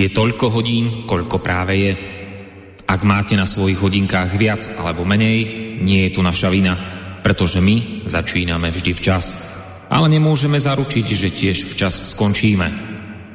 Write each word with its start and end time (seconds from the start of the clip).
Je 0.00 0.08
toľko 0.08 0.48
hodín, 0.48 1.04
koľko 1.04 1.44
práve 1.44 1.76
je. 1.76 1.92
Ak 2.88 3.04
máte 3.04 3.36
na 3.36 3.44
svojich 3.44 3.76
hodinkách 3.76 4.32
viac 4.32 4.64
alebo 4.80 5.04
menej, 5.04 5.44
nie 5.84 6.08
je 6.08 6.16
tu 6.16 6.24
naša 6.24 6.48
vina, 6.48 6.72
pretože 7.20 7.60
my 7.60 8.08
začíname 8.08 8.72
vždy 8.72 8.96
včas. 8.96 9.52
Ale 9.92 10.08
nemôžeme 10.08 10.56
zaručiť, 10.56 11.04
že 11.04 11.28
tiež 11.28 11.68
včas 11.68 12.16
skončíme. 12.16 12.72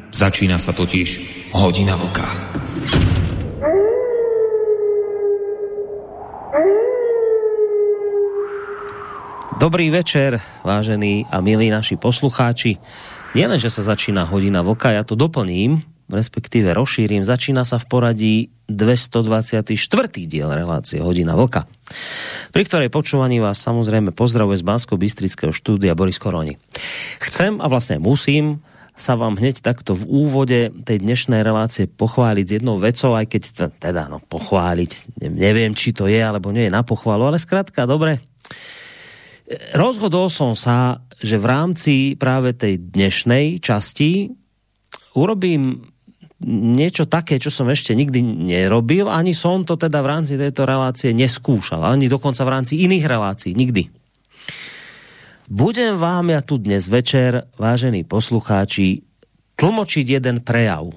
Začína 0.09 0.57
sa 0.57 0.73
totiž 0.73 1.09
hodina 1.53 2.01
vlka. 2.01 2.25
Dobrý 9.61 9.93
večer, 9.93 10.41
vážení 10.65 11.29
a 11.29 11.45
milí 11.45 11.69
naši 11.69 11.93
poslucháči. 11.93 12.81
Nielen, 13.37 13.61
že 13.61 13.69
sa 13.69 13.85
začína 13.93 14.25
hodina 14.25 14.65
vlka, 14.65 14.97
ja 14.97 15.05
to 15.05 15.13
doplním, 15.13 15.85
respektíve 16.09 16.73
rozšírim, 16.73 17.25
začína 17.25 17.65
sa 17.65 17.81
v 17.81 17.85
poradí 17.89 18.35
224. 18.69 19.73
diel 20.25 20.49
relácie 20.49 21.01
Hodina 21.01 21.37
Vlka, 21.37 21.69
pri 22.49 22.63
ktorej 22.65 22.89
počúvaní 22.89 23.41
vás 23.41 23.61
samozrejme 23.61 24.13
pozdravuje 24.13 24.61
z 24.61 24.65
bansko 24.65 24.97
bystrického 24.97 25.53
štúdia 25.53 25.97
Boris 25.97 26.17
Koroni. 26.17 26.57
Chcem 27.21 27.61
a 27.61 27.65
vlastne 27.69 28.01
musím 28.01 28.61
sa 28.95 29.19
vám 29.19 29.35
hneď 29.35 29.59
takto 29.59 29.91
v 29.91 30.07
úvode 30.07 30.71
tej 30.87 31.03
dnešnej 31.03 31.43
relácie 31.43 31.83
pochváliť 31.83 32.45
s 32.47 32.55
jednou 32.61 32.79
vecou, 32.79 33.11
aj 33.11 33.27
keď 33.27 33.41
teda 33.75 34.07
no, 34.07 34.23
pochváliť, 34.23 35.19
neviem, 35.19 35.75
či 35.75 35.91
to 35.91 36.07
je 36.07 36.23
alebo 36.23 36.55
nie 36.55 36.71
je 36.71 36.75
na 36.75 36.81
pochválu, 36.81 37.27
ale 37.27 37.37
skrátka, 37.37 37.83
dobre. 37.83 38.23
Rozhodol 39.75 40.31
som 40.31 40.55
sa, 40.55 41.03
že 41.19 41.37
v 41.37 41.45
rámci 41.45 41.93
práve 42.15 42.55
tej 42.55 42.81
dnešnej 42.81 43.59
časti 43.59 44.31
urobím 45.13 45.94
niečo 46.43 47.07
také, 47.07 47.39
čo 47.39 47.47
som 47.47 47.71
ešte 47.71 47.95
nikdy 47.95 48.19
nerobil, 48.19 49.07
ani 49.07 49.31
som 49.31 49.63
to 49.63 49.79
teda 49.79 50.03
v 50.03 50.11
rámci 50.11 50.35
tejto 50.35 50.67
relácie 50.67 51.15
neskúšal, 51.15 51.79
ani 51.79 52.11
dokonca 52.11 52.43
v 52.43 52.53
rámci 52.53 52.73
iných 52.83 53.05
relácií, 53.07 53.55
nikdy. 53.55 53.87
Budem 55.45 55.95
vám 55.95 56.33
ja 56.33 56.41
tu 56.41 56.57
dnes 56.57 56.89
večer, 56.89 57.47
vážení 57.55 58.03
poslucháči, 58.03 59.05
tlmočiť 59.55 60.05
jeden 60.19 60.41
prejav. 60.41 60.91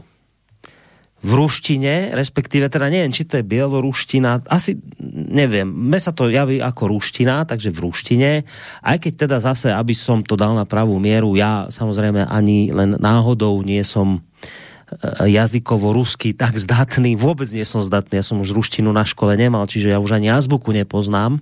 V 1.18 1.30
ruštine, 1.34 2.14
respektíve 2.14 2.70
teda 2.70 2.86
neviem, 2.94 3.10
či 3.10 3.26
to 3.26 3.42
je 3.42 3.44
bieloruština, 3.46 4.46
asi 4.46 4.78
neviem, 5.28 5.66
me 5.66 5.98
sa 5.98 6.14
to 6.14 6.30
javí 6.30 6.62
ako 6.62 6.94
ruština, 6.94 7.42
takže 7.42 7.74
v 7.74 7.90
ruštine, 7.90 8.30
aj 8.86 8.96
keď 9.02 9.26
teda 9.26 9.36
zase, 9.42 9.74
aby 9.74 9.98
som 9.98 10.22
to 10.22 10.38
dal 10.38 10.54
na 10.54 10.62
pravú 10.62 11.02
mieru, 11.02 11.34
ja 11.34 11.66
samozrejme 11.68 12.22
ani 12.22 12.70
len 12.70 12.94
náhodou 13.02 13.66
nie 13.66 13.82
som 13.82 14.22
jazykovo 15.20 15.92
rusky 15.92 16.32
tak 16.32 16.56
zdatný, 16.56 17.14
vôbec 17.14 17.48
nie 17.52 17.64
som 17.64 17.84
zdatný, 17.84 18.20
ja 18.20 18.24
som 18.24 18.40
už 18.40 18.56
ruštinu 18.56 18.88
na 18.88 19.04
škole 19.04 19.36
nemal, 19.36 19.68
čiže 19.68 19.92
ja 19.92 20.00
už 20.00 20.16
ani 20.16 20.32
azbuku 20.32 20.72
nepoznám. 20.72 21.40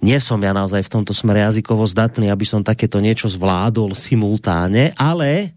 Nie 0.00 0.18
som 0.20 0.40
ja 0.40 0.56
naozaj 0.56 0.84
v 0.88 0.92
tomto 1.00 1.12
smere 1.12 1.44
jazykovo 1.44 1.84
zdatný, 1.84 2.32
aby 2.32 2.44
som 2.48 2.64
takéto 2.64 2.98
niečo 3.00 3.28
zvládol 3.28 3.92
simultáne, 3.92 4.96
ale 4.96 5.52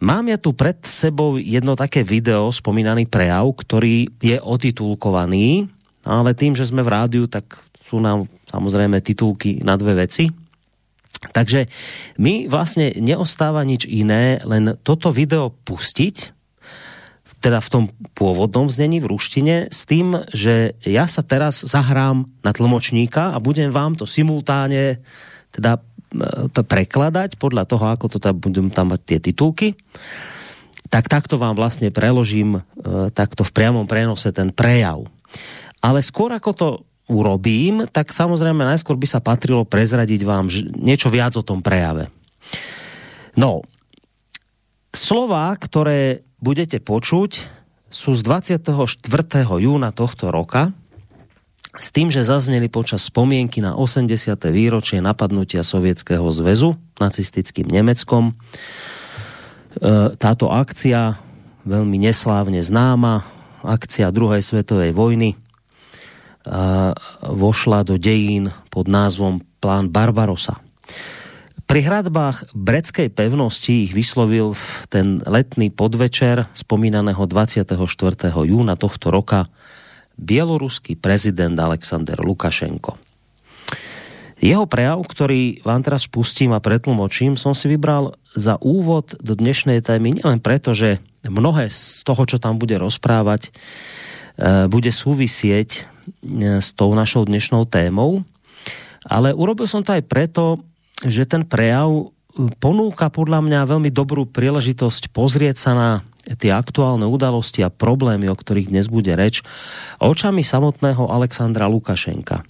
mám 0.00 0.24
ja 0.28 0.40
tu 0.40 0.56
pred 0.56 0.80
sebou 0.84 1.36
jedno 1.36 1.76
také 1.76 2.00
video, 2.00 2.48
spomínaný 2.48 3.04
prejav, 3.08 3.52
ktorý 3.52 4.08
je 4.20 4.36
otitulkovaný, 4.40 5.68
ale 6.04 6.32
tým, 6.32 6.56
že 6.56 6.68
sme 6.68 6.80
v 6.80 6.92
rádiu, 6.92 7.24
tak 7.28 7.60
sú 7.84 8.00
nám 8.00 8.24
samozrejme 8.48 8.98
titulky 9.04 9.60
na 9.60 9.76
dve 9.76 10.08
veci 10.08 10.45
Takže 11.18 11.68
mi 12.20 12.46
vlastne 12.46 12.92
neostáva 12.96 13.64
nič 13.64 13.88
iné, 13.88 14.40
len 14.44 14.76
toto 14.84 15.12
video 15.12 15.52
pustiť, 15.52 16.36
teda 17.40 17.62
v 17.62 17.68
tom 17.70 17.84
pôvodnom 18.16 18.66
znení 18.66 18.98
v 18.98 19.12
ruštine, 19.12 19.70
s 19.70 19.86
tým, 19.86 20.26
že 20.32 20.74
ja 20.82 21.06
sa 21.06 21.22
teraz 21.22 21.62
zahrám 21.62 22.26
na 22.42 22.50
tlmočníka 22.50 23.36
a 23.36 23.38
budem 23.38 23.70
vám 23.70 23.94
to 23.94 24.08
simultáne 24.08 24.98
teda 25.52 25.78
e, 25.78 25.80
prekladať 26.50 27.38
podľa 27.38 27.64
toho, 27.68 27.84
ako 27.92 28.06
to 28.16 28.18
tam 28.18 28.40
budem 28.40 28.72
tam 28.72 28.90
mať 28.90 29.00
tie 29.04 29.18
titulky. 29.20 29.78
Tak 30.90 31.06
takto 31.06 31.36
vám 31.38 31.54
vlastne 31.54 31.92
preložím 31.92 32.58
e, 32.58 32.60
takto 33.12 33.44
v 33.44 33.54
priamom 33.54 33.86
prenose 33.86 34.32
ten 34.32 34.50
prejav. 34.50 35.06
Ale 35.84 36.00
skôr 36.02 36.32
ako 36.32 36.50
to 36.50 36.68
urobím, 37.06 37.86
tak 37.86 38.10
samozrejme 38.10 38.66
najskôr 38.66 38.98
by 38.98 39.06
sa 39.06 39.22
patrilo 39.22 39.62
prezradiť 39.62 40.20
vám 40.26 40.50
niečo 40.74 41.10
viac 41.10 41.38
o 41.38 41.46
tom 41.46 41.62
prejave. 41.62 42.10
No, 43.38 43.62
slova, 44.90 45.54
ktoré 45.54 46.26
budete 46.42 46.82
počuť, 46.82 47.46
sú 47.86 48.12
z 48.18 48.22
24. 48.26 48.74
júna 49.62 49.94
tohto 49.94 50.34
roka, 50.34 50.74
s 51.76 51.92
tým, 51.92 52.08
že 52.08 52.24
zazneli 52.24 52.72
počas 52.72 53.04
spomienky 53.04 53.60
na 53.60 53.76
80. 53.76 54.08
výročie 54.48 54.98
napadnutia 55.04 55.60
Sovietskeho 55.60 56.24
zväzu 56.32 56.72
nacistickým 56.96 57.68
Nemeckom. 57.68 58.32
E, 58.32 58.34
táto 60.16 60.48
akcia, 60.48 61.20
veľmi 61.68 62.00
neslávne 62.00 62.64
známa, 62.64 63.28
akcia 63.60 64.08
druhej 64.08 64.40
svetovej 64.40 64.96
vojny, 64.96 65.36
vošla 67.26 67.82
do 67.82 67.98
dejín 67.98 68.54
pod 68.70 68.86
názvom 68.86 69.42
Plán 69.58 69.90
Barbarosa. 69.90 70.62
Pri 71.66 71.82
hradbách 71.82 72.54
Bredskej 72.54 73.10
pevnosti 73.10 73.90
ich 73.90 73.92
vyslovil 73.92 74.54
ten 74.86 75.18
letný 75.26 75.74
podvečer 75.74 76.46
spomínaného 76.54 77.18
24. 77.26 77.74
júna 78.30 78.78
tohto 78.78 79.10
roka 79.10 79.50
bieloruský 80.14 80.94
prezident 80.94 81.58
Alexander 81.58 82.22
Lukašenko. 82.22 82.94
Jeho 84.38 84.68
prejav, 84.68 85.02
ktorý 85.02 85.64
vám 85.66 85.82
teraz 85.82 86.06
pustím 86.06 86.54
a 86.54 86.62
pretlmočím, 86.62 87.34
som 87.34 87.56
si 87.56 87.66
vybral 87.72 88.14
za 88.36 88.60
úvod 88.62 89.18
do 89.18 89.34
dnešnej 89.34 89.82
témy 89.82 90.22
nielen 90.22 90.38
preto, 90.38 90.70
že 90.70 91.02
mnohé 91.24 91.66
z 91.72 92.04
toho, 92.06 92.22
čo 92.28 92.38
tam 92.38 92.60
bude 92.60 92.78
rozprávať, 92.78 93.48
e, 93.48 93.50
bude 94.68 94.92
súvisieť 94.92 95.95
s 96.62 96.72
tou 96.74 96.92
našou 96.94 97.26
dnešnou 97.26 97.66
témou. 97.66 98.22
Ale 99.06 99.30
urobil 99.32 99.70
som 99.70 99.86
to 99.86 99.94
aj 99.94 100.02
preto, 100.06 100.58
že 101.04 101.28
ten 101.28 101.46
prejav 101.46 101.90
e, 101.90 102.04
ponúka 102.58 103.06
podľa 103.12 103.44
mňa 103.44 103.70
veľmi 103.70 103.90
dobrú 103.94 104.26
príležitosť 104.26 105.14
pozrieť 105.14 105.56
sa 105.56 105.72
na 105.76 105.90
tie 106.34 106.50
aktuálne 106.50 107.06
udalosti 107.06 107.62
a 107.62 107.70
problémy, 107.70 108.26
o 108.26 108.34
ktorých 108.34 108.74
dnes 108.74 108.90
bude 108.90 109.14
reč, 109.14 109.46
očami 110.02 110.42
samotného 110.42 111.06
Alexandra 111.06 111.70
Lukašenka. 111.70 112.42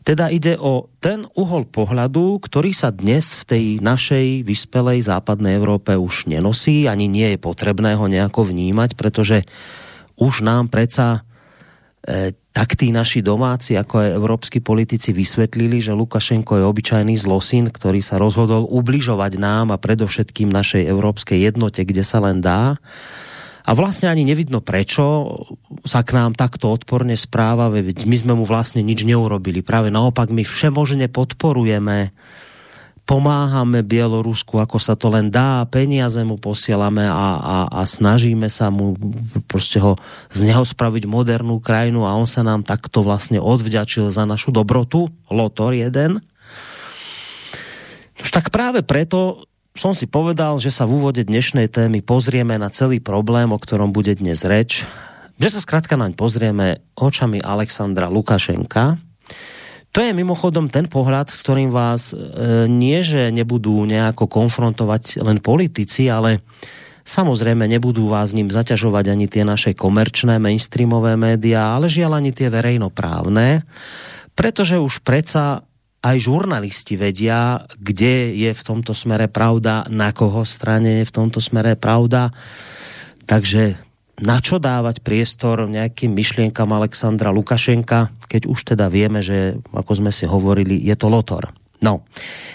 Teda 0.00 0.32
ide 0.32 0.56
o 0.56 0.88
ten 0.96 1.28
uhol 1.36 1.68
pohľadu, 1.68 2.40
ktorý 2.40 2.72
sa 2.72 2.88
dnes 2.88 3.36
v 3.36 3.42
tej 3.44 3.64
našej 3.84 4.48
vyspelej 4.48 5.04
západnej 5.04 5.60
Európe 5.60 5.92
už 5.92 6.24
nenosí, 6.24 6.88
ani 6.88 7.04
nie 7.04 7.36
je 7.36 7.38
potrebné 7.38 8.00
ho 8.00 8.08
nejako 8.08 8.48
vnímať, 8.48 8.96
pretože 8.96 9.44
už 10.16 10.40
nám 10.40 10.72
predsa 10.72 11.20
e, 11.20 11.31
tak 12.52 12.74
tí 12.74 12.90
naši 12.90 13.22
domáci, 13.22 13.78
ako 13.78 13.94
aj 14.02 14.08
európsky 14.18 14.58
politici 14.58 15.14
vysvetlili, 15.14 15.78
že 15.78 15.94
Lukašenko 15.94 16.58
je 16.58 16.64
obyčajný 16.66 17.14
zlosin, 17.14 17.70
ktorý 17.70 18.02
sa 18.02 18.18
rozhodol 18.18 18.66
ubližovať 18.66 19.38
nám 19.38 19.70
a 19.70 19.78
predovšetkým 19.78 20.50
našej 20.50 20.82
európskej 20.90 21.38
jednote, 21.46 21.86
kde 21.86 22.02
sa 22.02 22.18
len 22.18 22.42
dá. 22.42 22.76
A 23.62 23.78
vlastne 23.78 24.10
ani 24.10 24.26
nevidno 24.26 24.58
prečo 24.58 25.30
sa 25.86 26.02
k 26.02 26.18
nám 26.18 26.34
takto 26.34 26.74
odporne 26.74 27.14
správa, 27.14 27.70
veď 27.70 28.10
my 28.10 28.16
sme 28.18 28.32
mu 28.34 28.42
vlastne 28.42 28.82
nič 28.82 29.06
neurobili. 29.06 29.62
Práve 29.62 29.94
naopak 29.94 30.34
my 30.34 30.42
všemožne 30.42 31.06
podporujeme 31.06 32.10
pomáhame 33.02 33.82
Bielorusku, 33.82 34.62
ako 34.62 34.78
sa 34.78 34.94
to 34.94 35.10
len 35.10 35.28
dá, 35.28 35.66
peniaze 35.66 36.22
mu 36.22 36.38
posielame 36.38 37.04
a, 37.04 37.28
a, 37.38 37.56
a 37.68 37.80
snažíme 37.82 38.46
sa 38.46 38.70
mu 38.70 38.94
proste 39.50 39.82
ho 39.82 39.98
z 40.30 40.46
neho 40.46 40.62
spraviť 40.62 41.04
modernú 41.10 41.58
krajinu 41.58 42.06
a 42.06 42.14
on 42.14 42.30
sa 42.30 42.46
nám 42.46 42.62
takto 42.62 43.02
vlastne 43.02 43.42
odvďačil 43.42 44.06
za 44.08 44.22
našu 44.22 44.54
dobrotu, 44.54 45.10
Lotor 45.28 45.74
jeden. 45.74 46.22
Už 48.22 48.30
tak 48.30 48.54
práve 48.54 48.86
preto 48.86 49.42
som 49.74 49.96
si 49.96 50.04
povedal, 50.04 50.60
že 50.60 50.70
sa 50.70 50.84
v 50.86 51.00
úvode 51.00 51.24
dnešnej 51.24 51.66
témy 51.66 52.04
pozrieme 52.04 52.54
na 52.60 52.68
celý 52.68 53.00
problém, 53.00 53.50
o 53.50 53.58
ktorom 53.58 53.90
bude 53.90 54.14
dnes 54.14 54.44
reč, 54.46 54.84
že 55.40 55.48
sa 55.48 55.58
skrátka 55.58 55.98
naň 55.98 56.14
pozrieme 56.14 56.78
očami 56.94 57.42
Alexandra 57.42 58.06
Lukašenka, 58.12 59.00
to 59.92 60.00
je 60.00 60.16
mimochodom 60.16 60.72
ten 60.72 60.88
pohľad, 60.88 61.28
s 61.28 61.44
ktorým 61.44 61.68
vás 61.68 62.10
e, 62.10 62.16
nie, 62.64 63.04
že 63.04 63.28
nebudú 63.28 63.84
nejako 63.84 64.24
konfrontovať 64.24 65.20
len 65.20 65.36
politici, 65.44 66.08
ale 66.08 66.40
samozrejme 67.04 67.68
nebudú 67.68 68.08
vás 68.08 68.32
ním 68.32 68.48
zaťažovať 68.48 69.04
ani 69.12 69.28
tie 69.28 69.44
naše 69.44 69.76
komerčné 69.76 70.40
mainstreamové 70.40 71.20
médiá, 71.20 71.76
ale 71.76 71.92
žiaľ 71.92 72.24
ani 72.24 72.32
tie 72.32 72.48
verejnoprávne, 72.48 73.68
pretože 74.32 74.80
už 74.80 75.04
predsa 75.04 75.68
aj 76.02 76.16
žurnalisti 76.18 76.98
vedia, 76.98 77.68
kde 77.78 78.34
je 78.34 78.50
v 78.50 78.62
tomto 78.64 78.96
smere 78.96 79.28
pravda, 79.28 79.86
na 79.92 80.10
koho 80.10 80.42
strane 80.42 81.04
je 81.04 81.06
v 81.06 81.14
tomto 81.14 81.38
smere 81.38 81.78
pravda. 81.78 82.34
Takže 83.28 83.91
na 84.22 84.38
čo 84.38 84.62
dávať 84.62 85.02
priestor 85.02 85.66
nejakým 85.66 86.14
myšlienkam 86.14 86.70
Alexandra 86.70 87.34
Lukašenka, 87.34 88.14
keď 88.30 88.42
už 88.46 88.74
teda 88.74 88.86
vieme, 88.86 89.18
že, 89.18 89.58
ako 89.74 89.92
sme 89.98 90.14
si 90.14 90.24
hovorili, 90.30 90.78
je 90.78 90.94
to 90.94 91.10
Lotor. 91.10 91.50
No, 91.82 92.06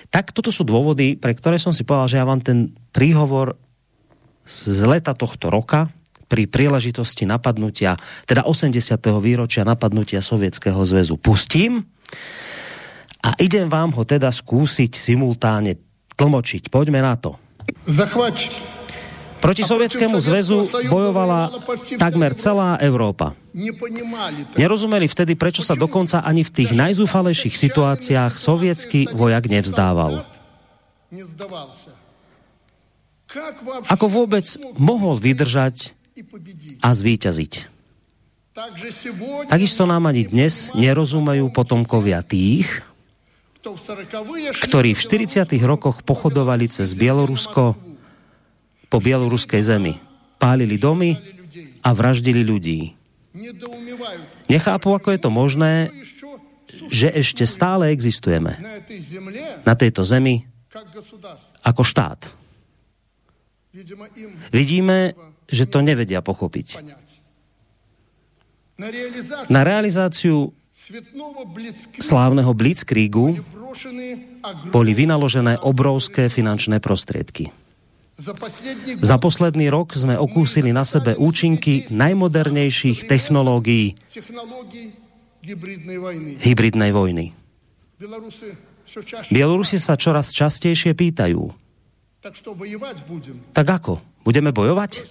tak 0.08 0.31
toto 0.31 0.56
sú 0.56 0.64
dôvody, 0.64 1.19
pre 1.19 1.36
ktoré 1.36 1.60
som 1.60 1.75
si 1.75 1.84
povedal, 1.84 2.08
že 2.08 2.19
ja 2.24 2.25
vám 2.25 2.40
ten 2.40 2.72
príhovor 2.96 3.60
z 4.48 4.88
leta 4.88 5.12
tohto 5.12 5.52
roka 5.52 5.92
pri 6.31 6.48
príležitosti 6.48 7.28
napadnutia, 7.28 8.00
teda 8.24 8.48
80. 8.48 8.72
výročia 9.20 9.68
napadnutia 9.68 10.24
Sovietskeho 10.24 10.80
zväzu 10.88 11.20
pustím 11.20 11.84
a 13.20 13.36
idem 13.44 13.68
vám 13.68 13.92
ho 13.96 14.08
teda 14.08 14.31
skúsiť 14.31 14.96
simultáne 14.96 15.75
tlmočiť. 16.16 16.72
Poďme 16.72 17.04
na 17.04 17.20
to. 17.20 17.36
Zachvač. 17.84 18.76
Proti 19.38 19.63
Sovietskému 19.63 20.18
zväzu 20.18 20.66
bojovala 20.89 21.54
takmer 22.01 22.34
celá 22.34 22.75
Európa. 22.81 23.38
Nerozumeli 24.57 25.06
vtedy, 25.06 25.38
prečo 25.38 25.62
sa 25.62 25.78
dokonca 25.78 26.25
ani 26.25 26.42
v 26.42 26.54
tých 26.54 26.72
najzúfalejších 26.74 27.56
situáciách 27.56 28.34
sovietský 28.36 29.13
vojak 29.13 29.50
nevzdával. 29.50 30.25
Ako 33.88 34.06
vôbec 34.10 34.45
mohol 34.75 35.16
vydržať 35.22 35.94
a 36.81 36.89
zvíťaziť? 36.92 37.54
Takisto 39.48 39.86
nám 39.86 40.10
ani 40.10 40.25
dnes 40.25 40.74
nerozumejú 40.74 41.54
potomkovia 41.54 42.25
tých, 42.25 42.81
ktorí 44.66 44.98
v 44.98 45.01
40. 45.01 45.45
rokoch 45.62 46.01
pochodovali 46.01 46.66
cez 46.72 46.98
Bielorusko 46.98 47.78
po 48.88 48.98
bieloruskej 49.04 49.62
zemi. 49.63 50.00
Pálili 50.38 50.78
domy 50.80 51.18
a 51.84 51.89
vraždili 51.92 52.44
ľudí. 52.44 52.94
Nechápu, 54.50 54.95
ako 54.95 55.13
je 55.13 55.19
to 55.19 55.30
možné, 55.30 55.74
že 56.92 57.07
ešte 57.12 57.48
stále 57.48 57.92
existujeme 57.92 58.60
na 59.63 59.74
tejto 59.75 60.04
zemi 60.04 60.44
ako 61.63 61.81
štát. 61.84 62.31
Vidíme, 64.51 65.13
že 65.48 65.69
to 65.69 65.80
nevedia 65.86 66.19
pochopiť. 66.19 66.81
Na 69.50 69.62
realizáciu 69.66 70.54
slávneho 71.98 72.51
Blitzkriegu 72.54 73.42
boli 74.69 74.92
vynaložené 74.94 75.57
obrovské 75.66 76.30
finančné 76.30 76.78
prostriedky. 76.78 77.50
Za 78.18 79.18
posledný 79.22 79.69
rok 79.69 79.94
sme 79.94 80.18
okúsili 80.18 80.74
na 80.74 80.81
sebe 80.81 81.14
účinky 81.14 81.86
najmodernejších 81.94 83.06
technológií 83.06 83.94
hybridnej 86.42 86.92
vojny. 86.92 87.25
Bielorusi 89.30 89.78
sa 89.78 89.94
čoraz 89.94 90.34
častejšie 90.34 90.98
pýtajú, 90.98 91.54
tak 93.54 93.68
ako? 93.69 94.02
Budeme 94.25 94.50
bojovať? 94.52 95.06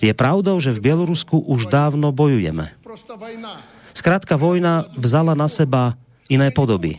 Je 0.00 0.12
pravdou, 0.16 0.56
že 0.62 0.72
v 0.72 0.82
Bielorusku 0.90 1.42
už 1.42 1.68
dávno 1.68 2.14
bojujeme. 2.14 2.72
Skrátka, 3.92 4.40
vojna 4.40 4.88
vzala 4.96 5.36
na 5.36 5.50
seba 5.50 5.98
iné 6.32 6.48
podoby. 6.54 6.96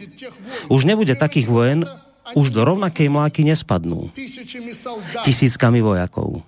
Už 0.69 0.85
nebude 0.85 1.17
takých 1.17 1.49
vojen, 1.49 1.87
už 2.33 2.53
do 2.53 2.61
rovnakej 2.65 3.07
mláky 3.09 3.41
nespadnú 3.45 4.09
tisíckami 5.25 5.79
vojakov. 5.79 6.41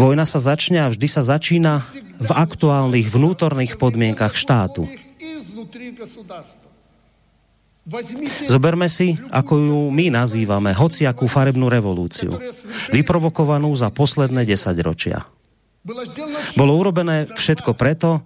Vojna 0.00 0.24
sa 0.24 0.40
začne 0.40 0.80
a 0.80 0.88
vždy 0.88 1.04
sa 1.04 1.20
začína 1.20 1.84
v 2.16 2.30
aktuálnych 2.32 3.12
vnútorných 3.12 3.76
podmienkach 3.76 4.32
štátu. 4.32 4.88
Zoberme 8.48 8.88
si, 8.88 9.20
ako 9.28 9.52
ju 9.56 9.80
my 9.92 10.14
nazývame, 10.14 10.72
hociakú 10.72 11.28
farebnú 11.28 11.68
revolúciu, 11.68 12.32
vyprovokovanú 12.88 13.68
za 13.76 13.92
posledné 13.92 14.48
desaťročia. 14.48 15.28
Bolo 16.60 16.72
urobené 16.76 17.24
všetko 17.24 17.72
preto, 17.72 18.20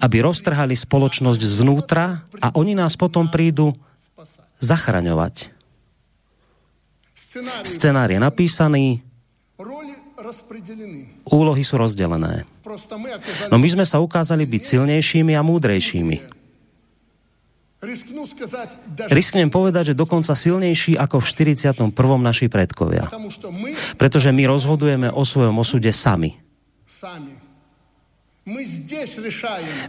aby 0.00 0.24
roztrhali 0.24 0.72
spoločnosť 0.72 1.40
zvnútra 1.44 2.24
a 2.40 2.48
oni 2.56 2.72
nás 2.72 2.96
potom 2.96 3.28
prídu 3.28 3.76
zachraňovať. 4.56 5.52
Scenár 7.62 8.08
je 8.08 8.16
napísaný, 8.16 9.04
úlohy 11.28 11.60
sú 11.60 11.76
rozdelené. 11.76 12.48
No 13.52 13.60
my 13.60 13.68
sme 13.68 13.84
sa 13.84 14.00
ukázali 14.00 14.48
byť 14.48 14.62
silnejšími 14.64 15.36
a 15.36 15.44
múdrejšími. 15.44 16.16
Risknem 19.10 19.50
povedať, 19.50 19.92
že 19.92 19.98
dokonca 19.98 20.32
silnejší 20.38 20.94
ako 20.94 21.18
v 21.18 21.26
41. 21.26 21.90
naši 22.22 22.46
predkovia. 22.46 23.10
Pretože 23.98 24.30
my 24.30 24.46
rozhodujeme 24.46 25.10
o 25.10 25.26
svojom 25.26 25.58
osude 25.58 25.90
sami. 25.90 26.38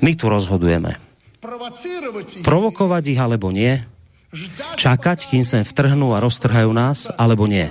My 0.01 0.11
tu 0.15 0.25
rozhodujeme. 0.29 0.91
Provokovať 2.43 3.03
ich 3.11 3.19
alebo 3.19 3.51
nie, 3.51 3.83
čakať, 4.79 5.29
kým 5.29 5.43
sem 5.43 5.61
vtrhnú 5.61 6.15
a 6.15 6.23
roztrhajú 6.23 6.71
nás, 6.71 7.11
alebo 7.19 7.45
nie. 7.45 7.67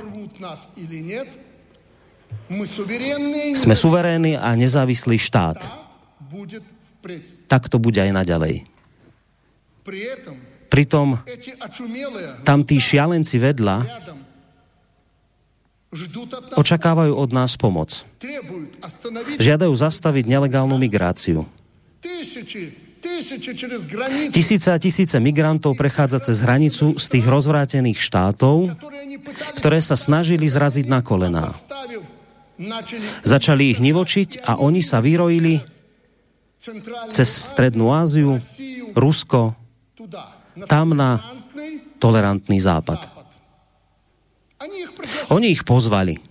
Sme 3.56 3.74
suverénny 3.74 4.36
a 4.36 4.48
nezávislý 4.54 5.16
štát. 5.16 5.58
Tak 7.48 7.62
to 7.72 7.76
bude 7.80 7.98
aj 7.98 8.12
naďalej. 8.12 8.68
Pritom 10.72 11.20
tam 12.48 12.64
tí 12.64 12.80
šialenci 12.80 13.36
vedľa 13.36 13.76
očakávajú 16.56 17.12
od 17.12 17.30
nás 17.36 17.56
pomoc. 17.60 18.04
Žiadajú 19.36 19.72
zastaviť 19.76 20.24
nelegálnu 20.24 20.80
migráciu. 20.80 21.44
Tisíce 24.32 24.68
a 24.72 24.78
tisíce 24.80 25.16
migrantov 25.20 25.76
prechádza 25.76 26.32
cez 26.32 26.40
hranicu 26.40 26.96
z 26.96 27.06
tých 27.12 27.26
rozvrátených 27.28 27.98
štátov, 28.00 28.72
ktoré 29.58 29.78
sa 29.84 29.98
snažili 29.98 30.48
zraziť 30.48 30.86
na 30.88 31.04
kolená. 31.04 31.52
Začali 33.26 33.74
ich 33.74 33.80
nivočiť 33.82 34.46
a 34.46 34.58
oni 34.62 34.80
sa 34.80 35.02
vyrojili 35.02 35.60
cez 37.10 37.28
Strednú 37.28 37.90
Áziu, 37.90 38.38
Rusko, 38.94 39.58
tam 40.70 40.94
na 40.94 41.18
tolerantný 41.98 42.62
západ. 42.62 43.21
Oni 45.34 45.50
ich 45.50 45.66
pozvali. 45.66 46.22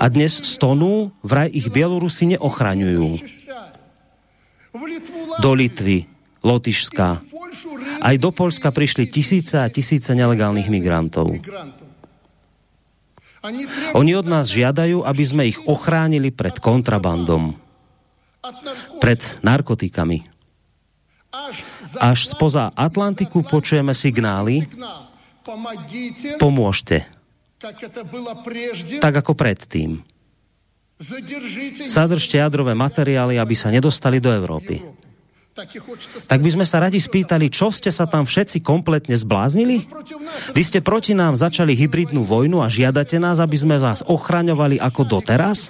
A 0.00 0.08
dnes 0.08 0.40
stonú, 0.44 1.12
vraj 1.20 1.48
ich 1.52 1.68
Bielorusi 1.68 2.36
neochraňujú. 2.36 3.20
Do 5.40 5.50
Litvy, 5.52 6.08
Lotyšska, 6.40 7.20
aj 8.02 8.14
do 8.16 8.30
Polska 8.32 8.72
prišli 8.72 9.08
tisíce 9.08 9.60
a 9.60 9.68
tisíce 9.68 10.12
nelegálnych 10.16 10.72
migrantov. 10.72 11.36
Oni 13.92 14.12
od 14.14 14.26
nás 14.26 14.48
žiadajú, 14.48 15.02
aby 15.02 15.24
sme 15.26 15.42
ich 15.50 15.58
ochránili 15.66 16.30
pred 16.30 16.56
kontrabandom, 16.62 17.52
pred 19.02 19.20
narkotikami. 19.42 20.24
Až 21.98 22.18
spoza 22.32 22.70
Atlantiku 22.72 23.42
počujeme 23.42 23.92
signály, 23.92 24.64
pomôžte. 26.38 27.06
Tak 28.98 29.14
ako 29.22 29.32
predtým. 29.38 30.02
Zadržte 31.90 32.38
jadrové 32.38 32.74
materiály, 32.78 33.38
aby 33.38 33.54
sa 33.58 33.74
nedostali 33.74 34.22
do 34.22 34.30
Európy. 34.30 34.82
Tak 36.32 36.40
by 36.40 36.50
sme 36.50 36.64
sa 36.64 36.80
radi 36.80 36.96
spýtali, 36.96 37.52
čo 37.52 37.68
ste 37.68 37.92
sa 37.92 38.08
tam 38.08 38.24
všetci 38.24 38.64
kompletne 38.64 39.12
zbláznili? 39.12 39.84
Vy 40.56 40.62
ste 40.64 40.80
proti 40.80 41.12
nám 41.12 41.36
začali 41.36 41.76
hybridnú 41.76 42.24
vojnu 42.24 42.64
a 42.64 42.72
žiadate 42.72 43.20
nás, 43.20 43.36
aby 43.36 43.60
sme 43.60 43.76
vás 43.76 44.00
ochraňovali 44.08 44.80
ako 44.80 45.04
doteraz? 45.04 45.68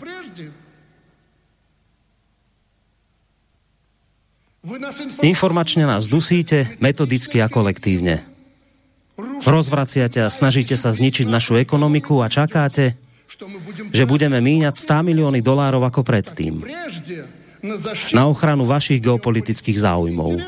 Informačne 5.26 5.82
nás 5.82 6.06
dusíte, 6.06 6.78
metodicky 6.78 7.42
a 7.42 7.50
kolektívne 7.50 8.31
rozvraciate 9.45 10.25
a 10.25 10.33
snažíte 10.33 10.75
sa 10.78 10.95
zničiť 10.95 11.28
našu 11.28 11.61
ekonomiku 11.61 12.25
a 12.25 12.33
čakáte, 12.33 12.97
že 13.92 14.04
budeme 14.04 14.40
míňať 14.40 14.75
100 14.76 15.09
milióny 15.09 15.40
dolárov 15.40 15.85
ako 15.85 16.04
predtým 16.04 16.64
na 18.12 18.26
ochranu 18.26 18.66
vašich 18.66 18.99
geopolitických 18.99 19.78
záujmov. 19.78 20.42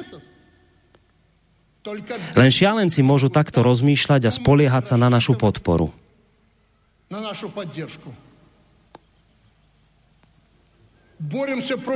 Len 2.34 2.50
šialenci 2.50 3.04
môžu 3.04 3.28
takto 3.28 3.60
rozmýšľať 3.60 4.26
a 4.26 4.30
spoliehať 4.32 4.84
sa 4.88 4.96
na 4.96 5.12
našu 5.12 5.36
podporu. 5.36 5.92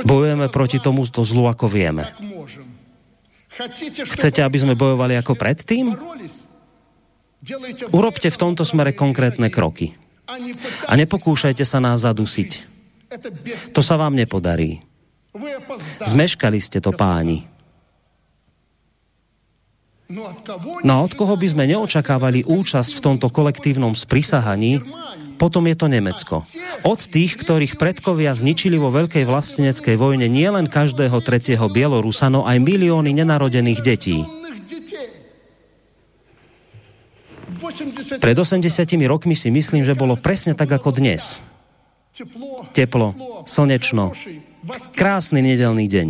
Bojujeme 0.05 0.47
proti 0.47 0.77
tomu 0.79 1.03
to 1.09 1.25
zlu, 1.25 1.49
ako 1.49 1.67
vieme. 1.67 2.07
Chcete, 4.15 4.39
aby 4.39 4.57
sme 4.61 4.79
bojovali 4.79 5.19
ako 5.19 5.35
predtým? 5.35 5.91
Urobte 7.95 8.27
v 8.27 8.37
tomto 8.37 8.67
smere 8.67 8.91
konkrétne 8.91 9.47
kroky. 9.47 9.95
A 10.85 10.93
nepokúšajte 10.93 11.63
sa 11.65 11.79
nás 11.79 12.03
zadusiť. 12.03 12.67
To 13.73 13.81
sa 13.81 13.97
vám 13.97 14.13
nepodarí. 14.13 14.83
Zmeškali 16.05 16.59
ste 16.61 16.77
to, 16.83 16.93
páni. 16.93 17.47
No 20.81 21.05
od 21.05 21.13
koho 21.13 21.37
by 21.37 21.47
sme 21.53 21.69
neočakávali 21.69 22.41
účasť 22.41 22.97
v 22.97 23.03
tomto 23.05 23.29
kolektívnom 23.29 23.93
sprisahaní, 23.93 24.81
potom 25.37 25.69
je 25.69 25.75
to 25.77 25.85
Nemecko. 25.85 26.41
Od 26.81 26.99
tých, 26.99 27.37
ktorých 27.37 27.77
predkovia 27.77 28.33
zničili 28.33 28.81
vo 28.81 28.89
veľkej 28.89 29.23
vlasteneckej 29.29 29.95
vojne 30.01 30.25
nielen 30.25 30.65
každého 30.65 31.15
tretieho 31.21 31.69
Bielorusa, 31.69 32.27
no 32.27 32.43
aj 32.43 32.57
milióny 32.57 33.13
nenarodených 33.15 33.81
detí. 33.85 34.17
Pred 38.19 38.37
80 38.37 38.65
rokmi 39.05 39.37
si 39.37 39.53
myslím, 39.53 39.85
že 39.85 39.93
bolo 39.93 40.17
presne 40.17 40.57
tak 40.57 40.73
ako 40.73 40.97
dnes. 40.97 41.37
Teplo, 42.73 43.13
slnečno, 43.45 44.17
krásny 44.97 45.45
nedelný 45.45 45.85
deň. 45.85 46.07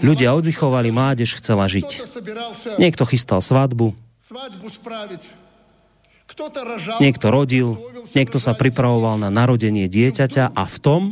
Ľudia 0.00 0.30
oddychovali, 0.36 0.92
mládež 0.92 1.40
chcela 1.40 1.68
žiť. 1.68 2.04
Niekto 2.80 3.04
chystal 3.08 3.44
svadbu, 3.44 3.92
niekto 7.00 7.26
rodil, 7.28 7.76
niekto 8.16 8.38
sa 8.40 8.52
pripravoval 8.56 9.20
na 9.20 9.28
narodenie 9.28 9.88
dieťaťa 9.88 10.56
a 10.56 10.62
v 10.64 10.76
tom 10.80 11.02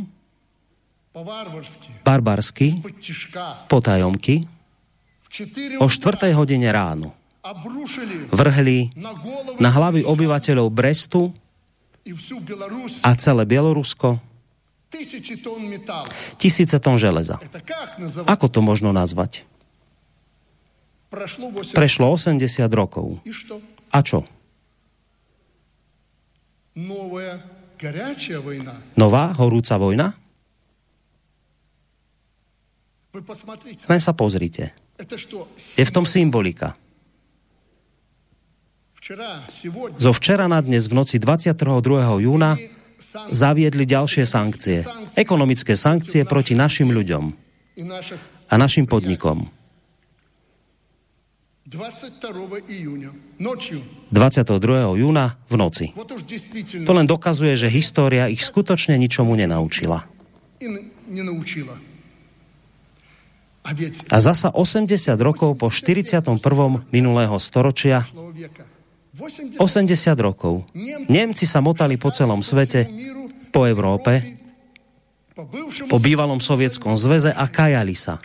barbarsky, 2.05 2.77
potajomky, 3.69 4.47
o 5.77 5.85
4. 5.85 6.33
hodine 6.33 6.69
ráno 6.73 7.18
vrhli 8.31 8.91
na 9.59 9.69
hlavy 9.71 10.03
obyvateľov 10.03 10.67
Brestu 10.71 11.31
a 13.03 13.11
celé 13.15 13.43
Bielorusko 13.47 14.19
Tisíce 16.41 16.77
tón 16.81 16.97
železa. 16.97 17.37
Ako 18.25 18.49
to 18.49 18.65
možno 18.65 18.89
nazvať? 18.89 19.45
Prešlo 21.77 22.05
80 22.17 22.41
rokov. 22.73 23.21
A 23.93 23.99
čo? 24.01 24.25
Nová 28.97 29.23
horúca 29.37 29.77
vojna? 29.77 30.17
Len 33.89 34.01
sa 34.01 34.13
pozrite. 34.13 34.73
Je 35.77 35.85
v 35.85 35.93
tom 35.93 36.05
symbolika. 36.05 36.77
Zo 39.97 40.13
včera 40.13 40.45
na 40.45 40.61
dnes 40.61 40.85
v 40.85 40.93
noci 40.93 41.17
22. 41.17 41.65
júna 42.21 42.61
zaviedli 43.33 43.89
ďalšie 43.89 44.21
sankcie. 44.21 44.85
Ekonomické 45.17 45.73
sankcie 45.73 46.29
proti 46.29 46.53
našim 46.53 46.93
ľuďom 46.93 47.33
a 48.45 48.53
našim 48.53 48.85
podnikom. 48.85 49.49
22. 51.65 52.29
júna 55.01 55.25
v 55.49 55.55
noci. 55.57 55.85
To 56.85 56.93
len 56.93 57.09
dokazuje, 57.09 57.53
že 57.57 57.73
história 57.73 58.29
ich 58.29 58.45
skutočne 58.45 58.93
ničomu 58.93 59.33
nenaučila. 59.33 60.05
A 64.09 64.17
zasa 64.21 64.49
80 64.53 65.17
rokov 65.17 65.57
po 65.57 65.73
41. 65.73 66.29
minulého 66.93 67.37
storočia 67.41 68.05
80 69.19 69.59
rokov. 70.19 70.63
Nemci 71.11 71.43
sa 71.43 71.59
motali 71.59 71.99
po 71.99 72.09
celom 72.09 72.39
svete, 72.39 72.87
po 73.51 73.67
Európe, 73.67 74.39
po 75.87 75.97
bývalom 75.99 76.43
sovietskom 76.43 76.99
zveze 76.99 77.31
a 77.31 77.47
kajali 77.47 77.95
sa. 77.95 78.19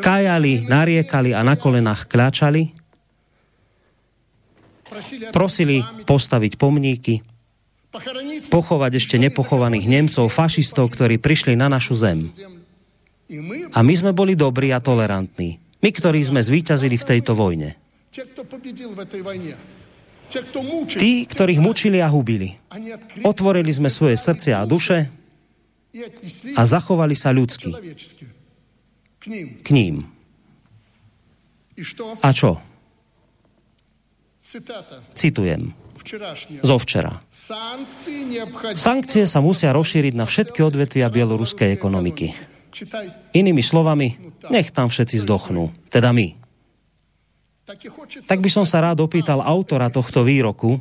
Kajali, 0.00 0.64
nariekali 0.68 1.36
a 1.36 1.44
na 1.44 1.56
kolenách 1.56 2.08
kľačali. 2.08 2.76
Prosili 5.32 5.84
postaviť 6.08 6.56
pomníky, 6.56 7.20
pochovať 8.48 8.92
ešte 8.96 9.16
nepochovaných 9.20 9.84
Nemcov, 9.84 10.32
fašistov, 10.32 10.88
ktorí 10.96 11.20
prišli 11.20 11.56
na 11.56 11.68
našu 11.68 11.92
zem. 11.96 12.32
A 13.76 13.84
my 13.84 13.94
sme 13.96 14.16
boli 14.16 14.32
dobrí 14.32 14.72
a 14.72 14.80
tolerantní. 14.80 15.60
My, 15.84 15.92
ktorí 15.92 16.24
sme 16.24 16.40
zvíťazili 16.40 16.96
v 16.96 17.04
tejto 17.04 17.36
vojne. 17.36 17.76
Tí, 20.92 21.24
ktorých 21.24 21.60
mučili 21.60 21.98
a 22.04 22.08
hubili. 22.12 22.56
Otvorili 23.24 23.72
sme 23.72 23.88
svoje 23.88 24.20
srdcia 24.20 24.60
a 24.60 24.68
duše 24.68 25.08
a 26.54 26.62
zachovali 26.68 27.16
sa 27.16 27.32
ľudsky. 27.32 27.72
K 29.64 29.68
ním. 29.72 30.04
A 32.20 32.28
čo? 32.32 32.60
Citujem. 35.12 35.76
Zo 36.64 36.76
včera. 36.80 37.20
Sankcie 38.76 39.24
sa 39.28 39.44
musia 39.44 39.76
rozšíriť 39.76 40.14
na 40.16 40.24
všetky 40.24 40.64
odvetvia 40.64 41.12
bieloruskej 41.12 41.68
ekonomiky. 41.76 42.32
Inými 43.36 43.60
slovami, 43.60 44.16
nech 44.48 44.72
tam 44.72 44.88
všetci 44.88 45.20
zdochnú. 45.24 45.68
Teda 45.92 46.16
my. 46.16 46.47
Tak 48.24 48.40
by 48.40 48.50
som 48.50 48.64
sa 48.64 48.80
rád 48.80 49.04
opýtal 49.04 49.44
autora 49.44 49.92
tohto 49.92 50.24
výroku, 50.24 50.80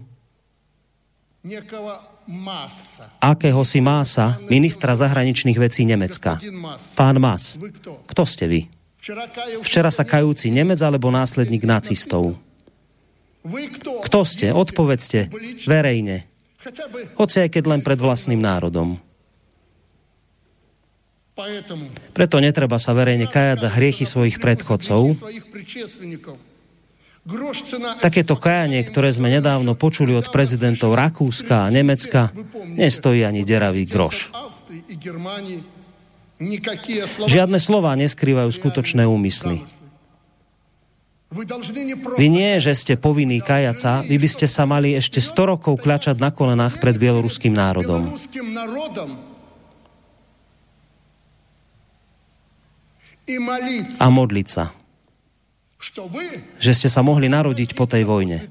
akého 3.20 3.62
si 3.68 3.80
Mása, 3.84 4.40
ministra 4.48 4.96
zahraničných 4.96 5.60
vecí 5.60 5.84
Nemecka. 5.84 6.40
Pán 6.96 7.20
Mas, 7.20 7.60
kto 8.08 8.24
ste 8.24 8.46
vy? 8.48 8.62
Včera 9.64 9.92
sa 9.92 10.04
kajúci 10.04 10.52
Nemec 10.52 10.80
alebo 10.84 11.08
následník 11.12 11.64
nacistov? 11.64 12.36
Kto 14.04 14.20
ste? 14.28 14.52
Odpovedzte 14.52 15.32
verejne. 15.64 16.28
Hoci 17.16 17.36
aj 17.40 17.50
keď 17.52 17.64
len 17.72 17.82
pred 17.84 17.96
vlastným 17.96 18.44
národom. 18.44 19.00
Preto 22.12 22.42
netreba 22.42 22.82
sa 22.82 22.92
verejne 22.98 23.30
kajať 23.30 23.58
za 23.62 23.70
hriechy 23.72 24.04
svojich 24.04 24.42
predchodcov, 24.42 25.16
Takéto 28.00 28.40
kajanie, 28.40 28.80
ktoré 28.88 29.12
sme 29.12 29.28
nedávno 29.28 29.76
počuli 29.76 30.16
od 30.16 30.32
prezidentov 30.32 30.96
Rakúska 30.96 31.68
a 31.68 31.72
Nemecka, 31.72 32.32
nestojí 32.64 33.28
ani 33.28 33.44
deravý 33.44 33.84
groš. 33.84 34.32
Žiadne 37.28 37.60
slova 37.60 38.00
neskrývajú 38.00 38.48
skutočné 38.48 39.04
úmysly. 39.04 39.60
Vy 42.16 42.28
nie, 42.32 42.56
že 42.64 42.72
ste 42.72 42.96
povinní 42.96 43.44
kajaca, 43.44 44.08
vy 44.08 44.16
by 44.16 44.30
ste 44.32 44.48
sa 44.48 44.64
mali 44.64 44.96
ešte 44.96 45.20
100 45.20 45.52
rokov 45.60 45.84
kľačať 45.84 46.24
na 46.24 46.32
kolenách 46.32 46.80
pred 46.80 46.96
bieloruským 46.96 47.52
národom. 47.52 48.16
A 54.00 54.08
modliť 54.08 54.48
sa 54.48 54.72
že 56.58 56.72
ste 56.74 56.90
sa 56.92 57.02
mohli 57.06 57.28
narodiť 57.32 57.78
po 57.78 57.86
tej 57.88 58.04
vojne. 58.08 58.44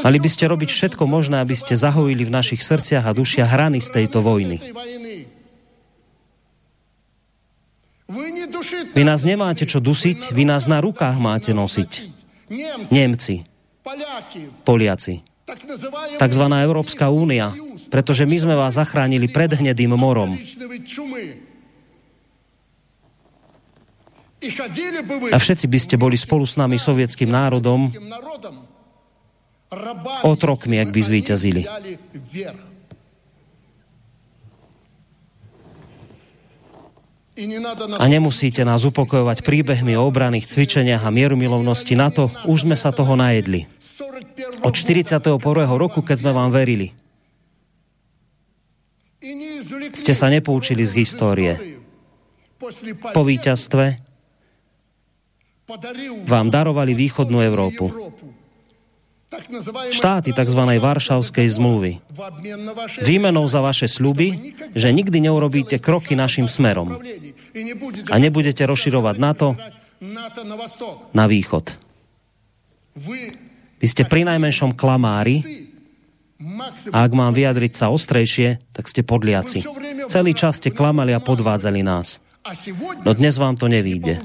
Mali 0.00 0.18
by 0.18 0.30
ste 0.32 0.48
robiť 0.48 0.70
všetko 0.72 1.04
možné, 1.04 1.44
aby 1.44 1.52
ste 1.52 1.76
zahojili 1.76 2.24
v 2.24 2.32
našich 2.32 2.64
srdciach 2.64 3.04
a 3.04 3.12
dušiach 3.12 3.50
rany 3.52 3.84
z 3.84 3.92
tejto 3.92 4.24
vojny. 4.24 4.56
Vy 8.96 9.02
nás 9.06 9.22
nemáte 9.22 9.68
čo 9.68 9.78
dusiť, 9.78 10.32
vy 10.32 10.42
nás 10.48 10.66
na 10.66 10.80
rukách 10.80 11.20
máte 11.20 11.52
nosiť. 11.52 11.90
Nemci, 12.90 13.46
Poliaci, 14.66 15.22
takzvaná 16.18 16.66
Európska 16.66 17.06
únia, 17.12 17.54
pretože 17.92 18.26
my 18.26 18.36
sme 18.40 18.54
vás 18.58 18.74
zachránili 18.74 19.30
pred 19.30 19.52
hnedým 19.54 19.94
morom. 19.94 20.34
A 25.30 25.36
všetci 25.36 25.66
by 25.68 25.78
ste 25.78 25.94
boli 26.00 26.16
spolu 26.16 26.48
s 26.48 26.56
nami 26.56 26.80
sovietským 26.80 27.28
národom 27.28 27.92
otrokmi, 30.24 30.80
ak 30.80 30.88
by 30.88 31.00
zvíťazili. 31.00 31.62
A 38.00 38.04
nemusíte 38.04 38.64
nás 38.64 38.84
upokojovať 38.84 39.44
príbehmi 39.44 39.96
o 39.96 40.04
obraných 40.04 40.44
cvičeniach 40.44 41.04
a 41.04 41.14
mierumilovnosti. 41.14 41.96
Na 41.96 42.12
to 42.12 42.28
už 42.44 42.68
sme 42.68 42.76
sa 42.76 42.92
toho 42.92 43.16
najedli. 43.16 43.64
Od 44.60 44.72
41. 44.76 45.40
roku, 45.76 46.00
keď 46.04 46.16
sme 46.20 46.32
vám 46.36 46.52
verili. 46.52 46.92
Ste 49.96 50.12
sa 50.12 50.28
nepoučili 50.32 50.84
z 50.84 50.92
histórie. 50.96 51.52
Po 53.12 53.24
víťazstve 53.24 54.09
vám 56.26 56.46
darovali 56.50 56.92
východnú 56.94 57.38
Európu. 57.38 57.90
Štáty 59.94 60.34
tzv. 60.34 60.62
Varšavskej 60.66 61.46
zmluvy. 61.54 62.02
Výmenou 63.06 63.46
za 63.46 63.62
vaše 63.62 63.86
sľuby, 63.86 64.58
že 64.74 64.90
nikdy 64.90 65.30
neurobíte 65.30 65.78
kroky 65.78 66.18
našim 66.18 66.50
smerom 66.50 66.98
a 68.10 68.14
nebudete 68.18 68.66
rozširovať 68.66 69.16
NATO 69.22 69.54
na 71.14 71.24
východ. 71.30 71.78
Vy 73.78 73.86
ste 73.86 74.02
pri 74.02 74.26
najmenšom 74.26 74.74
klamári 74.74 75.70
a 76.90 77.06
ak 77.06 77.12
mám 77.14 77.30
vyjadriť 77.30 77.72
sa 77.76 77.86
ostrejšie, 77.92 78.58
tak 78.74 78.90
ste 78.90 79.06
podliaci. 79.06 79.62
Celý 80.10 80.32
čas 80.34 80.58
ste 80.58 80.74
klamali 80.74 81.14
a 81.14 81.22
podvádzali 81.22 81.80
nás. 81.86 82.18
No 83.06 83.14
dnes 83.14 83.38
vám 83.38 83.54
to 83.54 83.70
nevíde. 83.70 84.18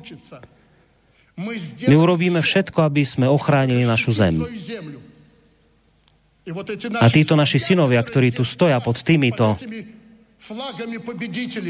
My 1.35 1.95
urobíme 1.95 2.39
všetko, 2.39 2.79
aby 2.87 3.03
sme 3.03 3.27
ochránili 3.27 3.83
našu 3.83 4.15
zem. 4.15 4.39
A 7.01 7.07
títo 7.11 7.35
naši 7.35 7.59
synovia, 7.59 7.99
ktorí 7.99 8.31
tu 8.31 8.47
stoja 8.47 8.79
pod 8.79 9.01
týmito 9.01 9.57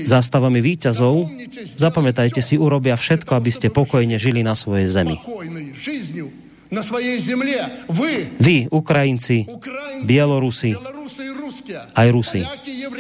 zástavami 0.04 0.60
výťazov, 0.60 1.32
zapamätajte 1.80 2.44
si, 2.44 2.60
urobia 2.60 3.00
všetko, 3.00 3.32
aby 3.40 3.52
ste 3.56 3.72
pokojne 3.72 4.20
žili 4.20 4.44
na 4.44 4.52
svojej 4.52 4.92
zemi. 4.92 5.16
Vy, 8.36 8.58
Ukrajinci, 8.68 9.48
Bielorusi, 10.04 10.76
aj 11.74 12.08
Rusi, 12.14 12.42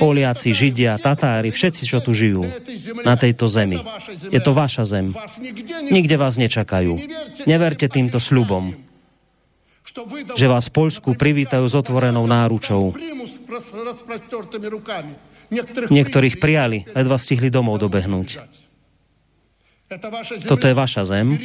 Poliaci, 0.01 0.51
Židia, 0.51 0.97
Tatári, 0.97 1.53
všetci, 1.53 1.83
čo 1.85 2.01
tu 2.01 2.11
žijú 2.11 2.45
na 3.05 3.15
tejto 3.15 3.45
zemi. 3.47 3.79
Je 4.33 4.39
to 4.41 4.51
vaša 4.51 4.83
zem. 4.85 5.13
Nikde 5.89 6.15
vás 6.17 6.35
nečakajú. 6.35 6.97
Neverte 7.45 7.85
týmto 7.87 8.17
sľubom, 8.17 8.73
že 10.35 10.45
vás 10.49 10.67
v 10.67 10.75
Poľsku 10.75 11.13
privítajú 11.15 11.65
s 11.65 11.75
otvorenou 11.77 12.25
náručou. 12.25 12.91
Niektorých 15.93 16.35
prijali, 16.41 16.83
ledva 16.91 17.17
stihli 17.21 17.53
domov 17.53 17.77
dobehnúť. 17.79 18.41
Toto 20.49 20.65
je 20.65 20.73
vaša 20.73 21.05
zem. 21.05 21.37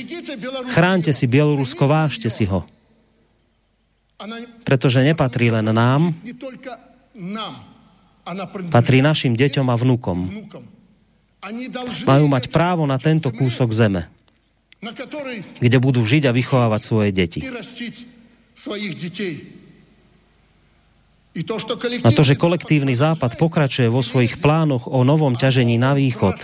Chránte 0.73 1.12
si 1.12 1.29
Bielorusko, 1.29 1.85
vážte 1.85 2.33
si 2.33 2.49
ho. 2.49 2.65
Pretože 4.65 5.04
nepatrí 5.04 5.52
len 5.52 5.69
nám, 5.73 6.13
patrí 8.73 9.04
našim 9.04 9.37
deťom 9.37 9.67
a 9.69 9.76
vnukom. 9.76 10.19
Majú 12.04 12.26
mať 12.28 12.45
právo 12.52 12.85
na 12.85 13.00
tento 13.00 13.33
kúsok 13.33 13.73
zeme, 13.73 14.09
kde 15.61 15.78
budú 15.80 16.04
žiť 16.04 16.28
a 16.28 16.33
vychovávať 16.37 16.80
svoje 16.85 17.11
deti. 17.17 17.41
A 22.04 22.11
to, 22.11 22.23
že 22.26 22.35
kolektívny 22.35 22.93
západ 22.93 23.39
pokračuje 23.39 23.89
vo 23.89 24.02
svojich 24.02 24.43
plánoch 24.43 24.91
o 24.91 25.06
novom 25.06 25.39
ťažení 25.39 25.78
na 25.78 25.95
východ, 25.95 26.37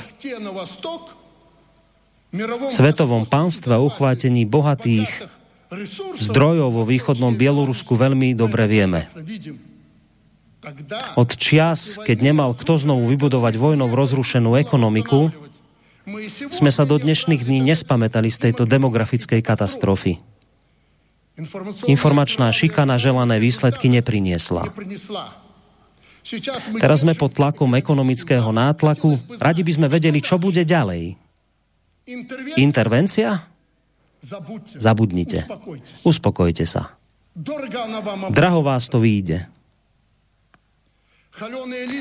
svetovom 2.71 3.27
pánstve 3.27 3.77
a 3.77 3.83
uchvátení 3.83 4.47
bohatých 4.47 5.11
zdrojov 6.23 6.71
vo 6.71 6.85
východnom 6.87 7.35
Bielorusku 7.35 7.99
veľmi 7.99 8.33
dobre 8.39 8.65
vieme. 8.71 9.03
Od 11.14 11.31
čias, 11.38 11.94
keď 12.02 12.18
nemal 12.26 12.50
kto 12.50 12.74
znovu 12.74 13.07
vybudovať 13.07 13.55
vojnou 13.55 13.87
rozrušenú 13.87 14.59
ekonomiku, 14.59 15.31
sme 16.50 16.70
sa 16.74 16.83
do 16.83 16.98
dnešných 16.98 17.42
dní 17.42 17.62
nespamätali 17.70 18.31
z 18.31 18.50
tejto 18.50 18.66
demografickej 18.66 19.42
katastrofy. 19.42 20.18
Informačná 21.87 22.50
šikana 22.50 22.98
želané 22.98 23.38
výsledky 23.38 23.87
nepriniesla. 23.92 24.72
Teraz 26.83 27.07
sme 27.07 27.14
pod 27.14 27.38
tlakom 27.38 27.70
ekonomického 27.79 28.50
nátlaku. 28.50 29.38
Radi 29.38 29.62
by 29.62 29.72
sme 29.79 29.87
vedeli, 29.87 30.18
čo 30.18 30.42
bude 30.42 30.66
ďalej. 30.66 31.14
Intervencia? 32.59 33.46
Zabudnite. 34.74 35.46
Uspokojte 36.02 36.66
sa. 36.66 36.98
Draho 38.33 38.61
vás 38.66 38.90
to 38.90 38.98
vyjde. 38.98 39.46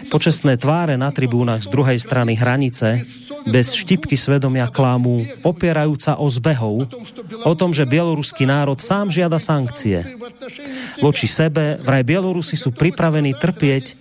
Počestné 0.07 0.55
tváre 0.55 0.95
na 0.95 1.11
tribúnach 1.11 1.59
z 1.59 1.67
druhej 1.67 1.99
strany 1.99 2.39
hranice, 2.39 3.03
bez 3.43 3.75
štipky 3.75 4.15
svedomia 4.15 4.71
klámu, 4.71 5.27
opierajúca 5.43 6.15
o 6.15 6.31
zbehov, 6.31 6.87
o 7.43 7.53
tom, 7.53 7.75
že 7.75 7.83
bieloruský 7.83 8.47
národ 8.47 8.79
sám 8.79 9.11
žiada 9.11 9.35
sankcie. 9.35 10.07
Voči 11.03 11.27
sebe 11.27 11.75
vraj 11.83 12.07
Bielorusi 12.07 12.55
sú 12.55 12.71
pripravení 12.71 13.35
trpieť 13.35 13.99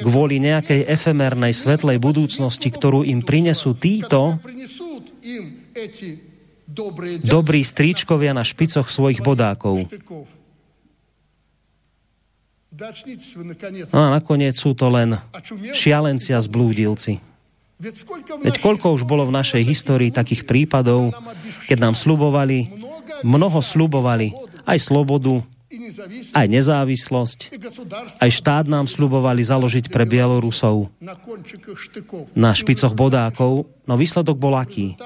kvôli 0.00 0.40
nejakej 0.40 0.88
efemernej 0.88 1.52
svetlej 1.52 2.00
budúcnosti, 2.00 2.72
ktorú 2.72 3.04
im 3.04 3.20
prinesú 3.20 3.76
títo 3.76 4.40
dobrí 7.22 7.60
stríčkovia 7.60 8.32
na 8.32 8.42
špicoch 8.42 8.88
svojich 8.88 9.20
bodákov. 9.20 9.84
No 13.92 14.00
a 14.04 14.08
nakoniec 14.20 14.54
sú 14.56 14.76
to 14.76 14.92
len 14.92 15.16
šialenci 15.72 16.36
a 16.36 16.40
zblúdilci. 16.40 17.18
Veď 17.76 18.56
koľko 18.60 18.96
už 18.96 19.04
bolo 19.04 19.28
v 19.28 19.36
našej 19.36 19.62
histórii 19.64 20.08
takých 20.12 20.48
prípadov, 20.48 21.12
keď 21.68 21.78
nám 21.88 21.94
slubovali, 21.96 22.72
mnoho 23.20 23.60
slubovali 23.60 24.32
aj 24.64 24.78
slobodu, 24.80 25.44
aj 26.34 26.46
nezávislosť, 26.50 27.38
aj 28.18 28.30
štát 28.30 28.66
nám 28.66 28.90
slubovali 28.90 29.44
založiť 29.44 29.92
pre 29.92 30.08
Bielorusov 30.08 30.90
na 32.34 32.50
špicoch 32.56 32.96
bodákov, 32.96 33.70
no 33.86 33.94
výsledok 33.94 34.36
bol 34.40 34.58
aký? 34.58 34.98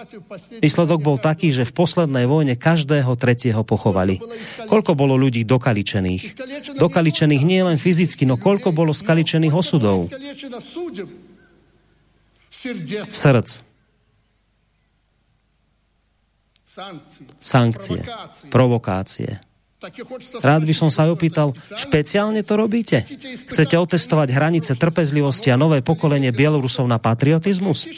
Výsledok 0.63 1.01
bol 1.05 1.21
taký, 1.21 1.53
že 1.53 1.69
v 1.69 1.73
poslednej 1.75 2.25
vojne 2.25 2.55
každého 2.57 3.13
tretieho 3.19 3.61
pochovali. 3.67 4.23
Koľko 4.71 4.97
bolo 4.97 5.19
ľudí 5.19 5.45
dokaličených? 5.45 6.23
Dokaličených 6.79 7.43
nie 7.45 7.61
len 7.61 7.77
fyzicky, 7.77 8.25
no 8.25 8.41
koľko 8.41 8.73
bolo 8.73 8.97
skaličených 8.97 9.53
osudov? 9.53 10.09
Srdc. 13.11 13.51
Sankcie, 17.43 18.07
provokácie 18.47 19.50
Rád 20.45 20.63
by 20.69 20.75
som 20.77 20.93
sa 20.93 21.09
opýtal, 21.09 21.57
špeciálne 21.73 22.45
to 22.45 22.53
robíte? 22.61 23.01
Chcete 23.49 23.81
otestovať 23.81 24.29
hranice 24.29 24.77
trpezlivosti 24.77 25.49
a 25.49 25.57
nové 25.57 25.81
pokolenie 25.81 26.29
Bielorusov 26.37 26.85
na 26.85 27.01
patriotizmus? 27.01 27.89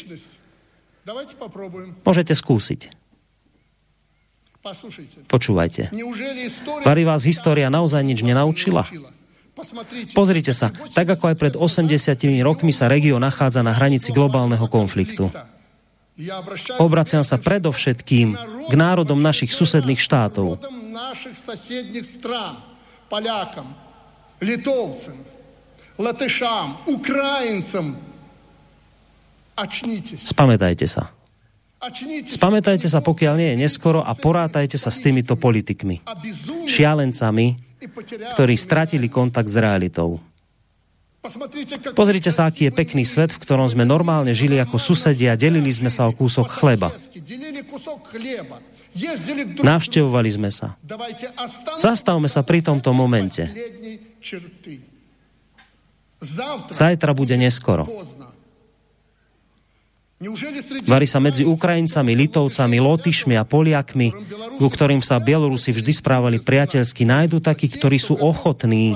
Môžete 2.07 2.35
skúsiť. 2.39 2.81
Počúvajte. 5.27 5.91
Vary 6.87 7.03
vás 7.03 7.27
história 7.27 7.67
naozaj 7.67 8.03
nič 8.07 8.23
nenaučila? 8.23 8.87
Pozrite 10.15 10.55
sa, 10.55 10.71
tak 10.95 11.19
ako 11.19 11.35
aj 11.35 11.37
pred 11.37 11.55
80 11.59 11.91
rokmi 12.47 12.71
sa 12.71 12.87
región 12.87 13.21
nachádza 13.21 13.61
na 13.61 13.75
hranici 13.75 14.15
globálneho 14.15 14.65
konfliktu. 14.71 15.29
Obraciam 16.82 17.22
sa 17.22 17.38
predovšetkým 17.38 18.28
k 18.68 18.74
národom 18.74 19.22
našich 19.22 19.54
susedných 19.54 20.02
štátov 20.02 20.58
наших 20.98 21.38
соседних 21.38 22.06
стран, 22.06 22.58
полякам, 23.10 23.76
литовцам, 24.42 25.16
латышам, 25.98 26.78
украинцам. 26.90 27.96
Очнитесь. 29.56 30.30
Spamätajte 30.30 30.86
sa. 30.86 31.10
Spamätajte 32.26 32.90
sa, 32.90 33.02
pokiaľ 33.02 33.34
nie 33.38 33.50
je 33.54 33.58
neskoro 33.66 34.02
a 34.02 34.14
porátajte 34.18 34.78
sa 34.82 34.90
s 34.90 35.02
týmito 35.02 35.38
politikmi, 35.38 36.02
šialencami, 36.66 37.48
ktorí 38.34 38.54
stratili 38.58 39.10
kontakt 39.10 39.50
s 39.50 39.58
realitou. 39.58 40.18
Pozrite 41.95 42.35
sa, 42.35 42.51
aký 42.51 42.67
je 42.67 42.73
pekný 42.75 43.07
svet, 43.07 43.31
v 43.31 43.39
ktorom 43.39 43.71
sme 43.71 43.87
normálne 43.87 44.35
žili 44.35 44.59
ako 44.59 44.75
susedia 44.83 45.39
a 45.39 45.39
delili 45.39 45.71
sme 45.71 45.87
sa 45.87 46.11
o 46.11 46.13
kúsok 46.13 46.51
chleba. 46.51 46.91
Navštevovali 49.63 50.31
sme 50.35 50.51
sa. 50.51 50.75
Zastavme 51.79 52.27
sa 52.27 52.43
pri 52.43 52.67
tomto 52.67 52.91
momente. 52.91 53.47
Zajtra 56.75 57.15
bude 57.15 57.39
neskoro. 57.39 57.87
Varí 60.87 61.07
sa 61.11 61.19
medzi 61.19 61.43
Ukrajincami, 61.43 62.15
Litovcami, 62.15 62.79
Lotyšmi 62.79 63.35
a 63.35 63.43
Poliakmi, 63.43 64.15
ku 64.63 64.67
ktorým 64.71 65.03
sa 65.03 65.19
Bielorusi 65.19 65.75
vždy 65.75 65.93
správali 65.99 66.39
priateľsky, 66.39 67.03
nájdu 67.03 67.43
takí, 67.43 67.67
ktorí 67.67 67.99
sú 67.99 68.15
ochotní 68.15 68.95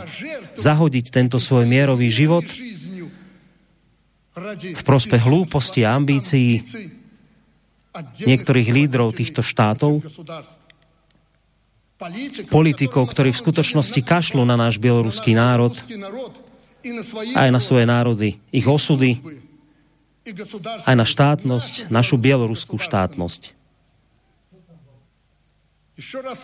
zahodiť 0.55 1.11
tento 1.11 1.43
svoj 1.43 1.67
mierový 1.67 2.07
život 2.15 2.47
v 4.63 4.83
prospech 4.87 5.23
hlúposti 5.27 5.83
a 5.83 5.99
ambícií 5.99 6.63
niektorých 8.23 8.69
lídrov 8.69 9.17
týchto 9.17 9.41
štátov, 9.41 10.05
politikov, 12.53 13.09
ktorí 13.09 13.33
v 13.33 13.41
skutočnosti 13.41 14.01
kašľú 14.05 14.45
na 14.45 14.55
náš 14.55 14.77
bieloruský 14.77 15.33
národ, 15.33 15.73
aj 17.35 17.49
na 17.49 17.59
svoje 17.59 17.89
národy, 17.89 18.37
ich 18.53 18.69
osudy, 18.69 19.19
aj 20.87 20.95
na 20.97 21.07
štátnosť, 21.07 21.93
našu 21.93 22.19
bieloruskú 22.19 22.79
štátnosť. 22.83 23.55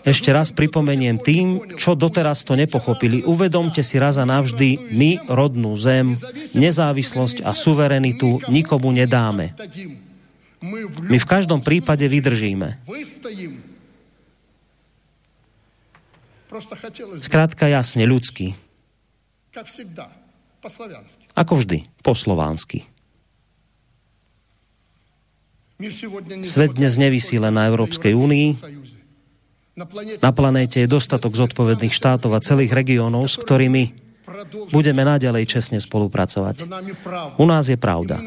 Ešte 0.01 0.33
raz 0.33 0.49
pripomeniem 0.49 1.21
tým, 1.21 1.77
čo 1.77 1.93
doteraz 1.93 2.41
to 2.41 2.57
nepochopili. 2.57 3.21
Uvedomte 3.21 3.85
si 3.85 4.01
raz 4.01 4.17
a 4.17 4.25
navždy, 4.25 4.97
my 4.97 5.29
rodnú 5.29 5.77
zem, 5.77 6.17
nezávislosť 6.57 7.45
a 7.45 7.53
suverenitu 7.53 8.41
nikomu 8.49 8.89
nedáme. 8.89 9.53
My 11.05 11.17
v 11.21 11.29
každom 11.29 11.61
prípade 11.61 12.09
vydržíme. 12.09 12.81
Skrátka 17.21 17.69
jasne, 17.69 18.09
ľudský. 18.09 18.57
Ako 21.37 21.53
vždy, 21.61 21.85
po 22.01 22.17
slovánsky. 22.17 22.89
Svet 26.47 26.71
dnes 26.77 26.93
nevisí 26.95 27.35
len 27.41 27.53
na 27.55 27.67
Európskej 27.67 28.15
únii, 28.15 28.47
na 30.21 30.31
planéte 30.31 30.85
je 30.85 30.87
dostatok 30.87 31.33
zodpovedných 31.33 31.97
štátov 31.97 32.37
a 32.37 32.43
celých 32.45 32.77
regiónov, 32.77 33.25
s 33.25 33.41
ktorými 33.41 33.89
budeme 34.69 35.01
naďalej 35.01 35.49
čestne 35.49 35.81
spolupracovať. 35.81 36.69
U 37.41 37.45
nás 37.49 37.65
je 37.67 37.77
pravda. 37.79 38.21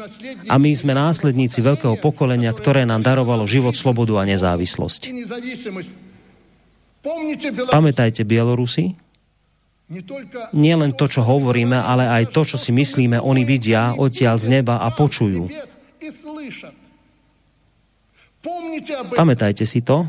A 0.51 0.59
my 0.59 0.75
sme 0.75 0.91
následníci 0.91 1.63
veľkého 1.63 1.95
pokolenia, 2.03 2.51
ktoré 2.51 2.83
nám 2.83 2.99
darovalo 2.99 3.47
život, 3.47 3.79
slobodu 3.79 4.19
a 4.19 4.27
nezávislosť. 4.27 5.07
Pamätajte, 7.71 8.27
Bielorusi, 8.27 8.99
nie 10.51 10.75
len 10.75 10.91
to, 10.91 11.07
čo 11.07 11.23
hovoríme, 11.23 11.79
ale 11.79 12.11
aj 12.11 12.35
to, 12.35 12.43
čo 12.43 12.57
si 12.59 12.75
myslíme, 12.75 13.23
oni 13.23 13.47
vidia 13.47 13.95
odtiaľ 13.95 14.35
z 14.35 14.59
neba 14.59 14.83
a 14.83 14.91
počujú. 14.91 15.47
Pamätajte 19.15 19.67
si 19.67 19.83
to. 19.83 20.07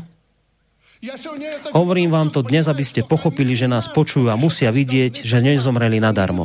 Hovorím 1.71 2.11
vám 2.11 2.27
to 2.27 2.43
dnes, 2.43 2.67
aby 2.67 2.83
ste 2.83 3.07
pochopili, 3.07 3.55
že 3.55 3.71
nás 3.71 3.87
počujú 3.87 4.27
a 4.27 4.35
musia 4.35 4.67
vidieť, 4.67 5.23
že 5.23 5.39
nezomreli 5.39 6.03
nadarmo. 6.03 6.43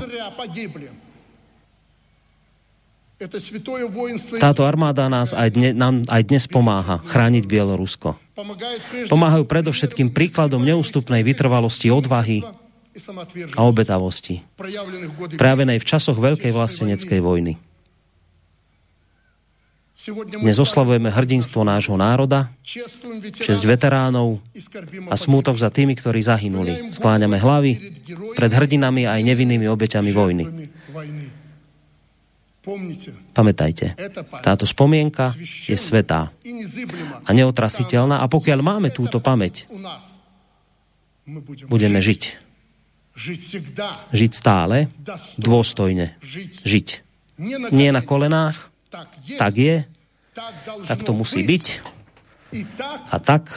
Táto 4.39 4.63
armáda 4.63 5.11
nás 5.11 5.35
aj 5.35 5.49
dne, 5.55 5.71
nám 5.75 5.95
aj 6.07 6.23
dnes 6.27 6.45
pomáha 6.47 7.03
chrániť 7.03 7.45
Bielorusko. 7.47 8.15
Pomáhajú 9.11 9.45
predovšetkým 9.47 10.11
príkladom 10.15 10.63
neústupnej 10.63 11.23
vytrvalosti, 11.27 11.91
odvahy 11.91 12.47
a 13.59 13.61
obetavosti, 13.67 14.43
prejavenej 15.35 15.79
v 15.83 15.87
časoch 15.87 16.15
veľkej 16.15 16.55
vlasteneckej 16.55 17.19
vojny. 17.19 17.59
Dnes 19.95 20.59
oslavujeme 20.59 21.07
hrdinstvo 21.07 21.63
nášho 21.63 21.95
národa, 21.95 22.51
česť 23.31 23.63
veteránov 23.63 24.43
a 25.07 25.15
smútok 25.15 25.55
za 25.55 25.71
tými, 25.71 25.95
ktorí 25.95 26.19
zahynuli. 26.19 26.91
Skláňame 26.91 27.39
hlavy 27.39 27.73
pred 28.35 28.51
hrdinami 28.51 29.07
aj 29.07 29.23
nevinnými 29.23 29.71
obeťami 29.71 30.11
vojny. 30.11 30.45
Pamätajte, 33.31 33.95
táto 34.43 34.67
spomienka 34.67 35.31
je 35.39 35.79
svetá 35.79 36.35
a 37.23 37.31
neotrasiteľná 37.31 38.19
a 38.19 38.27
pokiaľ 38.27 38.59
máme 38.67 38.89
túto 38.91 39.23
pamäť, 39.23 39.71
budeme 41.71 42.03
žiť. 42.03 42.23
Žiť 44.11 44.33
stále, 44.35 44.91
dôstojne. 45.39 46.19
Žiť. 46.67 46.89
Nie 47.71 47.95
na 47.95 48.03
kolenách, 48.03 48.74
tak 49.39 49.55
je, 49.59 49.77
tak 50.87 51.01
to 51.03 51.13
musí 51.13 51.43
byť 51.43 51.95
a 53.11 53.17
tak 53.19 53.51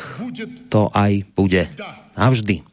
to 0.73 0.89
aj 0.89 1.21
bude. 1.37 1.69
Navždy. 2.17 2.65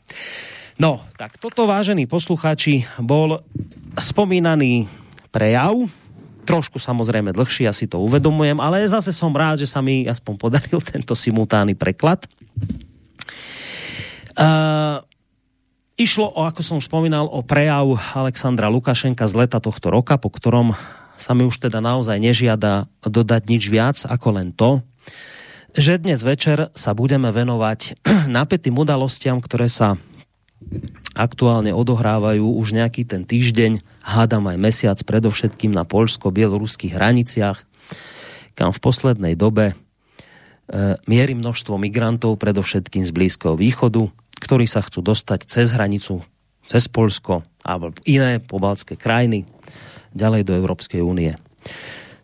No, 0.81 1.05
tak 1.21 1.37
toto, 1.37 1.69
vážení 1.69 2.09
poslucháči, 2.09 2.89
bol 2.99 3.45
spomínaný 3.95 4.89
prejav, 5.29 5.77
trošku 6.49 6.81
samozrejme 6.81 7.31
dlhší, 7.31 7.69
ja 7.69 7.75
si 7.77 7.87
to 7.87 8.01
uvedomujem, 8.03 8.59
ale 8.59 8.89
zase 8.89 9.13
som 9.13 9.31
rád, 9.31 9.63
že 9.63 9.69
sa 9.71 9.85
mi 9.85 10.09
aspoň 10.09 10.35
podaril 10.41 10.81
tento 10.93 11.13
simultánny 11.13 11.77
preklad. 11.77 12.25
Uh, 14.35 14.99
išlo 15.95 16.27
o, 16.27 16.43
ako 16.43 16.61
som 16.67 16.79
spomínal, 16.83 17.31
o 17.31 17.45
prejav 17.47 17.87
Alexandra 18.19 18.67
Lukašenka 18.67 19.31
z 19.31 19.47
leta 19.47 19.63
tohto 19.63 19.95
roka, 19.95 20.19
po 20.19 20.27
ktorom 20.27 20.75
sa 21.19 21.33
mi 21.33 21.47
už 21.47 21.63
teda 21.63 21.79
naozaj 21.79 22.19
nežiada 22.19 22.91
dodať 23.05 23.43
nič 23.47 23.63
viac 23.71 23.97
ako 24.07 24.29
len 24.41 24.51
to, 24.51 24.83
že 25.75 25.99
dnes 25.99 26.23
večer 26.23 26.71
sa 26.75 26.95
budeme 26.95 27.35
venovať 27.35 27.99
napätým 28.31 28.79
udalostiam, 28.79 29.43
ktoré 29.43 29.67
sa 29.67 29.99
aktuálne 31.15 31.75
odohrávajú 31.75 32.59
už 32.59 32.75
nejaký 32.75 33.07
ten 33.07 33.23
týždeň, 33.27 33.83
hádam 34.03 34.51
aj 34.51 34.59
mesiac, 34.59 34.99
predovšetkým 35.03 35.71
na 35.71 35.87
poľsko-bieloruských 35.87 36.95
hraniciach, 36.95 37.59
kam 38.55 38.71
v 38.71 38.83
poslednej 38.83 39.35
dobe 39.35 39.75
e, 39.75 39.75
mierí 41.07 41.35
množstvo 41.39 41.79
migrantov, 41.79 42.39
predovšetkým 42.39 43.03
z 43.07 43.11
Blízkeho 43.15 43.55
východu, 43.59 44.11
ktorí 44.43 44.67
sa 44.67 44.83
chcú 44.83 45.03
dostať 45.07 45.47
cez 45.47 45.75
hranicu, 45.75 46.23
cez 46.67 46.87
Polsko 46.91 47.47
alebo 47.63 47.95
iné 48.07 48.43
pobaltské 48.43 48.99
krajiny 48.99 49.47
ďalej 50.15 50.43
do 50.49 50.53
Európskej 50.55 51.03
únie. 51.03 51.35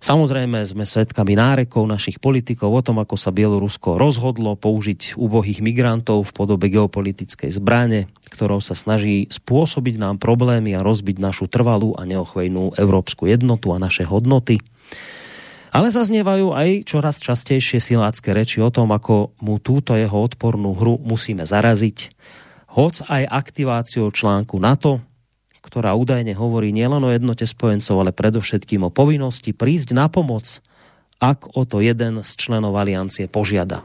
Samozrejme 0.00 0.64
sme 0.64 0.88
svedkami 0.88 1.36
nárekov 1.36 1.84
našich 1.84 2.24
politikov 2.24 2.72
o 2.72 2.80
tom, 2.80 3.04
ako 3.04 3.20
sa 3.20 3.36
Bielorusko 3.36 4.00
rozhodlo 4.00 4.56
použiť 4.56 5.20
úbohých 5.20 5.60
migrantov 5.60 6.24
v 6.24 6.32
podobe 6.32 6.72
geopolitickej 6.72 7.52
zbrane, 7.52 8.08
ktorou 8.32 8.64
sa 8.64 8.72
snaží 8.72 9.28
spôsobiť 9.28 10.00
nám 10.00 10.16
problémy 10.16 10.72
a 10.72 10.80
rozbiť 10.80 11.20
našu 11.20 11.52
trvalú 11.52 11.92
a 12.00 12.08
neochvejnú 12.08 12.80
európsku 12.80 13.28
jednotu 13.28 13.76
a 13.76 13.82
naše 13.82 14.08
hodnoty. 14.08 14.64
Ale 15.68 15.92
zaznievajú 15.92 16.56
aj 16.56 16.88
čoraz 16.88 17.20
častejšie 17.20 17.76
silácké 17.76 18.32
reči 18.32 18.64
o 18.64 18.72
tom, 18.72 18.96
ako 18.96 19.36
mu 19.44 19.60
túto 19.60 19.92
jeho 20.00 20.16
odpornú 20.16 20.80
hru 20.80 20.96
musíme 20.96 21.44
zaraziť, 21.44 22.08
hoc 22.72 23.04
aj 23.04 23.28
aktiváciou 23.28 24.08
článku 24.08 24.56
NATO, 24.56 25.04
ktorá 25.60 25.92
údajne 25.92 26.32
hovorí 26.32 26.72
nielen 26.72 27.04
o 27.04 27.12
jednote 27.12 27.44
spojencov, 27.44 27.96
ale 28.00 28.16
predovšetkým 28.16 28.88
o 28.88 28.90
povinnosti 28.90 29.52
prísť 29.52 29.92
na 29.92 30.08
pomoc, 30.08 30.64
ak 31.20 31.52
o 31.52 31.68
to 31.68 31.84
jeden 31.84 32.24
z 32.24 32.30
členov 32.40 32.74
aliancie 32.80 33.28
požiada. 33.28 33.84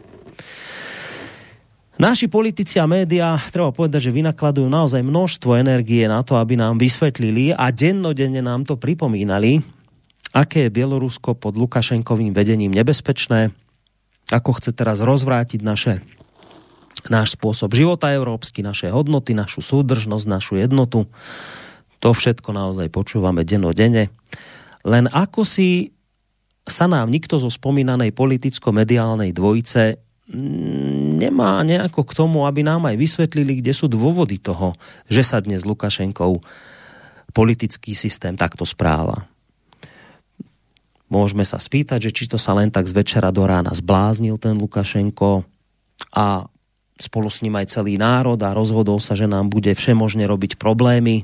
Naši 1.95 2.27
politici 2.27 2.75
a 2.75 2.87
média, 2.87 3.39
treba 3.55 3.71
povedať, 3.71 4.11
že 4.11 4.15
vynakladujú 4.15 4.67
naozaj 4.67 4.99
množstvo 4.99 5.55
energie 5.55 6.03
na 6.11 6.27
to, 6.27 6.35
aby 6.35 6.59
nám 6.59 6.75
vysvetlili 6.75 7.55
a 7.55 7.71
dennodenne 7.71 8.43
nám 8.43 8.67
to 8.67 8.75
pripomínali, 8.75 9.63
aké 10.35 10.67
je 10.67 10.75
Bielorusko 10.75 11.39
pod 11.39 11.55
Lukašenkovým 11.55 12.35
vedením 12.35 12.75
nebezpečné, 12.75 13.55
ako 14.27 14.59
chce 14.59 14.75
teraz 14.75 14.99
rozvrátiť 14.99 15.63
naše, 15.63 16.03
náš 17.07 17.39
spôsob 17.39 17.71
života 17.71 18.11
európsky, 18.11 18.59
naše 18.59 18.91
hodnoty, 18.91 19.31
našu 19.31 19.63
súdržnosť, 19.63 20.25
našu 20.27 20.59
jednotu 20.59 21.07
to 21.99 22.11
všetko 22.11 22.49
naozaj 22.51 22.87
počúvame 22.91 23.47
dennodenne. 23.47 24.11
Len 24.85 25.05
ako 25.09 25.47
si 25.47 25.95
sa 26.65 26.89
nám 26.89 27.13
nikto 27.13 27.37
zo 27.37 27.49
spomínanej 27.49 28.09
politicko-mediálnej 28.13 29.33
dvojice 29.33 30.01
mm, 30.29 31.21
nemá 31.21 31.61
nejako 31.61 32.01
k 32.01 32.15
tomu, 32.17 32.49
aby 32.49 32.65
nám 32.65 32.89
aj 32.89 32.97
vysvetlili, 32.97 33.61
kde 33.61 33.73
sú 33.73 33.85
dôvody 33.85 34.41
toho, 34.41 34.73
že 35.05 35.21
sa 35.21 35.37
dnes 35.41 35.61
Lukašenkov 35.61 36.41
politický 37.31 37.93
systém 37.93 38.33
takto 38.33 38.65
správa. 38.65 39.29
Môžeme 41.05 41.45
sa 41.45 41.61
spýtať, 41.61 42.09
že 42.09 42.11
či 42.11 42.23
to 42.25 42.41
sa 42.41 42.57
len 42.57 42.73
tak 42.73 42.89
z 42.89 42.97
večera 42.97 43.29
do 43.29 43.45
rána 43.45 43.69
zbláznil 43.77 44.41
ten 44.41 44.57
Lukašenko 44.57 45.45
a 46.17 46.49
spolu 46.97 47.29
s 47.29 47.45
ním 47.45 47.61
aj 47.61 47.77
celý 47.77 48.01
národ 48.01 48.39
a 48.41 48.55
rozhodol 48.55 48.97
sa, 48.97 49.13
že 49.13 49.29
nám 49.29 49.53
bude 49.53 49.69
všemožne 49.69 50.25
robiť 50.25 50.57
problémy 50.57 51.21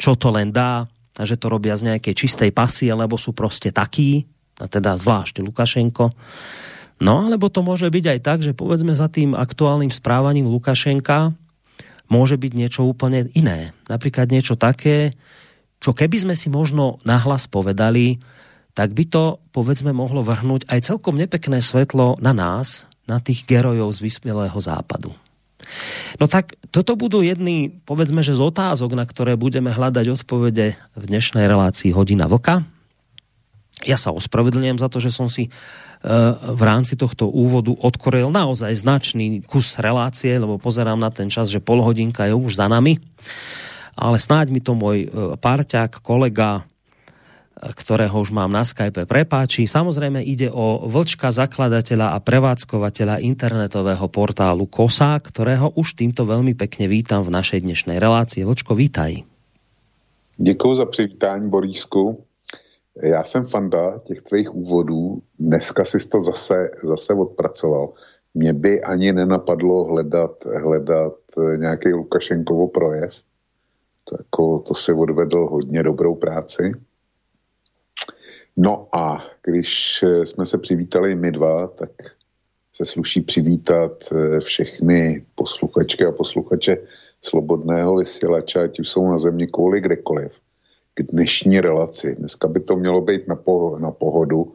čo 0.00 0.16
to 0.16 0.32
len 0.32 0.48
dá 0.48 0.88
že 1.18 1.36
to 1.36 1.52
robia 1.52 1.76
z 1.76 1.92
nejakej 1.92 2.14
čistej 2.16 2.50
pasy, 2.54 2.88
alebo 2.88 3.20
sú 3.20 3.36
proste 3.36 3.74
takí, 3.74 4.24
a 4.60 4.68
teda 4.68 4.96
zvlášť 4.96 5.40
Lukašenko. 5.40 6.12
No, 7.00 7.24
alebo 7.24 7.48
to 7.48 7.64
môže 7.64 7.88
byť 7.88 8.04
aj 8.12 8.20
tak, 8.20 8.38
že 8.44 8.52
povedzme 8.52 8.92
za 8.92 9.08
tým 9.08 9.32
aktuálnym 9.32 9.88
správaním 9.88 10.52
Lukašenka 10.52 11.32
môže 12.12 12.36
byť 12.36 12.52
niečo 12.52 12.84
úplne 12.84 13.32
iné. 13.32 13.72
Napríklad 13.88 14.28
niečo 14.28 14.60
také, 14.60 15.16
čo 15.80 15.96
keby 15.96 16.28
sme 16.28 16.34
si 16.36 16.52
možno 16.52 17.00
nahlas 17.08 17.48
povedali, 17.48 18.20
tak 18.76 18.92
by 18.92 19.04
to, 19.08 19.40
povedzme, 19.50 19.96
mohlo 19.96 20.20
vrhnúť 20.20 20.68
aj 20.68 20.92
celkom 20.92 21.16
nepekné 21.16 21.64
svetlo 21.64 22.20
na 22.20 22.36
nás, 22.36 22.84
na 23.08 23.18
tých 23.18 23.48
gerojov 23.48 23.96
z 23.96 24.06
vyspelého 24.06 24.58
západu. 24.60 25.16
No 26.18 26.26
tak 26.30 26.56
toto 26.70 26.94
budú 26.94 27.20
jedny, 27.24 27.82
povedzme, 27.84 28.22
že 28.22 28.36
z 28.36 28.42
otázok, 28.42 28.94
na 28.94 29.04
ktoré 29.04 29.34
budeme 29.34 29.74
hľadať 29.74 30.06
odpovede 30.20 30.78
v 30.96 31.04
dnešnej 31.04 31.46
relácii 31.48 31.90
Hodina 31.90 32.30
Vlka. 32.30 32.62
Ja 33.88 33.96
sa 33.96 34.12
ospravedlňujem 34.12 34.78
za 34.78 34.92
to, 34.92 35.00
že 35.00 35.08
som 35.08 35.32
si 35.32 35.48
e, 35.48 35.50
v 36.36 36.62
rámci 36.62 37.00
tohto 37.00 37.32
úvodu 37.32 37.72
odkoril 37.72 38.28
naozaj 38.28 38.76
značný 38.76 39.40
kus 39.42 39.80
relácie, 39.80 40.36
lebo 40.36 40.60
pozerám 40.60 41.00
na 41.00 41.08
ten 41.08 41.32
čas, 41.32 41.48
že 41.48 41.64
pol 41.64 41.80
hodinka 41.80 42.28
je 42.28 42.36
už 42.36 42.60
za 42.60 42.68
nami. 42.68 43.00
Ale 43.96 44.20
snáď 44.20 44.52
mi 44.52 44.60
to 44.60 44.76
môj 44.76 45.08
e, 45.08 45.08
parťák, 45.40 46.04
kolega 46.04 46.68
ktorého 47.60 48.16
už 48.16 48.32
mám 48.32 48.48
na 48.48 48.64
Skype, 48.64 49.04
prepáči. 49.04 49.68
Samozrejme 49.68 50.24
ide 50.24 50.48
o 50.48 50.88
vlčka 50.88 51.28
zakladateľa 51.28 52.16
a 52.16 52.18
prevádzkovateľa 52.18 53.20
internetového 53.20 54.08
portálu 54.08 54.64
KOSA, 54.64 55.20
ktorého 55.20 55.76
už 55.76 55.92
týmto 56.00 56.24
veľmi 56.24 56.56
pekne 56.56 56.88
vítam 56.88 57.20
v 57.20 57.36
našej 57.36 57.60
dnešnej 57.60 58.00
relácii. 58.00 58.48
Vlčko, 58.48 58.72
vítaj. 58.72 59.22
Děkuji 60.40 60.76
za 60.76 60.86
přivítání, 60.86 61.50
Borísku. 61.50 62.24
Já 63.02 63.24
jsem 63.24 63.46
fanda 63.46 63.98
těch 64.08 64.22
tvých 64.22 64.54
úvodů. 64.54 65.22
Dneska 65.38 65.84
si 65.84 65.98
to 66.08 66.22
zase, 66.22 66.70
zase 66.84 67.14
odpracoval. 67.14 67.92
Mě 68.34 68.52
by 68.52 68.82
ani 68.82 69.12
nenapadlo 69.12 69.84
hledat, 69.84 70.30
hledat 70.62 71.12
nějaký 71.56 71.92
Lukašenkovo 71.92 72.68
projev. 72.68 73.10
To, 74.04 74.16
jako, 74.18 74.58
to 74.58 74.74
si 74.74 74.92
odvedl 74.92 75.46
hodně 75.46 75.82
dobrou 75.82 76.14
práci. 76.14 76.72
No 78.56 78.88
a 78.92 79.24
když 79.42 80.02
eh, 80.02 80.26
jsme 80.26 80.46
se 80.46 80.58
přivítali 80.58 81.14
my 81.14 81.32
dva, 81.32 81.66
tak 81.66 81.90
se 82.74 82.84
sluší 82.84 83.20
přivítat 83.20 83.92
eh, 84.12 84.40
všechny 84.40 85.26
posluchačky 85.34 86.04
a 86.04 86.12
posluchače 86.12 86.76
slobodného 87.20 87.96
vysílače, 87.96 88.60
ať 88.60 88.80
už 88.80 88.88
jsou 88.88 89.10
na 89.10 89.18
země 89.18 89.46
kvůli 89.46 89.80
kdekoliv, 89.80 90.32
k 90.94 91.02
dnešní 91.02 91.60
relaci. 91.60 92.16
Dneska 92.16 92.48
by 92.48 92.60
to 92.60 92.76
mělo 92.76 93.00
být 93.00 93.28
na, 93.28 93.36
po, 93.36 93.78
na 93.78 93.90
pohodu. 93.90 94.52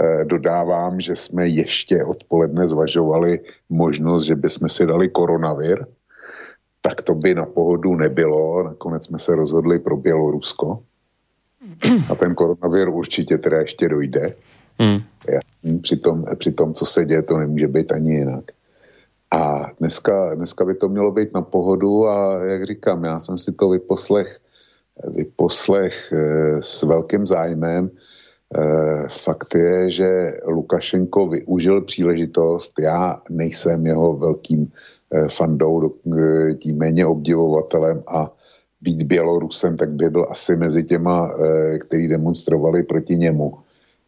E, 0.00 0.24
dodávám, 0.24 1.00
že 1.00 1.16
jsme 1.16 1.48
ještě 1.48 2.04
odpoledne 2.04 2.68
zvažovali 2.68 3.40
možnost, 3.70 4.24
že 4.24 4.36
bychom 4.36 4.68
si 4.68 4.86
dali 4.86 5.08
koronavir, 5.08 5.86
tak 6.80 7.02
to 7.02 7.14
by 7.14 7.34
na 7.34 7.46
pohodu 7.46 7.94
nebylo. 7.94 8.62
Nakonec 8.62 9.06
jsme 9.06 9.18
se 9.18 9.34
rozhodli 9.34 9.78
pro 9.78 9.96
Bělorusko. 9.96 10.82
A 12.08 12.14
ten 12.14 12.34
koronavir 12.34 12.88
určitě 12.88 13.38
teda 13.38 13.60
ještě 13.60 13.88
dojde. 13.88 14.34
Hmm. 14.78 15.00
Jasný, 15.28 15.78
při 15.78 15.96
tom, 15.96 16.24
při 16.38 16.52
tom, 16.52 16.74
co 16.74 16.86
se 16.86 17.04
děje, 17.04 17.22
to 17.22 17.38
nemůže 17.38 17.68
být 17.68 17.92
ani 17.92 18.14
jinak. 18.14 18.44
A 19.30 19.70
dneska, 19.80 20.34
dneska 20.34 20.64
by 20.64 20.74
to 20.74 20.88
mělo 20.88 21.12
být 21.12 21.34
na 21.34 21.42
pohodu 21.42 22.08
a 22.08 22.44
jak 22.44 22.66
říkám, 22.66 23.04
já 23.04 23.18
jsem 23.18 23.38
si 23.38 23.52
to 23.52 23.68
vyposlech, 23.68 24.38
vyposlech 25.08 26.12
e, 26.12 26.62
s 26.62 26.82
velkým 26.82 27.26
zájmem. 27.26 27.90
E, 27.90 28.62
fakt 29.08 29.54
je, 29.54 29.90
že 29.90 30.08
Lukašenko 30.46 31.28
využil 31.28 31.80
příležitost, 31.80 32.72
já 32.80 33.22
nejsem 33.30 33.86
jeho 33.86 34.16
velkým 34.16 34.72
e, 35.10 35.28
fandou, 35.28 35.94
tím 36.58 36.78
méně 36.78 37.06
obdivovatelem 37.06 38.02
a 38.06 38.32
být 38.82 39.02
Bělorusem, 39.02 39.76
tak 39.76 39.90
by 39.90 40.10
byl 40.10 40.26
asi 40.30 40.56
mezi 40.56 40.84
těma, 40.84 41.30
eh, 41.30 41.78
kteří 41.78 42.08
demonstrovali 42.08 42.82
proti 42.82 43.16
němu. 43.16 43.54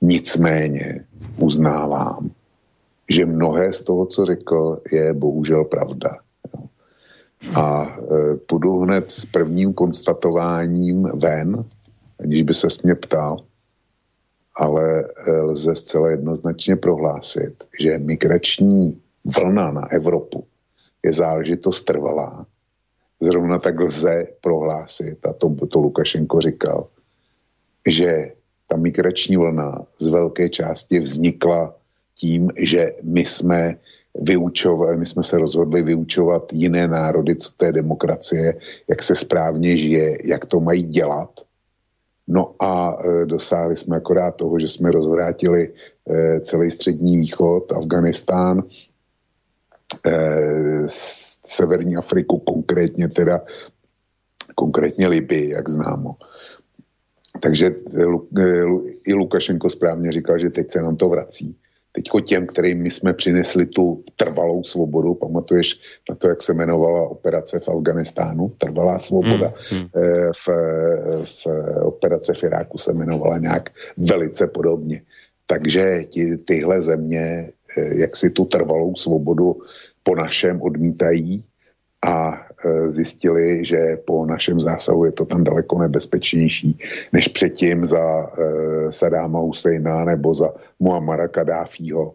Nicméně 0.00 1.04
uznávám, 1.38 2.30
že 3.10 3.26
mnohé 3.26 3.72
z 3.72 3.80
toho, 3.80 4.06
co 4.06 4.24
řekl, 4.24 4.80
je 4.92 5.14
bohužel 5.14 5.64
pravda. 5.64 6.18
A 7.54 7.96
eh, 7.98 8.36
půjdu 8.46 8.78
hned 8.80 9.10
s 9.10 9.26
prvním 9.26 9.72
konstatováním 9.72 11.02
ven, 11.02 11.64
aniž 12.20 12.42
by 12.42 12.54
se 12.54 12.66
mě 12.82 12.94
ptal, 12.94 13.36
ale 14.56 15.04
eh, 15.04 15.30
lze 15.30 15.74
zcela 15.74 16.10
jednoznačně 16.10 16.76
prohlásit, 16.76 17.64
že 17.80 17.98
migrační 17.98 19.00
vlna 19.24 19.72
na 19.72 19.92
Evropu 19.92 20.44
je 21.02 21.12
záležitost 21.12 21.82
trvalá 21.82 22.46
zrovna 23.24 23.58
tak 23.58 23.80
lze 23.80 24.24
prohlásit, 24.40 25.26
a 25.26 25.32
to, 25.32 25.54
to 25.68 25.80
Lukašenko 25.80 26.40
říkal, 26.40 26.86
že 27.88 28.32
ta 28.68 28.76
migrační 28.76 29.36
vlna 29.36 29.86
z 29.98 30.06
velké 30.06 30.48
části 30.48 31.00
vznikla 31.00 31.74
tím, 32.14 32.50
že 32.56 32.92
my 33.02 33.20
jsme 33.20 33.76
vyučovali, 34.14 34.96
my 34.96 35.06
jsme 35.06 35.22
se 35.22 35.38
rozhodli 35.38 35.82
vyučovat 35.82 36.52
jiné 36.52 36.88
národy, 36.88 37.36
co 37.36 37.50
to 37.56 37.64
je 37.64 37.72
demokracie, 37.72 38.58
jak 38.88 39.02
se 39.02 39.14
správně 39.14 39.76
žije, 39.76 40.18
jak 40.24 40.46
to 40.46 40.60
mají 40.60 40.82
dělat. 40.82 41.30
No 42.28 42.54
a 42.58 42.96
e, 43.04 43.26
dosáhli 43.26 43.76
jsme 43.76 43.96
akorát 43.96 44.36
toho, 44.36 44.58
že 44.58 44.68
jsme 44.68 44.90
rozvrátili 44.90 45.72
e, 46.10 46.40
celý 46.40 46.70
střední 46.70 47.16
východ, 47.16 47.72
Afganistán, 47.72 48.62
e, 50.06 50.88
severní 51.46 51.96
Afriku, 51.96 52.38
konkrétně 52.38 53.08
teda 53.08 53.40
konkrétně 54.54 55.08
Libii, 55.08 55.50
jak 55.50 55.68
známo. 55.68 56.16
Takže 57.40 57.74
i 59.06 59.14
Lukašenko 59.14 59.70
správně 59.70 60.12
říkal, 60.12 60.38
že 60.38 60.50
teď 60.50 60.70
se 60.70 60.82
nám 60.82 60.96
to 60.96 61.08
vrací. 61.08 61.56
Teď 61.92 62.04
těm, 62.24 62.46
kterým 62.46 62.82
my 62.82 62.90
jsme 62.90 63.12
přinesli 63.12 63.66
tu 63.66 64.04
trvalou 64.16 64.62
svobodu, 64.62 65.14
pamatuješ 65.14 65.80
na 66.10 66.14
to, 66.14 66.28
jak 66.28 66.42
se 66.42 66.52
jmenovala 66.52 67.08
operace 67.08 67.60
v 67.60 67.68
Afganistánu, 67.68 68.48
trvalá 68.58 68.98
svoboda. 68.98 69.52
Hmm, 69.70 69.80
hmm. 69.80 69.88
Eh, 69.96 70.30
v, 70.32 70.48
v 71.24 71.46
operace 71.82 72.34
v 72.34 72.42
Iráku 72.42 72.78
se 72.78 72.92
jmenovala 72.92 73.38
nějak 73.38 73.70
velice 73.96 74.46
podobně. 74.46 75.02
Takže 75.46 76.04
ti, 76.04 76.36
tyhle 76.36 76.82
země, 76.82 77.52
eh, 77.78 78.00
jak 78.00 78.16
si 78.16 78.30
tu 78.30 78.44
trvalou 78.44 78.96
svobodu 78.96 79.62
po 80.04 80.14
našem 80.14 80.62
odmítají 80.62 81.44
a 82.04 82.36
e, 82.36 82.90
zjistili, 82.90 83.64
že 83.64 83.96
po 84.04 84.26
našem 84.26 84.60
zásahu 84.60 85.04
je 85.04 85.12
to 85.12 85.24
tam 85.24 85.44
daleko 85.44 85.78
nebezpečnější 85.78 86.78
než 87.12 87.28
předtím 87.28 87.84
za 87.84 87.98
e, 87.98 88.92
Sadáma 88.92 89.38
Husejna 89.38 90.04
nebo 90.04 90.34
za 90.34 90.54
Muammara 90.80 91.28
Kadáfího, 91.28 92.14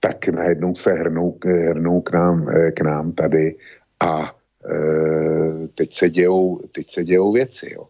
tak 0.00 0.28
najednou 0.28 0.74
se 0.74 0.92
hrnou, 0.92 1.38
hrnou 1.44 2.00
k, 2.00 2.12
nám, 2.12 2.48
e, 2.48 2.70
k 2.70 2.80
nám 2.80 3.12
tady 3.12 3.56
a 4.00 4.32
teď 5.74 5.94
se 5.94 6.10
dějou, 6.10 6.58
teď 6.72 6.90
se 6.90 7.04
dějou 7.04 7.32
věci. 7.32 7.70
Jo. 7.74 7.86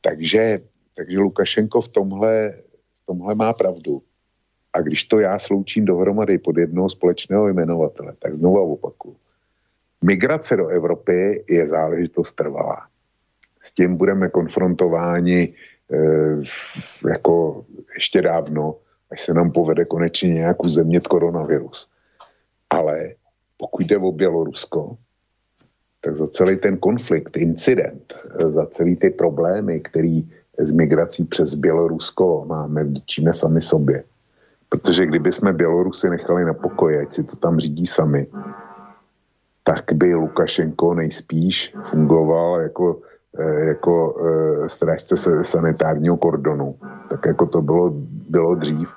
Takže, 0.00 0.60
takže 0.96 1.18
Lukašenko 1.18 1.80
v 1.80 1.88
tomhle, 1.88 2.54
v 2.94 3.06
tomhle 3.06 3.34
má 3.34 3.52
pravdu. 3.52 4.02
A 4.72 4.80
když 4.80 5.04
to 5.04 5.20
já 5.20 5.38
sloučím 5.38 5.84
dohromady 5.84 6.38
pod 6.38 6.58
jednoho 6.58 6.88
společného 6.88 7.48
jmenovatele, 7.48 8.12
tak 8.18 8.34
znovu 8.34 8.72
opakuju. 8.72 9.16
Migrace 10.02 10.56
do 10.56 10.68
Evropy 10.68 11.44
je 11.48 11.66
záležitost 11.66 12.32
trvalá. 12.32 12.86
S 13.62 13.72
tím 13.72 13.96
budeme 13.96 14.28
konfrontováni 14.28 15.40
e, 15.42 15.52
jako 17.08 17.64
ještě 17.94 18.22
dávno, 18.22 18.76
až 19.10 19.22
se 19.22 19.34
nám 19.34 19.50
povede 19.50 19.84
konečně 19.84 20.34
nějak 20.34 20.64
uzemnit 20.64 21.06
koronavirus. 21.06 21.88
Ale 22.70 23.14
pokud 23.56 23.86
jde 23.86 23.98
o 23.98 24.12
Bělorusko, 24.12 24.96
tak 26.00 26.16
za 26.16 26.26
celý 26.26 26.56
ten 26.56 26.76
konflikt, 26.76 27.36
incident, 27.36 28.14
eh, 28.14 28.50
za 28.50 28.66
celý 28.66 28.96
ty 28.96 29.10
problémy, 29.10 29.80
který 29.80 30.28
s 30.58 30.70
migrací 30.72 31.24
přes 31.24 31.54
Bělorusko 31.54 32.44
máme, 32.46 32.84
vdíčíme 32.84 33.32
sami 33.32 33.60
sobě, 33.60 34.04
Protože 34.68 35.06
kdyby 35.06 35.32
jsme 35.32 35.52
Bělorusy 35.52 36.10
nechali 36.10 36.44
na 36.44 36.54
pokoji, 36.54 36.98
ať 36.98 37.12
si 37.12 37.24
to 37.24 37.36
tam 37.36 37.58
řídí 37.58 37.86
sami, 37.86 38.26
tak 39.62 39.92
by 39.92 40.14
Lukašenko 40.14 40.94
nejspíš 40.94 41.74
fungoval 41.84 42.60
jako, 42.60 43.00
eh, 43.38 43.64
jako 43.64 44.16
eh, 44.20 44.68
strážce 44.68 45.44
sanitárního 45.44 46.16
kordonu, 46.16 46.78
tak 47.10 47.26
jako 47.26 47.46
to 47.46 47.62
bylo, 47.62 47.92
bylo 48.28 48.54
dřív 48.54 48.88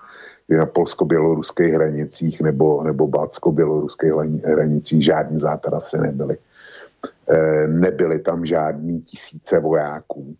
na 0.50 0.66
polsko-běloruských 0.66 1.74
hranicích 1.74 2.42
nebo, 2.42 2.84
nebo 2.84 3.08
bátsko-běloruských 3.08 4.14
hranicích 4.46 5.06
žádný 5.06 5.38
zátarasy 5.38 5.98
nebyly. 5.98 6.38
Eh, 7.30 7.68
nebyly 7.68 8.20
tam 8.20 8.46
žádný 8.46 9.02
tisíce 9.02 9.60
vojáků, 9.60 10.36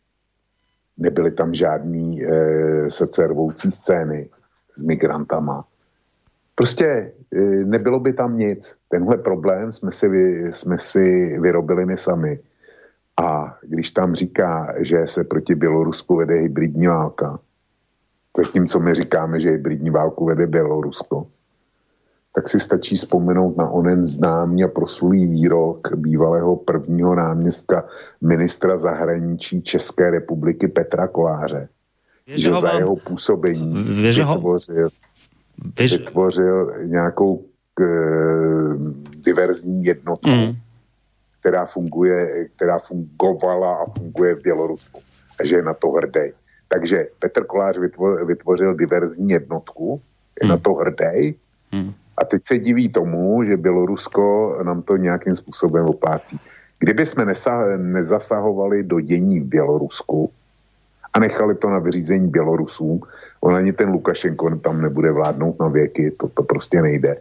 nebyly 0.98 1.32
tam 1.32 1.54
žádný 1.54 2.22
srdcervoucí 2.88 3.72
scény, 3.72 4.30
s 4.80 4.84
migrantama. 4.84 5.66
Prostě 6.56 6.86
e, 6.86 7.40
nebylo 7.66 8.00
by 8.00 8.14
tam 8.14 8.38
nic. 8.38 8.76
Tenhle 8.90 9.18
problém 9.18 9.72
jsme 9.72 9.92
si, 9.92 10.08
jsme 10.52 10.80
si 10.80 11.38
vyrobili 11.40 11.86
my 11.86 11.98
sami. 11.98 12.40
A 13.20 13.58
když 13.62 13.92
tam 13.92 14.16
říká, 14.16 14.74
že 14.80 15.08
se 15.08 15.24
proti 15.24 15.56
Bělorusku 15.56 16.16
vede 16.16 16.36
hybridní 16.36 16.88
válka, 16.88 17.40
zatímco 18.38 18.80
my 18.80 18.94
říkáme, 18.94 19.40
že 19.40 19.50
hybridní 19.50 19.90
válku 19.90 20.26
vede 20.26 20.48
Bělorusko, 20.48 21.28
tak 22.36 22.50
si 22.50 22.60
stačí 22.60 22.96
vzpomenout 22.96 23.58
na 23.58 23.70
onen 23.70 24.08
známý 24.08 24.64
a 24.64 24.68
proslulý 24.68 25.28
výrok 25.28 25.88
bývalého 25.96 26.56
prvního 26.56 27.16
náměstka 27.16 27.88
ministra 28.22 28.78
zahraničí 28.78 29.62
České 29.62 30.12
republiky 30.12 30.68
Petra 30.68 31.08
Koláře, 31.08 31.70
Víš, 32.30 32.42
že 32.42 32.54
za 32.54 32.68
mám... 32.68 32.78
jeho 32.78 32.96
působení 32.96 33.84
vytvořil, 33.84 34.90
Víš... 35.80 35.98
vytvořil 35.98 36.74
nějakou 36.86 37.46
k, 37.74 37.84
diverzní 39.16 39.84
jednotku, 39.84 40.30
mm. 40.30 40.56
která 41.40 41.66
funguje, 41.66 42.48
která 42.56 42.80
fungovala 42.80 43.76
a 43.76 43.86
funguje 43.98 44.36
v 44.36 44.42
Bělorusku. 44.42 45.02
A 45.40 45.46
že 45.46 45.56
je 45.56 45.64
na 45.64 45.74
to 45.74 45.90
hrdý. 45.90 46.34
Takže 46.68 47.08
Petr 47.20 47.44
Kolář 47.46 47.78
vytvořil, 47.78 48.26
vytvořil 48.26 48.76
diverzní 48.76 49.30
jednotku, 49.30 50.02
je 50.42 50.46
mm. 50.46 50.50
na 50.50 50.58
to 50.58 50.74
hrdý 50.74 51.36
mm. 51.72 51.94
a 52.18 52.26
teď 52.26 52.42
se 52.46 52.58
diví 52.60 52.90
tomu, 52.90 53.44
že 53.44 53.58
Bělorusko 53.58 54.58
nám 54.64 54.82
to 54.82 54.98
nějakým 54.98 55.36
způsobem 55.36 55.86
oplácí. 55.86 56.40
Kdyby 56.80 57.06
jsme 57.06 57.26
nezasahovali 57.78 58.84
do 58.84 59.00
dění 59.00 59.40
v 59.40 59.46
Bělorusku, 59.46 60.32
nechali 61.20 61.56
to 61.56 61.70
na 61.70 61.80
vyřízení 61.80 62.28
Bělorusů. 62.28 63.02
On 63.42 63.56
ani 63.56 63.74
ten 63.74 63.90
Lukašenko 63.90 64.56
tam 64.56 64.82
nebude 64.82 65.12
vládnout 65.12 65.60
na 65.60 65.68
věky, 65.68 66.12
to, 66.12 66.28
to 66.28 66.44
prostě 66.44 66.82
nejde 66.82 67.18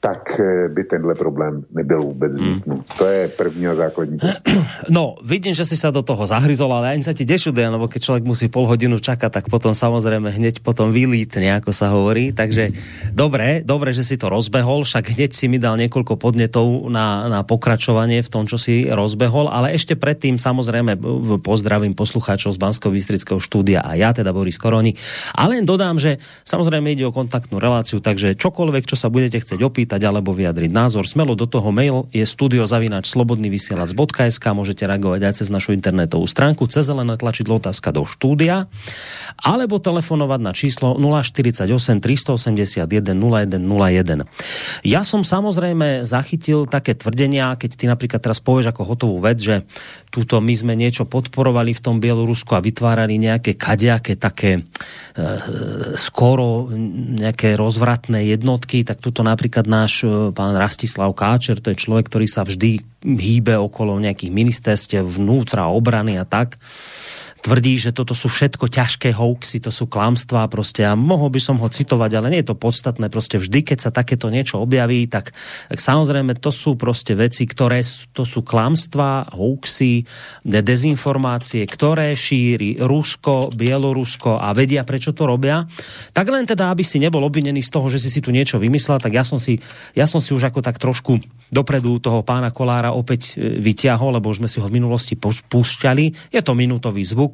tak 0.00 0.40
eh, 0.40 0.68
by 0.68 0.84
tenhle 0.84 1.14
problém 1.14 1.64
nebyl 1.70 2.02
vůbec 2.02 2.36
vnútný. 2.36 2.74
Mm. 2.76 2.84
To 2.98 3.04
je 3.06 3.28
první 3.28 3.66
a 3.68 3.74
základní 3.74 4.18
No, 4.88 5.20
vidím, 5.20 5.52
že 5.54 5.68
si 5.68 5.76
sa 5.76 5.92
do 5.92 6.00
toho 6.00 6.24
zahryzol, 6.24 6.72
ale 6.72 6.96
ani 6.96 7.04
sa 7.04 7.12
ti 7.12 7.28
nešudujem, 7.28 7.76
lebo 7.76 7.86
keď 7.86 8.00
človek 8.08 8.24
musí 8.24 8.48
pol 8.48 8.64
hodinu 8.64 8.96
čakať, 8.96 9.30
tak 9.30 9.44
potom 9.52 9.76
samozrejme 9.76 10.32
hneď 10.32 10.64
potom 10.64 10.88
vylítne, 10.90 11.52
ako 11.60 11.70
sa 11.70 11.92
hovorí. 11.92 12.32
Takže 12.32 12.72
dobre, 13.12 13.60
dobre, 13.60 13.92
že 13.92 14.02
si 14.02 14.16
to 14.16 14.32
rozbehol, 14.32 14.88
však 14.88 15.14
hneď 15.14 15.30
si 15.36 15.46
mi 15.52 15.60
dal 15.60 15.76
niekoľko 15.76 16.16
podnetov 16.16 16.88
na, 16.88 17.28
na 17.28 17.40
pokračovanie 17.44 18.24
v 18.24 18.32
tom, 18.32 18.48
čo 18.48 18.56
si 18.56 18.88
rozbehol, 18.88 19.52
ale 19.52 19.76
ešte 19.76 19.94
predtým 20.00 20.40
samozrejme 20.40 20.96
pozdravím 21.44 21.92
poslucháčov 21.92 22.56
z 22.56 22.58
bansko 22.58 22.88
bystrického 22.88 23.38
štúdia 23.38 23.84
a 23.84 23.94
ja, 24.00 24.16
teda 24.16 24.32
Boris 24.32 24.56
Koroni. 24.56 24.96
A 25.36 25.44
len 25.46 25.68
dodám, 25.68 26.00
že 26.00 26.18
samozrejme 26.48 26.96
ide 26.96 27.04
o 27.04 27.12
kontaktnú 27.12 27.60
reláciu, 27.60 28.00
takže 28.00 28.34
čokoľvek, 28.34 28.88
čo 28.88 28.96
sa 28.96 29.12
budete 29.12 29.44
chcieť 29.44 29.60
opýtať, 29.60 29.89
opýtať 29.90 30.06
alebo 30.06 30.30
vyjadriť 30.30 30.70
názor. 30.70 31.02
Smelo 31.02 31.34
do 31.34 31.50
toho 31.50 31.74
mail 31.74 32.06
je 32.14 32.22
studiozavinač 32.22 33.10
slobodnyvysielac.sk 33.10 34.44
môžete 34.54 34.86
reagovať 34.86 35.20
aj 35.26 35.34
cez 35.42 35.48
našu 35.50 35.74
internetovú 35.74 36.30
stránku, 36.30 36.70
cez 36.70 36.86
zelené 36.86 37.18
tlačidlo 37.18 37.58
otázka 37.58 37.90
do 37.90 38.06
štúdia 38.06 38.70
alebo 39.34 39.82
telefonovať 39.82 40.40
na 40.46 40.54
číslo 40.54 40.94
048 40.94 41.66
381 41.98 42.86
0101. 42.86 44.30
Ja 44.86 45.02
som 45.02 45.26
samozrejme 45.26 46.06
zachytil 46.06 46.70
také 46.70 46.94
tvrdenia, 46.94 47.58
keď 47.58 47.70
ty 47.74 47.84
napríklad 47.90 48.22
teraz 48.22 48.38
povieš 48.38 48.70
ako 48.70 48.94
hotovú 48.94 49.18
vec, 49.18 49.42
že 49.42 49.66
túto 50.14 50.38
my 50.38 50.54
sme 50.54 50.78
niečo 50.78 51.02
podporovali 51.02 51.74
v 51.74 51.82
tom 51.82 51.98
Bielorusku 51.98 52.54
a 52.54 52.62
vytvárali 52.62 53.18
nejaké 53.18 53.58
kadejaké 53.58 54.14
také 54.14 54.62
e, 55.18 55.26
skoro 55.98 56.70
nejaké 57.18 57.58
rozvratné 57.58 58.30
jednotky, 58.30 58.86
tak 58.86 59.02
tuto 59.02 59.26
napríklad 59.26 59.66
na 59.66 59.79
náš 59.80 60.04
e, 60.04 60.28
pán 60.36 60.52
Rastislav 60.52 61.16
Káčer, 61.16 61.56
to 61.58 61.72
je 61.72 61.80
človek, 61.80 62.12
ktorý 62.12 62.26
sa 62.28 62.44
vždy 62.44 62.84
hýbe 63.00 63.56
okolo 63.56 63.96
nejakých 63.96 64.28
ministerstiev 64.28 65.04
vnútra, 65.08 65.72
obrany 65.72 66.20
a 66.20 66.28
tak 66.28 66.60
tvrdí, 67.40 67.80
že 67.80 67.96
toto 67.96 68.12
sú 68.12 68.28
všetko 68.28 68.68
ťažké 68.68 69.16
hoaxy, 69.16 69.64
to 69.64 69.72
sú 69.72 69.88
klamstvá 69.88 70.46
proste 70.52 70.84
a 70.84 70.92
mohol 70.92 71.32
by 71.32 71.40
som 71.40 71.56
ho 71.58 71.68
citovať, 71.68 72.10
ale 72.16 72.30
nie 72.30 72.40
je 72.44 72.52
to 72.52 72.60
podstatné, 72.60 73.08
proste 73.08 73.40
vždy, 73.40 73.64
keď 73.64 73.78
sa 73.80 73.90
takéto 73.90 74.28
niečo 74.28 74.60
objaví, 74.60 75.08
tak, 75.08 75.32
tak 75.72 75.78
samozrejme 75.80 76.36
to 76.38 76.52
sú 76.52 76.76
proste 76.76 77.16
veci, 77.16 77.48
ktoré 77.48 77.80
to 78.12 78.28
sú 78.28 78.44
klamstvá, 78.44 79.32
hoaxy, 79.32 80.04
dezinformácie, 80.44 81.64
ktoré 81.64 82.12
šíri 82.12 82.78
Rusko, 82.80 83.52
Bielorusko 83.56 84.36
a 84.36 84.52
vedia, 84.52 84.84
prečo 84.84 85.16
to 85.16 85.24
robia. 85.24 85.64
Tak 86.12 86.26
len 86.28 86.44
teda, 86.44 86.70
aby 86.70 86.84
si 86.84 87.00
nebol 87.00 87.24
obvinený 87.24 87.64
z 87.64 87.72
toho, 87.72 87.88
že 87.88 88.02
si 88.02 88.12
si 88.12 88.20
tu 88.20 88.30
niečo 88.34 88.60
vymyslel, 88.60 89.00
tak 89.00 89.16
ja 89.16 89.24
som 89.24 89.40
si, 89.40 89.62
ja 89.96 90.04
som 90.04 90.20
si 90.20 90.36
už 90.36 90.52
ako 90.52 90.60
tak 90.60 90.76
trošku 90.76 91.22
dopredu 91.50 91.98
toho 91.98 92.22
pána 92.22 92.54
Kolára 92.54 92.94
opäť 92.94 93.34
e, 93.34 93.58
vyťahol, 93.58 94.18
lebo 94.18 94.30
už 94.30 94.42
sme 94.42 94.48
si 94.50 94.62
ho 94.62 94.66
v 94.70 94.76
minulosti 94.78 95.18
púšťali. 95.18 96.30
Je 96.30 96.40
to 96.40 96.54
minútový 96.54 97.02
zvuk, 97.02 97.29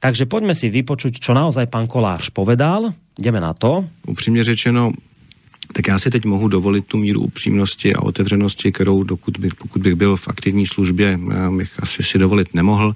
takže 0.00 0.26
poďme 0.26 0.54
si 0.54 0.68
vypočuť, 0.68 1.16
čo 1.20 1.32
naozaj 1.32 1.66
pán 1.66 1.86
Kolář 1.86 2.30
povedal. 2.30 2.92
Jdeme 3.18 3.40
na 3.40 3.54
to. 3.54 3.84
Upřímně 4.06 4.44
řečeno, 4.44 4.92
tak 5.72 5.88
já 5.88 5.98
si 5.98 6.10
teď 6.10 6.24
mohu 6.24 6.48
dovolit 6.48 6.86
tu 6.86 6.96
míru 6.96 7.20
upřímnosti 7.20 7.94
a 7.94 8.02
otevřenosti, 8.02 8.72
kterou 8.72 9.02
dokud 9.02 9.38
bych, 9.38 9.54
pokud 9.54 9.82
bych 9.82 9.94
byl 9.94 10.16
v 10.16 10.28
aktivní 10.28 10.66
službě, 10.66 11.20
bych 11.56 11.70
asi 11.78 12.02
si 12.02 12.18
dovolit 12.18 12.54
nemohl. 12.54 12.94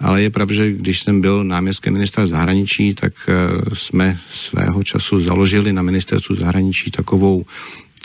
Ale 0.00 0.22
je 0.22 0.30
pravda, 0.30 0.54
že 0.54 0.72
když 0.72 1.00
jsem 1.00 1.20
byl 1.20 1.44
náměstkem 1.44 1.92
ministra 1.92 2.26
zahraničí, 2.26 2.94
tak 2.94 3.12
e, 3.28 3.34
jsme 3.74 4.18
svého 4.30 4.82
času 4.82 5.20
založili 5.20 5.72
na 5.72 5.82
ministerstvu 5.82 6.34
zahraničí 6.34 6.90
takovou 6.90 7.44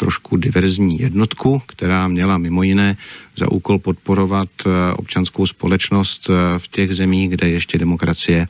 trošku 0.02 0.38
diverzní 0.38 1.00
jednotku, 1.00 1.62
která 1.66 2.08
měla 2.08 2.38
mimo 2.38 2.64
jiné 2.64 2.98
za 3.38 3.52
úkol 3.52 3.80
podporovat 3.80 4.50
eh, 4.66 4.94
občanskou 4.98 5.46
společnost 5.46 6.30
eh, 6.30 6.60
v 6.60 6.68
těch 6.68 6.90
zemích, 6.94 7.30
kde 7.30 7.50
ještě 7.50 7.78
demokracie 7.78 8.48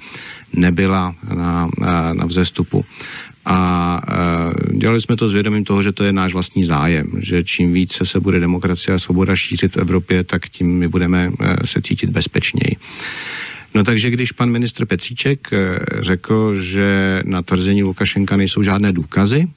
nebyla 0.56 1.16
na, 1.36 1.68
na, 1.80 2.14
na 2.14 2.26
vzestupu. 2.26 2.86
A 3.46 3.58
dělali 4.78 5.02
jsme 5.02 5.16
to 5.18 5.30
s 5.30 5.34
vědomím 5.34 5.66
toho, 5.66 5.84
že 5.84 5.92
to 5.92 6.04
je 6.04 6.14
náš 6.14 6.34
vlastní 6.34 6.64
zájem, 6.64 7.10
že 7.20 7.44
čím 7.44 7.74
více 7.74 8.06
se 8.06 8.20
bude 8.20 8.40
demokracie 8.40 8.96
a 8.96 9.00
svoboda 9.00 9.36
šířit 9.36 9.76
v 9.76 9.82
Evropě, 9.82 10.24
tak 10.24 10.50
tím 10.50 10.78
my 10.78 10.88
budeme 10.88 11.32
se 11.66 11.82
cítit 11.82 12.10
bezpečněji. 12.10 12.78
No 13.74 13.84
takže 13.84 14.10
když 14.10 14.32
pan 14.32 14.50
ministr 14.50 14.86
Petříček 14.86 15.50
řekl, 16.00 16.56
že 16.56 17.22
na 17.26 17.42
tvrzení 17.42 17.84
Lukašenka 17.84 18.38
nejsou 18.38 18.62
žádné 18.64 18.94
důkazy, 18.94 19.50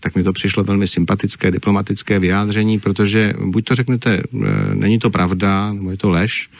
tak 0.00 0.14
mi 0.14 0.22
to 0.22 0.32
přišlo 0.32 0.64
velmi 0.64 0.88
sympatické, 0.88 1.50
diplomatické 1.50 2.18
vyjádření, 2.18 2.80
protože 2.80 3.34
buď 3.44 3.64
to 3.64 3.74
řeknete, 3.74 4.14
e, 4.14 4.22
není 4.74 4.98
to 4.98 5.10
pravda, 5.10 5.72
nebo 5.72 5.90
je 5.90 5.96
to 5.96 6.08
lež, 6.08 6.50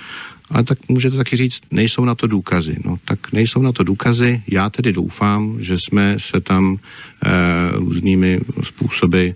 ale 0.50 0.64
tak 0.64 0.78
můžete 0.88 1.16
taky 1.16 1.36
říct, 1.36 1.60
nejsou 1.70 2.04
na 2.04 2.14
to 2.14 2.26
důkazy. 2.26 2.76
No 2.84 2.96
tak 3.04 3.32
nejsou 3.32 3.62
na 3.62 3.72
to 3.72 3.82
důkazy, 3.82 4.42
já 4.48 4.70
tedy 4.70 4.92
doufám, 4.92 5.56
že 5.58 5.78
jsme 5.78 6.16
se 6.18 6.40
tam 6.40 6.76
e, 6.76 7.28
různými 7.72 8.40
způsoby 8.62 9.28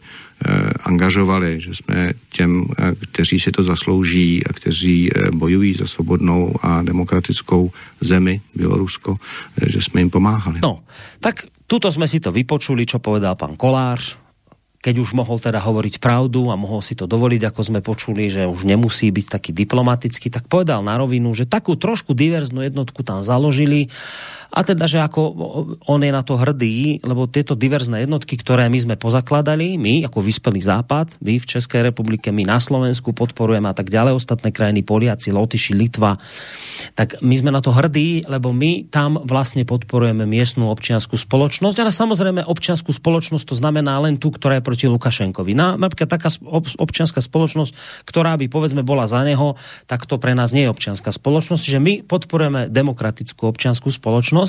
angažovali, 0.84 1.60
že 1.60 1.74
jsme 1.74 2.12
těm, 2.32 2.66
e, 2.78 2.94
kteří 3.12 3.40
si 3.40 3.50
to 3.52 3.62
zaslouží 3.62 4.46
a 4.46 4.52
kteří 4.52 5.10
e, 5.10 5.30
bojují 5.30 5.74
za 5.74 5.86
svobodnou 5.86 6.54
a 6.62 6.82
demokratickou 6.82 7.70
zemi, 8.00 8.40
Bělorusko, 8.54 9.16
že 9.66 9.82
jsme 9.82 10.00
jim 10.00 10.10
pomáhali. 10.10 10.60
No, 10.62 10.82
tak 11.20 11.46
Tuto 11.70 11.86
sme 11.86 12.10
si 12.10 12.18
to 12.18 12.34
vypočuli, 12.34 12.82
čo 12.82 12.98
povedal 12.98 13.38
pán 13.38 13.54
Kolář, 13.54 14.18
keď 14.82 15.06
už 15.06 15.14
mohol 15.14 15.38
teda 15.38 15.62
hovoriť 15.62 16.02
pravdu 16.02 16.50
a 16.50 16.58
mohol 16.58 16.82
si 16.82 16.98
to 16.98 17.06
dovoliť, 17.06 17.46
ako 17.46 17.60
sme 17.62 17.78
počuli, 17.78 18.26
že 18.26 18.42
už 18.42 18.66
nemusí 18.66 19.06
byť 19.06 19.38
taký 19.38 19.50
diplomatický, 19.54 20.34
tak 20.34 20.50
povedal 20.50 20.82
na 20.82 20.98
rovinu, 20.98 21.30
že 21.30 21.46
takú 21.46 21.78
trošku 21.78 22.10
diverznú 22.10 22.66
jednotku 22.66 23.06
tam 23.06 23.22
založili 23.22 23.86
a 24.50 24.66
teda, 24.66 24.90
že 24.90 24.98
ako 24.98 25.20
on 25.86 26.00
je 26.02 26.10
na 26.10 26.26
to 26.26 26.34
hrdý, 26.34 26.98
lebo 27.06 27.30
tieto 27.30 27.54
diverzné 27.54 28.02
jednotky, 28.02 28.34
ktoré 28.34 28.66
my 28.66 28.78
sme 28.82 28.94
pozakladali, 28.98 29.78
my 29.78 30.08
ako 30.08 30.18
vyspelý 30.18 30.58
západ, 30.58 31.22
vy 31.22 31.38
v 31.38 31.46
Českej 31.46 31.86
republike, 31.86 32.34
my 32.34 32.42
na 32.48 32.58
Slovensku 32.58 33.14
podporujeme 33.14 33.70
a 33.70 33.74
tak 33.76 33.92
ďalej, 33.92 34.18
ostatné 34.18 34.50
krajiny, 34.50 34.82
Poliaci, 34.82 35.30
Lotyši, 35.30 35.78
Litva, 35.78 36.18
tak 36.98 37.20
my 37.22 37.34
sme 37.36 37.54
na 37.54 37.62
to 37.62 37.70
hrdí, 37.70 38.26
lebo 38.26 38.50
my 38.50 38.90
tam 38.90 39.22
vlastne 39.22 39.62
podporujeme 39.62 40.24
miestnú 40.24 40.72
občianskú 40.72 41.14
spoločnosť, 41.14 41.76
ale 41.78 41.92
samozrejme 41.94 42.40
občianskú 42.48 42.90
spoločnosť 42.90 43.44
to 43.44 43.54
znamená 43.54 44.00
len 44.02 44.18
tú, 44.18 44.32
ktorá 44.34 44.58
je 44.58 44.70
naproti 44.70 44.86
Lukašenkovi. 44.86 45.52
Na, 45.54 45.74
napríklad 45.74 46.06
taká 46.06 46.30
občianská 46.78 47.18
spoločnosť, 47.18 48.04
ktorá 48.06 48.38
by 48.38 48.46
povedzme 48.46 48.86
bola 48.86 49.10
za 49.10 49.26
neho, 49.26 49.58
tak 49.90 50.06
to 50.06 50.22
pre 50.22 50.38
nás 50.38 50.54
nie 50.54 50.66
je 50.66 50.70
občianská 50.70 51.10
spoločnosť, 51.10 51.64
že 51.66 51.78
my 51.82 51.92
podporujeme 52.06 52.70
demokratickú 52.70 53.50
občianskú 53.50 53.90
spoločnosť. 53.90 54.39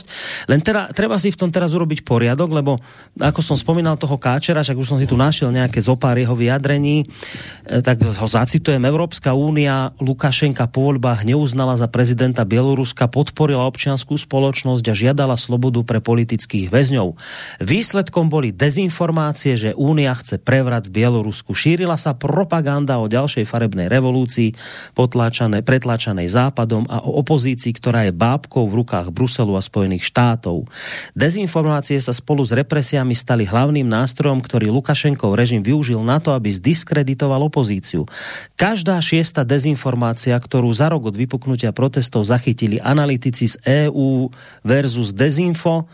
Len 0.47 0.59
teda, 0.63 0.91
treba 0.91 1.17
si 1.17 1.33
v 1.33 1.39
tom 1.39 1.49
teraz 1.49 1.73
urobiť 1.75 2.05
poriadok, 2.05 2.49
lebo 2.51 2.77
ako 3.19 3.41
som 3.43 3.57
spomínal 3.59 3.97
toho 3.97 4.15
Káčera, 4.15 4.63
však 4.63 4.77
už 4.77 4.87
som 4.95 4.99
si 5.01 5.09
tu 5.09 5.17
našiel 5.17 5.51
nejaké 5.51 5.81
zopár 5.81 6.15
jeho 6.15 6.37
vyjadrení, 6.37 7.03
e, 7.03 7.79
tak 7.81 7.99
ho 8.05 8.27
zacitujem. 8.27 8.79
Európska 8.85 9.33
únia 9.33 9.91
Lukašenka 9.97 10.69
po 10.69 10.91
voľbách 10.91 11.25
neuznala 11.25 11.75
za 11.75 11.89
prezidenta 11.89 12.45
Bieloruska, 12.45 13.11
podporila 13.11 13.65
občianskú 13.67 14.15
spoločnosť 14.15 14.85
a 14.87 14.93
žiadala 14.93 15.35
slobodu 15.35 15.81
pre 15.81 15.99
politických 15.99 16.69
väzňov. 16.69 17.17
Výsledkom 17.59 18.29
boli 18.29 18.53
dezinformácie, 18.53 19.57
že 19.57 19.69
únia 19.73 20.13
chce 20.13 20.37
prevrat 20.37 20.87
v 20.87 21.01
Bielorusku. 21.01 21.57
Šírila 21.57 21.97
sa 21.97 22.13
propaganda 22.13 23.01
o 23.01 23.09
ďalšej 23.09 23.49
farebnej 23.49 23.89
revolúcii, 23.89 24.53
pretláčanej 24.93 26.27
západom 26.29 26.85
a 26.85 27.01
o 27.01 27.17
opozícii, 27.19 27.73
ktorá 27.73 28.05
je 28.05 28.13
bábkou 28.13 28.69
v 28.69 28.85
rukách 28.85 29.09
Bruselu 29.09 29.57
a 29.57 29.61
Spojených 29.61 29.80
štátov. 30.03 30.69
Dezinformácie 31.17 31.97
sa 31.97 32.13
spolu 32.13 32.45
s 32.45 32.53
represiami 32.53 33.17
stali 33.17 33.47
hlavným 33.47 33.87
nástrojom, 33.89 34.43
ktorý 34.43 34.69
Lukašenkov 34.69 35.33
režim 35.33 35.65
využil 35.65 36.03
na 36.05 36.21
to, 36.21 36.37
aby 36.37 36.53
zdiskreditoval 36.53 37.41
opozíciu. 37.49 38.05
Každá 38.53 39.01
šiesta 39.01 39.41
dezinformácia, 39.41 40.37
ktorú 40.37 40.69
za 40.69 40.91
rok 40.91 41.09
od 41.09 41.15
vypuknutia 41.17 41.73
protestov 41.73 42.27
zachytili 42.27 42.77
analytici 42.77 43.49
z 43.49 43.55
EU 43.87 44.29
versus 44.61 45.15
Dezinfo, 45.15 45.89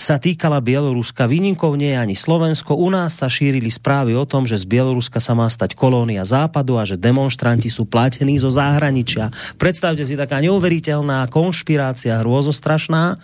sa 0.00 0.18
týkala 0.18 0.58
Bieloruska. 0.58 1.30
Výnimkou 1.30 1.74
nie 1.78 1.94
je 1.94 1.98
ani 1.98 2.16
Slovensko. 2.16 2.74
U 2.74 2.90
nás 2.90 3.18
sa 3.18 3.30
šírili 3.30 3.70
správy 3.70 4.16
o 4.18 4.26
tom, 4.26 4.44
že 4.44 4.60
z 4.60 4.66
Bieloruska 4.66 5.22
sa 5.22 5.32
má 5.32 5.46
stať 5.46 5.78
kolónia 5.78 6.26
západu 6.26 6.76
a 6.76 6.84
že 6.84 6.98
demonstranti 6.98 7.70
sú 7.70 7.86
platení 7.86 8.36
zo 8.36 8.50
zahraničia. 8.50 9.30
Predstavte 9.56 10.02
si 10.02 10.18
taká 10.18 10.42
neuveriteľná 10.42 11.28
konšpirácia, 11.30 12.20
hrôzostrašná. 12.20 13.16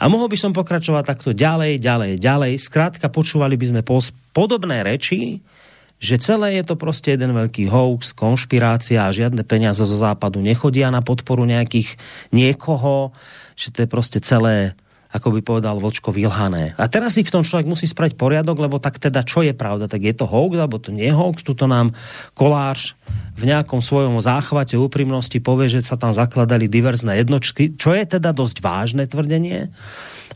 A 0.00 0.04
mohol 0.08 0.30
by 0.32 0.38
som 0.38 0.56
pokračovať 0.56 1.04
takto 1.04 1.30
ďalej, 1.36 1.78
ďalej, 1.82 2.12
ďalej. 2.18 2.52
Skrátka, 2.58 3.12
počúvali 3.12 3.54
by 3.58 3.66
sme 3.68 3.82
podobné 4.32 4.82
reči, 4.82 5.44
že 6.02 6.18
celé 6.18 6.58
je 6.58 6.66
to 6.66 6.74
proste 6.74 7.14
jeden 7.14 7.30
veľký 7.30 7.70
hoax, 7.70 8.10
konšpirácia 8.10 9.06
a 9.06 9.14
žiadne 9.14 9.46
peniaze 9.46 9.86
zo 9.86 9.94
západu 9.94 10.42
nechodia 10.42 10.90
na 10.90 10.98
podporu 10.98 11.46
nejakých 11.46 11.94
niekoho, 12.34 13.14
že 13.54 13.70
to 13.70 13.86
je 13.86 13.88
proste 13.88 14.18
celé 14.18 14.74
ako 15.12 15.28
by 15.36 15.40
povedal 15.44 15.76
Vočko, 15.76 16.08
vylhané. 16.08 16.72
A 16.80 16.88
teraz 16.88 17.20
si 17.20 17.22
v 17.22 17.30
tom 17.30 17.44
človek 17.44 17.68
musí 17.68 17.84
spraviť 17.84 18.16
poriadok, 18.16 18.56
lebo 18.56 18.80
tak 18.80 18.96
teda 18.96 19.20
čo 19.20 19.44
je 19.44 19.52
pravda? 19.52 19.84
Tak 19.84 20.00
je 20.00 20.14
to 20.16 20.24
hoax, 20.24 20.56
alebo 20.56 20.80
to 20.80 20.88
nie 20.88 21.12
je 21.12 21.14
hoax? 21.14 21.44
Tuto 21.44 21.68
nám 21.68 21.92
kolář 22.32 22.96
v 23.36 23.42
nejakom 23.48 23.84
svojom 23.84 24.16
záchvate 24.24 24.80
úprimnosti 24.80 25.36
povie, 25.40 25.68
že 25.68 25.84
sa 25.84 26.00
tam 26.00 26.16
zakladali 26.16 26.64
diverzné 26.68 27.20
jednočky, 27.20 27.76
čo 27.76 27.92
je 27.92 28.04
teda 28.08 28.32
dosť 28.32 28.64
vážne 28.64 29.04
tvrdenie 29.04 29.68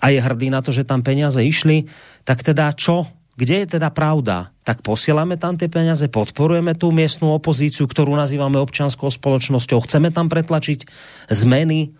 a 0.00 0.06
je 0.12 0.20
hrdý 0.20 0.52
na 0.52 0.60
to, 0.60 0.72
že 0.72 0.84
tam 0.84 1.00
peniaze 1.00 1.40
išli, 1.40 1.88
tak 2.28 2.44
teda 2.44 2.72
čo? 2.76 3.08
Kde 3.36 3.64
je 3.64 3.76
teda 3.76 3.92
pravda? 3.92 4.48
Tak 4.64 4.80
posielame 4.80 5.36
tam 5.36 5.60
tie 5.60 5.68
peniaze, 5.68 6.08
podporujeme 6.08 6.72
tú 6.72 6.88
miestnú 6.88 7.36
opozíciu, 7.36 7.84
ktorú 7.84 8.16
nazývame 8.16 8.56
občanskou 8.56 9.12
spoločnosťou, 9.12 9.84
chceme 9.84 10.08
tam 10.08 10.32
pretlačiť 10.32 10.88
zmeny, 11.28 11.92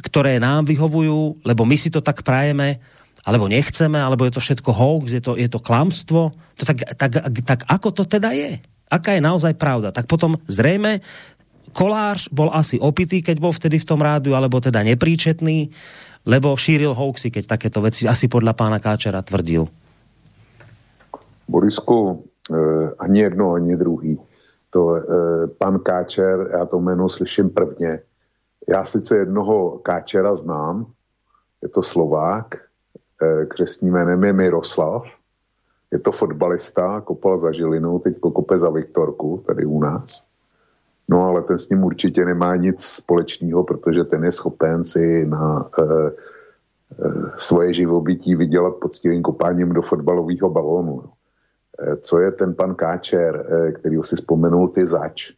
ktoré 0.00 0.36
nám 0.36 0.68
vyhovujú, 0.68 1.40
lebo 1.44 1.62
my 1.64 1.76
si 1.76 1.88
to 1.88 2.04
tak 2.04 2.20
prajeme, 2.20 2.78
alebo 3.26 3.50
nechceme, 3.50 3.98
alebo 3.98 4.22
je 4.22 4.32
to 4.38 4.44
všetko 4.44 4.70
hoax, 4.70 5.10
je 5.10 5.22
to, 5.24 5.34
je 5.34 5.48
to 5.50 5.58
klamstvo. 5.58 6.30
To 6.30 6.62
tak, 6.62 6.94
tak, 6.94 7.12
tak 7.42 7.60
ako 7.66 7.90
to 7.90 8.02
teda 8.06 8.30
je? 8.30 8.62
Aká 8.86 9.18
je 9.18 9.22
naozaj 9.24 9.58
pravda? 9.58 9.90
Tak 9.90 10.06
potom 10.06 10.38
zrejme 10.46 11.02
Kolář 11.76 12.32
bol 12.32 12.48
asi 12.56 12.80
opitý, 12.80 13.20
keď 13.20 13.36
bol 13.36 13.52
vtedy 13.52 13.76
v 13.76 13.84
tom 13.84 14.00
rádiu, 14.00 14.32
alebo 14.32 14.56
teda 14.64 14.80
nepríčetný, 14.80 15.68
lebo 16.24 16.56
šíril 16.56 16.96
hoaxy, 16.96 17.28
keď 17.28 17.52
takéto 17.52 17.84
veci 17.84 18.08
asi 18.08 18.32
podľa 18.32 18.56
pána 18.56 18.80
Káčera 18.80 19.20
tvrdil. 19.20 19.68
Borisku, 21.44 22.24
eh, 22.48 22.96
ani 22.96 23.28
jedno, 23.28 23.52
ani 23.52 23.76
druhý. 23.76 24.16
To, 24.72 24.96
eh, 24.96 25.02
pan 25.60 25.78
Káčer, 25.84 26.48
já 26.56 26.64
to 26.64 26.80
jméno 26.80 27.08
slyším 27.08 27.50
prvně, 27.50 28.00
já 28.68 28.84
sice 28.84 29.16
jednoho 29.16 29.78
káčera 29.78 30.34
znám, 30.34 30.86
je 31.62 31.68
to 31.68 31.82
Slovák, 31.82 32.54
eh, 33.22 33.46
křesní 33.46 33.90
jménem 33.90 34.24
je 34.24 34.32
Miroslav, 34.32 35.04
je 35.92 35.98
to 35.98 36.12
fotbalista, 36.12 37.00
kopal 37.00 37.38
za 37.38 37.52
Žilinou, 37.52 37.98
teď 37.98 38.20
kope 38.20 38.58
za 38.58 38.70
Viktorku, 38.70 39.44
tady 39.46 39.66
u 39.66 39.80
nás. 39.80 40.26
No 41.08 41.22
ale 41.22 41.42
ten 41.42 41.58
s 41.58 41.68
ním 41.68 41.84
určitě 41.84 42.24
nemá 42.24 42.56
nic 42.56 42.84
společného, 42.84 43.64
protože 43.64 44.04
ten 44.04 44.24
je 44.24 44.32
schopen 44.32 44.84
si 44.84 45.26
na 45.26 45.70
e, 45.78 45.82
e, 45.82 46.10
svoje 47.36 47.74
živobytí 47.74 48.34
vydělat 48.34 48.74
poctivým 48.74 49.22
kopáním 49.22 49.72
do 49.72 49.82
fotbalového 49.82 50.50
balónu. 50.50 51.02
E, 51.78 51.96
co 51.96 52.20
je 52.20 52.32
ten 52.32 52.54
pan 52.54 52.74
Káčer, 52.74 53.46
e, 53.48 53.72
který 53.72 53.96
si 54.02 54.16
vzpomenul 54.16 54.68
ty 54.68 54.86
zač, 54.86 55.32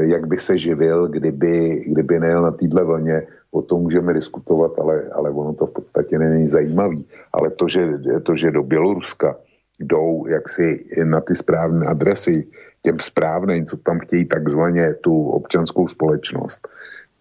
jak 0.00 0.26
by 0.26 0.38
se 0.38 0.58
živil, 0.58 1.08
kdyby, 1.08 1.84
kdyby 1.86 2.20
nejel 2.20 2.42
na 2.42 2.50
téhle 2.50 2.84
vlně, 2.84 3.26
o 3.50 3.62
tom 3.62 3.82
můžeme 3.82 4.14
diskutovat, 4.14 4.72
ale, 4.78 5.02
ale 5.12 5.30
ono 5.30 5.54
to 5.54 5.66
v 5.66 5.72
podstatě 5.72 6.18
není 6.18 6.48
zajímavý. 6.48 7.06
Ale 7.32 7.50
to, 7.50 7.68
že, 7.68 7.98
to, 8.22 8.36
že 8.36 8.50
do 8.50 8.62
Běloruska 8.62 9.36
jdou 9.80 10.26
jaksi 10.26 10.84
na 11.04 11.20
ty 11.20 11.34
správné 11.34 11.86
adresy, 11.86 12.46
těm 12.82 13.00
správným, 13.00 13.66
co 13.66 13.76
tam 13.76 13.98
chtějí 13.98 14.24
takzvaně 14.24 14.94
tu 14.94 15.30
občanskou 15.30 15.88
společnost, 15.88 16.68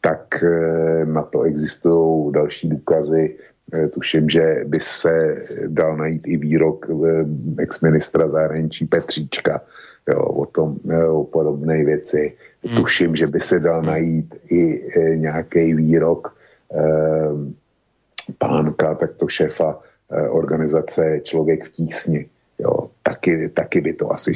tak 0.02 0.44
eh, 0.44 1.06
na 1.06 1.22
to 1.22 1.42
existují 1.42 2.32
další 2.34 2.70
důkazy. 2.70 3.38
Eh, 3.74 3.88
tuším, 3.88 4.30
že 4.30 4.64
by 4.66 4.80
se 4.80 5.36
dal 5.68 5.98
najít 5.98 6.22
i 6.28 6.38
výrok 6.38 6.86
ex-ministra 7.58 8.30
zahraničí 8.30 8.86
Petříčka, 8.86 9.62
jo, 10.08 10.26
o 10.26 10.46
tom, 10.46 10.76
o 11.12 11.24
podobné 11.24 11.84
věci. 11.84 12.38
Hmm. 12.64 12.76
Tuším, 12.76 13.16
že 13.16 13.28
by 13.28 13.40
se 13.40 13.60
dal 13.60 13.82
najít 13.82 14.36
i 14.52 14.92
e, 15.00 15.16
nějaký 15.16 15.74
výrok 15.74 16.36
e, 16.74 16.84
pánka, 18.38 18.96
takto 18.96 19.28
šéfa 19.28 19.80
e, 20.12 20.30
organizace 20.30 21.20
Člověk 21.24 21.66
v 21.66 21.72
tísni. 21.72 22.30
Jo, 22.60 22.90
taky, 23.04 23.50
taky 23.50 23.82
by 23.82 23.94
to 23.94 24.12
asi, 24.12 24.34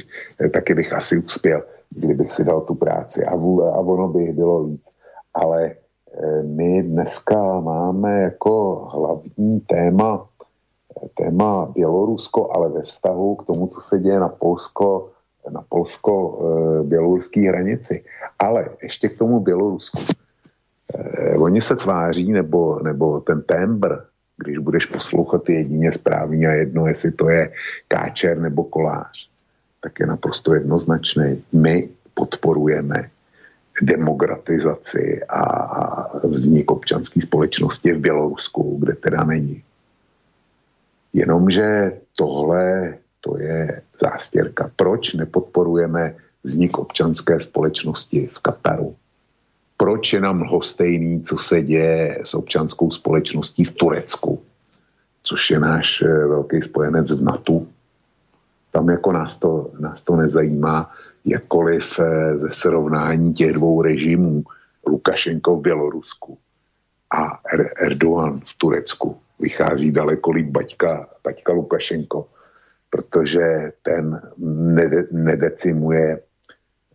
taky 0.54 0.74
bych 0.74 0.94
asi 0.94 1.18
uspěl, 1.18 1.64
kdybych 1.90 2.32
si 2.32 2.44
dal 2.44 2.62
tu 2.62 2.76
práci 2.76 3.26
a, 3.26 3.32
a 3.32 3.80
ono 3.80 4.08
by 4.08 4.24
bylo 4.24 4.64
víc. 4.64 4.86
Ale 5.34 5.66
e, 5.66 5.76
my 6.44 6.84
dneska 6.84 7.60
máme 7.60 8.22
jako 8.22 8.76
hlavní 8.94 9.60
téma 9.60 10.28
téma 11.14 11.66
Bělorusko, 11.66 12.52
ale 12.52 12.70
ve 12.70 12.82
vztahu 12.82 13.36
k 13.36 13.46
tomu, 13.46 13.68
co 13.68 13.82
se 13.82 14.00
děje 14.00 14.20
na 14.20 14.30
Polsko, 14.30 15.10
na 15.52 15.62
polsko-běloruské 15.70 17.48
hranici. 17.48 18.04
Ale 18.40 18.70
ještě 18.84 19.10
k 19.10 19.18
tomu 19.18 19.40
Bělorusku. 19.40 20.00
Eh, 20.94 21.38
oni 21.38 21.62
se 21.62 21.76
tváří, 21.76 22.32
nebo, 22.32 22.80
nebo 22.84 23.20
ten 23.22 23.42
tembr, 23.42 23.96
když 24.38 24.58
budeš 24.58 24.86
poslouchat 24.86 25.50
jedině 25.50 25.92
správně 25.92 26.48
a 26.48 26.52
jedno, 26.52 26.88
jestli 26.88 27.12
to 27.12 27.30
je 27.30 27.52
káčer 27.88 28.40
nebo 28.40 28.64
kolář, 28.64 29.30
tak 29.82 30.00
je 30.00 30.06
naprosto 30.06 30.54
jednoznačný. 30.54 31.44
My 31.54 31.90
podporujeme 32.14 33.10
demokratizaci 33.82 35.24
a 35.30 36.28
vznik 36.28 36.72
občanské 36.72 37.22
společnosti 37.22 37.94
v 37.94 38.00
Bělorusku, 38.00 38.78
kde 38.80 38.94
teda 38.94 39.24
není. 39.24 39.64
Jenomže 41.14 41.98
tohle 42.16 42.94
to 43.26 43.38
je 43.38 43.82
zástěrka. 44.02 44.72
Proč 44.76 45.14
nepodporujeme 45.14 46.16
vznik 46.44 46.78
občanské 46.78 47.40
společnosti 47.40 48.30
v 48.34 48.40
Kataru? 48.40 48.96
Proč 49.78 50.14
je 50.14 50.22
nám 50.22 50.42
lhostejný, 50.42 51.22
co 51.22 51.38
se 51.38 51.62
děje 51.62 52.20
s 52.24 52.34
občanskou 52.34 52.92
společností 52.92 53.64
v 53.64 53.72
Turecku, 53.72 54.42
což 55.24 55.50
je 55.50 55.60
náš 55.60 56.02
eh, 56.02 56.08
velký 56.08 56.62
spojenec 56.62 57.12
v 57.12 57.24
NATO? 57.24 57.66
Tam 58.72 58.90
jako 58.90 59.12
nás 59.12 59.38
to, 59.38 59.72
nás 59.80 60.02
to 60.02 60.16
nezajímá, 60.16 60.92
jakkoliv 61.26 62.00
eh, 62.00 62.38
ze 62.38 62.52
srovnání 62.52 63.34
těch 63.34 63.54
dvou 63.54 63.82
režimů, 63.82 64.44
Lukašenko 64.88 65.56
v 65.56 65.62
Bělorusku 65.62 66.38
a 67.12 67.42
Erdogan 67.82 68.40
v 68.46 68.54
Turecku, 68.58 69.18
vychází 69.40 69.92
daleko 69.92 70.32
líp 70.32 70.48
baťka, 70.48 71.08
baťka 71.24 71.54
Lukašenko 71.54 72.28
protože 72.96 73.72
ten 73.84 74.22
nede, 74.40 75.08
nedecimuje 75.12 76.20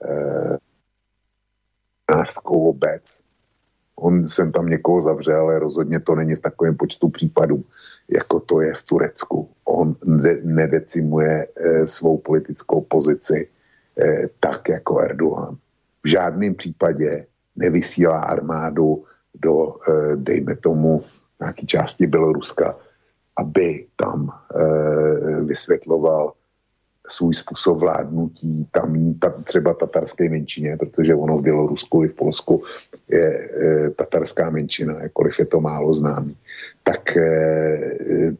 eh, 0.05 0.57
nářskou 2.11 2.69
obec. 2.69 3.21
On 3.97 4.29
jsem 4.29 4.53
tam 4.53 4.67
někoho 4.67 5.01
zavřel, 5.01 5.41
ale 5.41 5.59
rozhodně 5.59 6.01
to 6.01 6.15
není 6.15 6.35
v 6.35 6.41
takovém 6.41 6.77
počtu 6.77 7.09
případů, 7.09 7.65
jako 8.09 8.41
to 8.41 8.61
je 8.61 8.75
v 8.75 8.83
Turecku. 8.83 9.49
On 9.65 9.97
nedecimuje 10.45 11.47
eh, 11.47 11.87
svou 11.87 12.19
politickou 12.19 12.81
pozici 12.81 13.49
eh, 14.01 14.29
tak 14.41 14.69
jako 14.69 15.01
Erdogan. 15.01 15.57
V 16.05 16.09
žádném 16.09 16.55
případě 16.55 17.27
nevysílá 17.57 18.21
armádu 18.21 19.05
do, 19.35 19.77
dejme 20.17 20.57
tomu, 20.57 21.05
nějaké 21.41 21.67
části 21.67 22.07
Běloruska, 22.07 22.77
aby 23.37 23.87
tam 23.97 24.31
vysvětloval 25.45 26.33
svůj 27.11 27.35
způsob 27.35 27.79
vládnutí 27.79 28.69
tamní, 28.71 29.15
ta, 29.15 29.31
třeba 29.45 29.75
tatarské 29.75 30.29
menšině, 30.29 30.77
protože 30.77 31.15
ono 31.15 31.39
v 31.39 31.43
Bělorusku 31.43 32.05
i 32.05 32.09
v 32.09 32.15
Polsku 32.15 32.63
je 33.09 33.51
e, 33.51 33.91
tatarská 33.91 34.51
menšina, 34.51 35.03
jakkoliv 35.03 35.39
je 35.39 35.47
to 35.47 35.61
málo 35.61 35.95
známý, 35.95 36.37
tak 36.83 37.17
e, 37.17 37.27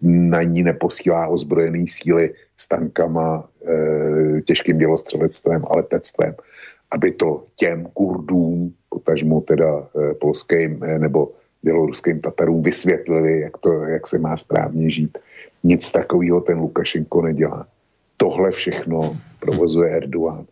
na 0.03 0.43
ní 0.43 0.63
neposílá 0.63 1.27
ozbrojený 1.27 1.89
síly 1.89 2.35
s 2.57 2.69
tankama, 2.69 3.49
e, 3.67 4.41
těžkým 4.41 4.79
dělostřelectvem 4.79 5.65
a 5.71 5.77
letectvem, 5.77 6.35
aby 6.91 7.13
to 7.13 7.45
těm 7.57 7.85
Kurdům, 7.85 8.75
potažmo 8.89 9.41
teda 9.41 9.79
e, 9.79 10.15
polským 10.15 10.85
e, 10.85 10.99
nebo 10.99 11.33
běloruským 11.63 12.21
Tatarům 12.21 12.63
vysvětlili, 12.63 13.41
jak, 13.41 13.59
to, 13.59 13.73
jak 13.83 14.07
se 14.07 14.19
má 14.19 14.37
správně 14.37 14.91
žít. 14.91 15.19
Nic 15.65 15.91
takového 15.91 16.41
ten 16.41 16.59
Lukašenko 16.59 17.23
nedělá 17.23 17.67
tohle 18.21 18.51
všechno 18.51 19.17
provozuje 19.41 19.91
Erdogan. 19.91 20.45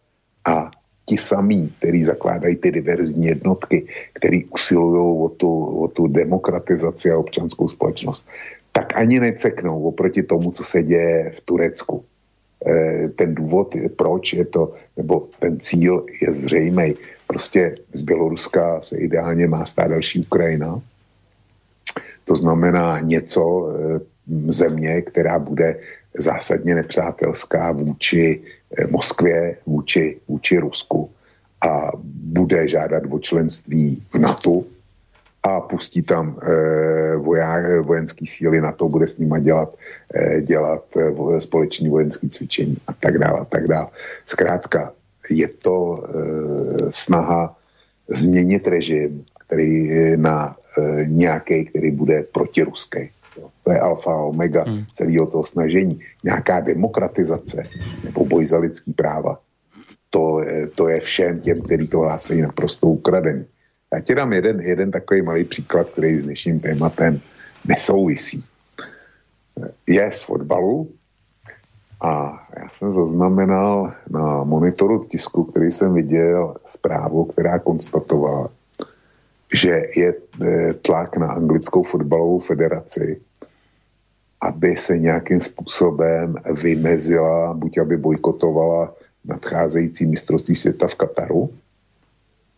A 0.45 0.71
ti 1.05 1.17
samí, 1.17 1.73
kteří 1.79 2.05
zakládají 2.05 2.57
ty 2.57 2.71
diverzní 2.71 3.27
jednotky, 3.27 3.87
který 4.13 4.45
usilují 4.45 5.25
o 5.25 5.29
tu, 5.29 5.65
o 5.85 5.89
tu 5.89 6.07
demokratizaci 6.07 7.11
a 7.11 7.19
občanskou 7.19 7.69
společnost, 7.69 8.27
tak 8.73 8.97
ani 8.97 9.21
neceknou 9.21 9.83
oproti 9.83 10.23
tomu, 10.23 10.53
co 10.53 10.65
se 10.65 10.83
děje 10.83 11.31
v 11.31 11.41
Turecku. 11.41 12.05
E, 12.67 13.09
ten 13.09 13.35
důvod, 13.35 13.75
proč 13.97 14.33
je 14.33 14.45
to, 14.45 14.75
nebo 14.97 15.29
ten 15.41 15.61
cíl 15.61 16.07
je 16.23 16.33
zřejmý. 16.33 16.95
Prostě 17.27 17.75
z 17.93 18.03
Běloruska 18.03 18.81
se 18.81 18.97
ideálně 18.97 19.47
má 19.47 19.65
stát 19.65 19.89
další 19.89 20.21
Ukrajina. 20.21 20.81
To 22.29 22.37
znamená 22.37 23.01
něco, 23.01 23.69
e, 23.69 24.01
země, 24.49 25.03
která 25.03 25.39
bude 25.39 25.81
zásadně 26.19 26.75
nepřátelská 26.75 27.73
vůči 27.73 28.43
eh, 28.79 28.87
Moskvě, 28.87 29.57
vůči, 29.67 30.21
vůči 30.29 30.59
Rusku 30.59 31.11
a 31.69 31.91
bude 32.05 32.69
žádat 32.69 33.03
o 33.11 33.19
členství 33.19 34.03
v 34.13 34.19
NATO 34.19 34.63
a 35.43 35.61
pustí 35.61 36.03
tam 36.03 36.39
e, 36.43 37.17
voják, 37.17 37.87
vojenský 37.87 38.27
síly 38.27 38.61
na 38.61 38.73
to, 38.73 38.89
bude 38.89 39.07
s 39.07 39.19
nima 39.19 39.39
dělat, 39.39 39.75
e, 40.15 40.43
dělat 40.43 40.85
společný 41.39 41.89
vojenský 41.89 42.29
cvičení 42.29 42.77
a 42.87 42.93
tak 42.93 43.19
dále 43.19 43.41
a 43.41 43.45
tak 43.45 43.67
dále. 43.67 43.89
Zkrátka, 44.27 44.93
je 45.31 45.49
to 45.49 46.05
snaha 46.91 47.57
změnit 48.09 48.69
režim, 48.69 49.25
který 49.49 49.91
na 50.17 50.57
e, 50.79 51.07
nějaký, 51.07 51.65
který 51.65 51.91
bude 51.91 52.23
protiruský. 52.23 53.11
To 53.65 53.73
je 53.73 53.81
alfa 53.81 54.13
a 54.13 54.29
omega 54.29 54.63
hmm. 54.63 54.85
celého 54.93 55.27
toho 55.27 55.45
snažení. 55.45 56.01
Nějaká 56.25 56.61
demokratizace 56.61 57.63
nebo 58.05 58.25
boj 58.25 58.47
za 58.47 58.59
lidský 58.59 58.93
práva, 58.93 59.39
to, 60.11 60.41
to 60.75 60.89
je 60.89 61.01
všem 61.01 61.41
těm, 61.41 61.61
kteří 61.61 61.89
to 61.89 61.99
hlásají 61.99 62.43
naprosto 62.43 62.87
ukradený. 62.87 63.45
Já 63.95 64.01
ti 64.01 64.15
dám 64.15 64.33
jeden, 64.33 64.61
jeden 64.61 64.91
takový 64.91 65.23
malý 65.23 65.45
příklad, 65.45 65.89
který 65.91 66.19
s 66.19 66.25
dnešním 66.25 66.61
tématem 66.61 67.21
nesouvisí. 67.65 68.45
Je 69.87 70.13
z 70.13 70.23
fotbalu 70.23 70.91
a 72.01 72.43
já 72.57 72.69
jsem 72.69 72.93
zaznamenal 72.93 73.93
na 74.11 74.45
monitoru 74.45 75.05
tisku, 75.05 75.45
který 75.45 75.71
jsem 75.71 75.95
viděl, 75.95 76.55
zprávu, 76.65 77.25
která 77.25 77.59
konstatovala, 77.59 78.51
že 79.55 79.83
je 79.97 80.15
eh, 80.15 80.75
tlak 80.75 81.17
na 81.17 81.27
anglickou 81.27 81.83
fotbalovou 81.83 82.39
federaci, 82.39 83.21
aby 84.41 84.77
se 84.77 84.99
nějakým 84.99 85.41
způsobem 85.41 86.37
vymezila, 86.63 87.55
buď 87.55 87.79
aby 87.79 87.97
bojkotovala 87.97 88.95
nadcházející 89.25 90.07
mistrovství 90.07 90.55
světa 90.55 90.87
v 90.89 90.95
Kataru, 90.95 91.51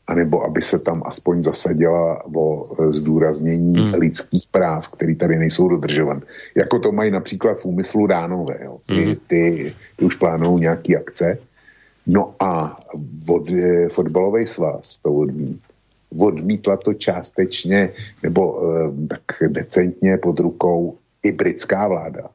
anebo 0.06 0.42
aby 0.42 0.62
se 0.62 0.78
tam 0.78 1.02
aspoň 1.06 1.42
zasadila 1.42 2.24
o 2.34 2.66
e, 2.82 2.92
zdůraznění 2.92 3.80
hmm. 3.80 3.94
lidských 3.94 4.46
práv, 4.50 4.88
které 4.88 5.14
tady 5.14 5.38
nejsou 5.38 5.68
dodržované. 5.68 6.20
Jako 6.54 6.78
to 6.78 6.92
mají 6.92 7.10
například 7.10 7.54
v 7.54 7.64
úmyslu 7.64 8.06
Dánové. 8.06 8.58
Jo. 8.64 8.78
Ty, 8.86 9.04
hmm. 9.04 9.16
ty, 9.26 9.74
ty 9.96 10.04
už 10.04 10.14
plánují 10.14 10.60
nějaké 10.60 10.96
akce. 10.96 11.38
No 12.06 12.34
a 12.40 12.80
od, 13.28 13.50
e, 13.50 13.88
fotbalový 13.88 14.46
svaz 14.46 14.98
to 14.98 15.14
odmít. 15.14 15.60
Odmítla 16.18 16.76
to 16.76 16.94
částečně 16.94 17.92
nebo 18.22 18.62
e, 18.62 19.06
tak 19.06 19.22
decentně 19.48 20.16
pod 20.16 20.40
rukou 20.40 20.98
i 21.22 21.32
britská 21.32 21.88
vláda. 21.88 22.30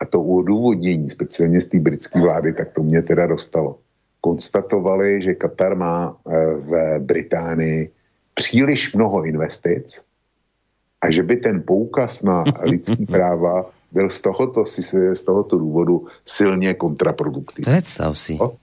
A 0.00 0.06
to 0.06 0.22
odůvodnění, 0.22 1.10
speciálně 1.10 1.60
z 1.60 1.64
té 1.64 1.78
britské 1.80 2.20
vlády, 2.20 2.52
tak 2.52 2.72
to 2.72 2.82
mě 2.82 3.02
teda 3.02 3.26
dostalo. 3.26 3.78
Konstatovali, 4.20 5.22
že 5.22 5.34
Katar 5.34 5.76
má 5.76 6.16
eh, 6.16 6.54
v 6.54 6.98
Británii 6.98 7.90
příliš 8.34 8.94
mnoho 8.94 9.24
investic 9.24 10.02
a 11.00 11.10
že 11.10 11.22
by 11.22 11.36
ten 11.36 11.62
poukaz 11.66 12.22
na 12.22 12.44
lidský 12.62 13.06
práva 13.06 13.70
byl 13.92 14.10
z 14.10 14.20
tohoto, 14.20 14.64
z 15.12 15.20
tohoto 15.20 15.58
důvodu 15.58 16.06
silně 16.24 16.74
kontraproduktivní. 16.74 17.72
Představ 17.72 18.18
si. 18.18 18.38
O? 18.40 18.56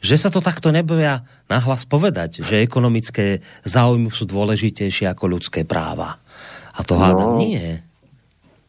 Že 0.00 0.16
sa 0.16 0.28
to 0.32 0.40
takto 0.40 0.72
neboja 0.72 1.28
nahlas 1.46 1.84
povedať, 1.84 2.40
že 2.40 2.64
ekonomické 2.64 3.44
záujmy 3.68 4.08
sú 4.08 4.24
dôležitejšie 4.24 5.04
ako 5.12 5.36
ľudské 5.36 5.68
práva. 5.68 6.16
A 6.72 6.80
to 6.80 6.96
hádam 6.96 7.36
no, 7.36 7.40
nie. 7.40 7.84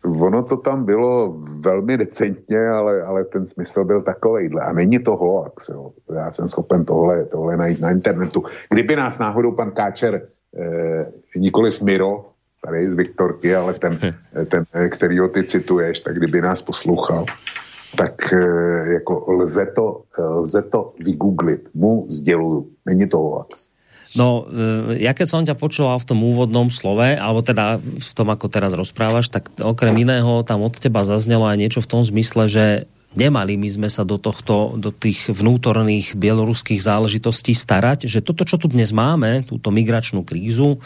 Ono 0.03 0.43
to 0.43 0.57
tam 0.57 0.86
bylo 0.86 1.38
velmi 1.59 1.97
decentně, 1.97 2.67
ale, 2.69 3.01
ale 3.01 3.23
ten 3.23 3.47
smysl 3.47 3.84
byl 3.84 4.01
takovejhle. 4.01 4.61
A 4.61 4.73
není 4.73 4.99
to 4.99 5.15
hoax. 5.15 5.69
Jo. 5.69 5.91
Já 6.15 6.32
jsem 6.32 6.47
schopen 6.47 6.86
tohle, 6.86 7.25
tohle 7.25 7.57
najít 7.57 7.79
na 7.79 7.91
internetu. 7.91 8.43
Kdyby 8.69 8.95
nás 8.95 9.19
náhodou 9.19 9.51
pan 9.51 9.71
Káčer, 9.71 10.21
eh, 10.57 11.05
nikoliv 11.36 11.82
Miro, 11.82 12.25
tady 12.65 12.91
z 12.91 12.93
Viktorky, 12.93 13.55
ale 13.55 13.73
ten, 13.73 13.99
ten, 14.99 15.19
ho 15.19 15.27
ty 15.27 15.43
cituješ, 15.43 15.99
tak 15.99 16.17
kdyby 16.17 16.41
nás 16.41 16.61
poslouchal, 16.61 17.25
tak 17.95 18.33
eh, 18.33 18.93
jako 18.93 19.25
lze 19.27 19.65
to, 19.75 20.03
lze 20.17 20.61
to 20.61 20.93
vygooglit. 20.99 21.69
Mu 21.73 22.05
sděluju. 22.09 22.67
Není 22.85 23.09
to 23.09 23.17
hoax. 23.17 23.67
No, 24.11 24.43
e, 24.43 24.99
ja 24.99 25.15
keď 25.15 25.27
som 25.27 25.47
ťa 25.47 25.55
počúval 25.55 25.95
v 26.03 26.07
tom 26.11 26.19
úvodnom 26.19 26.67
slove, 26.67 27.15
alebo 27.15 27.39
teda 27.39 27.79
v 27.79 28.11
tom, 28.11 28.27
ako 28.27 28.51
teraz 28.51 28.75
rozprávaš, 28.75 29.31
tak 29.31 29.47
okrem 29.55 29.95
iného 30.03 30.43
tam 30.43 30.67
od 30.67 30.75
teba 30.75 31.07
zaznelo 31.07 31.47
aj 31.47 31.55
niečo 31.55 31.79
v 31.79 31.89
tom 31.95 32.03
zmysle, 32.03 32.51
že 32.51 32.65
nemali 33.15 33.55
my 33.55 33.69
sme 33.71 33.89
sa 33.91 34.03
do 34.03 34.19
tohto, 34.19 34.75
do 34.75 34.91
tých 34.91 35.31
vnútorných 35.31 36.15
bieloruských 36.15 36.79
záležitostí 36.79 37.55
starať, 37.55 38.07
že 38.07 38.23
toto, 38.23 38.43
čo 38.43 38.59
tu 38.59 38.71
dnes 38.71 38.91
máme, 38.91 39.47
túto 39.47 39.71
migračnú 39.71 40.23
krízu, 40.27 40.79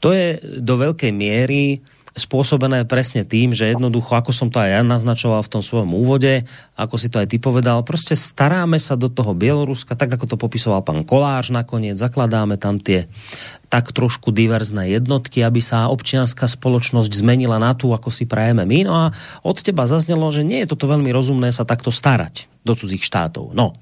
to 0.00 0.12
je 0.12 0.40
do 0.60 0.74
veľkej 0.76 1.12
miery 1.12 1.84
spôsobené 2.18 2.84
presne 2.84 3.22
tým, 3.22 3.54
že 3.54 3.70
jednoducho, 3.70 4.18
ako 4.18 4.34
som 4.34 4.48
to 4.50 4.58
aj 4.58 4.70
ja 4.74 4.82
naznačoval 4.82 5.40
v 5.46 5.52
tom 5.54 5.62
svojom 5.62 5.94
úvode, 5.94 6.44
ako 6.74 6.94
si 6.98 7.08
to 7.08 7.22
aj 7.22 7.30
ty 7.30 7.38
povedal, 7.38 7.86
proste 7.86 8.18
staráme 8.18 8.76
sa 8.76 8.98
do 8.98 9.06
toho 9.06 9.32
Bieloruska, 9.32 9.94
tak 9.94 10.12
ako 10.12 10.34
to 10.34 10.36
popisoval 10.36 10.82
pán 10.82 11.06
Kolář 11.06 11.54
nakoniec, 11.54 11.96
zakladáme 11.96 12.58
tam 12.58 12.82
tie 12.82 13.06
tak 13.68 13.92
trošku 13.92 14.32
diverzné 14.32 14.96
jednotky, 14.96 15.44
aby 15.44 15.60
sa 15.60 15.92
občianská 15.92 16.48
spoločnosť 16.48 17.12
zmenila 17.12 17.60
na 17.60 17.76
tú, 17.76 17.92
ako 17.92 18.08
si 18.08 18.24
prajeme 18.24 18.64
my. 18.64 18.78
No 18.88 18.94
a 18.96 19.06
od 19.44 19.60
teba 19.60 19.84
zaznelo, 19.84 20.24
že 20.32 20.40
nie 20.40 20.64
je 20.64 20.72
toto 20.72 20.88
veľmi 20.88 21.12
rozumné 21.12 21.52
sa 21.52 21.68
takto 21.68 21.92
starať 21.92 22.48
do 22.64 22.72
cudzích 22.72 23.04
štátov. 23.04 23.52
No, 23.52 23.76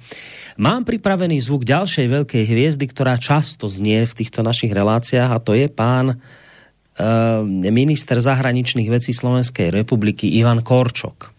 mám 0.59 0.83
pripravený 0.83 1.39
zvuk 1.39 1.63
ďalšej 1.63 2.07
veľkej 2.07 2.45
hviezdy, 2.47 2.85
ktorá 2.91 3.15
často 3.15 3.71
znie 3.71 4.03
v 4.07 4.17
týchto 4.23 4.43
našich 4.43 4.75
reláciách 4.75 5.31
a 5.31 5.43
to 5.43 5.55
je 5.55 5.71
pán 5.71 6.19
minister 7.69 8.17
zahraničných 8.17 8.89
vecí 8.89 9.13
Slovenskej 9.13 9.69
republiky 9.69 10.33
Ivan 10.41 10.65
Korčok. 10.65 11.37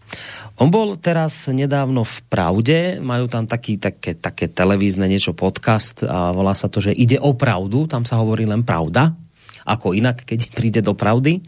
On 0.58 0.74
bol 0.74 0.98
teraz 0.98 1.46
nedávno 1.46 2.02
v 2.02 2.16
Pravde, 2.26 2.98
majú 2.98 3.30
tam 3.30 3.46
taký, 3.46 3.78
také, 3.78 4.18
také 4.18 4.50
televízne 4.50 5.06
niečo 5.06 5.30
podcast 5.30 6.02
a 6.02 6.34
volá 6.34 6.50
sa 6.58 6.66
to, 6.66 6.82
že 6.82 6.94
ide 6.98 7.22
o 7.22 7.38
pravdu, 7.38 7.86
tam 7.86 8.02
sa 8.02 8.18
hovorí 8.18 8.42
len 8.42 8.66
pravda, 8.66 9.14
ako 9.62 9.94
inak, 9.94 10.26
keď 10.26 10.50
príde 10.58 10.80
do 10.82 10.98
pravdy. 10.98 11.46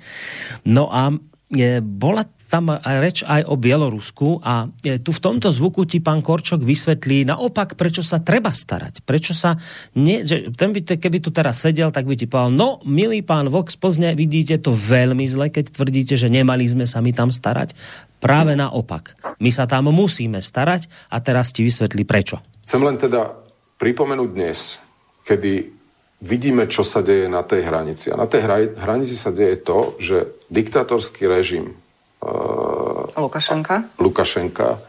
No 0.62 0.86
a 0.94 1.10
je, 1.50 1.82
bola 1.82 2.22
tam 2.50 2.74
reč 2.82 3.22
aj 3.22 3.46
o 3.46 3.54
Bielorusku 3.54 4.42
a 4.42 4.66
e, 4.82 4.98
tu 4.98 5.14
v 5.14 5.22
tomto 5.22 5.54
zvuku 5.54 5.86
ti 5.86 6.02
pán 6.02 6.18
Korčok 6.18 6.66
vysvetlí 6.66 7.22
naopak, 7.22 7.78
prečo 7.78 8.02
sa 8.02 8.18
treba 8.18 8.50
starať. 8.50 9.06
Prečo 9.06 9.30
sa, 9.30 9.54
nie, 9.94 10.26
že 10.26 10.50
ten 10.58 10.74
by, 10.74 10.98
keby 10.98 11.22
tu 11.22 11.30
teraz 11.30 11.62
sedel, 11.62 11.94
tak 11.94 12.10
by 12.10 12.18
ti 12.18 12.26
povedal, 12.26 12.50
no, 12.50 12.82
milý 12.82 13.22
pán 13.22 13.46
z 13.46 13.78
Plzne, 13.78 14.18
vidíte 14.18 14.58
to 14.58 14.74
veľmi 14.74 15.30
zle, 15.30 15.46
keď 15.54 15.70
tvrdíte, 15.78 16.18
že 16.18 16.26
nemali 16.26 16.66
sme 16.66 16.90
sa 16.90 16.98
my 16.98 17.14
tam 17.14 17.30
starať. 17.30 17.78
Práve 18.18 18.58
naopak. 18.58 19.14
My 19.38 19.48
sa 19.54 19.70
tam 19.70 19.88
musíme 19.94 20.42
starať 20.42 20.90
a 21.08 21.22
teraz 21.22 21.54
ti 21.54 21.62
vysvetlí 21.62 22.02
prečo. 22.02 22.42
Chcem 22.66 22.82
len 22.82 22.98
teda 22.98 23.30
pripomenúť 23.78 24.30
dnes, 24.34 24.82
kedy 25.22 25.52
vidíme, 26.20 26.68
čo 26.68 26.84
sa 26.84 27.00
deje 27.00 27.30
na 27.30 27.46
tej 27.46 27.64
hranici. 27.64 28.12
A 28.12 28.20
na 28.20 28.28
tej 28.28 28.44
hranici 28.76 29.16
sa 29.16 29.32
deje 29.32 29.62
to, 29.62 29.96
že 30.02 30.28
diktatorský 30.52 31.30
režim 31.30 31.72
Lukašenka. 33.16 33.96
Lukašenka 33.96 34.80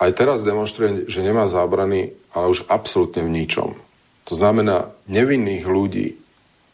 aj 0.00 0.10
teraz 0.16 0.40
demonstruje, 0.40 1.04
že 1.12 1.20
nemá 1.20 1.44
zábrany, 1.44 2.16
ale 2.32 2.48
už 2.48 2.64
absolútne 2.72 3.20
v 3.20 3.44
ničom. 3.44 3.76
To 4.26 4.32
znamená, 4.32 4.88
nevinných 5.04 5.68
ľudí 5.68 6.16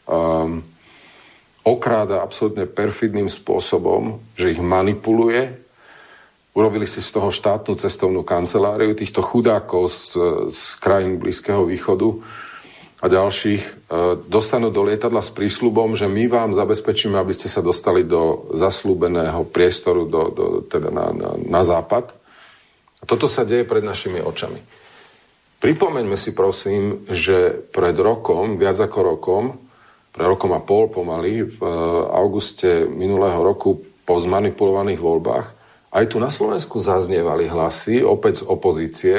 um, 0.07 0.63
okráda 1.67 2.23
absolútne 2.23 2.63
perfidným 2.63 3.27
spôsobom, 3.27 4.23
že 4.39 4.55
ich 4.55 4.61
manipuluje. 4.63 5.59
Urobili 6.55 6.87
si 6.87 7.03
z 7.03 7.19
toho 7.19 7.27
štátnu 7.27 7.75
cestovnú 7.75 8.23
kanceláriu 8.23 8.95
týchto 8.95 9.19
chudákov 9.19 9.91
z, 9.91 10.01
z 10.47 10.61
krajín 10.79 11.19
Blízkeho 11.19 11.67
východu, 11.67 12.23
a 12.97 13.05
ďalších 13.05 13.63
e, 13.63 13.71
dostanú 14.25 14.73
do 14.73 14.81
lietadla 14.81 15.21
s 15.21 15.29
prísľubom, 15.29 15.93
že 15.93 16.09
my 16.09 16.25
vám 16.25 16.51
zabezpečíme, 16.57 17.13
aby 17.21 17.29
ste 17.29 17.45
sa 17.45 17.61
dostali 17.61 18.01
do 18.01 18.49
zaslúbeného 18.57 19.45
priestoru, 19.45 20.09
do, 20.09 20.21
do, 20.33 20.45
teda 20.65 20.89
na, 20.89 21.13
na, 21.13 21.29
na 21.37 21.61
západ. 21.61 22.09
Toto 23.05 23.29
sa 23.29 23.45
deje 23.45 23.69
pred 23.69 23.85
našimi 23.85 24.17
očami. 24.17 24.57
Pripomeňme 25.61 26.17
si 26.17 26.33
prosím, 26.33 27.05
že 27.09 27.53
pred 27.69 27.93
rokom, 27.97 28.57
viac 28.57 28.81
ako 28.81 28.99
rokom, 29.05 29.43
pred 30.09 30.25
rokom 30.25 30.49
a 30.57 30.61
pol 30.61 30.89
pomaly, 30.89 31.45
v 31.45 31.59
e, 31.61 31.69
auguste 32.17 32.89
minulého 32.89 33.45
roku 33.45 33.77
po 34.09 34.17
zmanipulovaných 34.17 34.97
voľbách, 34.97 35.47
aj 35.93 36.05
tu 36.09 36.17
na 36.17 36.33
Slovensku 36.33 36.81
zaznievali 36.81 37.45
hlasy, 37.45 38.01
opäť 38.01 38.41
z 38.41 38.47
opozície, 38.49 39.17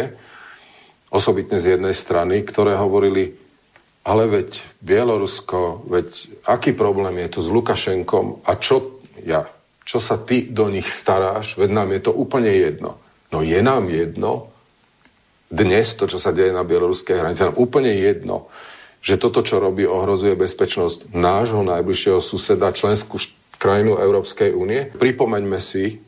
osobitne 1.14 1.62
z 1.62 1.78
jednej 1.78 1.94
strany, 1.94 2.42
ktoré 2.42 2.74
hovorili, 2.74 3.47
ale 4.08 4.24
veď 4.24 4.64
Bielorusko, 4.80 5.84
veď 5.84 6.08
aký 6.48 6.72
problém 6.72 7.28
je 7.28 7.36
tu 7.36 7.40
s 7.44 7.52
Lukašenkom 7.52 8.40
a 8.48 8.56
čo 8.56 9.04
ja, 9.20 9.44
čo 9.84 10.00
sa 10.00 10.16
ty 10.16 10.48
do 10.48 10.72
nich 10.72 10.88
staráš, 10.88 11.60
veď 11.60 11.70
nám 11.76 11.92
je 11.92 12.00
to 12.08 12.12
úplne 12.16 12.48
jedno. 12.48 12.96
No 13.28 13.44
je 13.44 13.60
nám 13.60 13.92
jedno, 13.92 14.48
dnes 15.52 15.92
to, 15.92 16.08
čo 16.08 16.16
sa 16.16 16.32
deje 16.32 16.56
na 16.56 16.64
bieloruskej 16.64 17.20
hranici, 17.20 17.44
nám 17.44 17.60
úplne 17.60 17.92
jedno, 17.92 18.48
že 19.04 19.20
toto, 19.20 19.44
čo 19.44 19.60
robí, 19.60 19.84
ohrozuje 19.84 20.32
bezpečnosť 20.40 21.12
nášho 21.12 21.60
najbližšieho 21.60 22.24
suseda, 22.24 22.72
členskú 22.72 23.20
krajinu 23.60 24.00
Európskej 24.00 24.56
únie. 24.56 24.88
Pripomeňme 24.96 25.60
si, 25.60 26.00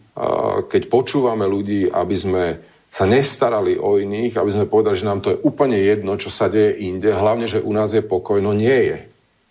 keď 0.72 0.82
počúvame 0.88 1.44
ľudí, 1.44 1.88
aby 1.88 2.16
sme 2.16 2.44
sa 2.90 3.06
nestarali 3.06 3.78
o 3.78 4.02
iných, 4.02 4.34
aby 4.34 4.50
sme 4.50 4.66
povedali, 4.66 4.98
že 4.98 5.06
nám 5.06 5.22
to 5.22 5.30
je 5.30 5.42
úplne 5.46 5.78
jedno, 5.78 6.18
čo 6.18 6.26
sa 6.26 6.50
deje 6.50 6.82
inde, 6.82 7.14
hlavne, 7.14 7.46
že 7.46 7.62
u 7.62 7.70
nás 7.70 7.94
je 7.94 8.02
pokoj, 8.02 8.42
no 8.42 8.50
nie 8.50 8.90
je. 8.90 8.98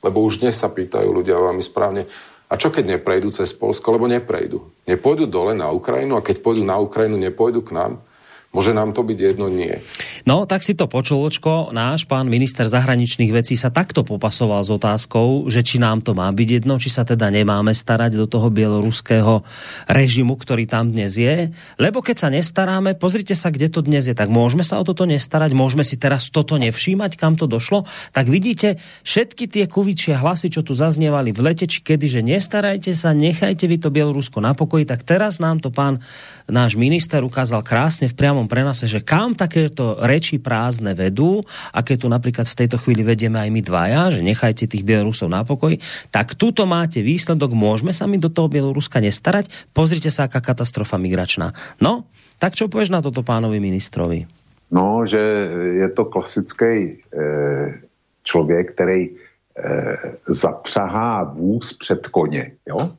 Lebo 0.03 0.19
už 0.27 0.43
dnes 0.43 0.59
sa 0.59 0.67
pýtajú 0.67 1.07
ľudia 1.07 1.39
veľmi 1.39 1.63
správne, 1.63 2.03
a 2.49 2.57
čo 2.57 2.73
keď 2.73 2.97
neprejdú 2.97 3.29
cez 3.29 3.53
Polsko, 3.53 3.93
lebo 3.93 4.09
neprejdú. 4.09 4.65
Nepôjdu 4.89 5.29
dole 5.29 5.53
na 5.53 5.69
Ukrajinu 5.69 6.17
a 6.17 6.25
keď 6.25 6.41
pôjdu 6.41 6.65
na 6.65 6.81
Ukrajinu, 6.81 7.15
nepôjdu 7.15 7.61
k 7.61 7.77
nám. 7.77 8.01
Môže 8.49 8.73
nám 8.73 8.97
to 8.97 9.05
byť 9.05 9.17
jedno? 9.21 9.45
Nie. 9.53 9.85
No, 10.27 10.43
tak 10.43 10.65
si 10.65 10.75
to 10.75 10.91
počul, 10.91 11.23
očko, 11.23 11.71
náš 11.71 12.03
pán 12.03 12.27
minister 12.27 12.67
zahraničných 12.67 13.31
vecí 13.31 13.55
sa 13.55 13.71
takto 13.71 14.03
popasoval 14.03 14.65
s 14.65 14.71
otázkou, 14.73 15.47
že 15.47 15.63
či 15.63 15.79
nám 15.79 16.03
to 16.03 16.17
má 16.17 16.27
byť 16.31 16.63
jedno, 16.63 16.75
či 16.81 16.91
sa 16.91 17.07
teda 17.07 17.31
nemáme 17.31 17.71
starať 17.71 18.19
do 18.19 18.25
toho 18.27 18.51
bieloruského 18.51 19.45
režimu, 19.87 20.35
ktorý 20.35 20.67
tam 20.67 20.91
dnes 20.91 21.15
je. 21.15 21.53
Lebo 21.79 22.03
keď 22.03 22.27
sa 22.27 22.29
nestaráme, 22.33 22.99
pozrite 22.99 23.37
sa, 23.37 23.53
kde 23.53 23.71
to 23.71 23.79
dnes 23.79 24.09
je, 24.09 24.15
tak 24.17 24.27
môžeme 24.27 24.65
sa 24.67 24.81
o 24.81 24.83
toto 24.83 25.07
nestarať, 25.07 25.55
môžeme 25.55 25.87
si 25.87 25.95
teraz 25.95 26.27
toto 26.27 26.59
nevšímať, 26.59 27.15
kam 27.15 27.39
to 27.39 27.47
došlo. 27.47 27.87
Tak 28.11 28.27
vidíte, 28.27 28.81
všetky 29.07 29.47
tie 29.47 29.65
kuvičie 29.69 30.17
hlasy, 30.17 30.51
čo 30.51 30.65
tu 30.65 30.75
zaznievali 30.75 31.31
v 31.31 31.39
lete, 31.51 31.69
či 31.69 31.79
kedy, 31.79 32.19
že 32.19 32.21
nestarajte 32.25 32.91
sa, 32.97 33.15
nechajte 33.15 33.69
vy 33.69 33.77
to 33.79 33.93
Bielorusko 33.93 34.43
na 34.43 34.57
pokoji, 34.57 34.89
tak 34.89 35.05
teraz 35.05 35.39
nám 35.39 35.61
to 35.63 35.71
pán 35.71 36.01
náš 36.49 36.73
minister 36.75 37.21
ukázal 37.21 37.61
krásne 37.61 38.09
v 38.09 38.17
priamom 38.17 38.49
prenase, 38.49 38.89
že 38.89 39.05
kam 39.05 39.37
takéto 39.37 40.01
reči 40.09 40.41
prázdne 40.41 40.97
vedú, 40.97 41.45
aké 41.69 41.93
tu 41.93 42.09
napríklad 42.09 42.49
v 42.49 42.65
tejto 42.65 42.81
chvíli 42.81 43.05
vedieme 43.05 43.37
aj 43.37 43.49
my 43.53 43.61
dvaja, 43.61 44.01
že 44.09 44.25
nechajte 44.25 44.65
tých 44.65 44.81
Bielorusov 44.81 45.29
na 45.29 45.45
pokoj, 45.45 45.77
tak 46.09 46.33
tuto 46.33 46.65
máte 46.65 47.05
výsledok, 47.05 47.53
môžeme 47.53 47.93
sa 47.93 48.09
my 48.09 48.17
do 48.17 48.33
toho 48.33 48.49
Bieloruska 48.49 48.97
nestarať, 48.97 49.53
pozrite 49.69 50.09
sa, 50.09 50.25
aká 50.25 50.41
katastrofa 50.41 50.97
migračná. 50.97 51.53
No, 51.77 52.09
tak 52.41 52.57
čo 52.57 52.65
povieš 52.65 52.89
na 52.89 53.05
toto 53.05 53.21
pánovi 53.21 53.61
ministrovi? 53.61 54.25
No, 54.73 55.05
že 55.05 55.19
je 55.81 55.89
to 55.93 56.05
klasický 56.05 56.73
e, 56.73 56.89
člověk, 58.23 58.73
který 58.73 59.01
e, 59.05 59.11
zapřahá 60.27 61.23
vůz 61.23 61.73
před 61.73 62.07
koně, 62.07 62.51
jo? 62.67 62.93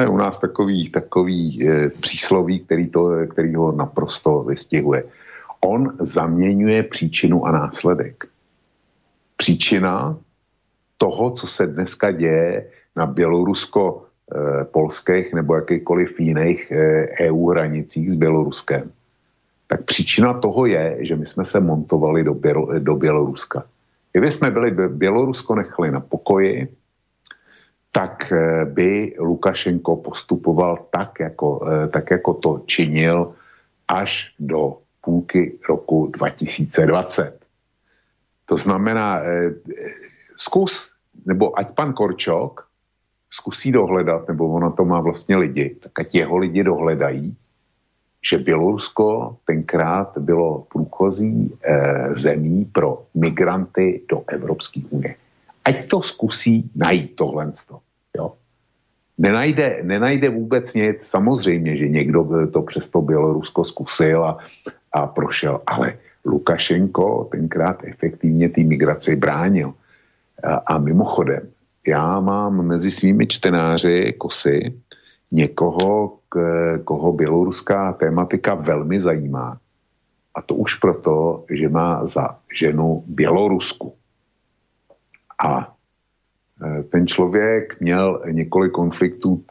je 0.00 0.08
u 0.08 0.16
nás 0.16 0.38
takový, 0.38 0.90
takový 0.90 1.68
e, 1.68 1.88
přísloví, 1.88 2.60
který, 2.60 2.88
to, 2.88 3.26
který 3.30 3.54
ho 3.54 3.72
naprosto 3.72 4.42
vystihuje. 4.42 5.04
On 5.60 5.96
zaměňuje 6.00 6.82
příčinu 6.82 7.46
a 7.46 7.52
následek. 7.52 8.24
Příčina 9.36 10.18
toho, 10.98 11.30
co 11.30 11.46
se 11.46 11.66
dneska 11.66 12.10
děje 12.10 12.66
na 12.96 13.06
bělorusko-polských 13.06 15.34
nebo 15.34 15.54
jakýkoliv 15.54 16.20
jiných 16.20 16.72
EU 17.20 17.50
e 17.50 17.54
hranicích 17.54 18.10
s 18.10 18.14
Běloruskem, 18.14 18.92
tak 19.66 19.84
příčina 19.84 20.34
toho 20.34 20.66
je, 20.66 20.96
že 21.00 21.16
my 21.16 21.26
jsme 21.26 21.44
se 21.44 21.60
montovali 21.60 22.24
do, 22.24 22.34
Bělo, 22.34 22.78
do 22.78 22.96
Běloruska. 22.96 23.64
Kdyby 24.12 24.30
jsme 24.30 24.50
byli 24.50 24.88
Bělorusko 24.88 25.54
nechali 25.54 25.90
na 25.90 26.00
pokoji, 26.00 26.68
tak 27.92 28.32
eh, 28.32 28.64
by 28.64 29.14
Lukašenko 29.18 29.96
postupoval 29.96 30.86
tak 30.90 31.20
jako, 31.20 31.66
eh, 31.66 31.88
tak, 31.88 32.10
jako 32.10 32.34
to 32.34 32.62
činil 32.66 33.34
až 33.88 34.34
do 34.38 34.78
půlky 35.00 35.58
roku 35.68 36.06
2020. 36.06 37.40
To 38.46 38.56
znamená, 38.56 39.20
eh, 39.20 39.54
zkus, 40.36 40.90
nebo 41.26 41.58
ať 41.58 41.74
pan 41.74 41.92
Korčok 41.92 42.66
zkusí 43.30 43.72
dohledat, 43.72 44.28
nebo 44.28 44.48
ona 44.48 44.70
to 44.70 44.84
má 44.84 45.00
vlastně 45.00 45.36
lidi, 45.36 45.76
tak 45.80 46.00
ať 46.00 46.14
jeho 46.14 46.36
lidi 46.36 46.64
dohledají, 46.64 47.36
že 48.30 48.38
Bělorusko 48.38 49.36
tenkrát 49.44 50.18
bylo 50.18 50.66
průchozí 50.72 51.58
eh, 51.62 52.14
zemí 52.14 52.64
pro 52.64 53.06
migranty 53.14 54.02
do 54.08 54.24
Evropské 54.26 54.80
unie 54.90 55.16
ať 55.64 55.88
to 55.88 56.02
zkusí 56.02 56.70
najít 56.74 57.16
tohle. 57.16 57.52
Jo. 58.16 58.34
Nenajde, 59.20 59.80
nenajde 59.82 60.28
vůbec 60.28 60.74
nic, 60.74 61.02
samozřejmě, 61.02 61.76
že 61.76 61.88
někdo 61.88 62.48
to 62.52 62.62
přes 62.62 62.88
to 62.88 63.00
Bělorusko 63.00 63.64
zkusil 63.64 64.24
a, 64.24 64.38
a 64.92 65.06
prošel, 65.06 65.60
ale 65.66 65.98
Lukašenko 66.24 67.28
tenkrát 67.30 67.84
efektivně 67.84 68.48
té 68.48 68.60
migraci 68.60 69.16
bránil. 69.16 69.74
A, 70.44 70.54
a 70.54 70.78
mimochodem, 70.78 71.48
já 71.86 72.20
mám 72.20 72.66
mezi 72.66 72.90
svými 72.90 73.26
čtenáři 73.26 74.14
kosy 74.18 74.80
někoho, 75.32 76.16
k, 76.28 76.38
koho 76.84 77.12
běloruská 77.12 77.92
tématika 77.92 78.54
velmi 78.54 79.00
zajímá. 79.00 79.58
A 80.34 80.42
to 80.42 80.54
už 80.54 80.74
proto, 80.74 81.44
že 81.50 81.68
má 81.68 82.06
za 82.06 82.38
ženu 82.58 83.04
Bělorusku. 83.06 83.94
A 85.44 85.74
ten 86.90 87.06
člověk 87.06 87.80
měl 87.80 88.22
několik 88.30 88.72
konfliktů 88.72 89.44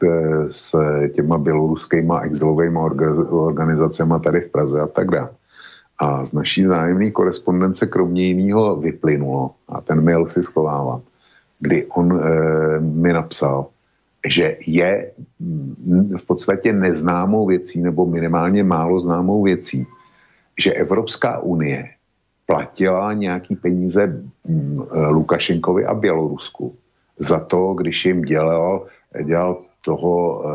s 0.46 0.76
těma 1.14 1.38
běloruskýma 1.38 2.20
exilovými 2.20 2.78
organizacemi 3.30 4.14
tady 4.24 4.40
v 4.40 4.50
Praze 4.50 4.80
a 4.80 4.86
tak 4.86 5.10
dále. 5.10 5.30
A 5.98 6.24
z 6.24 6.32
naší 6.32 6.66
zájemné 6.66 7.10
korespondence 7.10 7.86
kromě 7.86 8.22
jiného 8.22 8.76
vyplynulo, 8.76 9.50
a 9.68 9.80
ten 9.80 10.04
mail 10.04 10.26
si 10.26 10.42
schovávám, 10.42 11.02
kdy 11.60 11.86
on 11.86 12.12
e, 12.12 12.80
mi 12.80 13.12
napsal, 13.12 13.66
že 14.28 14.56
je 14.66 15.10
v 16.16 16.26
podstatě 16.26 16.72
neznámou 16.72 17.46
věcí, 17.46 17.80
nebo 17.80 18.06
minimálně 18.06 18.64
málo 18.64 19.00
známou 19.00 19.42
věcí, 19.42 19.86
že 20.58 20.72
Evropská 20.72 21.38
unie 21.38 21.88
platila 22.46 23.12
nějaký 23.12 23.56
peníze 23.56 24.24
Lukašenkovi 25.10 25.84
a 25.86 25.94
Bělorusku 25.94 26.74
za 27.20 27.40
to, 27.40 27.74
když 27.74 28.04
jim 28.04 28.22
dělal, 28.22 28.86
dělal 29.24 29.62
toho 29.84 30.42
e, 30.44 30.52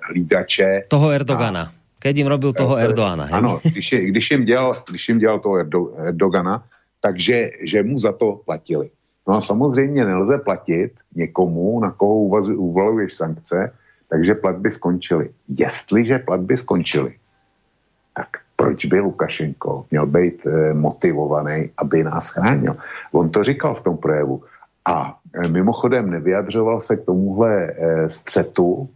hlídače. 0.00 0.84
Toho 0.88 1.10
Erdogana. 1.10 1.62
A, 1.62 1.72
keď 1.98 2.16
jim 2.16 2.26
robil 2.26 2.52
toho 2.52 2.76
Erdoana. 2.76 3.24
Hej? 3.24 3.34
Ano, 3.34 3.60
když, 3.72 3.92
je, 3.92 4.00
když, 4.06 4.30
jim 4.30 4.44
dělal, 4.44 4.82
když 4.88 5.08
jim 5.08 5.18
dělal 5.18 5.38
toho 5.38 5.56
Erdo, 5.56 5.80
Erdogana, 5.96 6.64
takže 7.00 7.50
že 7.64 7.82
mu 7.82 7.98
za 7.98 8.12
to 8.12 8.40
platili. 8.44 8.90
No 9.28 9.36
a 9.36 9.40
samozřejmě 9.40 10.04
nelze 10.04 10.38
platit 10.38 10.92
někomu, 11.16 11.80
na 11.80 11.90
koho 11.90 12.14
uvaluješ 12.56 13.14
sankce, 13.14 13.72
takže 14.08 14.34
platby 14.34 14.70
skončily. 14.70 15.30
Jestliže 15.48 16.18
platby 16.18 16.56
skončily, 16.56 17.14
tak 18.16 18.28
proč 18.56 18.84
by 18.84 19.00
Lukašenko 19.00 19.84
měl 19.90 20.06
být 20.06 20.46
e, 20.46 20.74
motivovaný, 20.74 21.70
aby 21.76 22.04
nás 22.04 22.30
chránil? 22.30 22.76
On 23.12 23.30
to 23.30 23.44
říkal 23.44 23.74
v 23.74 23.82
tom 23.82 23.96
projevu. 23.96 24.42
A 24.88 25.18
e, 25.34 25.48
mimochodem 25.48 26.10
nevyjadřoval 26.10 26.80
se 26.80 26.96
k 26.96 27.04
tomuhle 27.04 27.70
e, 27.70 28.08
střetu 28.10 28.88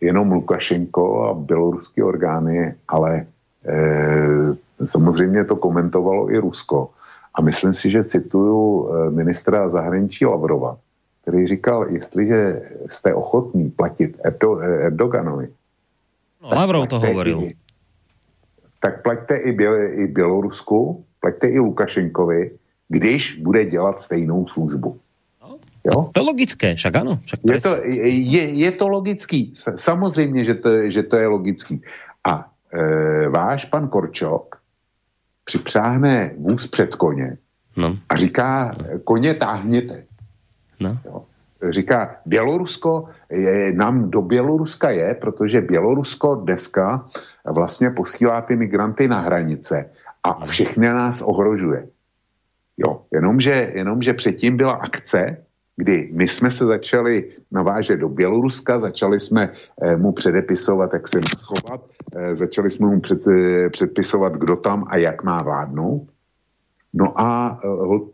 jenom 0.00 0.32
Lukašenko 0.32 1.22
a 1.24 1.34
běloruské 1.34 2.04
orgány, 2.04 2.74
ale 2.88 3.26
e, 3.66 4.86
samozřejmě 4.86 5.44
to 5.44 5.56
komentovalo 5.56 6.30
i 6.30 6.38
Rusko. 6.38 6.90
A 7.34 7.42
myslím 7.42 7.74
si, 7.74 7.90
že 7.90 8.04
cituju 8.04 8.90
ministra 9.10 9.68
zahraničí 9.68 10.26
Lavrova, 10.26 10.76
který 11.22 11.46
říkal, 11.46 11.86
jestliže 11.88 12.60
jste 12.88 13.14
ochotní 13.14 13.70
platit 13.70 14.20
Erdo, 14.24 14.58
Erdoganovi. 14.58 15.48
No, 16.42 16.48
Lavrov 16.48 16.88
to 16.88 17.00
hovoril. 17.00 17.40
I, 17.40 17.54
tak 18.80 19.02
plaťte 19.02 19.36
i, 19.36 19.52
Běl, 19.52 19.74
i 19.74 20.06
Bělorusku, 20.06 21.04
plaťte 21.20 21.48
i 21.48 21.58
Lukašenkovi, 21.58 22.50
když 22.88 23.40
bude 23.40 23.64
dělat 23.64 24.00
stejnou 24.00 24.46
službu. 24.46 25.00
Jo? 25.84 26.10
To 26.12 26.22
logické, 26.22 26.74
však 26.74 26.96
ano. 26.96 27.18
Však 27.24 27.40
je, 27.44 27.60
to, 27.60 27.76
je, 27.84 28.42
je 28.54 28.72
to 28.72 28.88
logický, 28.88 29.52
samozřejmě, 29.76 30.44
že 30.44 30.54
to, 30.54 30.90
že 30.90 31.02
to 31.02 31.16
je 31.16 31.26
logický. 31.26 31.82
A 32.24 32.50
e, 32.72 33.28
váš 33.28 33.64
pan 33.64 33.88
Korčok 33.88 34.62
připřáhne 35.44 36.34
vůz 36.38 36.66
před 36.66 36.94
koně 36.94 37.36
no. 37.76 37.98
a 38.08 38.16
říká, 38.16 38.76
koně 39.04 39.34
táhněte. 39.34 40.04
No. 40.80 40.98
Jo? 41.04 41.24
Říká, 41.70 42.16
Bělorusko, 42.26 43.08
je, 43.30 43.72
nám 43.72 44.10
do 44.10 44.22
Běloruska 44.22 44.90
je, 44.90 45.14
protože 45.14 45.60
Bělorusko 45.60 46.34
dneska 46.34 47.06
vlastně 47.46 47.90
posílá 47.90 48.40
ty 48.40 48.56
migranty 48.56 49.08
na 49.08 49.20
hranice 49.20 49.90
a 50.22 50.44
všechny 50.44 50.88
nás 50.88 51.22
ohrožuje. 51.22 51.86
Jo, 52.76 53.02
jenomže, 53.12 53.72
jenomže 53.74 54.14
předtím 54.14 54.56
byla 54.56 54.72
akce, 54.72 55.36
kdy 55.82 56.08
my 56.12 56.28
jsme 56.28 56.50
se 56.50 56.64
začali 56.66 57.28
navážet 57.50 57.98
do 57.98 58.08
Běloruska, 58.08 58.78
začali 58.78 59.20
jsme 59.20 59.50
eh, 59.82 59.96
mu 59.96 60.12
předepisovat, 60.12 60.94
jak 60.94 61.08
se 61.08 61.18
má 61.18 61.42
chovat, 61.42 61.80
eh, 62.14 62.34
začali 62.34 62.70
jsme 62.70 62.86
mu 62.86 63.00
před, 63.00 63.26
eh, 63.26 63.68
předpisovat, 63.70 64.32
kdo 64.38 64.56
tam 64.56 64.86
a 64.86 64.96
jak 64.96 65.26
má 65.26 65.42
vládnout. 65.42 66.06
No 66.94 67.20
a 67.20 67.58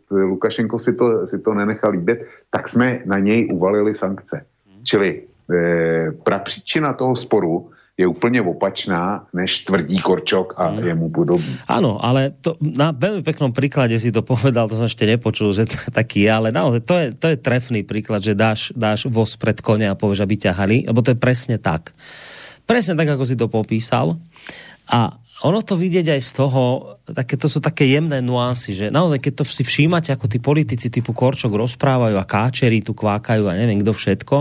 Lukašenko 0.09 0.79
si 0.79 0.93
to, 0.93 1.27
si 1.27 1.39
to 1.39 1.53
nenechal 1.53 1.91
líbit, 1.91 2.25
tak 2.49 2.67
jsme 2.67 3.03
na 3.05 3.19
něj 3.19 3.51
uvalili 3.53 3.95
sankce. 3.95 4.45
Čili 4.83 5.27
eh, 5.53 6.11
prapříčina 6.23 6.93
toho 6.93 7.15
sporu 7.15 7.69
je 7.99 8.07
úplně 8.07 8.39
opačná, 8.41 9.27
než 9.35 9.67
tvrdí 9.67 9.99
Korčok 9.99 10.55
a 10.55 10.71
mm. 10.71 10.87
jemu 10.87 11.07
podobný. 11.11 11.53
Áno, 11.67 11.99
ale 11.99 12.31
to, 12.39 12.55
na 12.63 12.95
veľmi 12.95 13.27
peknom 13.27 13.51
príklade 13.51 13.99
si 13.99 14.07
to 14.07 14.23
povedal, 14.23 14.71
to 14.71 14.79
som 14.79 14.87
ešte 14.87 15.03
nepočul, 15.03 15.51
že 15.51 15.67
t- 15.67 15.91
taký 15.91 16.23
je, 16.23 16.31
ale 16.31 16.55
naozaj 16.55 16.81
to 16.87 16.95
je, 16.95 17.07
to 17.11 17.27
je 17.27 17.37
trefný 17.43 17.83
príklad, 17.83 18.23
že 18.23 18.39
dáš, 18.39 18.71
dáš 18.71 19.03
voz 19.11 19.35
pred 19.35 19.59
kone 19.59 19.83
a 19.91 19.99
povieš, 19.99 20.23
aby 20.23 20.39
ťahali, 20.39 20.87
lebo 20.87 21.03
to 21.03 21.11
je 21.11 21.19
presne 21.19 21.59
tak. 21.59 21.91
Presne 22.63 22.95
tak, 22.95 23.19
ako 23.19 23.23
si 23.27 23.35
to 23.35 23.51
popísal. 23.51 24.15
A 24.87 25.19
ono 25.43 25.59
to 25.59 25.75
vidieť 25.75 26.15
aj 26.15 26.21
z 26.23 26.31
toho, 26.39 26.63
také, 27.03 27.35
to 27.35 27.51
sú 27.51 27.59
také 27.59 27.83
jemné 27.83 28.23
nuancy, 28.23 28.71
že 28.71 28.87
naozaj, 28.87 29.19
keď 29.19 29.33
to 29.39 29.43
si 29.43 29.67
všímate, 29.67 30.15
ako 30.15 30.31
tí 30.31 30.39
politici 30.39 30.87
typu 30.87 31.11
Korčok 31.11 31.51
rozprávajú 31.51 32.15
a 32.15 32.23
káčeri 32.23 32.79
tu 32.79 32.95
kvákajú 32.95 33.43
a 33.43 33.59
neviem 33.59 33.83
kto 33.83 33.91
všetko, 33.91 34.37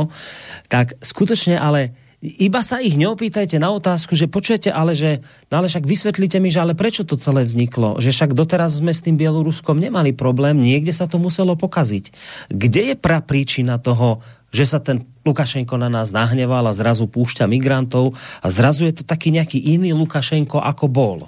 tak 0.70 0.94
skutočne 1.02 1.58
ale 1.58 2.06
iba 2.18 2.66
sa 2.66 2.82
ich 2.82 2.98
neopýtajte 2.98 3.62
na 3.62 3.70
otázku, 3.70 4.18
že 4.18 4.26
počujete, 4.26 4.74
ale 4.74 4.98
že, 4.98 5.22
no 5.54 5.62
ale 5.62 5.70
však 5.70 5.86
vysvetlíte 5.86 6.42
mi, 6.42 6.50
že 6.50 6.58
ale 6.58 6.74
prečo 6.74 7.06
to 7.06 7.14
celé 7.14 7.46
vzniklo? 7.46 8.02
Že 8.02 8.10
však 8.10 8.30
doteraz 8.34 8.82
sme 8.82 8.90
s 8.90 9.04
tým 9.06 9.14
Bieloruskom 9.14 9.78
nemali 9.78 10.10
problém, 10.10 10.58
niekde 10.58 10.90
sa 10.90 11.06
to 11.06 11.22
muselo 11.22 11.54
pokaziť. 11.54 12.10
Kde 12.50 12.92
je 12.92 12.94
pra 12.98 13.22
príčina 13.22 13.78
toho, 13.78 14.18
že 14.50 14.66
sa 14.66 14.82
ten 14.82 15.06
Lukašenko 15.22 15.78
na 15.78 15.86
nás 15.86 16.10
nahneval 16.10 16.66
a 16.66 16.74
zrazu 16.74 17.06
púšťa 17.06 17.46
migrantov 17.46 18.18
a 18.42 18.48
zrazu 18.50 18.88
je 18.88 18.98
to 18.98 19.04
taký 19.06 19.30
nejaký 19.30 19.60
iný 19.60 19.94
Lukašenko, 19.94 20.58
ako 20.58 20.90
bol? 20.90 21.18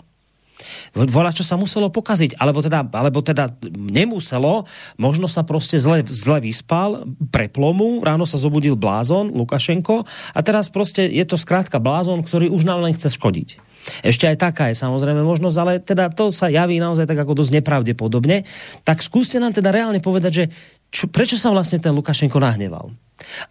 Volá, 0.94 1.30
čo 1.30 1.46
sa 1.46 1.54
muselo 1.54 1.88
pokaziť, 1.88 2.36
alebo 2.36 2.60
teda, 2.60 2.86
alebo 2.92 3.20
teda 3.24 3.52
nemuselo, 3.72 4.66
možno 5.00 5.26
sa 5.26 5.46
proste 5.46 5.80
zle, 5.80 6.02
zle 6.04 6.38
vyspal, 6.42 7.06
preplomu, 7.30 8.02
ráno 8.04 8.26
sa 8.28 8.36
zobudil 8.36 8.76
blázon, 8.76 9.32
Lukašenko, 9.32 10.04
a 10.34 10.40
teraz 10.44 10.68
proste 10.68 11.06
je 11.06 11.24
to 11.24 11.40
skrátka 11.40 11.80
blázon, 11.80 12.22
ktorý 12.22 12.52
už 12.52 12.66
nám 12.68 12.84
len 12.84 12.92
chce 12.92 13.14
škodiť. 13.16 13.70
Ešte 14.04 14.28
aj 14.28 14.36
taká 14.36 14.68
je 14.68 14.76
samozrejme 14.76 15.24
možnosť, 15.24 15.56
ale 15.56 15.72
teda 15.80 16.12
to 16.12 16.28
sa 16.28 16.52
javí 16.52 16.76
naozaj 16.76 17.08
tak 17.08 17.16
ako 17.16 17.32
dosť 17.40 17.60
nepravdepodobne. 17.60 18.44
Tak 18.84 19.00
skúste 19.00 19.40
nám 19.40 19.56
teda 19.56 19.72
reálne 19.72 20.04
povedať, 20.04 20.32
že 20.32 20.44
čo, 20.90 21.06
prečo 21.06 21.38
sa 21.38 21.54
vlastne 21.54 21.78
ten 21.78 21.94
Lukašenko 21.94 22.42
nahneval? 22.42 22.90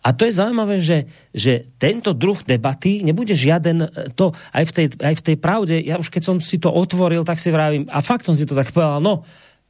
A 0.02 0.12
to 0.12 0.26
je 0.26 0.34
zaujímavé, 0.34 0.82
že, 0.82 1.06
že 1.32 1.66
tento 1.78 2.12
druh 2.12 2.38
debaty 2.42 3.06
nebude 3.06 3.38
žiaden 3.38 3.86
e, 3.86 3.90
to 4.18 4.34
aj 4.52 4.64
v, 4.66 4.72
tej, 4.74 4.86
aj 4.98 5.16
v 5.22 5.26
tej 5.26 5.36
pravde. 5.38 5.76
Ja 5.86 6.02
už 6.02 6.10
keď 6.10 6.24
som 6.26 6.38
si 6.42 6.58
to 6.58 6.74
otvoril, 6.74 7.22
tak 7.22 7.38
si 7.38 7.54
vravím, 7.54 7.86
a 7.88 8.02
fakt 8.02 8.26
som 8.26 8.34
si 8.34 8.50
to 8.50 8.58
tak 8.58 8.74
povedal, 8.74 9.00
no, 9.00 9.24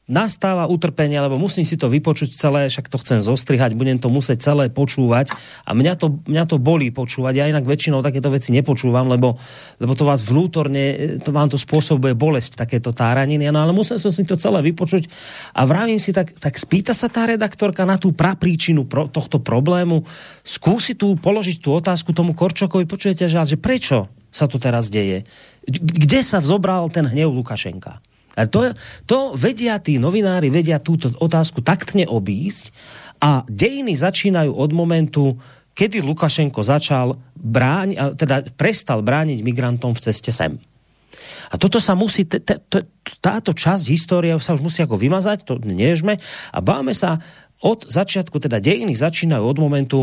nastáva 0.09 0.65
utrpenie, 0.65 1.21
lebo 1.21 1.37
musím 1.37 1.63
si 1.63 1.77
to 1.77 1.85
vypočuť 1.85 2.33
celé, 2.33 2.65
však 2.65 2.89
to 2.89 2.97
chcem 2.97 3.21
zostrihať, 3.21 3.77
budem 3.77 4.01
to 4.01 4.09
musieť 4.09 4.41
celé 4.41 4.65
počúvať 4.73 5.29
a 5.63 5.77
mňa 5.77 5.93
to, 5.95 6.19
mňa 6.25 6.43
to 6.49 6.57
bolí 6.57 6.89
počúvať. 6.89 7.33
Ja 7.37 7.45
inak 7.45 7.69
väčšinou 7.69 8.01
takéto 8.01 8.33
veci 8.33 8.49
nepočúvam, 8.49 9.05
lebo, 9.05 9.37
lebo 9.77 9.93
to 9.93 10.09
vás 10.09 10.25
vnútorne, 10.25 11.17
to 11.21 11.29
vám 11.29 11.53
to 11.53 11.61
spôsobuje 11.61 12.17
bolesť, 12.17 12.57
takéto 12.57 12.89
táraniny, 12.89 13.45
no 13.53 13.61
ale 13.61 13.71
musel 13.71 14.01
som 14.01 14.09
si 14.09 14.25
to 14.25 14.33
celé 14.33 14.65
vypočuť 14.65 15.05
a 15.53 15.69
vravím 15.69 16.01
si, 16.01 16.09
tak, 16.09 16.33
tak 16.33 16.57
spýta 16.57 16.97
sa 16.97 17.05
tá 17.05 17.29
redaktorka 17.29 17.85
na 17.85 18.01
tú 18.01 18.09
prapríčinu 18.09 18.89
pro, 18.89 19.05
tohto 19.05 19.37
problému, 19.37 20.09
skúsi 20.41 20.97
tu 20.97 21.13
položiť 21.21 21.61
tú 21.61 21.77
otázku 21.77 22.17
tomu 22.17 22.33
Korčokovi, 22.33 22.89
počujete, 22.89 23.29
že, 23.29 23.37
že 23.45 23.61
prečo 23.61 24.09
sa 24.33 24.49
to 24.49 24.57
teraz 24.57 24.89
deje? 24.89 25.29
Kde 25.69 26.21
sa 26.25 26.41
zobral 26.41 26.89
ten 26.89 27.05
hnev 27.05 27.29
Lukašenka? 27.29 28.01
To, 28.47 28.71
to 29.03 29.17
vedia 29.35 29.75
tí 29.83 29.99
novinári, 29.99 30.47
vedia 30.47 30.79
túto 30.79 31.11
otázku 31.19 31.59
taktne 31.59 32.07
obísť 32.07 32.71
a 33.19 33.43
dejiny 33.51 33.99
začínajú 33.99 34.55
od 34.55 34.71
momentu, 34.71 35.35
kedy 35.75 35.99
Lukašenko 35.99 36.63
začal 36.63 37.19
bráň, 37.35 38.15
teda 38.15 38.47
prestal 38.55 39.03
brániť 39.03 39.43
migrantom 39.43 39.91
v 39.91 40.03
ceste 40.07 40.31
sem. 40.31 40.55
A 41.49 41.55
toto 41.57 41.81
sa 41.81 41.97
musí, 41.97 42.23
t- 42.29 42.39
t- 42.39 42.61
t- 42.61 42.85
táto 43.19 43.51
časť 43.51 43.85
histórie 43.89 44.31
sa 44.37 44.53
už 44.55 44.61
musí 44.61 44.79
ako 44.85 44.95
vymazať, 44.95 45.43
to 45.43 45.57
nežme, 45.59 46.15
a 46.53 46.59
báme 46.61 46.93
sa 46.93 47.19
od 47.59 47.89
začiatku, 47.89 48.39
teda 48.39 48.63
dejiny 48.63 48.95
začínajú 48.95 49.43
od 49.43 49.57
momentu, 49.59 49.99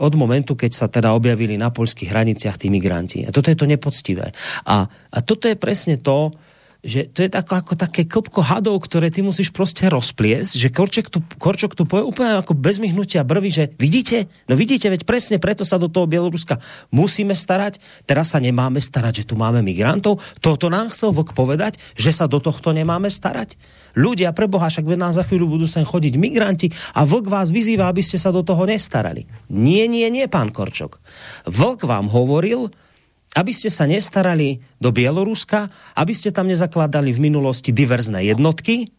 od 0.00 0.14
momentu, 0.16 0.56
keď 0.56 0.70
sa 0.74 0.86
teda 0.88 1.12
objavili 1.12 1.60
na 1.60 1.70
poľských 1.70 2.10
hraniciach 2.10 2.56
tí 2.58 2.72
migranti. 2.72 3.22
A 3.28 3.30
toto 3.30 3.52
je 3.52 3.58
to 3.58 3.68
nepoctivé. 3.68 4.32
A, 4.66 4.88
a 4.88 5.18
toto 5.20 5.46
je 5.46 5.54
presne 5.54 6.00
to, 6.00 6.34
že 6.80 7.12
to 7.12 7.20
je 7.20 7.28
tako, 7.28 7.60
ako 7.60 7.72
také 7.76 8.08
klpko 8.08 8.40
hadov, 8.40 8.80
ktoré 8.80 9.12
ty 9.12 9.20
musíš 9.20 9.52
proste 9.52 9.84
rozpliesť, 9.92 10.56
že 10.56 10.68
Korčok 10.72 11.06
tu, 11.12 11.18
Korčok 11.36 11.76
tu 11.76 11.84
povie 11.84 12.08
úplne 12.08 12.40
ako 12.40 12.56
bez 12.56 12.80
myhnutia 12.80 13.20
brvy, 13.20 13.50
že 13.52 13.64
vidíte, 13.76 14.32
no 14.48 14.56
vidíte, 14.56 14.88
veď 14.88 15.04
presne 15.04 15.36
preto 15.36 15.68
sa 15.68 15.76
do 15.76 15.92
toho 15.92 16.08
Bieloruska 16.08 16.56
musíme 16.88 17.36
starať, 17.36 17.78
teraz 18.08 18.32
sa 18.32 18.40
nemáme 18.40 18.80
starať, 18.80 19.24
že 19.24 19.28
tu 19.28 19.34
máme 19.36 19.60
migrantov, 19.60 20.24
toto 20.40 20.72
nám 20.72 20.88
chcel 20.88 21.12
vlk 21.12 21.36
povedať, 21.36 21.76
že 22.00 22.16
sa 22.16 22.24
do 22.24 22.40
tohto 22.40 22.72
nemáme 22.72 23.12
starať. 23.12 23.60
Ľudia, 23.98 24.32
preboha, 24.32 24.72
však 24.72 24.86
nás 24.96 25.20
za 25.20 25.26
chvíľu 25.26 25.58
budú 25.58 25.66
sem 25.68 25.84
chodiť 25.84 26.14
migranti 26.16 26.72
a 26.96 27.04
vlk 27.04 27.26
vás 27.28 27.52
vyzýva, 27.52 27.92
aby 27.92 28.00
ste 28.00 28.16
sa 28.16 28.32
do 28.32 28.40
toho 28.40 28.64
nestarali. 28.64 29.28
Nie, 29.52 29.84
nie, 29.84 30.08
nie, 30.08 30.30
pán 30.30 30.54
Korčok. 30.54 31.02
Vlk 31.44 31.84
vám 31.84 32.08
hovoril, 32.08 32.72
aby 33.38 33.52
ste 33.54 33.70
sa 33.70 33.86
nestarali 33.86 34.58
do 34.82 34.90
Bieloruska, 34.90 35.70
aby 35.94 36.12
ste 36.14 36.34
tam 36.34 36.50
nezakladali 36.50 37.14
v 37.14 37.30
minulosti 37.30 37.70
diverzné 37.70 38.26
jednotky, 38.26 38.90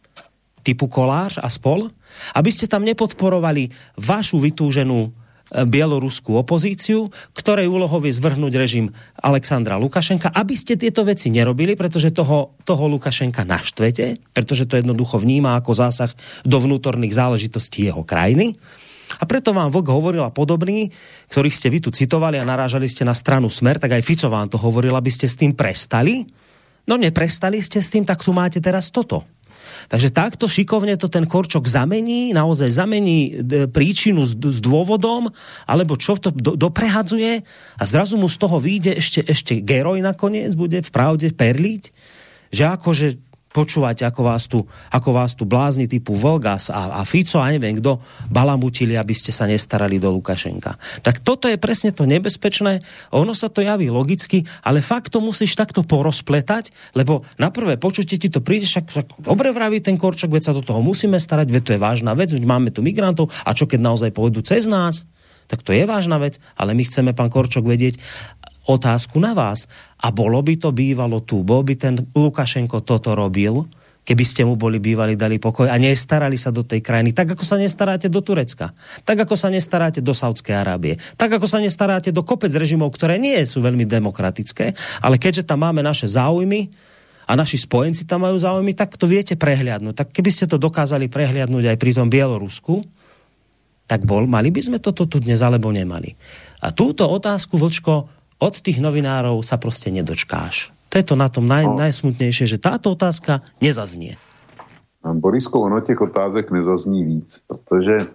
typu 0.62 0.86
koláž 0.86 1.42
a 1.42 1.50
spol, 1.50 1.90
aby 2.38 2.50
ste 2.54 2.70
tam 2.70 2.86
nepodporovali 2.86 3.74
vašu 3.98 4.38
vytúženú 4.38 5.10
e, 5.10 5.10
bieloruskú 5.66 6.38
opozíciu, 6.38 7.10
ktorej 7.34 7.66
úlohou 7.66 7.98
je 8.06 8.14
zvrhnúť 8.14 8.54
režim 8.54 8.94
Alexandra 9.18 9.74
Lukašenka, 9.74 10.30
aby 10.30 10.54
ste 10.54 10.78
tieto 10.78 11.02
veci 11.02 11.34
nerobili, 11.34 11.74
pretože 11.74 12.14
toho, 12.14 12.54
toho 12.62 12.84
Lukašenka 12.86 13.42
naštvete, 13.42 14.22
pretože 14.30 14.70
to 14.70 14.78
jednoducho 14.78 15.18
vníma 15.18 15.58
ako 15.58 15.74
zásah 15.74 16.14
do 16.46 16.62
vnútorných 16.62 17.12
záležitostí 17.12 17.90
jeho 17.90 18.06
krajiny 18.06 18.54
A 19.20 19.28
preto 19.28 19.52
vám 19.52 19.68
Vlk 19.68 19.88
hovoril 19.92 20.24
a 20.24 20.32
podobný, 20.32 20.88
ktorých 21.28 21.56
ste 21.56 21.68
vy 21.68 21.78
tu 21.82 21.90
citovali 21.92 22.40
a 22.40 22.48
narážali 22.48 22.88
ste 22.88 23.04
na 23.04 23.12
stranu 23.12 23.52
Smer, 23.52 23.76
tak 23.76 23.92
aj 23.92 24.06
Fico 24.06 24.28
vám 24.30 24.48
to 24.48 24.56
hovoril, 24.56 24.96
aby 24.96 25.10
ste 25.12 25.28
s 25.28 25.36
tým 25.36 25.52
prestali. 25.52 26.24
No 26.86 26.96
neprestali 26.96 27.60
ste 27.60 27.78
s 27.78 27.92
tým, 27.92 28.06
tak 28.06 28.24
tu 28.24 28.32
máte 28.32 28.58
teraz 28.58 28.88
toto. 28.88 29.26
Takže 29.88 30.14
takto 30.14 30.50
šikovne 30.50 30.98
to 30.98 31.06
ten 31.06 31.24
Korčok 31.24 31.64
zamení, 31.66 32.34
naozaj 32.34 32.70
zamení 32.70 33.40
príčinu 33.70 34.26
s, 34.26 34.34
s 34.34 34.58
dôvodom, 34.58 35.30
alebo 35.64 35.94
čo 35.96 36.18
to 36.18 36.34
do, 36.34 36.54
doprehadzuje 36.58 37.42
a 37.78 37.82
zrazu 37.86 38.18
mu 38.18 38.26
z 38.26 38.36
toho 38.36 38.56
vyjde 38.58 38.92
ešte, 38.98 39.20
ešte 39.22 39.52
geroj 39.62 40.02
nakoniec, 40.02 40.54
bude 40.54 40.82
v 40.82 40.90
pravde 40.90 41.30
perliť, 41.32 41.82
že 42.52 42.62
akože 42.68 43.31
počúvate, 43.52 44.02
ako 44.08 44.20
vás 44.24 44.48
tu, 44.48 44.64
ako 44.88 45.10
vás 45.12 45.36
tu 45.36 45.44
blázni 45.44 45.84
typu 45.86 46.16
Volgas 46.16 46.72
a, 46.72 46.98
a 46.98 47.02
Fico 47.04 47.38
a 47.38 47.52
neviem 47.52 47.78
kto 47.78 48.00
balamutili, 48.32 48.96
aby 48.96 49.12
ste 49.12 49.30
sa 49.30 49.44
nestarali 49.44 50.00
do 50.00 50.08
Lukašenka. 50.10 50.80
Tak 51.04 51.20
toto 51.20 51.46
je 51.46 51.60
presne 51.60 51.92
to 51.92 52.08
nebezpečné. 52.08 52.80
Ono 53.12 53.36
sa 53.36 53.52
to 53.52 53.60
javí 53.60 53.92
logicky, 53.92 54.42
ale 54.64 54.80
fakt 54.80 55.12
to 55.12 55.20
musíš 55.20 55.52
takto 55.54 55.84
porozpletať, 55.84 56.72
lebo 56.96 57.28
na 57.36 57.52
prvé 57.52 57.76
počutie 57.76 58.16
ti 58.16 58.32
to 58.32 58.40
príde, 58.40 58.64
však, 58.64 58.88
však 58.88 59.06
dobre 59.22 59.52
vraví 59.52 59.84
ten 59.84 60.00
Korčok, 60.00 60.32
veď 60.32 60.50
sa 60.50 60.56
do 60.56 60.64
toho 60.64 60.80
musíme 60.80 61.20
starať, 61.20 61.46
veď 61.52 61.62
to 61.62 61.72
je 61.76 61.80
vážna 61.80 62.16
vec, 62.16 62.32
veď 62.32 62.44
máme 62.48 62.72
tu 62.72 62.80
migrantov 62.80 63.28
a 63.44 63.52
čo 63.52 63.68
keď 63.68 63.80
naozaj 63.84 64.10
pôjdu 64.16 64.40
cez 64.40 64.64
nás? 64.64 65.04
Tak 65.50 65.60
to 65.60 65.76
je 65.76 65.84
vážna 65.84 66.16
vec, 66.16 66.40
ale 66.56 66.72
my 66.72 66.80
chceme, 66.86 67.12
pán 67.12 67.28
Korčok, 67.28 67.68
vedieť, 67.68 68.00
otázku 68.66 69.18
na 69.18 69.34
vás. 69.34 69.66
A 70.02 70.10
bolo 70.10 70.38
by 70.42 70.54
to 70.58 70.70
bývalo 70.74 71.22
tu, 71.22 71.42
bol 71.46 71.62
by 71.62 71.74
ten 71.78 71.94
Lukašenko 72.14 72.82
toto 72.82 73.14
robil, 73.14 73.66
keby 74.02 74.24
ste 74.26 74.42
mu 74.42 74.58
boli 74.58 74.82
bývali, 74.82 75.14
dali 75.14 75.38
pokoj 75.38 75.70
a 75.70 75.78
nestarali 75.78 76.34
sa 76.34 76.50
do 76.50 76.66
tej 76.66 76.82
krajiny, 76.82 77.14
tak 77.14 77.38
ako 77.38 77.46
sa 77.46 77.54
nestaráte 77.54 78.10
do 78.10 78.18
Turecka, 78.18 78.74
tak 79.06 79.22
ako 79.22 79.38
sa 79.38 79.46
nestaráte 79.46 80.02
do 80.02 80.10
Saudskej 80.10 80.58
Arábie, 80.58 80.98
tak 81.14 81.30
ako 81.38 81.46
sa 81.46 81.62
nestaráte 81.62 82.10
do 82.10 82.26
kopec 82.26 82.50
režimov, 82.50 82.90
ktoré 82.98 83.22
nie 83.22 83.38
sú 83.46 83.62
veľmi 83.62 83.86
demokratické, 83.86 84.74
ale 84.98 85.22
keďže 85.22 85.46
tam 85.46 85.62
máme 85.62 85.86
naše 85.86 86.10
záujmy 86.10 86.74
a 87.30 87.38
naši 87.38 87.62
spojenci 87.62 88.02
tam 88.02 88.26
majú 88.26 88.34
záujmy, 88.34 88.74
tak 88.74 88.98
to 88.98 89.06
viete 89.06 89.38
prehliadnúť. 89.38 89.94
Tak 89.94 90.08
keby 90.10 90.30
ste 90.34 90.50
to 90.50 90.58
dokázali 90.58 91.06
prehliadnúť 91.06 91.70
aj 91.70 91.76
pri 91.78 91.94
tom 91.94 92.10
Bielorusku, 92.10 92.82
tak 93.86 94.02
bol, 94.02 94.26
mali 94.26 94.50
by 94.50 94.62
sme 94.66 94.78
toto 94.82 95.06
tu 95.06 95.22
dnes 95.22 95.38
alebo 95.38 95.70
nemali. 95.70 96.18
A 96.64 96.74
túto 96.74 97.06
otázku, 97.06 97.54
Vlčko, 97.54 98.21
od 98.42 98.58
tých 98.58 98.82
novinárov 98.82 99.46
sa 99.46 99.54
prostě 99.54 99.94
nedočkáš. 99.94 100.74
To 100.90 100.98
je 100.98 101.04
to 101.06 101.16
na 101.16 101.30
tom 101.30 101.46
naj, 101.48 101.64
no. 101.64 101.78
najsmutnější, 101.78 102.46
že 102.46 102.58
táto 102.58 102.92
otázka 102.92 103.40
nezaznie. 103.62 104.18
Borisko, 105.02 105.62
ono 105.62 105.80
těch 105.80 106.00
otázek 106.00 106.50
nezazní 106.50 107.04
víc, 107.04 107.40
protože 107.46 107.96
e, 107.96 108.06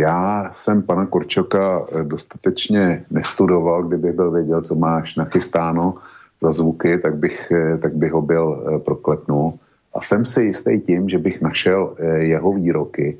já 0.00 0.50
jsem 0.52 0.82
pana 0.82 1.06
Korčoka 1.06 1.86
eh, 1.86 2.04
dostatečně 2.04 3.04
nestudoval, 3.10 3.84
kdybych 3.84 4.12
byl 4.12 4.30
věděl, 4.30 4.60
co 4.62 4.74
máš 4.74 5.14
nachystáno 5.14 5.94
za 6.40 6.52
zvuky, 6.52 6.98
tak 6.98 7.16
bych, 7.16 7.52
eh, 7.52 7.78
tak 7.78 7.94
bych 7.94 8.12
ho 8.12 8.22
byl 8.22 8.46
e, 8.48 8.78
prokletnul. 8.78 9.54
A 9.94 10.00
jsem 10.00 10.24
si 10.24 10.42
jistý 10.42 10.80
tím, 10.80 11.08
že 11.08 11.18
bych 11.18 11.40
našel 11.40 11.94
e, 11.98 12.06
jeho 12.32 12.52
výroky, 12.52 13.18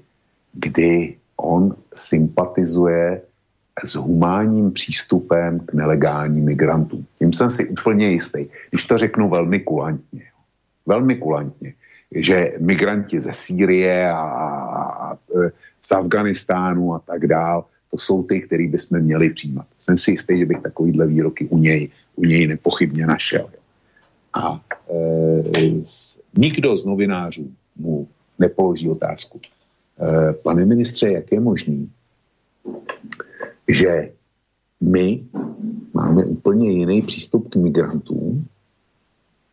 kdy 0.53 1.17
on 1.37 1.75
sympatizuje 1.95 3.21
s 3.85 3.95
humánním 3.95 4.73
přístupem 4.73 5.61
k 5.61 5.73
nelegálním 5.75 6.45
migrantům. 6.45 7.07
Tím 7.19 7.33
jsem 7.33 7.51
si 7.51 7.69
úplně 7.69 8.09
jistý, 8.09 8.47
když 8.71 8.85
to 8.85 8.99
řeknu 8.99 9.29
velmi 9.29 9.61
kulantně. 9.61 10.23
Velmi 10.87 11.17
kulantně, 11.17 11.75
že 12.15 12.53
migranti 12.59 13.21
ze 13.21 13.33
Sýrie 13.33 14.11
a, 14.11 14.19
a, 14.19 14.83
a 14.83 15.19
z 15.83 15.93
Afganistánu 15.93 16.95
a 16.95 16.99
tak 16.99 17.27
dál, 17.27 17.65
to 17.91 17.99
jsou 17.99 18.23
ty, 18.23 18.41
který 18.41 18.69
bychom 18.69 19.01
měli 19.01 19.31
přijímat. 19.31 19.67
Jsem 19.79 19.99
si 19.99 20.11
jistý, 20.11 20.39
že 20.39 20.47
bych 20.47 20.59
takovýhle 20.61 21.07
výroky 21.07 21.47
u 21.47 21.59
něj, 21.59 21.89
u 22.17 22.25
něj 22.25 22.47
nepochybně 22.47 23.07
našel. 23.07 23.51
A 24.35 24.61
e, 24.91 25.71
nikdo 26.37 26.77
z 26.77 26.85
novinářů 26.85 27.53
mu 27.77 28.09
nepoloží 28.39 28.89
otázku. 28.89 29.41
E, 29.41 30.33
pane 30.33 30.65
ministře, 30.65 31.09
jak 31.13 31.33
je 31.33 31.41
možný, 31.41 31.91
že 33.73 34.13
my 34.81 35.25
máme 35.95 36.25
úplně 36.25 36.71
jiný 36.71 37.03
přístup 37.03 37.49
k 37.49 37.57
migrantům, 37.57 38.47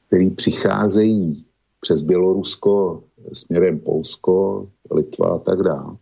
který 0.07 0.29
přicházejí 0.29 1.45
přes 1.81 2.01
Bělorusko 2.01 3.03
směrem 3.33 3.79
Polsko, 3.79 4.67
Litva 4.91 5.27
a 5.27 5.39
tak 5.39 5.63
dále. 5.63 5.95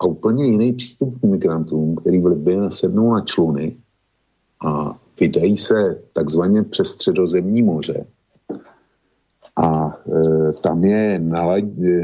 A 0.00 0.06
úplně 0.06 0.44
jiný 0.46 0.72
přístup 0.72 1.20
k 1.20 1.24
migrantům, 1.24 1.96
který 1.96 2.20
v 2.20 2.26
Libii 2.26 2.56
nasednou 2.56 3.12
na 3.12 3.20
čluny 3.20 3.76
a 4.66 4.98
vydají 5.20 5.56
se 5.56 6.02
takzvaně 6.12 6.62
přes 6.62 6.88
středozemní 6.88 7.62
moře. 7.62 8.06
A 9.56 9.88
e, 9.88 10.52
tam 10.52 10.84
je 10.84 11.18
na, 11.18 11.46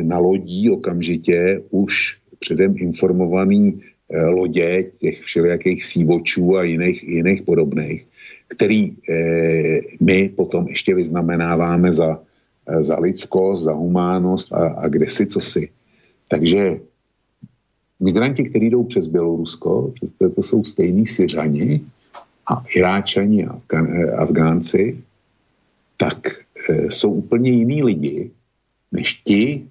na 0.02 0.18
lodí 0.18 0.70
okamžitě 0.70 1.62
už 1.70 2.20
předem 2.38 2.74
informovaný 2.78 3.82
lodě 4.10 4.90
těch 4.98 5.20
všelijakých 5.20 5.84
sívočů 5.84 6.56
a 6.56 6.62
jiných, 6.62 7.04
jiných 7.04 7.42
podobných, 7.42 8.06
který 8.48 8.96
eh, 9.10 9.80
my 10.00 10.28
potom 10.28 10.68
ještě 10.68 10.94
vyznamenáváme 10.94 11.92
za, 11.92 12.22
eh, 12.66 12.82
za 12.82 12.98
lidskost, 12.98 13.62
za 13.64 13.72
humánost 13.72 14.52
a, 14.52 14.68
a 14.68 14.88
kde 14.88 15.08
si, 15.08 15.26
co 15.26 15.40
si. 15.40 15.68
Takže 16.28 16.80
migranti, 18.00 18.44
kteří 18.44 18.70
jdou 18.70 18.84
přes 18.84 19.06
Bělorusko, 19.06 19.92
to 20.34 20.42
jsou 20.42 20.64
stejní 20.64 21.06
Syřani 21.06 21.80
a 22.46 22.64
Iráčani 22.76 23.46
a 23.46 23.60
Afgánci, 24.16 24.98
tak 25.96 26.46
jsou 26.88 27.12
úplně 27.12 27.50
jiní 27.50 27.82
lidi, 27.82 28.30
než 28.92 29.14
ti, 29.14 29.66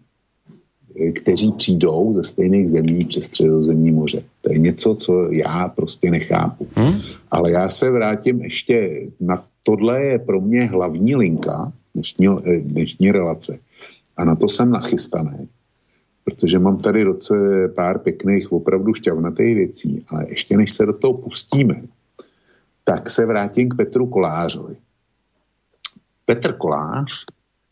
kteří 1.16 1.52
přijdou 1.52 2.14
ze 2.14 2.24
stejných 2.24 2.70
zemí 2.70 3.06
přes 3.06 3.26
středozemní 3.26 3.92
moře. 3.92 4.24
To 4.42 4.52
je 4.52 4.58
něco, 4.58 4.96
co 4.96 5.32
já 5.32 5.68
prostě 5.68 6.12
nechápu. 6.12 6.68
Hmm? 6.76 7.02
Ale 7.32 7.52
já 7.52 7.70
se 7.70 7.92
vrátím 7.92 8.42
ještě 8.42 9.08
na 9.20 9.44
tohle 9.66 10.04
je 10.04 10.20
pro 10.20 10.42
mě 10.42 10.66
hlavní 10.66 11.16
linka 11.16 11.74
dnešní, 11.94 12.28
eh, 12.28 12.60
dnešní 12.60 13.12
relace. 13.12 13.60
A 14.18 14.26
na 14.26 14.36
to 14.36 14.48
jsem 14.48 14.70
nachystaný, 14.70 15.50
protože 16.24 16.60
mám 16.60 16.78
tady 16.78 17.04
roce 17.04 17.36
pár 17.76 18.00
pěkných, 18.00 18.52
opravdu 18.52 18.94
šťavnatých 18.94 19.56
věcí, 19.56 20.06
ale 20.08 20.30
ještě 20.30 20.58
než 20.58 20.72
se 20.72 20.86
do 20.86 20.94
toho 20.94 21.14
pustíme, 21.14 21.82
tak 22.84 23.10
se 23.10 23.26
vrátím 23.26 23.70
k 23.70 23.76
Petru 23.76 24.08
Kolářovi. 24.08 24.76
Petr 26.26 26.54
Kolář 26.54 27.26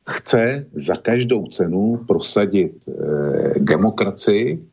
chce 0.10 0.66
za 0.74 0.96
každou 0.96 1.48
cenu 1.48 2.04
prosadit 2.08 2.72
eh, 2.88 3.60
demokracii 3.60 4.64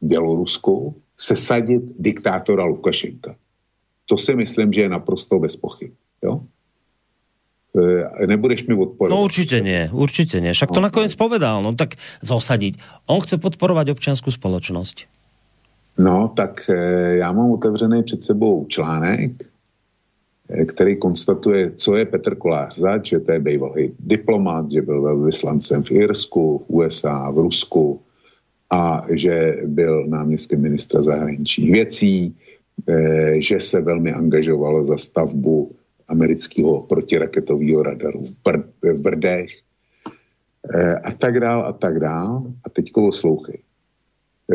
Bělorusku, 0.00 0.94
sesadit 1.16 1.82
diktátora 1.98 2.64
Lukašenka. 2.64 3.34
To 4.06 4.18
si 4.18 4.36
myslím, 4.36 4.72
že 4.72 4.80
je 4.80 4.88
naprosto 4.88 5.38
bez 5.38 5.56
pochyb. 5.56 5.90
Jo? 6.22 6.40
E, 8.20 8.26
nebudeš 8.26 8.66
mi 8.66 8.74
odporovat. 8.74 9.16
No 9.16 9.24
určitě 9.24 9.62
ne, 9.62 9.90
určitě 9.92 10.40
ne. 10.40 10.52
Však 10.52 10.68
to 10.68 10.80
no, 10.80 10.80
nakonec 10.80 11.14
povedal, 11.14 11.62
no 11.62 11.74
tak 11.74 11.94
zosadiť. 12.22 12.78
On 13.06 13.20
chce 13.20 13.38
podporovat 13.38 13.88
občanskou 13.88 14.30
společnost. 14.30 15.00
No, 15.98 16.32
tak 16.36 16.70
e, 16.70 16.74
já 17.16 17.32
mám 17.32 17.50
otevřený 17.50 18.02
před 18.02 18.24
sebou 18.24 18.66
článek, 18.68 19.32
Eh, 19.32 19.55
který 20.46 20.96
konstatuje, 20.96 21.70
co 21.70 21.96
je 21.96 22.04
Petr 22.04 22.34
Kolář 22.34 22.78
zač, 22.78 23.08
že 23.08 23.20
to 23.20 23.32
je 23.32 23.40
bývalý 23.40 23.92
diplomat, 23.98 24.70
že 24.70 24.82
byl 24.82 25.24
vyslancem 25.24 25.82
v 25.82 25.90
Irsku, 25.90 26.58
v 26.58 26.70
USA, 26.70 27.30
v 27.30 27.38
Rusku 27.38 28.00
a 28.70 29.06
že 29.10 29.62
byl 29.66 30.06
náměstkem 30.06 30.60
ministra 30.60 31.02
zahraničních 31.02 31.72
věcí, 31.72 32.36
eh, 32.88 33.34
že 33.42 33.60
se 33.60 33.80
velmi 33.80 34.12
angažoval 34.12 34.84
za 34.84 34.96
stavbu 34.98 35.70
amerického 36.08 36.82
protiraketového 36.82 37.82
radaru 37.82 38.24
v 38.82 39.02
Brdech 39.02 39.50
eh, 40.74 40.94
a 40.94 41.10
tak 41.12 41.40
dál 41.40 41.66
a 41.66 41.72
tak 41.72 42.00
dál. 42.00 42.46
A 42.64 42.70
teďko 42.70 43.06
oslouchej 43.06 43.65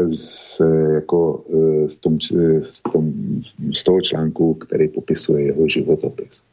z, 0.07 0.61
jako, 0.93 1.43
e, 1.53 1.89
z, 1.89 1.95
tom, 1.95 2.21
z, 2.71 2.81
tom, 2.81 3.13
z 3.75 3.83
toho 3.83 4.01
článku, 4.01 4.53
který 4.53 4.87
popisuje 4.87 5.45
jeho 5.45 5.67
životopis. 5.67 6.43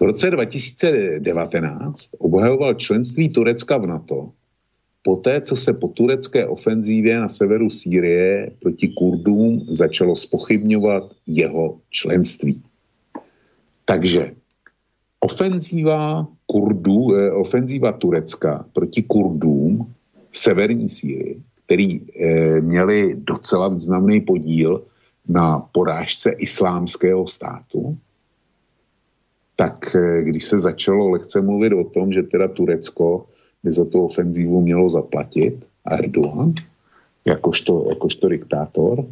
V 0.00 0.02
roce 0.02 0.30
2019 0.30 2.10
obhajoval 2.18 2.74
členství 2.74 3.28
Turecka 3.28 3.76
v 3.78 3.86
NATO 3.86 4.30
poté, 5.02 5.40
co 5.40 5.56
se 5.56 5.72
po 5.72 5.88
turecké 5.88 6.46
ofenzívě 6.46 7.20
na 7.20 7.28
severu 7.28 7.70
Sýrie 7.70 8.50
proti 8.60 8.88
Kurdům 8.88 9.66
začalo 9.68 10.16
spochybňovat 10.16 11.12
jeho 11.26 11.80
členství. 11.90 12.62
Takže 13.84 14.32
ofenzíva, 15.20 16.28
Kurdů, 16.46 17.14
eh, 17.14 17.32
ofenzíva 17.32 17.92
Turecka 17.92 18.66
proti 18.72 19.02
Kurdům 19.02 19.94
v 20.30 20.38
severní 20.38 20.88
Sýrii 20.88 21.42
který 21.68 22.00
e, 22.00 22.60
měli 22.60 23.16
docela 23.20 23.68
významný 23.68 24.20
podíl 24.20 24.82
na 25.28 25.60
porážce 25.60 26.30
islámského 26.30 27.28
státu, 27.28 27.98
tak 29.56 29.94
e, 29.94 30.24
když 30.24 30.44
se 30.44 30.58
začalo 30.58 31.08
lehce 31.08 31.40
mluvit 31.40 31.72
o 31.72 31.84
tom, 31.84 32.12
že 32.12 32.22
teda 32.22 32.48
Turecko 32.48 33.26
by 33.62 33.72
za 33.72 33.84
tu 33.84 34.04
ofenzívu 34.04 34.60
mělo 34.60 34.88
zaplatit, 34.88 35.60
Erdogan, 35.84 36.54
jakožto, 37.24 37.86
jakožto 37.88 38.28
diktátor, 38.28 39.04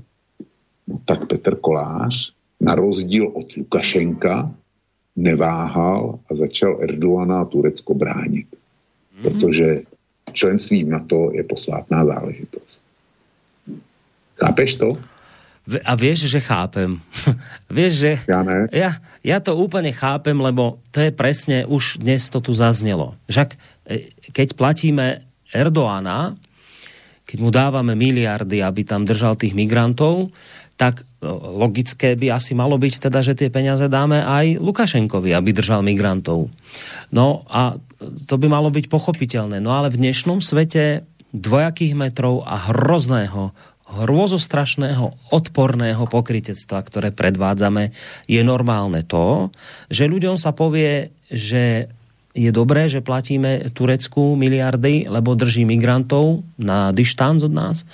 no 0.88 1.00
tak 1.04 1.28
Petr 1.28 1.56
Kolář, 1.56 2.32
na 2.60 2.74
rozdíl 2.74 3.28
od 3.34 3.56
Lukašenka, 3.56 4.54
neváhal 5.16 6.18
a 6.30 6.34
začal 6.34 6.80
Erdoana 6.80 7.40
a 7.40 7.44
Turecko 7.44 7.94
bránit. 7.94 8.46
Mm-hmm. 8.48 9.22
Protože 9.22 9.82
členství 10.32 10.84
v 10.84 10.92
NATO 10.92 11.30
je 11.34 11.42
posvátná 11.44 12.04
záležitost. 12.04 12.82
Chápeš 14.36 14.76
to? 14.76 14.88
A 15.82 15.98
vieš, 15.98 16.30
že 16.30 16.38
chápem. 16.38 17.02
vieš, 17.66 17.92
že... 18.06 18.12
Ja, 18.30 18.46
ne. 18.46 18.70
Ja, 18.70 19.02
ja 19.26 19.42
to 19.42 19.58
úplne 19.58 19.90
chápem, 19.90 20.38
lebo 20.38 20.78
to 20.94 21.02
je 21.02 21.10
presne, 21.10 21.66
už 21.66 21.98
dnes 21.98 22.30
to 22.30 22.38
tu 22.38 22.54
zaznelo. 22.54 23.18
Však 23.26 23.58
e, 23.90 24.14
keď 24.30 24.54
platíme 24.54 25.26
Erdoána, 25.50 26.38
keď 27.26 27.38
mu 27.42 27.50
dávame 27.50 27.98
miliardy, 27.98 28.62
aby 28.62 28.86
tam 28.86 29.02
držal 29.02 29.34
tých 29.34 29.58
migrantov, 29.58 30.30
tak 30.76 31.02
e, 31.02 31.28
logické 31.32 32.14
by 32.14 32.36
asi 32.36 32.52
malo 32.52 32.76
byť 32.76 33.08
teda, 33.08 33.24
že 33.24 33.36
tie 33.36 33.48
peniaze 33.48 33.88
dáme 33.88 34.20
aj 34.20 34.60
Lukašenkovi, 34.60 35.32
aby 35.32 35.50
držal 35.56 35.80
migrantov. 35.80 36.52
No 37.10 37.48
a 37.48 37.80
to 38.28 38.36
by 38.36 38.46
malo 38.46 38.68
byť 38.68 38.92
pochopiteľné. 38.92 39.58
No 39.64 39.72
ale 39.72 39.88
v 39.88 40.00
dnešnom 40.04 40.44
svete 40.44 41.08
dvojakých 41.32 41.96
metrov 41.96 42.44
a 42.44 42.70
hrozného 42.70 43.56
hrôzostrašného, 43.86 45.30
odporného 45.30 46.10
pokritectva, 46.10 46.82
ktoré 46.82 47.14
predvádzame, 47.14 47.94
je 48.26 48.42
normálne 48.42 49.06
to, 49.06 49.54
že 49.86 50.10
ľuďom 50.10 50.42
sa 50.42 50.50
povie, 50.50 51.14
že 51.30 51.86
je 52.36 52.50
dobré, 52.52 52.90
že 52.90 53.00
platíme 53.00 53.72
Turecku 53.72 54.36
miliardy, 54.36 55.08
lebo 55.08 55.38
drží 55.38 55.64
migrantov 55.64 56.44
na 56.60 56.92
dištanc 56.92 57.40
od 57.46 57.54
nás. 57.54 57.86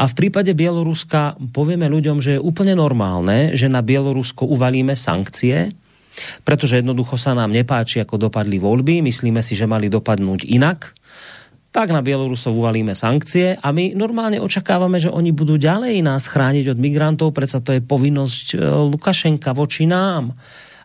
A 0.00 0.08
v 0.08 0.16
prípade 0.16 0.56
Bieloruska 0.56 1.36
povieme 1.52 1.84
ľuďom, 1.84 2.24
že 2.24 2.40
je 2.40 2.40
úplne 2.40 2.72
normálne, 2.72 3.52
že 3.52 3.68
na 3.68 3.84
Bielorusko 3.84 4.48
uvalíme 4.48 4.96
sankcie, 4.96 5.76
pretože 6.42 6.80
jednoducho 6.80 7.20
sa 7.20 7.36
nám 7.36 7.52
nepáči, 7.52 8.00
ako 8.00 8.28
dopadli 8.28 8.56
voľby, 8.56 9.04
myslíme 9.04 9.44
si, 9.44 9.52
že 9.52 9.68
mali 9.68 9.92
dopadnúť 9.92 10.48
inak, 10.48 10.96
tak 11.70 11.94
na 11.94 12.02
Bielorusov 12.02 12.58
uvalíme 12.58 12.98
sankcie 12.98 13.54
a 13.54 13.68
my 13.70 13.94
normálne 13.94 14.42
očakávame, 14.42 14.98
že 14.98 15.06
oni 15.06 15.30
budú 15.30 15.54
ďalej 15.54 16.02
nás 16.02 16.26
chrániť 16.26 16.74
od 16.74 16.78
migrantov, 16.82 17.30
predsa 17.30 17.62
to 17.62 17.70
je 17.70 17.84
povinnosť 17.84 18.46
e, 18.54 18.66
Lukašenka 18.90 19.54
voči 19.54 19.86
nám. 19.86 20.34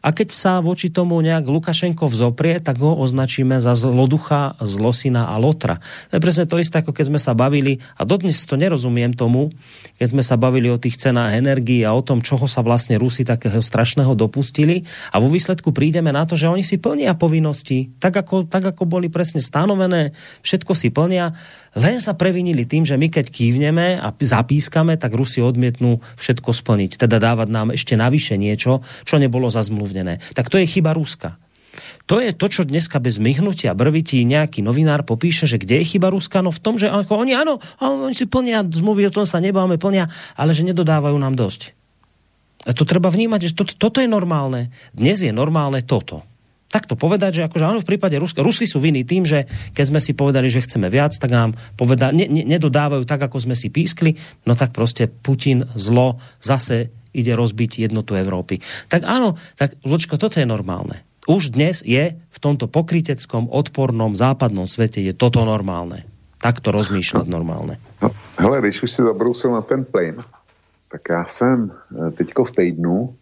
A 0.06 0.14
keď 0.14 0.30
sa 0.30 0.62
voči 0.62 0.94
tomu 0.94 1.18
nejak 1.18 1.50
Lukašenko 1.50 2.06
vzoprie, 2.06 2.62
tak 2.62 2.78
ho 2.78 2.94
označíme 2.94 3.58
za 3.58 3.74
zloducha, 3.74 4.54
zlosina 4.62 5.34
a 5.34 5.42
lotra. 5.42 5.82
To 6.14 6.22
je 6.22 6.22
presne 6.22 6.46
to 6.46 6.62
isté, 6.62 6.86
ako 6.86 6.94
keď 6.94 7.10
sme 7.10 7.18
sa 7.18 7.34
bavili, 7.34 7.82
a 7.98 8.06
dodnes 8.06 8.46
to 8.46 8.54
nerozumiem 8.54 9.18
tomu, 9.18 9.50
keď 9.98 10.14
sme 10.14 10.22
sa 10.22 10.38
bavili 10.38 10.70
o 10.70 10.78
tých 10.78 11.02
cenách 11.02 11.34
energii 11.34 11.82
a 11.82 11.98
o 11.98 12.06
tom, 12.06 12.22
čoho 12.22 12.46
sa 12.46 12.62
vlastne 12.62 13.02
Rusi 13.02 13.26
takého 13.26 13.66
strašného 13.66 14.14
dopustili 14.14 14.86
a 15.10 15.18
vo 15.18 15.26
výsledku 15.26 15.74
prídeme 15.74 16.14
na 16.14 16.30
to, 16.30 16.38
že 16.38 16.54
oni 16.54 16.62
si 16.62 16.78
plnia 16.78 17.18
povinnosti, 17.18 17.90
tak 17.98 18.14
ako, 18.14 18.46
tak 18.46 18.62
ako 18.62 18.86
boli 18.86 19.10
presne 19.10 19.42
stanovené, 19.42 20.14
všetko 20.46 20.78
si 20.78 20.94
plnia 20.94 21.34
len 21.76 22.00
sa 22.00 22.16
previnili 22.16 22.64
tým, 22.64 22.88
že 22.88 22.96
my 22.96 23.12
keď 23.12 23.28
kývneme 23.28 24.00
a 24.00 24.08
zapískame, 24.16 24.96
tak 24.96 25.12
Rusi 25.12 25.44
odmietnú 25.44 26.00
všetko 26.16 26.56
splniť. 26.56 26.96
Teda 26.96 27.20
dávať 27.20 27.52
nám 27.52 27.68
ešte 27.76 28.00
navyše 28.00 28.40
niečo, 28.40 28.80
čo 29.04 29.20
nebolo 29.20 29.52
zazmluvnené. 29.52 30.24
Tak 30.32 30.48
to 30.48 30.56
je 30.56 30.72
chyba 30.72 30.96
Ruska. 30.96 31.36
To 32.08 32.24
je 32.24 32.32
to, 32.32 32.48
čo 32.48 32.64
dneska 32.64 33.04
bez 33.04 33.20
myhnutia 33.20 33.76
brvití 33.76 34.24
nejaký 34.24 34.64
novinár 34.64 35.04
popíše, 35.04 35.44
že 35.44 35.60
kde 35.60 35.84
je 35.84 36.00
chyba 36.00 36.08
Ruska? 36.08 36.40
No 36.40 36.56
v 36.56 36.64
tom, 36.64 36.80
že 36.80 36.88
ako 36.88 37.20
oni 37.28 37.36
áno, 37.36 37.60
oni 37.84 38.16
si 38.16 38.24
plnia 38.24 38.64
zmluvy, 38.64 39.12
o 39.12 39.16
tom 39.16 39.28
sa 39.28 39.44
nebáme, 39.44 39.76
plnia, 39.76 40.08
ale 40.40 40.56
že 40.56 40.64
nedodávajú 40.64 41.20
nám 41.20 41.36
dosť. 41.36 41.76
A 42.64 42.72
to 42.72 42.88
treba 42.88 43.12
vnímať, 43.12 43.52
že 43.52 43.56
to, 43.58 43.68
toto 43.68 44.00
je 44.00 44.08
normálne. 44.08 44.72
Dnes 44.96 45.20
je 45.20 45.36
normálne 45.36 45.84
toto 45.84 46.24
takto 46.76 47.00
povedať, 47.00 47.40
že 47.40 47.42
akože 47.48 47.64
áno, 47.64 47.80
v 47.80 47.88
prípade 47.96 48.20
Ruska, 48.20 48.44
Rusky 48.44 48.68
sú 48.68 48.84
vinní 48.84 49.08
tým, 49.08 49.24
že 49.24 49.48
keď 49.72 49.86
sme 49.96 50.00
si 50.04 50.12
povedali, 50.12 50.52
že 50.52 50.60
chceme 50.60 50.92
viac, 50.92 51.16
tak 51.16 51.32
nám 51.32 51.56
poveda, 51.80 52.12
ne, 52.12 52.28
ne, 52.28 52.44
nedodávajú 52.44 53.08
tak, 53.08 53.24
ako 53.24 53.48
sme 53.48 53.56
si 53.56 53.72
pískli, 53.72 54.20
no 54.44 54.60
tak 54.60 54.76
proste 54.76 55.08
Putin 55.08 55.64
zlo 55.80 56.20
zase 56.44 56.92
ide 57.16 57.32
rozbiť 57.32 57.88
jednotu 57.88 58.20
Európy. 58.20 58.60
Tak 58.92 59.08
áno, 59.08 59.40
tak 59.56 59.80
Vločko, 59.88 60.20
toto 60.20 60.36
je 60.36 60.44
normálne. 60.44 61.08
Už 61.32 61.56
dnes 61.56 61.80
je 61.80 62.12
v 62.12 62.38
tomto 62.44 62.68
pokryteckom, 62.68 63.48
odpornom 63.48 64.20
západnom 64.20 64.68
svete 64.68 65.00
je 65.00 65.16
toto 65.16 65.48
normálne. 65.48 66.04
Takto 66.44 66.76
rozmýšľať 66.76 67.26
normálne. 67.32 67.80
No, 68.04 68.12
hele, 68.36 68.60
když 68.62 68.84
už 68.84 68.92
si 68.92 69.02
zabrousil 69.02 69.56
na 69.56 69.64
ten 69.64 69.88
plyn, 69.88 70.20
tak 70.92 71.02
já 71.10 71.26
jsem 71.26 71.72
eh, 71.72 72.12
teďko 72.12 72.46
v 72.46 72.52
týdnu 72.52 73.16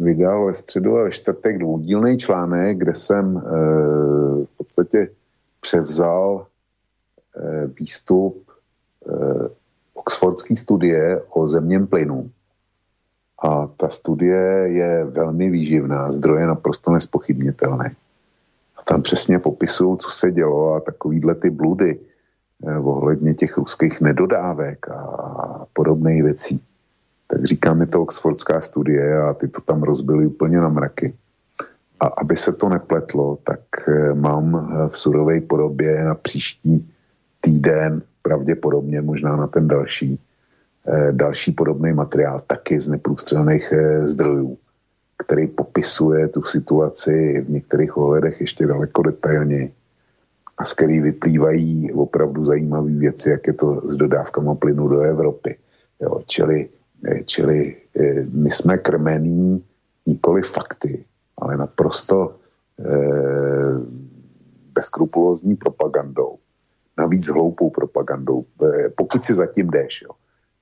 vydal 0.00 0.46
ve 0.46 0.54
středu 0.54 0.98
a 0.98 1.02
ve 1.02 1.10
čtvrtek 1.10 1.58
dvoudílný 1.58 2.18
článek, 2.18 2.78
kde 2.78 2.94
jsem 2.94 3.36
e, 3.36 3.40
v 4.44 4.56
podstatě 4.56 5.10
převzal 5.60 6.46
e, 7.36 7.66
výstup 7.66 8.50
e, 9.06 9.48
Oxfordské 9.94 10.56
studie 10.56 11.22
o 11.30 11.48
zemním 11.48 11.86
plynu. 11.86 12.30
A 13.42 13.66
ta 13.76 13.88
studie 13.88 14.40
je 14.72 15.04
velmi 15.04 15.50
výživná, 15.50 16.10
zdroje 16.12 16.46
naprosto 16.46 16.90
nespochybnitelné. 16.90 17.94
A 18.76 18.82
tam 18.82 19.02
přesně 19.02 19.38
popisují, 19.38 19.98
co 19.98 20.10
se 20.10 20.32
dělo 20.32 20.74
a 20.74 20.80
takovýhle 20.80 21.34
ty 21.34 21.50
bludy 21.50 22.00
eh, 22.66 22.78
ohledně 22.78 23.34
těch 23.34 23.56
ruských 23.58 24.00
nedodávek 24.00 24.88
a 24.88 25.66
podobných 25.72 26.22
věcí 26.22 26.67
tak 27.28 27.44
říkáme 27.44 27.86
to 27.86 28.02
Oxfordská 28.02 28.60
studie 28.60 29.22
a 29.22 29.34
ty 29.34 29.48
to 29.48 29.60
tam 29.60 29.82
rozbili 29.82 30.26
úplně 30.26 30.60
na 30.60 30.68
mraky. 30.68 31.14
A 32.00 32.06
aby 32.06 32.36
se 32.36 32.52
to 32.52 32.68
nepletlo, 32.68 33.38
tak 33.44 33.60
eh, 33.88 34.14
mám 34.14 34.56
eh, 34.56 34.88
v 34.88 34.98
surové 34.98 35.40
podobě 35.40 36.04
na 36.04 36.14
příští 36.14 36.90
týden, 37.40 38.02
pravděpodobně 38.22 39.00
možná 39.00 39.36
na 39.36 39.46
ten 39.46 39.68
další, 39.68 40.20
eh, 40.88 41.12
další 41.12 41.52
podobný 41.52 41.92
materiál, 41.92 42.42
taky 42.46 42.80
z 42.80 42.88
neprůstřelných 42.88 43.74
zdrojů, 44.04 44.58
který 45.18 45.46
popisuje 45.46 46.28
tu 46.28 46.42
situaci 46.42 47.44
v 47.46 47.50
některých 47.50 47.96
ohledech 47.96 48.40
ještě 48.40 48.66
daleko 48.66 49.02
detailněji 49.02 49.72
a 50.58 50.64
z 50.64 50.74
který 50.74 51.00
vyplývají 51.00 51.92
opravdu 51.92 52.44
zajímavé 52.44 52.90
věci, 52.90 53.30
jak 53.30 53.46
je 53.46 53.52
to 53.52 53.82
s 53.84 53.96
dodávkama 53.96 54.54
plynu 54.54 54.88
do 54.88 55.00
Evropy. 55.00 55.56
Jo, 56.00 56.22
čili 56.26 56.68
čili 57.24 57.76
eh, 57.94 58.26
my 58.32 58.50
jsme 58.50 58.78
krmení 58.78 59.64
nikoli 60.06 60.42
fakty, 60.42 61.04
ale 61.38 61.56
naprosto 61.56 62.36
eh, 62.78 63.78
bezkrupulózní 64.72 65.56
propagandou. 65.56 66.38
Navíc 66.98 67.28
hloupou 67.28 67.70
propagandou. 67.70 68.44
Pokud 68.96 69.24
si 69.24 69.34
zatím 69.34 69.70
jdeš, 69.70 70.02
jo. 70.02 70.10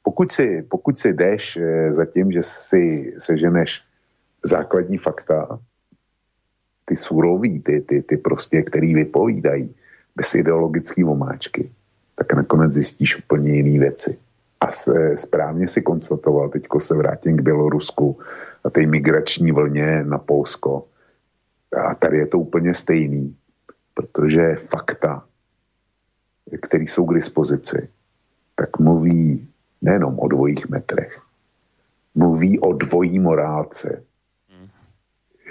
Pokud 0.02 0.32
si, 0.32 0.62
pokud 0.62 0.98
si 0.98 1.12
jdeš 1.12 1.58
zatím, 1.90 2.32
že 2.32 2.42
si 2.42 3.14
seženeš 3.18 3.82
základní 4.44 4.98
fakta, 4.98 5.58
ty 6.84 6.96
surový, 6.96 7.60
ty, 7.60 7.80
ty, 7.80 8.02
ty 8.02 8.16
prostě, 8.16 8.62
který 8.62 8.94
vypovídají 8.94 9.74
bez 10.16 10.34
ideologické 10.34 11.04
omáčky, 11.04 11.70
tak 12.14 12.32
nakonec 12.32 12.72
zjistíš 12.72 13.18
úplně 13.18 13.54
jiné 13.54 13.78
věci. 13.78 14.18
A 14.60 14.70
správně 15.14 15.68
si 15.68 15.82
konstatoval, 15.82 16.48
teďko 16.48 16.80
se 16.80 16.94
vrátím 16.94 17.36
k 17.36 17.40
Bělorusku 17.40 18.18
a 18.64 18.70
té 18.70 18.86
migrační 18.86 19.52
vlně 19.52 20.04
na 20.04 20.18
Polsko. 20.18 20.86
A 21.76 21.94
tady 21.94 22.18
je 22.18 22.26
to 22.26 22.38
úplně 22.38 22.74
stejný, 22.74 23.36
protože 23.94 24.54
fakta, 24.54 25.24
které 26.62 26.84
jsou 26.84 27.06
k 27.06 27.14
dispozici, 27.14 27.88
tak 28.54 28.78
mluví 28.78 29.48
nejenom 29.82 30.18
o 30.18 30.28
dvojích 30.28 30.68
metrech, 30.68 31.22
mluví 32.14 32.58
o 32.60 32.72
dvojí 32.72 33.18
morálce. 33.18 34.02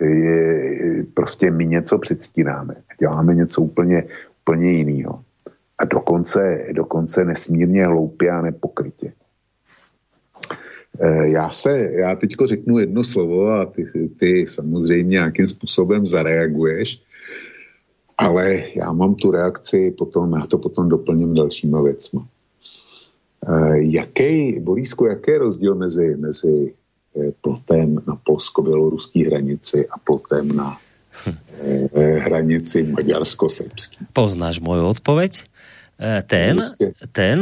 Je, 0.01 1.03
prostě 1.14 1.51
my 1.51 1.66
něco 1.66 1.97
předstíráme, 1.97 2.76
děláme 2.99 3.36
něco 3.36 3.62
úplně, 3.62 4.03
úplně 4.41 4.72
jiného 4.72 5.24
a 5.78 5.86
dokonce, 5.86 6.67
dokonce 6.71 7.26
nesmírně 7.26 7.84
hloupě 7.84 8.32
a 8.32 8.41
nepokrytě. 8.41 9.13
E, 10.99 11.32
já 11.32 11.49
se, 11.49 11.89
já 11.91 12.15
teďko 12.15 12.47
řeknu 12.47 12.80
jedno 12.80 13.03
slovo 13.03 13.47
a 13.47 13.65
ty, 13.65 14.09
ty 14.19 14.45
samozřejmě 14.47 15.09
nějakým 15.09 15.47
způsobem 15.47 16.05
zareaguješ, 16.05 17.01
ale 18.17 18.63
já 18.76 18.91
mám 18.91 19.15
tu 19.15 19.32
reakci 19.32 19.91
potom, 19.91 20.34
já 20.34 20.47
to 20.47 20.57
potom 20.57 20.89
doplním 20.89 21.34
dalšíma 21.34 21.82
věcma. 21.82 22.28
jaký, 23.73 24.59
Borísku, 24.59 25.05
jaký 25.05 25.32
je 25.32 25.38
rozdíl 25.38 25.76
mezi, 25.76 26.15
mezi 26.15 26.73
plotem 27.41 27.95
na 28.07 28.15
polsko-běloruské 28.15 29.26
hranici 29.28 29.88
a 29.88 29.97
plotem 29.97 30.47
na 30.47 30.78
hranici 32.19 32.84
maďarsko-srbský? 32.84 34.11
Poznáš 34.13 34.59
moju 34.59 34.88
odpoveď? 34.88 35.43
Ten, 36.28 36.60
ten, 37.12 37.38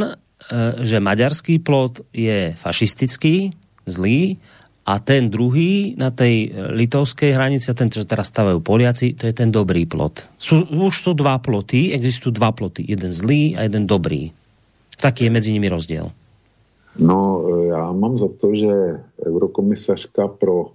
že 0.82 0.98
maďarský 1.00 1.60
plot 1.60 2.06
je 2.14 2.54
fašistický, 2.54 3.50
zlý, 3.86 4.38
a 4.84 5.00
ten 5.00 5.32
druhý 5.32 5.96
na 5.96 6.12
tej 6.12 6.52
litovskej 6.76 7.32
hranici, 7.32 7.72
a 7.72 7.78
ten, 7.78 7.88
čo 7.88 8.04
teraz 8.04 8.28
stavajú 8.28 8.60
Poliaci, 8.60 9.16
to 9.16 9.32
je 9.32 9.34
ten 9.34 9.48
dobrý 9.48 9.88
plot. 9.88 10.28
Sú, 10.36 10.68
už 10.68 10.92
sú 10.92 11.12
dva 11.16 11.40
ploty, 11.40 11.96
existujú 11.96 12.36
dva 12.36 12.52
ploty. 12.52 12.84
Jeden 12.84 13.16
zlý 13.16 13.56
a 13.56 13.64
jeden 13.64 13.88
dobrý. 13.88 14.36
Taký 15.00 15.32
je 15.32 15.32
medzi 15.32 15.50
nimi 15.56 15.72
rozdiel. 15.72 16.12
No, 17.00 17.42
já 17.68 17.92
mám 17.92 18.18
za 18.18 18.28
to, 18.28 18.56
že 18.56 19.00
eurokomisařka 19.26 20.28
pro 20.28 20.66
e, 20.68 20.72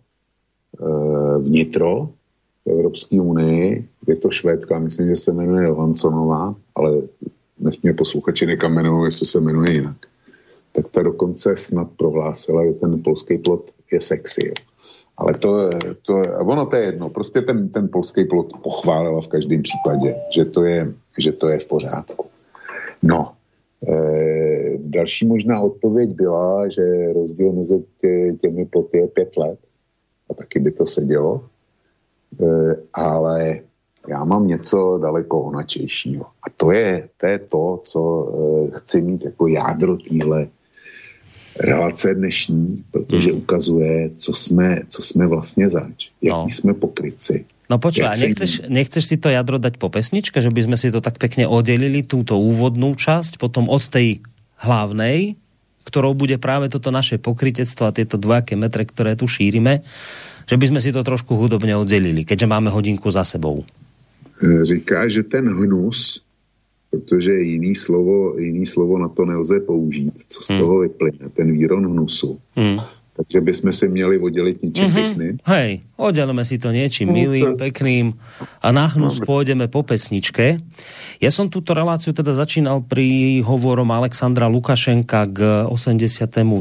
vnitro 1.39 2.11
v 2.66 2.70
Evropské 2.70 3.20
unii, 3.20 3.89
je 4.07 4.16
to 4.16 4.31
švédka, 4.31 4.79
myslím, 4.79 5.09
že 5.09 5.16
se 5.16 5.33
jmenuje 5.33 5.66
Johanssonová, 5.66 6.55
ale 6.74 6.91
nech 7.61 7.82
mě 7.82 7.94
posluchači 7.94 8.46
nekamenují, 8.46 9.04
jestli 9.04 9.26
se 9.26 9.40
jmenuje 9.40 9.72
jinak. 9.72 9.96
Tak 10.72 10.88
ta 10.88 11.02
dokonce 11.02 11.56
snad 11.56 11.88
prohlásila, 11.96 12.66
že 12.66 12.72
ten 12.72 13.02
polský 13.02 13.38
plot 13.38 13.70
je 13.92 14.00
sexy. 14.00 14.52
Ale 15.16 15.34
to, 15.34 15.70
to, 16.02 16.22
ono 16.40 16.66
to 16.66 16.76
je 16.76 16.84
jedno. 16.84 17.11
Prostě 17.11 17.42
ten, 17.42 17.68
ten 17.68 17.88
polský 17.92 18.24
plot 18.24 18.52
pochválila 18.62 19.20
v 19.20 19.26
každém 19.26 19.62
případě, 19.62 20.16
že 20.34 20.44
to 20.44 20.64
je, 20.64 20.94
že 21.18 21.32
to 21.32 21.48
je 21.48 21.59
v 21.59 21.64
pořádku. 21.64 22.26
No, 23.02 23.32
e, 23.88 24.78
další 24.78 25.26
možná 25.26 25.61
odpověď 25.61 26.11
byla, 26.11 26.68
že 26.68 27.12
rozdíl 27.12 27.52
mezi 27.52 27.84
tě, 28.00 28.36
těmi 28.40 28.64
ploty 28.66 28.98
je 28.98 29.09
pět 29.09 29.36
let. 29.36 29.59
A 30.30 30.34
taky 30.34 30.59
by 30.59 30.70
to 30.70 30.86
sedělo. 30.86 31.44
E, 32.42 32.76
ale 32.92 33.61
já 34.09 34.24
mám 34.24 34.46
něco 34.46 34.98
daleko 35.02 35.40
onačejšího. 35.40 36.24
A 36.24 36.50
to 36.56 36.72
je, 36.72 37.09
to 37.16 37.26
je 37.26 37.38
to, 37.38 37.80
co 37.82 38.00
e, 38.00 38.78
chci 38.78 39.02
mít 39.02 39.24
jako 39.24 39.46
jádro 39.46 39.96
téhle 39.96 40.48
relace 41.61 42.14
dnešní, 42.14 42.84
protože 42.90 43.30
hmm. 43.30 43.38
ukazuje, 43.38 44.11
co 44.16 44.34
jsme, 44.34 44.80
co 44.88 45.02
jsme 45.02 45.26
vlastně 45.26 45.68
zač, 45.68 46.11
jaký 46.22 46.42
no. 46.42 46.50
jsme 46.50 46.74
pokryci. 46.74 47.44
No 47.68 47.76
počúvaj, 47.76 48.16
nechceš, 48.16 48.64
nechceš 48.64 49.04
si 49.04 49.16
to 49.20 49.28
jadro 49.28 49.61
dať 49.61 49.76
po 49.76 49.92
pesničke, 49.92 50.40
že 50.40 50.48
by 50.48 50.61
sme 50.64 50.76
si 50.80 50.88
to 50.88 51.04
tak 51.04 51.20
pekne 51.20 51.44
oddelili, 51.44 52.00
túto 52.00 52.40
úvodnú 52.40 52.96
časť, 52.96 53.36
potom 53.36 53.68
od 53.68 53.84
tej 53.92 54.24
hlavnej, 54.64 55.36
ktorou 55.84 56.16
bude 56.16 56.40
práve 56.40 56.72
toto 56.72 56.88
naše 56.88 57.20
pokrytectvo 57.20 57.84
a 57.84 57.92
tieto 57.92 58.16
dvojaké 58.16 58.56
metre, 58.56 58.88
ktoré 58.88 59.20
tu 59.20 59.28
šírime, 59.28 59.84
že 60.48 60.56
by 60.56 60.64
sme 60.64 60.80
si 60.80 60.96
to 60.96 61.04
trošku 61.04 61.36
hudobne 61.36 61.76
oddelili, 61.76 62.24
keďže 62.24 62.48
máme 62.48 62.72
hodinku 62.72 63.12
za 63.12 63.20
sebou. 63.20 63.68
E, 64.43 64.64
říká, 64.64 65.09
že 65.09 65.22
ten 65.22 65.49
hnus 65.49 66.22
protože 66.91 67.32
jiný 67.32 67.74
slovo, 67.74 68.39
jiný 68.39 68.66
slovo 68.66 68.99
na 68.99 69.09
to 69.09 69.24
nelze 69.24 69.61
použít, 69.61 70.12
co 70.28 70.43
z 70.43 70.49
hmm. 70.51 70.61
toho 70.61 70.78
vyplyne, 70.78 71.28
ten 71.36 71.53
výron 71.53 71.84
hnusu. 71.84 72.39
Hmm. 72.57 72.80
Takže 73.18 73.41
bychom 73.41 73.72
si 73.72 73.89
měli 73.89 74.18
oddělit 74.18 74.62
niečím 74.62 74.84
mm-hmm. 74.86 75.09
pekným. 75.11 75.34
Hej, 75.43 75.70
oddelíme 75.99 76.45
si 76.47 76.55
to 76.55 76.70
niečím 76.70 77.11
no, 77.11 77.18
milým, 77.18 77.59
pekným 77.59 78.14
a 78.62 78.70
na 78.70 78.86
hnus 78.86 79.18
pôjdeme 79.26 79.66
po 79.66 79.82
pesničke. 79.82 80.62
Ja 81.18 81.30
som 81.34 81.51
túto 81.51 81.74
reláciu 81.74 82.14
teda 82.14 82.30
začínal 82.30 82.86
pri 82.86 83.43
hovorom 83.43 83.91
Alexandra 83.91 84.47
Lukašenka 84.47 85.34
k 85.34 85.66
80. 85.66 85.99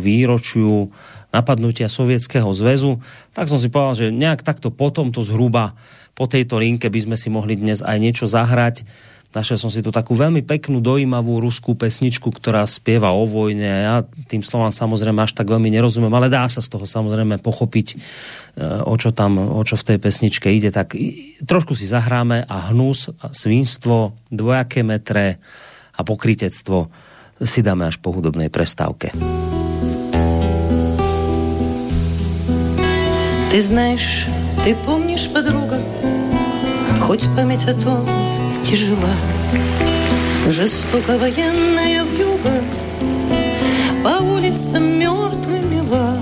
výročiu 0.01 0.89
napadnutia 1.31 1.91
Sovietskeho 1.91 2.47
zväzu, 2.55 3.03
tak 3.35 3.51
som 3.51 3.59
si 3.59 3.67
povedal, 3.67 3.95
že 3.95 4.15
nejak 4.15 4.41
takto 4.41 4.71
potom 4.71 5.11
to 5.11 5.23
zhruba 5.23 5.75
po 6.17 6.25
tejto 6.25 6.57
linke 6.57 6.89
by 6.89 6.99
sme 7.03 7.17
si 7.19 7.29
mohli 7.29 7.53
dnes 7.53 7.85
aj 7.85 7.97
niečo 8.01 8.25
zahrať 8.25 8.87
Našiel 9.35 9.59
som 9.59 9.67
si 9.67 9.83
tu 9.83 9.91
takú 9.91 10.15
veľmi 10.15 10.39
peknú, 10.41 10.79
dojímavú 10.79 11.43
ruskú 11.43 11.75
pesničku, 11.75 12.31
ktorá 12.31 12.63
spieva 12.63 13.11
o 13.11 13.27
vojne. 13.27 13.67
Ja 13.67 13.95
tým 14.25 14.39
slovám 14.39 14.71
samozrejme 14.71 15.19
až 15.19 15.35
tak 15.35 15.51
veľmi 15.51 15.67
nerozumiem, 15.67 16.09
ale 16.09 16.31
dá 16.31 16.47
sa 16.47 16.63
z 16.63 16.71
toho 16.71 16.87
samozrejme 16.87 17.43
pochopiť, 17.43 17.87
e, 17.91 17.97
o 18.87 18.95
čo 18.95 19.11
tam, 19.11 19.35
o 19.37 19.61
čo 19.67 19.75
v 19.75 19.93
tej 19.93 19.97
pesničke 19.99 20.47
ide. 20.47 20.71
Tak 20.71 20.95
trošku 21.43 21.75
si 21.75 21.83
zahráme 21.85 22.47
a 22.47 22.71
hnus, 22.71 23.11
a 23.19 23.35
svinstvo, 23.35 24.15
dvojaké 24.31 24.87
metre 24.87 25.43
a 25.91 26.01
pokrytectvo 26.07 26.87
si 27.43 27.59
dáme 27.59 27.83
až 27.83 27.99
po 27.99 28.15
hudobnej 28.15 28.47
prestávke. 28.47 29.11
Ты 33.51 33.61
знаешь, 33.61 34.25
ты 34.65 34.75
помнишь, 34.75 35.29
подруга, 35.29 35.79
хоть 37.01 37.23
память 37.35 37.65
о 37.65 37.73
том, 37.73 38.05
тяжела, 38.63 39.15
жестоко 40.47 41.17
военная 41.17 42.03
вьюга 42.03 42.61
по 44.03 44.21
улицам 44.21 44.83
мертвым 44.99 45.71
мила. 45.71 46.17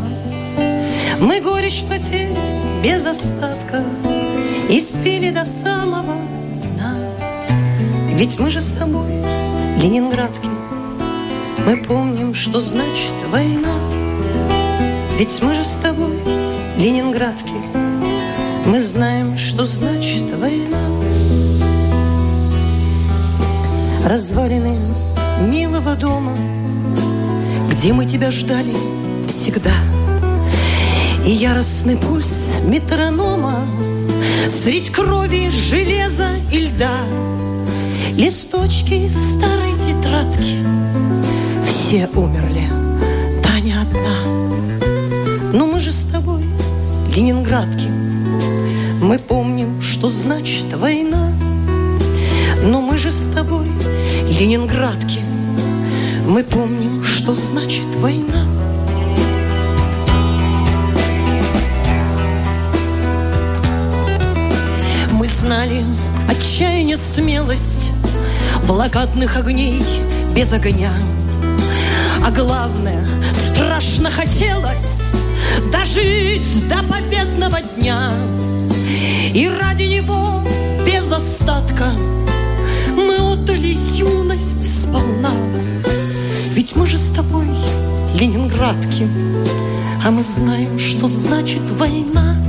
Мы 1.19 1.41
горечь 1.41 1.83
потерь 1.89 2.35
без 2.83 3.05
остатка 3.07 3.83
испили 4.69 5.31
до 5.31 5.45
самого 5.45 6.13
дна. 6.75 6.95
Ведь 8.11 8.39
мы 8.39 8.51
же 8.51 8.61
с 8.61 8.71
тобой, 8.71 9.09
ленинградки, 9.81 10.47
мы 11.65 11.77
помним, 11.77 12.35
что 12.35 12.61
значит 12.61 13.15
война. 13.31 13.75
Ведь 15.17 15.41
мы 15.41 15.55
же 15.55 15.63
с 15.63 15.77
тобой, 15.77 16.19
ленинградки, 16.77 17.55
мы 18.65 18.81
знаем, 18.81 19.37
что 19.37 19.65
значит 19.65 20.23
война. 20.39 20.85
развалины 24.05 24.77
милого 25.41 25.95
дома, 25.95 26.33
где 27.71 27.91
мы 27.91 28.05
тебя 28.05 28.29
ждали 28.29 28.73
всегда. 29.27 29.73
И 31.25 31.31
яростный 31.31 31.97
пульс 31.97 32.53
метронома 32.65 33.65
Средь 34.47 34.91
крови, 34.91 35.49
железа 35.49 36.29
и 36.51 36.59
льда 36.59 36.99
Листочки 38.15 39.07
старой 39.07 39.73
тетрадки 39.73 40.63
Все 41.65 42.07
умерли, 42.13 42.69
Таня 43.43 43.81
одна 43.81 45.51
Но 45.51 45.65
мы 45.65 45.79
же 45.79 45.91
с 45.91 46.05
тобой, 46.05 46.43
ленинградки 47.15 47.87
Мы 49.01 49.17
помним, 49.17 49.81
что 49.81 50.09
значит 50.09 50.73
война 50.75 51.31
Но 52.63 52.81
мы 52.81 52.97
же 52.97 53.11
с 53.11 53.27
тобой 53.33 53.67
Ленинградки. 54.39 55.19
Мы 56.25 56.43
помним, 56.43 57.03
что 57.03 57.35
значит 57.35 57.85
война. 57.99 58.43
Мы 65.11 65.27
знали 65.27 65.83
отчаяние, 66.27 66.97
смелость 66.97 67.91
Блокадных 68.67 69.37
огней 69.37 69.81
без 70.35 70.51
огня. 70.51 70.91
А 72.25 72.31
главное, 72.31 73.07
страшно 73.53 74.09
хотелось 74.09 75.11
Дожить 75.71 76.67
до 76.69 76.83
победного 76.83 77.61
дня 77.61 78.11
И 79.33 79.49
ради 79.49 79.83
него 79.83 80.41
без 80.85 81.11
остатка 81.11 81.91
мы 82.95 83.17
отдали 83.17 83.77
юность 83.93 84.83
сполна. 84.83 85.33
Ведь 86.53 86.75
мы 86.75 86.87
же 86.87 86.97
с 86.97 87.09
тобой 87.09 87.47
ленинградки, 88.13 89.07
а 90.05 90.11
мы 90.11 90.23
знаем, 90.23 90.79
что 90.79 91.07
значит 91.07 91.61
война. 91.77 92.41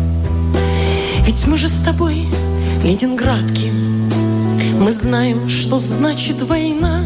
Ведь 1.24 1.46
мы 1.46 1.56
же 1.56 1.68
с 1.68 1.80
тобой 1.80 2.26
ленинградки, 2.84 3.72
мы 4.80 4.92
знаем, 4.92 5.48
что 5.48 5.78
значит 5.78 6.42
война. 6.42 7.02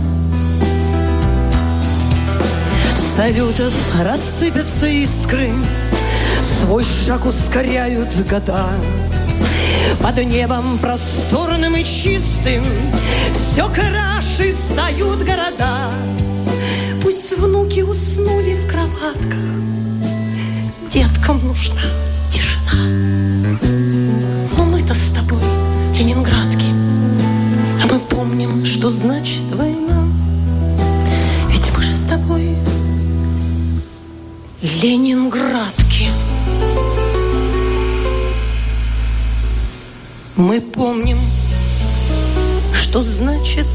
Салютов 3.21 3.75
рассыпятся 4.03 4.87
искры, 4.87 5.53
свой 6.41 6.83
шаг 6.85 7.27
ускоряют 7.27 8.09
года. 8.27 8.67
Под 10.03 10.17
небом 10.25 10.79
просторным 10.79 11.77
и 11.77 11.85
чистым 11.85 12.65
Все 13.35 13.69
краши 13.69 14.55
встают 14.55 15.19
города. 15.19 15.91
Пусть 17.03 17.37
внуки 17.37 17.81
уснули 17.83 18.55
в 18.55 18.67
кроватках 18.67 19.39
Деткам 20.91 21.47
нужна 21.47 21.83
тишина. 22.31 22.73
Но 24.57 24.65
мы-то 24.65 24.95
с 24.95 25.11
тобой, 25.11 25.43
ленинградки 25.95 26.71
А 27.83 27.87
мы 27.87 27.99
помним, 27.99 28.65
что 28.65 28.89
значит 28.89 29.45
война 29.53 30.10
Ленинградки. 34.62 36.10
Мы 40.36 40.60
помним, 40.60 41.18
что 42.74 43.03
значит 43.03 43.68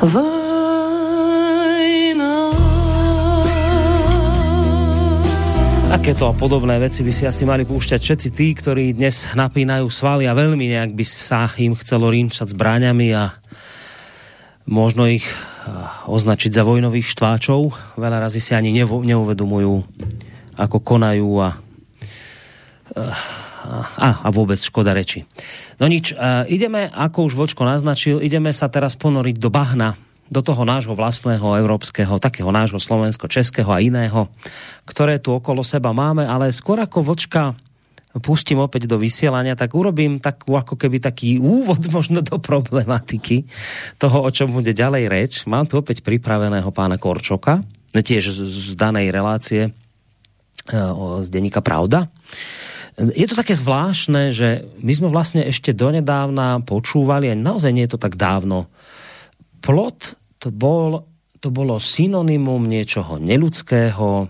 война. 0.00 0.48
Takéto 5.88 6.28
a 6.28 6.36
podobné 6.36 6.76
veci 6.76 7.00
by 7.00 7.12
si 7.12 7.24
asi 7.24 7.48
mali 7.48 7.64
púšťať 7.64 8.00
všetci 8.02 8.28
tí, 8.36 8.52
ktorí 8.52 8.92
dnes 8.92 9.24
napínajú 9.32 9.88
svaly 9.88 10.28
a 10.28 10.36
veľmi 10.36 10.68
nejak 10.68 10.92
by 10.92 11.04
sa 11.08 11.48
im 11.56 11.72
chcelo 11.72 12.12
rinčať 12.12 12.52
zbraňami 12.52 13.08
a 13.16 13.32
možno 14.68 15.08
ich 15.08 15.24
označiť 16.09 16.51
za 16.51 16.63
vojnových 16.67 17.07
štváčov. 17.15 17.71
Veľa 17.95 18.27
razy 18.27 18.39
si 18.43 18.51
ani 18.51 18.75
neuvedomujú, 18.75 19.73
ako 20.59 20.77
konajú 20.83 21.29
a, 21.39 21.49
a, 23.97 24.07
a 24.23 24.27
vôbec 24.29 24.59
škoda 24.59 24.91
reči. 24.91 25.23
No 25.79 25.87
nič, 25.87 26.11
ideme, 26.51 26.91
ako 26.91 27.31
už 27.31 27.33
Vočko 27.39 27.63
naznačil, 27.63 28.19
ideme 28.19 28.51
sa 28.51 28.67
teraz 28.67 28.93
ponoriť 28.99 29.35
do 29.39 29.49
bahna 29.49 29.95
do 30.33 30.41
toho 30.41 30.65
nášho 30.65 30.97
vlastného 30.97 31.45
európskeho, 31.61 32.17
takého 32.17 32.49
nášho 32.49 32.81
slovensko-českého 32.81 33.69
a 33.69 33.83
iného, 33.83 34.25
ktoré 34.87 35.21
tu 35.21 35.35
okolo 35.35 35.61
seba 35.61 35.93
máme, 35.93 36.25
ale 36.25 36.49
skôr 36.49 36.81
ako 36.81 37.13
vlčka 37.13 37.53
pustím 38.21 38.61
opäť 38.61 38.85
do 38.85 39.01
vysielania, 39.01 39.57
tak 39.57 39.73
urobím 39.73 40.21
takú, 40.21 40.53
ako 40.53 40.77
keby 40.77 41.01
taký 41.01 41.41
úvod 41.41 41.81
možno 41.89 42.21
do 42.21 42.37
problematiky 42.37 43.49
toho, 43.97 44.21
o 44.21 44.29
čom 44.29 44.53
bude 44.53 44.69
ďalej 44.69 45.03
reč. 45.09 45.33
Mám 45.49 45.73
tu 45.73 45.81
opäť 45.81 46.05
pripraveného 46.05 46.69
pána 46.69 47.01
Korčoka, 47.01 47.65
tiež 47.93 48.29
z, 48.29 48.73
danej 48.77 49.09
relácie 49.09 49.69
e, 49.69 49.71
z 51.21 51.27
denníka 51.29 51.65
Pravda. 51.65 52.09
Je 52.93 53.25
to 53.25 53.33
také 53.33 53.57
zvláštne, 53.57 54.29
že 54.29 54.69
my 54.77 54.93
sme 54.93 55.09
vlastne 55.09 55.41
ešte 55.49 55.73
donedávna 55.73 56.61
počúvali, 56.61 57.33
a 57.33 57.33
naozaj 57.33 57.73
nie 57.73 57.89
je 57.89 57.97
to 57.97 58.03
tak 58.05 58.13
dávno, 58.13 58.69
plot 59.65 60.13
to, 60.37 60.53
bol, 60.53 61.09
to 61.41 61.49
bolo 61.49 61.81
synonymum 61.81 62.69
niečoho 62.69 63.17
neludského. 63.17 64.29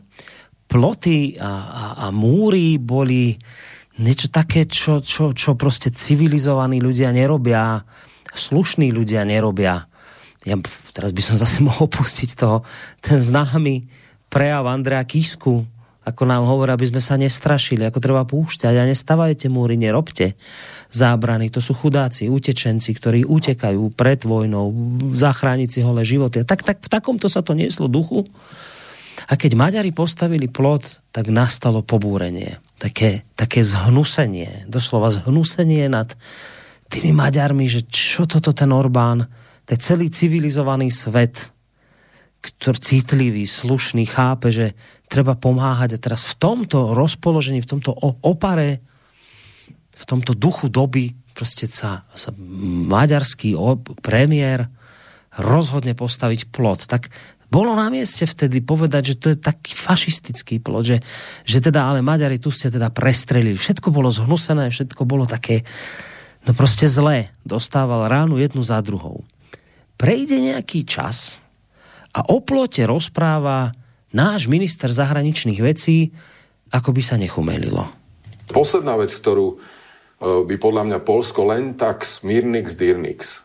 Ploty 0.64 1.38
a, 1.38 1.51
a, 1.51 1.84
a 2.05 2.15
múry 2.15 2.80
boli 2.80 3.35
niečo 4.02 4.30
také, 4.30 4.65
čo, 4.65 5.03
čo, 5.03 5.36
čo 5.36 5.53
proste 5.53 5.94
civilizovaní 5.94 6.82
ľudia 6.82 7.14
nerobia, 7.14 7.86
slušní 8.34 8.90
ľudia 8.90 9.22
nerobia. 9.28 9.86
Ja 10.44 10.56
teraz 10.91 11.14
by 11.14 11.22
som 11.22 11.36
zase 11.44 11.61
mohol 11.61 11.90
pustiť 11.90 12.30
toho, 12.34 12.65
ten 13.03 13.22
známy 13.22 13.86
prejav 14.34 14.65
Andrea 14.65 15.06
Kisku, 15.06 15.65
ako 16.03 16.28
nám 16.28 16.44
hovorí, 16.44 16.76
aby 16.76 16.91
sme 16.91 16.99
sa 16.99 17.15
nestrašili, 17.15 17.88
ako 17.88 18.03
treba 18.03 18.28
púšťať 18.28 18.76
a 18.76 18.84
nestávajte 18.84 19.48
múry, 19.48 19.80
nerobte 19.80 20.36
zábrany. 20.91 21.48
To 21.56 21.64
sú 21.64 21.72
chudáci, 21.72 22.28
utečenci, 22.28 22.91
ktorí 22.91 23.24
utekajú 23.24 23.95
pred 23.95 24.20
vojnou, 24.28 24.68
zachrániť 25.15 25.70
si 25.72 25.80
holé 25.80 26.03
životy. 26.03 26.44
Tak, 26.44 26.60
tak 26.68 26.84
v 26.84 26.91
takomto 26.91 27.32
sa 27.32 27.40
to 27.40 27.56
nieslo 27.56 27.88
duchu. 27.88 28.28
A 29.30 29.34
keď 29.40 29.56
Maďari 29.56 29.95
postavili 29.95 30.52
plot, 30.52 31.00
tak 31.16 31.32
nastalo 31.32 31.86
pobúrenie. 31.86 32.60
Také, 32.82 33.24
také 33.40 33.64
zhnusenie, 33.64 34.68
doslova 34.68 35.14
zhnusenie 35.14 35.88
nad 35.88 36.12
tými 36.91 37.16
Maďarmi, 37.16 37.66
že 37.72 37.88
čo 37.88 38.28
toto 38.28 38.52
ten 38.52 38.70
Orbán, 38.70 39.26
ten 39.64 39.80
celý 39.80 40.12
civilizovaný 40.12 40.91
svet, 40.91 41.50
ktorý 42.44 42.80
citlivý, 42.84 43.48
slušný, 43.48 44.04
chápe, 44.04 44.52
že 44.52 44.76
treba 45.08 45.40
pomáhať 45.40 45.95
a 45.95 46.02
teraz 46.04 46.28
v 46.28 46.36
tomto 46.36 46.91
rozpoložení, 46.91 47.64
v 47.64 47.72
tomto 47.80 47.95
opare, 48.28 48.84
v 49.95 50.04
tomto 50.04 50.36
duchu 50.36 50.68
doby 50.68 51.16
proste 51.34 51.66
sa, 51.66 52.06
sa 52.14 52.30
maďarský 52.91 53.58
premiér 54.04 54.70
rozhodne 55.34 55.98
postaviť 55.98 56.54
plot. 56.54 56.86
Tak 56.86 57.10
bolo 57.53 57.77
na 57.77 57.93
mieste 57.93 58.25
vtedy 58.25 58.65
povedať, 58.65 59.13
že 59.13 59.15
to 59.21 59.27
je 59.30 59.38
taký 59.38 59.77
fašistický 59.77 60.57
plot, 60.57 60.89
že, 60.89 60.97
že 61.45 61.61
teda 61.61 61.85
ale 61.85 62.01
Maďari 62.01 62.41
tu 62.41 62.49
ste 62.49 62.73
teda 62.73 62.89
prestrelili. 62.89 63.53
Všetko 63.53 63.93
bolo 63.93 64.09
zhnusené, 64.09 64.73
všetko 64.73 65.05
bolo 65.05 65.30
také 65.30 65.61
no 66.49 66.57
proste 66.57 66.89
zlé. 66.89 67.30
Dostával 67.45 68.09
ránu 68.09 68.41
jednu 68.41 68.65
za 68.65 68.81
druhou. 68.81 69.21
Prejde 70.01 70.41
nejaký 70.41 70.81
čas 70.81 71.38
a 72.09 72.25
o 72.25 72.41
plote 72.41 72.89
rozpráva 72.89 73.69
náš 74.17 74.49
minister 74.49 74.89
zahraničných 74.89 75.61
vecí, 75.61 76.09
ako 76.73 76.89
by 76.89 77.01
sa 77.05 77.21
nechumelilo. 77.21 77.85
Posledná 78.49 78.97
vec, 78.97 79.13
ktorú 79.13 79.47
e, 79.53 79.55
by 80.49 80.55
podľa 80.57 80.89
mňa 80.89 80.99
Polsko 81.05 81.45
len 81.45 81.77
tak 81.77 82.01
smírnix 82.01 82.73
dirnix 82.73 83.43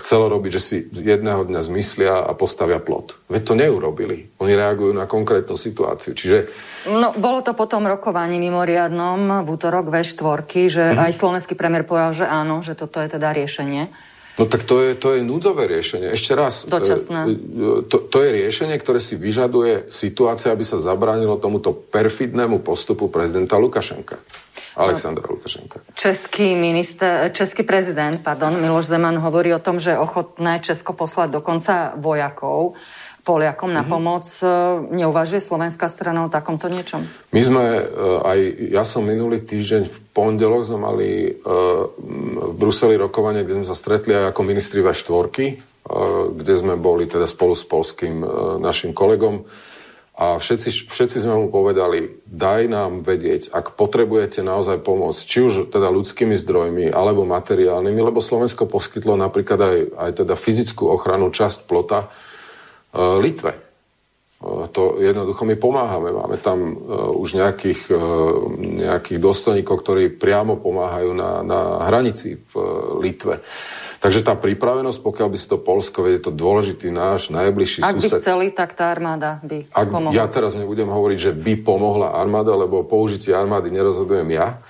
chcelo 0.00 0.32
robiť, 0.32 0.50
že 0.56 0.62
si 0.62 0.76
jedného 0.88 1.44
dňa 1.44 1.60
zmyslia 1.60 2.24
a 2.24 2.32
postavia 2.32 2.80
plot. 2.80 3.28
Veď 3.28 3.42
to 3.44 3.54
neurobili. 3.60 4.32
Oni 4.40 4.56
reagujú 4.56 4.96
na 4.96 5.04
konkrétnu 5.04 5.52
situáciu. 5.52 6.16
Čiže... 6.16 6.48
No, 6.88 7.12
bolo 7.12 7.44
to 7.44 7.52
potom 7.52 7.84
rokovaní 7.84 8.40
mimoriadnom 8.40 9.44
v 9.44 9.48
útorok 9.52 9.92
V4, 9.92 10.48
že 10.72 10.80
mm-hmm. 10.80 11.04
aj 11.04 11.12
slovenský 11.12 11.54
premiér 11.60 11.84
povedal, 11.84 12.16
že 12.16 12.24
áno, 12.24 12.64
že 12.64 12.72
toto 12.72 13.04
je 13.04 13.08
teda 13.12 13.36
riešenie. 13.36 13.92
No 14.38 14.46
tak 14.46 14.62
to 14.62 14.80
je, 14.80 14.94
to 14.94 15.18
je 15.18 15.26
núdzové 15.26 15.66
riešenie. 15.66 16.14
Ešte 16.14 16.32
raz. 16.38 16.62
Dočasné. 16.64 17.20
E, 17.26 17.34
to, 17.90 18.06
to 18.06 18.18
je 18.22 18.30
riešenie, 18.32 18.78
ktoré 18.78 19.02
si 19.02 19.18
vyžaduje 19.18 19.90
situácia, 19.90 20.54
aby 20.54 20.62
sa 20.62 20.78
zabránilo 20.78 21.42
tomuto 21.42 21.74
perfidnému 21.74 22.62
postupu 22.62 23.10
prezidenta 23.10 23.58
Lukašenka. 23.58 24.16
No. 24.78 25.34
Lukašenka. 25.34 25.80
Český, 25.94 26.54
minister, 26.54 27.34
český 27.34 27.62
prezident, 27.62 28.22
pardon, 28.22 28.54
Miloš 28.54 28.86
Zeman 28.86 29.18
hovorí 29.18 29.50
o 29.54 29.58
tom, 29.58 29.82
že 29.82 29.90
je 29.90 29.98
ochotné 29.98 30.62
Česko 30.62 30.94
poslať 30.94 31.42
dokonca 31.42 31.98
vojakov 31.98 32.78
Poliakom 33.28 33.68
na 33.68 33.84
mm-hmm. 33.84 33.92
pomoc. 33.92 34.24
E, 34.40 34.48
neuvažuje 35.04 35.44
slovenská 35.44 35.92
strana 35.92 36.24
o 36.24 36.32
takomto 36.32 36.72
niečom? 36.72 37.04
My 37.36 37.40
sme, 37.44 37.64
e, 37.76 37.82
aj 38.24 38.38
ja 38.72 38.88
som 38.88 39.04
minulý 39.04 39.44
týždeň 39.44 39.84
v 39.84 39.96
pondelok 40.16 40.64
sme 40.64 40.80
mali 40.80 41.08
e, 41.28 41.30
v 42.48 42.52
Bruseli 42.56 42.96
rokovanie, 42.96 43.44
kde 43.44 43.60
sme 43.60 43.68
sa 43.68 43.76
stretli 43.76 44.16
aj 44.16 44.32
ako 44.32 44.40
ministri 44.48 44.80
V4, 44.80 45.28
kde 46.36 46.54
sme 46.56 46.76
boli 46.76 47.08
teda 47.08 47.24
spolu 47.24 47.56
s 47.56 47.64
polským 47.64 48.20
našim 48.60 48.92
kolegom 48.92 49.44
a 50.18 50.42
všetci, 50.42 50.90
všetci 50.90 51.22
sme 51.22 51.38
mu 51.38 51.46
povedali, 51.46 52.18
daj 52.26 52.66
nám 52.66 53.06
vedieť, 53.06 53.54
ak 53.54 53.78
potrebujete 53.78 54.42
naozaj 54.42 54.82
pomôcť, 54.82 55.22
či 55.22 55.38
už 55.46 55.70
teda 55.70 55.94
ľudskými 55.94 56.34
zdrojmi 56.34 56.90
alebo 56.90 57.22
materiálnymi, 57.22 58.02
lebo 58.02 58.18
Slovensko 58.18 58.66
poskytlo 58.66 59.14
napríklad 59.14 59.60
aj, 59.62 59.78
aj 59.94 60.10
teda 60.26 60.34
fyzickú 60.34 60.90
ochranu 60.90 61.30
časť 61.30 61.70
plota, 61.70 62.10
E, 62.92 63.20
Litve. 63.20 63.52
E, 63.52 63.60
to 64.72 64.96
jednoducho 65.00 65.44
my 65.44 65.56
pomáhame. 65.56 66.10
Máme 66.12 66.36
tam 66.40 66.58
e, 66.72 66.74
už 67.14 67.36
nejakých, 67.36 67.92
nejakých 68.58 69.18
dôstojníkov, 69.20 69.76
ktorí 69.84 70.04
priamo 70.16 70.56
pomáhajú 70.56 71.12
na, 71.12 71.44
na 71.44 71.60
hranici 71.88 72.40
v 72.40 72.52
Litve. 73.04 73.44
Takže 73.98 74.22
tá 74.22 74.38
pripravenosť, 74.38 74.98
pokiaľ 75.02 75.28
by 75.34 75.38
si 75.38 75.46
to 75.50 75.58
Polsko 75.58 76.06
vedie, 76.06 76.22
to 76.22 76.30
dôležitý 76.30 76.94
náš 76.94 77.34
najbližší 77.34 77.82
Ak 77.82 77.98
sused. 77.98 78.18
Ak 78.18 78.22
by 78.22 78.22
chceli, 78.22 78.46
tak 78.54 78.78
tá 78.78 78.94
armáda 78.94 79.42
by 79.42 79.66
Ak 79.74 79.90
pomohla. 79.90 80.14
Ja 80.14 80.30
teraz 80.30 80.54
nebudem 80.54 80.86
hovoriť, 80.86 81.18
že 81.18 81.32
by 81.34 81.66
pomohla 81.66 82.14
armáda, 82.14 82.54
lebo 82.54 82.86
použitie 82.86 83.34
armády 83.34 83.74
nerozhodujem 83.74 84.30
ja, 84.30 84.62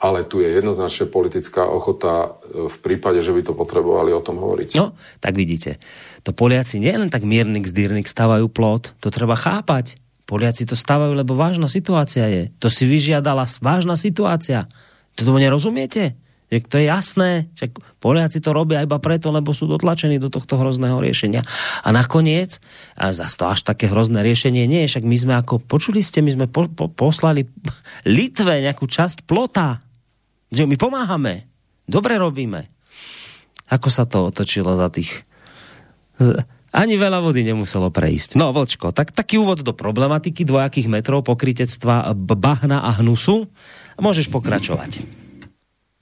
ale 0.00 0.24
tu 0.24 0.40
je 0.40 0.48
jednoznačne 0.48 1.12
politická 1.12 1.68
ochota 1.68 2.32
v 2.48 2.76
prípade, 2.80 3.20
že 3.20 3.36
by 3.36 3.44
to 3.44 3.52
potrebovali 3.52 4.16
o 4.16 4.24
tom 4.24 4.40
hovoriť. 4.40 4.72
No, 4.80 4.96
tak 5.20 5.36
vidíte 5.36 5.76
to 6.22 6.36
Poliaci 6.36 6.76
nie 6.80 6.92
len 6.92 7.08
tak 7.08 7.24
miernik 7.24 7.64
zdírnik 7.64 8.04
stavajú 8.04 8.52
plot, 8.52 8.96
to 9.00 9.08
treba 9.08 9.36
chápať. 9.36 9.96
Poliaci 10.28 10.68
to 10.68 10.78
stavajú, 10.78 11.16
lebo 11.16 11.34
vážna 11.34 11.66
situácia 11.66 12.28
je. 12.30 12.42
To 12.62 12.70
si 12.70 12.86
vyžiadala 12.86 13.50
vážna 13.58 13.98
situácia. 13.98 14.70
To 15.18 15.26
tomu 15.26 15.42
nerozumiete? 15.42 16.14
Že 16.50 16.58
to 16.66 16.76
je 16.82 16.86
jasné, 16.90 17.30
že 17.54 17.70
Poliaci 18.02 18.42
to 18.42 18.50
robia 18.50 18.82
iba 18.82 18.98
preto, 18.98 19.30
lebo 19.30 19.54
sú 19.54 19.70
dotlačení 19.70 20.18
do 20.18 20.26
tohto 20.26 20.58
hrozného 20.58 20.98
riešenia. 20.98 21.46
A 21.86 21.88
nakoniec, 21.94 22.58
a 22.98 23.14
zase 23.14 23.38
to 23.38 23.46
až 23.46 23.62
také 23.62 23.86
hrozné 23.86 24.26
riešenie 24.26 24.66
nie 24.66 24.82
je, 24.84 24.98
však 24.98 25.06
my 25.06 25.16
sme 25.16 25.34
ako, 25.38 25.62
počuli 25.62 26.02
ste, 26.02 26.26
my 26.26 26.34
sme 26.34 26.46
po, 26.50 26.66
po, 26.66 26.90
poslali 26.90 27.46
Litve 28.02 28.66
nejakú 28.66 28.90
časť 28.90 29.22
plota. 29.24 29.78
Že 30.50 30.66
my 30.66 30.76
pomáhame. 30.76 31.46
Dobre 31.86 32.18
robíme. 32.18 32.66
Ako 33.70 33.86
sa 33.86 34.02
to 34.02 34.26
otočilo 34.26 34.74
za 34.74 34.90
tých 34.90 35.22
ani 36.70 36.94
veľa 36.94 37.18
vody 37.18 37.42
nemuselo 37.42 37.90
prejsť. 37.90 38.38
No, 38.38 38.54
Vočko, 38.54 38.94
tak 38.94 39.10
taký 39.10 39.42
úvod 39.42 39.66
do 39.66 39.74
problematiky 39.74 40.46
dvojakých 40.46 40.86
metrov 40.86 41.26
pokrytectva 41.26 42.14
bahna 42.14 42.86
a 42.86 42.94
hnusu. 43.02 43.50
Môžeš 43.98 44.30
pokračovať. 44.30 45.19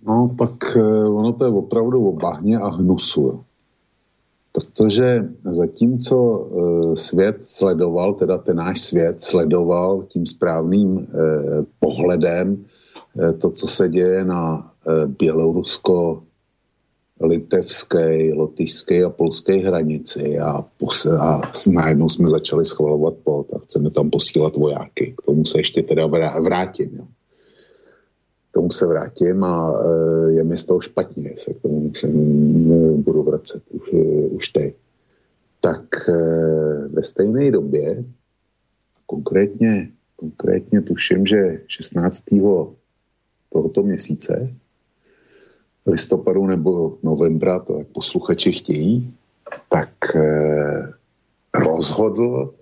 No, 0.09 0.35
tak 0.39 0.77
e, 0.77 0.83
ono 1.09 1.33
to 1.33 1.45
je 1.45 1.51
opravdu 1.51 2.09
o 2.09 2.13
bahně 2.13 2.59
a 2.59 2.69
hnusu. 2.69 3.45
Protože 4.53 5.29
zatímco 5.45 6.17
e, 6.17 6.97
svět 6.97 7.45
sledoval, 7.45 8.15
teda 8.15 8.39
ten 8.39 8.57
náš 8.57 8.81
svět 8.81 9.21
sledoval 9.21 10.03
tím 10.09 10.27
správným 10.27 10.99
e, 10.99 11.07
pohledem 11.81 12.65
to, 13.39 13.51
co 13.51 13.67
se 13.67 13.89
děje 13.89 14.25
na 14.25 14.73
bělorusko 15.19 16.23
litevské, 17.21 18.35
lotyšské 18.35 19.05
a 19.05 19.11
polské 19.11 19.57
hranici 19.57 20.39
a, 20.39 20.65
pos- 20.81 21.21
a 21.21 21.41
najednou 21.73 22.09
jsme 22.09 22.29
začali 22.29 22.65
schvalovat 22.65 23.15
pot 23.25 23.47
a 23.55 23.59
chceme 23.59 23.91
tam 23.91 24.11
posílat 24.11 24.57
vojáky. 24.57 25.15
K 25.19 25.23
tomu 25.23 25.45
se 25.45 25.59
ještě 25.59 25.83
teda 25.83 26.07
vrátím. 26.41 26.91
Jo. 26.93 27.05
Tomu 28.59 28.71
se 28.71 28.87
vrátím 28.87 29.45
a 29.45 29.71
e, 29.71 30.33
je 30.33 30.45
mi 30.45 30.57
z 30.57 30.65
toho 30.65 30.81
špatně, 30.81 31.33
se 31.37 31.55
k 31.55 31.63
tomu 31.63 31.81
musím, 31.81 32.73
e, 32.73 32.93
budu 33.03 33.23
vracet 33.23 33.63
už, 33.71 33.93
e, 33.93 33.97
už 34.27 34.49
teď. 34.49 34.75
Tak 35.61 36.11
ve 36.89 37.05
stejné 37.05 37.51
době, 37.51 38.05
konkrétně, 39.07 39.91
konkrétně 40.17 40.83
tuším, 40.83 41.27
že 41.27 41.61
16. 41.67 42.25
tohoto 43.49 43.83
měsíce, 43.83 44.55
listopadu 45.87 46.47
nebo 46.47 46.99
novembra, 47.03 47.59
to 47.59 47.79
jak 47.79 47.89
posluchači 47.89 48.53
chtějí, 48.53 49.15
tak 49.71 49.91
rozhodl 51.55 52.55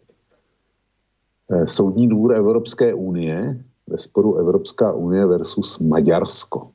Soudní 1.67 2.09
dvůr 2.09 2.35
Evropské 2.35 2.95
unie 2.95 3.65
ve 3.87 3.99
sporu 3.99 4.37
Evropská 4.37 4.93
unie 4.93 5.27
versus 5.27 5.79
Maďarsko. 5.79 6.71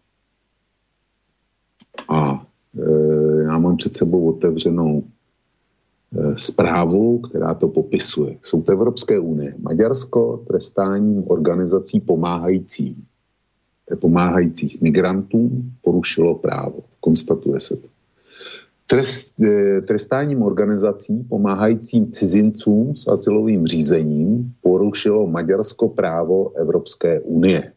A 2.10 2.46
eh, 2.80 3.44
já 3.44 3.60
mám 3.60 3.78
před 3.78 3.94
sebou 3.94 4.30
otevřenou 4.30 5.04
zprávu, 6.36 7.20
která 7.20 7.54
to 7.54 7.68
popisuje. 7.68 8.38
Soud 8.44 8.70
Evropské 8.70 9.20
unie. 9.20 9.56
Maďarsko 9.60 10.44
trestáním 10.48 11.24
organizací 11.28 12.00
pomáhajícím 12.00 13.08
pomáhajících 13.96 14.82
migrantů 14.82 15.52
porušilo 15.82 16.36
právo. 16.36 16.80
Konstatuje 17.00 17.60
se 17.60 17.76
to. 17.76 17.88
Trest, 18.92 19.40
eh, 19.42 19.82
trestáním 19.82 20.44
organizací 20.44 21.24
pomáhajícím 21.30 22.12
cizincům 22.12 22.96
s 22.96 23.08
asilovým 23.08 23.68
řízením 23.68 24.54
porušilo 24.62 25.28
Maďarsko 25.28 25.90
právo 25.90 26.52
Evropské 26.58 27.20
unie. 27.20 27.72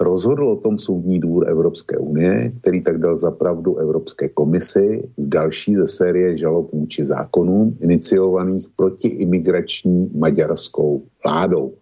Rozhodl 0.00 0.48
o 0.48 0.56
tom 0.56 0.78
soudní 0.78 1.20
dvůr 1.20 1.48
Evropské 1.48 1.98
unie, 1.98 2.52
který 2.60 2.82
tak 2.82 2.98
dal 2.98 3.18
zapravdu 3.18 3.76
Evropské 3.76 4.28
komisi 4.28 5.02
v 5.18 5.28
další 5.28 5.74
ze 5.74 5.86
série 5.86 6.38
žalob 6.38 6.72
vůči 6.72 7.04
zákonům 7.04 7.78
iniciovaných 7.80 8.68
proti 8.76 9.08
imigrační 9.08 10.10
maďarskou 10.14 11.02
vládou. 11.24 11.74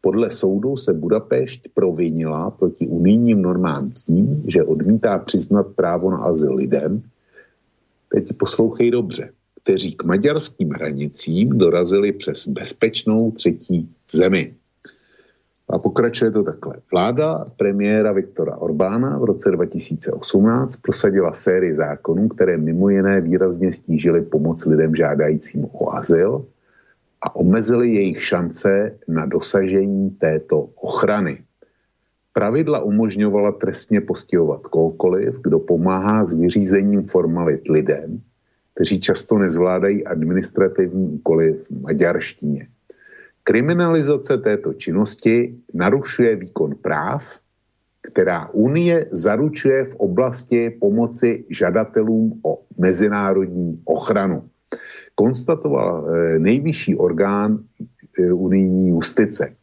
Podle 0.00 0.30
soudu 0.30 0.76
se 0.76 0.92
Budapešť 0.92 1.68
provinila 1.74 2.50
proti 2.50 2.88
unijním 2.88 3.42
normám 3.42 3.90
tím, 3.90 4.42
že 4.46 4.64
odmítá 4.64 5.18
přiznat 5.18 5.66
právo 5.76 6.10
na 6.10 6.18
azyl 6.18 6.54
lidem, 6.54 7.02
teď 8.08 8.32
poslouchej 8.38 8.90
dobře, 8.90 9.30
kteří 9.62 9.92
k 9.92 10.04
maďarským 10.04 10.70
hranicím 10.70 11.48
dorazili 11.48 12.12
přes 12.12 12.48
bezpečnou 12.48 13.30
třetí 13.30 13.94
zemi. 14.10 14.54
A 15.68 15.78
pokračuje 15.78 16.30
to 16.30 16.42
takhle. 16.44 16.76
Vláda 16.92 17.44
premiéra 17.56 18.12
Viktora 18.12 18.56
Orbána 18.56 19.18
v 19.18 19.24
roce 19.24 19.50
2018 19.50 20.76
prosadila 20.76 21.32
sérii 21.32 21.74
zákonů, 21.74 22.28
které 22.28 22.56
mimo 22.56 22.88
jiné 22.88 23.20
výrazně 23.20 23.72
stížily 23.72 24.22
pomoc 24.22 24.66
lidem 24.66 24.94
žádajícím 24.94 25.66
o 25.72 25.94
azyl 25.94 26.46
a 27.22 27.36
omezili 27.36 27.94
jejich 27.94 28.24
šance 28.24 28.98
na 29.08 29.26
dosažení 29.26 30.10
této 30.10 30.60
ochrany. 30.60 31.45
Pravidla 32.36 32.84
umožňovala 32.84 33.52
trestně 33.52 34.00
postihovat 34.00 34.60
kohokoliv, 34.62 35.40
kdo 35.42 35.58
pomáhá 35.58 36.24
s 36.24 36.34
vyřízením 36.34 37.02
formalit 37.02 37.68
lidem, 37.68 38.20
kteří 38.74 39.00
často 39.00 39.38
nezvládají 39.38 40.06
administrativní 40.06 41.08
úkoly 41.08 41.52
v 41.52 41.80
maďarštině. 41.80 42.68
Kriminalizace 43.44 44.38
této 44.38 44.74
činnosti 44.74 45.54
narušuje 45.74 46.36
výkon 46.36 46.74
práv, 46.74 47.24
která 48.12 48.48
Unie 48.52 49.06
zaručuje 49.10 49.84
v 49.84 49.94
oblasti 49.94 50.70
pomoci 50.70 51.44
žadatelům 51.50 52.40
o 52.44 52.62
mezinárodní 52.78 53.80
ochranu 53.84 54.42
konstatoval 55.16 56.06
eh, 56.06 56.38
nejvyšší 56.38 56.96
orgán 56.96 57.58
eh, 58.20 58.32
unijní 58.32 58.88
justice. 58.88 59.56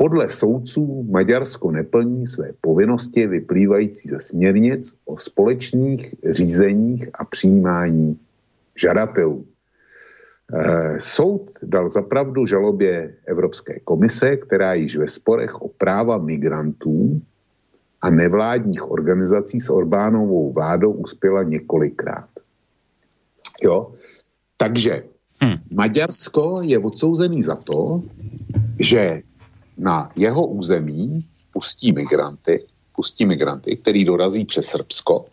Podle 0.00 0.30
soudců 0.30 1.06
Maďarsko 1.10 1.70
neplní 1.70 2.26
své 2.26 2.52
povinnosti 2.60 3.26
vyplývající 3.26 4.08
ze 4.08 4.20
směrnic 4.20 4.96
o 5.04 5.18
společných 5.18 6.14
řízeních 6.30 7.08
a 7.14 7.24
přijímání 7.24 8.18
žadatelů. 8.76 9.46
Eh, 10.54 10.96
soud 11.00 11.50
dal 11.62 11.90
zapravdu 11.90 12.46
žalobě 12.46 13.14
Evropské 13.26 13.80
komise, 13.80 14.36
která 14.36 14.74
již 14.74 14.96
ve 14.96 15.08
sporech 15.08 15.62
o 15.62 15.68
práva 15.68 16.18
migrantů 16.18 17.20
a 18.00 18.10
nevládních 18.10 18.90
organizací 18.90 19.60
s 19.60 19.70
Orbánovou 19.70 20.52
vládou 20.52 20.92
uspěla 20.92 21.42
několikrát. 21.42 22.28
Jo? 23.62 23.92
Takže 24.56 25.02
hmm. 25.40 25.56
Maďarsko 25.70 26.60
je 26.62 26.78
odsouzený 26.78 27.42
za 27.42 27.56
to, 27.56 28.02
že 28.78 29.22
na 29.80 30.10
jeho 30.16 30.46
území 30.46 31.24
pustí 31.52 31.92
migranty, 31.92 32.64
pustí 32.96 33.26
migranty, 33.26 33.76
který 33.76 34.04
dorazí 34.04 34.44
přes 34.44 34.66
Srbsko 34.66 35.26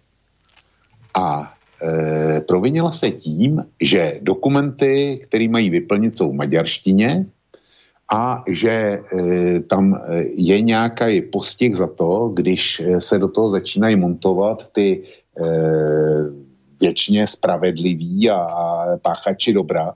a 1.13 1.53
e, 1.83 2.41
provinila 2.41 2.91
se 2.91 3.11
tím, 3.11 3.65
že 3.81 4.19
dokumenty, 4.21 5.19
které 5.23 5.47
mají 5.47 5.69
vyplnit, 5.69 6.15
jsou 6.15 6.31
v 6.31 6.35
maďarštině 6.35 7.25
a 8.13 8.43
že 8.47 8.71
e, 8.71 9.01
tam 9.59 9.95
e, 9.95 10.23
je 10.23 10.61
nějaký 10.61 11.21
postih 11.21 11.75
za 11.75 11.87
to, 11.87 12.31
když 12.33 12.81
se 12.99 13.19
do 13.19 13.27
toho 13.27 13.49
začínají 13.49 13.95
montovat 13.95 14.71
ty 14.71 15.03
e, 15.03 15.43
věčně 16.79 17.27
spravedliví 17.27 18.29
a, 18.29 18.35
a 18.35 18.97
páchači 18.97 19.53
dobra 19.53 19.93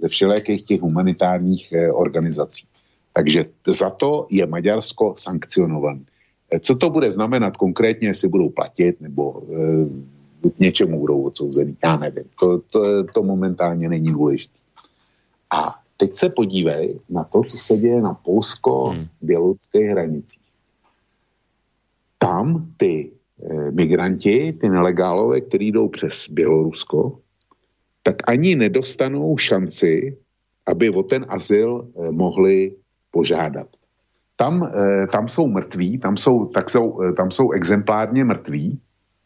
ze 0.00 0.08
všelijakých 0.08 0.64
těch 0.64 0.80
humanitárních 0.80 1.72
eh, 1.72 1.92
organizací. 1.92 2.66
Takže 3.12 3.44
za 3.66 3.90
to 3.90 4.26
je 4.30 4.46
Maďarsko 4.46 5.14
sankcionované. 5.16 6.00
Eh, 6.50 6.60
co 6.60 6.74
to 6.74 6.90
bude 6.90 7.10
znamenat 7.10 7.56
konkrétně, 7.56 8.08
jestli 8.08 8.28
budou 8.28 8.48
platit 8.48 9.00
nebo 9.00 9.42
e, 10.42 10.50
k 10.50 10.58
něčemu 10.58 11.00
budou 11.00 11.22
odsouzený, 11.22 11.76
já 11.84 11.96
nevím. 11.96 12.24
To, 12.40 12.58
to, 12.58 13.04
to 13.04 13.22
momentálně 13.22 13.88
není 13.88 14.12
důležité. 14.12 14.58
A 15.50 15.80
teď 15.96 16.16
se 16.16 16.28
podívej 16.28 17.00
na 17.08 17.24
to, 17.24 17.42
co 17.42 17.58
se 17.58 17.76
děje 17.76 18.02
na 18.02 18.14
polsko-běloruských 18.14 19.82
hmm. 19.82 19.90
hranicích. 19.90 20.42
Tam 22.18 22.72
ty 22.76 23.10
Eh, 23.42 23.70
migranti, 23.70 24.52
ty 24.52 24.68
nelegálové, 24.68 25.40
kteří 25.40 25.72
jdou 25.72 25.88
přes 25.88 26.28
Bělorusko, 26.28 27.18
tak 28.02 28.16
ani 28.26 28.54
nedostanou 28.54 29.36
šanci, 29.36 30.16
aby 30.66 30.90
o 30.90 31.02
ten 31.02 31.26
azyl 31.28 31.88
eh, 31.88 32.10
mohli 32.10 32.76
požádat. 33.10 33.66
Tam, 34.36 34.62
eh, 34.64 35.06
tam 35.06 35.28
jsou 35.28 35.46
mrtví, 35.46 35.98
tam 35.98 36.16
jsou, 36.16 36.46
tak 36.54 36.70
jsou, 36.70 37.14
tam 37.16 37.30
jsou 37.30 37.50
exemplárně 37.50 38.24
mrtví, 38.24 38.80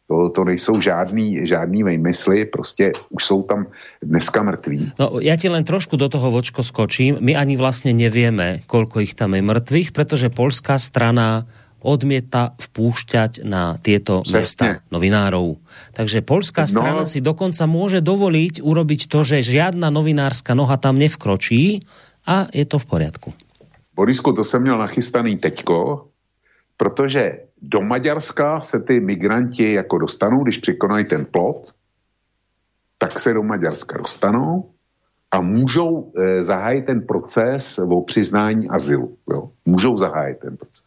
to, 0.09 0.31
to 0.31 0.45
nejsou 0.45 0.81
žádný, 0.81 1.49
žádný 1.49 1.83
vejmysly, 1.83 2.45
prostě 2.45 2.93
už 3.11 3.25
jsou 3.25 3.43
tam 3.43 3.67
dneska 4.03 4.43
mrtví. 4.43 4.93
No, 5.01 5.17
ja 5.25 5.33
ti 5.41 5.49
len 5.49 5.65
trošku 5.65 5.97
do 5.97 6.13
toho 6.13 6.29
vočko 6.29 6.61
skočím. 6.61 7.17
My 7.25 7.33
ani 7.33 7.57
vlastne 7.57 7.97
nevieme, 7.97 8.61
koľko 8.69 9.01
ich 9.01 9.17
tam 9.17 9.33
je 9.33 9.41
mrtvých, 9.41 9.97
pretože 9.97 10.29
polská 10.29 10.77
strana 10.77 11.49
odmieta 11.85 12.57
vpúšťať 12.57 13.45
na 13.45 13.77
tieto 13.81 14.25
Přesne. 14.25 14.41
mesta 14.41 14.67
novinárov. 14.89 15.61
Takže 15.97 16.25
polská 16.25 16.65
no. 16.65 16.73
strana 16.73 17.03
no. 17.05 17.11
si 17.11 17.25
dokonca 17.25 17.65
môže 17.65 18.05
dovoliť 18.05 18.61
urobiť 18.61 19.09
to, 19.09 19.21
že 19.25 19.45
žiadna 19.45 19.89
novinárska 19.89 20.53
noha 20.53 20.77
tam 20.81 20.97
nevkročí 20.97 21.85
a 22.25 22.49
je 22.53 22.65
to 22.65 22.81
v 22.81 22.87
poriadku. 22.89 23.29
Borisku, 23.95 24.33
to 24.33 24.45
jsem 24.45 24.63
měl 24.63 24.79
nachystaný 24.79 25.37
teďko, 25.37 26.07
protože 26.77 27.39
do 27.63 27.81
Maďarska 27.81 28.61
se 28.61 28.81
ty 28.81 29.01
migranti 29.01 29.73
jako 29.73 29.99
dostanou, 29.99 30.43
když 30.43 30.59
překonají 30.59 31.05
ten 31.05 31.25
plot, 31.25 31.75
tak 32.99 33.19
se 33.19 33.33
do 33.33 33.43
Maďarska 33.43 33.99
dostanou 33.99 34.71
a 35.31 35.41
můžou 35.41 36.13
e, 36.17 36.43
zahájit 36.43 36.87
ten 36.87 37.07
proces 37.07 37.79
o 37.79 38.03
přiznání 38.03 38.69
azylu. 38.69 39.17
Jo? 39.31 39.51
Můžou 39.65 39.97
zahájit 39.97 40.39
ten 40.39 40.57
proces. 40.57 40.85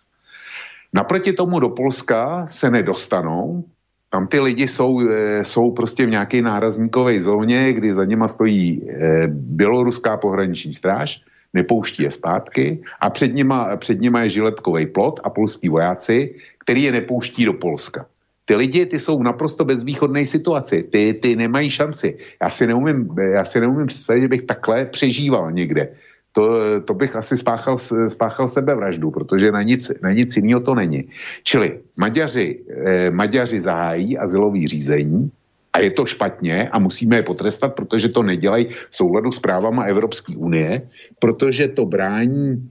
Naproti 0.93 1.33
tomu 1.33 1.59
do 1.59 1.69
Polska 1.69 2.47
se 2.49 2.69
nedostanou, 2.69 3.63
tam 4.09 4.27
ty 4.27 4.39
lidi 4.39 4.67
jsou, 4.67 5.09
e, 5.09 5.45
jsou 5.45 5.71
prostě 5.71 6.05
v 6.05 6.09
nějaké 6.09 6.41
nárazníkové 6.41 7.21
zóně, 7.21 7.73
kdy 7.73 7.93
za 7.93 8.05
něma 8.05 8.27
stojí 8.27 8.89
e, 8.89 9.27
běloruská 9.27 10.17
pohraniční 10.17 10.73
stráž, 10.73 11.21
nepouští 11.53 12.03
je 12.03 12.11
zpátky 12.11 12.83
a 12.99 13.09
před 13.09 13.33
nima, 13.33 13.75
před 13.75 14.01
nima 14.01 14.21
je 14.21 14.29
žiletkový 14.29 14.87
plot 14.87 15.19
a 15.23 15.29
polský 15.29 15.69
vojáci, 15.69 16.35
který 16.59 16.83
je 16.83 16.91
nepouští 16.91 17.45
do 17.45 17.53
Polska. 17.53 18.05
Ty 18.45 18.55
lidi, 18.55 18.85
ty 18.85 18.99
jsou 18.99 19.19
v 19.19 19.23
naprosto 19.23 19.65
bezvýchodné 19.65 20.25
situaci, 20.25 20.83
ty, 20.83 21.19
ty 21.21 21.35
nemají 21.35 21.69
šanci. 21.69 22.17
Já 22.41 22.49
si 22.49 22.67
neumím, 22.67 23.09
já 23.31 23.45
si 23.45 23.59
neumím 23.59 23.87
představit, 23.87 24.21
že 24.21 24.27
bych 24.27 24.41
takhle 24.41 24.85
přežíval 24.85 25.51
někde 25.51 25.89
to, 26.37 26.59
to 26.85 26.93
bych 26.93 27.15
asi 27.15 27.37
spáchal, 27.37 27.77
spáchal 28.07 28.47
sebevraždu, 28.47 29.11
protože 29.11 29.51
na 29.51 29.61
nic, 29.61 29.91
na 30.03 30.11
nic 30.11 30.37
jiného 30.37 30.61
to 30.61 30.75
není. 30.75 31.09
Čili 31.43 31.79
Maďaři, 31.97 32.59
eh, 32.69 33.11
Maďaři 33.11 33.61
zahájí 33.61 34.17
azylový 34.17 34.67
řízení 34.67 35.31
a 35.77 35.81
je 35.81 35.91
to 35.91 36.05
špatně 36.05 36.69
a 36.69 36.79
musíme 36.79 37.15
je 37.15 37.23
potrestat, 37.23 37.75
protože 37.75 38.09
to 38.09 38.23
nedělají 38.23 38.67
v 38.89 38.95
souladu 38.95 39.31
s 39.31 39.39
právama 39.39 39.83
Evropské 39.83 40.35
unie, 40.35 40.89
protože 41.19 41.67
to 41.67 41.85
brání, 41.85 42.69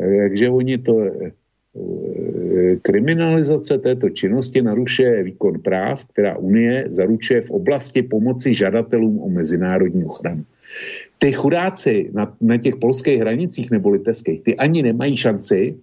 eh, 0.00 0.14
jakže 0.14 0.50
oni 0.50 0.78
to 0.78 0.94
eh, 1.04 1.30
kriminalizace 2.82 3.78
této 3.78 4.10
činnosti 4.10 4.62
narušuje 4.62 5.22
výkon 5.22 5.60
práv, 5.60 6.04
která 6.04 6.40
Unie 6.40 6.88
zaručuje 6.88 7.40
v 7.40 7.50
oblasti 7.50 8.02
pomoci 8.02 8.54
žadatelům 8.54 9.20
o 9.20 9.28
mezinárodní 9.28 10.04
ochranu 10.04 10.44
ty 11.18 11.32
chudáci 11.32 12.10
na, 12.12 12.36
na 12.40 12.56
těch 12.56 12.76
polských 12.76 13.20
hranicích 13.20 13.70
nebo 13.70 13.90
litevských, 13.90 14.42
ty 14.42 14.56
ani 14.56 14.82
nemají 14.82 15.16
šanci 15.16 15.76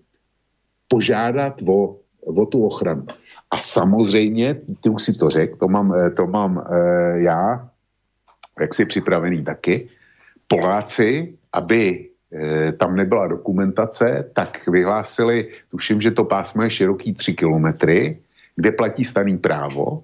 požádat 0.87 1.61
o, 1.67 1.97
o 2.25 2.45
tu 2.45 2.65
ochranu. 2.65 3.05
A 3.53 3.57
samozřejmě, 3.57 4.55
ty 4.81 4.89
už 4.89 5.03
si 5.03 5.13
to 5.13 5.29
řekl, 5.29 5.57
to 5.57 5.67
mám, 5.67 5.93
eh, 5.93 6.09
to 6.09 6.25
mám 6.27 6.57
e, 6.57 6.63
já, 7.21 7.69
jak 8.59 8.73
si 8.73 8.85
připravený 8.85 9.43
taky, 9.43 9.89
Poláci, 10.47 11.37
aby 11.53 12.09
e, 12.33 12.71
tam 12.73 12.95
nebyla 12.95 13.27
dokumentace, 13.27 14.29
tak 14.33 14.65
vyhlásili, 14.67 15.49
tuším, 15.69 16.01
že 16.01 16.11
to 16.11 16.25
pásmo 16.25 16.63
je 16.65 16.69
široký 16.69 17.13
3 17.13 17.33
kilometry, 17.33 18.17
kde 18.55 18.71
platí 18.71 19.05
staný 19.05 19.37
právo 19.37 20.03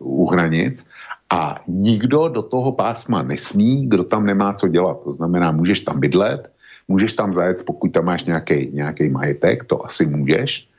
u 0.00 0.28
hranic 0.28 0.84
a 1.32 1.64
nikdo 1.68 2.28
do 2.28 2.42
toho 2.42 2.72
pásma 2.72 3.22
nesmí, 3.22 3.88
kdo 3.88 4.04
tam 4.04 4.28
nemá 4.28 4.52
co 4.52 4.68
dělat. 4.68 5.00
To 5.04 5.12
znamená, 5.12 5.52
můžeš 5.52 5.80
tam 5.80 6.00
bydlet, 6.00 6.52
můžeš 6.88 7.12
tam 7.12 7.32
zajet, 7.32 7.64
pokud 7.64 7.88
tam 7.88 8.04
máš 8.04 8.24
nějaký 8.72 9.08
majetek, 9.08 9.64
to 9.64 9.84
asi 9.84 10.06
můžeš. 10.06 10.71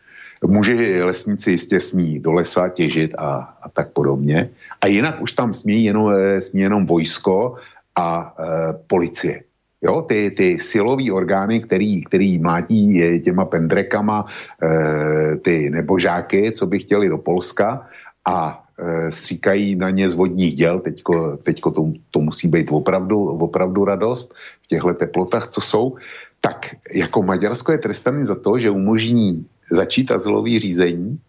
Může 0.45 1.03
lesníci 1.03 1.51
jistě 1.51 1.79
smí 1.79 2.19
do 2.19 2.33
lesa 2.33 2.69
těžit 2.69 3.15
a, 3.17 3.57
a 3.61 3.69
tak 3.69 3.91
podobně. 3.91 4.49
A 4.81 4.87
jinak 4.87 5.21
už 5.21 5.31
tam 5.31 5.53
smí 5.53 5.85
jenom, 5.85 6.13
eh, 6.13 6.41
smí 6.41 6.61
jenom 6.61 6.85
vojsko 6.85 7.55
a 7.95 8.33
e, 8.33 8.43
policie. 8.87 9.43
Jo, 9.81 10.01
ty, 10.01 10.31
ty 10.31 10.59
silové 10.59 11.11
orgány, 11.11 11.61
který, 11.61 12.03
který 12.03 12.39
mlátí 12.39 12.97
těma 13.21 13.45
pendrekama 13.45 14.25
e, 14.25 15.35
ty 15.35 15.69
nebožáky, 15.69 16.51
co 16.51 16.65
by 16.65 16.79
chtěli 16.79 17.09
do 17.09 17.17
Polska 17.17 17.85
a 18.25 18.63
Eh, 18.79 19.11
stříkají 19.11 19.75
na 19.75 19.89
ně 19.89 20.09
z 20.09 20.13
vodních 20.13 20.55
děl, 20.55 20.79
teďko, 20.79 21.37
teďko 21.37 21.71
to, 21.71 21.91
to 22.11 22.19
musí 22.19 22.47
být 22.47 22.67
opravdu, 22.71 23.25
opravdu 23.25 23.85
radost 23.85 24.33
v 24.61 24.67
těchto 24.67 24.93
teplotách, 24.93 25.49
co 25.49 25.61
jsou, 25.61 25.95
tak 26.41 26.75
jako 26.95 27.23
Maďarsko 27.23 27.71
je 27.71 27.77
trestaný 27.77 28.25
za 28.25 28.35
to, 28.35 28.59
že 28.59 28.69
umožní 28.69 29.45
začít 29.71 30.11
azylový 30.11 30.59
řízení, 30.59 31.19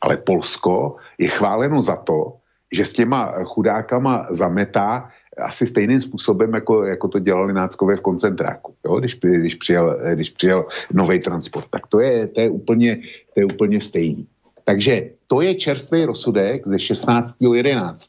ale 0.00 0.16
Polsko 0.16 0.96
je 1.18 1.28
chváleno 1.28 1.82
za 1.82 1.96
to, 1.96 2.36
že 2.72 2.84
s 2.84 2.92
těma 2.92 3.44
chudákama 3.44 4.26
zametá 4.30 5.10
asi 5.38 5.66
stejným 5.66 6.00
způsobem, 6.00 6.54
jako, 6.54 6.84
jako 6.84 7.08
to 7.08 7.18
dělali 7.18 7.52
náckové 7.52 7.96
v 7.96 8.00
koncentráku, 8.00 8.74
jo? 8.84 9.00
Když, 9.00 9.14
když, 9.14 9.54
přijel, 9.54 9.98
když 10.14 10.30
přijel 10.30 10.66
nový 10.92 11.18
transport. 11.18 11.66
Tak 11.70 11.86
to 11.86 12.00
je, 12.00 12.26
to 12.26 12.40
je, 12.40 12.50
úplně, 12.50 12.96
to 13.34 13.40
je 13.40 13.44
úplně 13.44 13.80
stejný. 13.80 14.26
Takže 14.64 15.10
to 15.26 15.40
je 15.40 15.54
čerstvý 15.54 16.04
rozsudek 16.04 16.66
ze 16.66 16.76
16.11. 16.76 18.08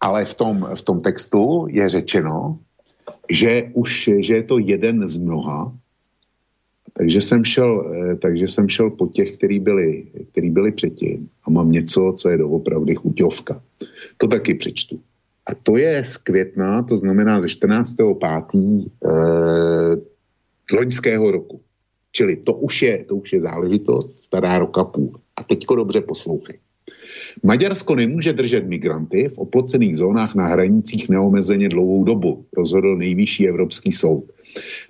Ale 0.00 0.24
v 0.24 0.34
tom, 0.34 0.68
v 0.74 0.82
tom 0.82 1.00
textu 1.00 1.66
je 1.70 1.88
řečeno, 1.88 2.58
že 3.30 3.70
už 3.74 4.10
že 4.20 4.34
je 4.34 4.42
to 4.42 4.58
jeden 4.58 5.08
z 5.08 5.18
mnoha, 5.18 5.72
takže 6.92 7.20
jsem 7.20 7.44
šel, 7.44 7.92
eh, 7.94 8.16
takže 8.16 8.48
jsem 8.48 8.68
šel 8.68 8.90
po 8.90 9.06
těch, 9.06 9.36
který 9.36 9.60
byli, 9.60 10.06
který 10.32 10.50
byli 10.50 10.72
předtím 10.72 11.28
a 11.44 11.50
mám 11.50 11.72
něco, 11.72 12.12
co 12.16 12.28
je 12.28 12.36
doopravdy 12.36 12.94
chuťovka. 12.94 13.62
To 14.16 14.28
taky 14.28 14.54
přečtu. 14.54 15.00
A 15.46 15.54
to 15.54 15.76
je 15.76 16.04
z 16.04 16.16
května, 16.16 16.82
to 16.82 16.96
znamená 16.96 17.40
ze 17.40 17.48
14.5. 17.48 18.90
Eh, 19.04 19.96
loňského 20.76 21.30
roku. 21.30 21.60
Čili 22.12 22.36
to 22.36 22.54
už 22.54 22.82
je, 22.82 23.04
to 23.04 23.16
už 23.16 23.32
je 23.32 23.40
záležitost 23.40 24.18
stará 24.18 24.58
roka 24.58 24.84
půl. 24.84 25.20
A 25.36 25.42
teďko 25.42 25.74
dobře 25.74 26.00
poslouchej. 26.00 26.58
Maďarsko 27.42 27.94
nemůže 27.94 28.32
držet 28.32 28.66
migranty 28.66 29.28
v 29.28 29.38
oplocených 29.38 29.96
zónách 29.96 30.34
na 30.34 30.46
hranicích 30.46 31.08
neomezeně 31.08 31.68
dlouhou 31.68 32.04
dobu, 32.04 32.44
rozhodl 32.56 32.96
nejvyšší 32.96 33.48
Evropský 33.48 33.92
soud. 33.92 34.24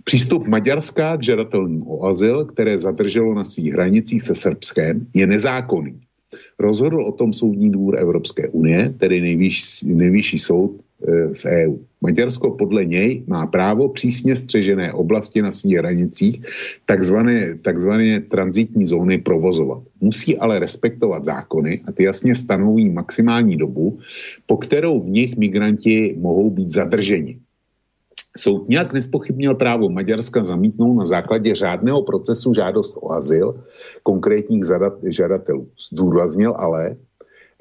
Přístup 0.04 0.46
Maďarska 0.46 1.16
k 1.16 1.22
žadatelům 1.22 1.84
o 1.88 2.06
azyl, 2.06 2.44
které 2.44 2.78
zadrželo 2.78 3.34
na 3.34 3.44
svých 3.44 3.72
hranicích 3.72 4.22
se 4.22 4.34
Srbskem, 4.34 5.06
je 5.14 5.26
nezákonný. 5.26 6.00
Rozhodl 6.60 7.04
o 7.04 7.12
tom 7.12 7.32
Soudní 7.32 7.70
dvůr 7.70 7.98
Evropské 7.98 8.48
unie, 8.48 8.94
tedy 8.98 9.20
nejvyšší, 9.20 9.94
nejvyšší 9.94 10.38
soud 10.38 10.80
E, 11.00 11.34
v 11.34 11.44
EU. 11.44 11.76
Maďarsko 12.00 12.50
podle 12.50 12.84
něj 12.84 13.24
má 13.26 13.46
právo 13.46 13.88
přísně 13.88 14.36
střežené 14.36 14.92
oblasti 14.92 15.42
na 15.42 15.50
svých 15.50 15.76
hranicích, 15.76 16.44
takzvané, 16.84 17.58
takzvané 17.62 18.20
transitní 18.20 18.86
zóny 18.86 19.18
provozovat. 19.18 19.82
Musí 20.00 20.36
ale 20.38 20.58
respektovat 20.58 21.24
zákony 21.24 21.80
a 21.88 21.92
ty 21.92 22.04
jasně 22.04 22.34
stanoví 22.34 22.88
maximální 22.88 23.56
dobu, 23.56 23.98
po 24.46 24.56
kterou 24.56 25.00
v 25.00 25.08
nich 25.08 25.36
migranti 25.36 26.16
mohou 26.18 26.50
být 26.50 26.68
zadrženi. 26.68 27.38
Soud 28.38 28.68
nějak 28.68 28.92
nespochybnil 28.92 29.54
právo 29.54 29.90
Maďarska 29.90 30.44
zamítnout 30.44 30.94
na 30.94 31.04
základě 31.04 31.54
řádného 31.54 32.02
procesu 32.02 32.54
žádost 32.54 32.94
o 33.02 33.12
azyl 33.12 33.64
konkrétních 34.02 34.62
žadatelů. 35.10 35.70
Zdůraznil 35.90 36.54
ale, 36.58 36.96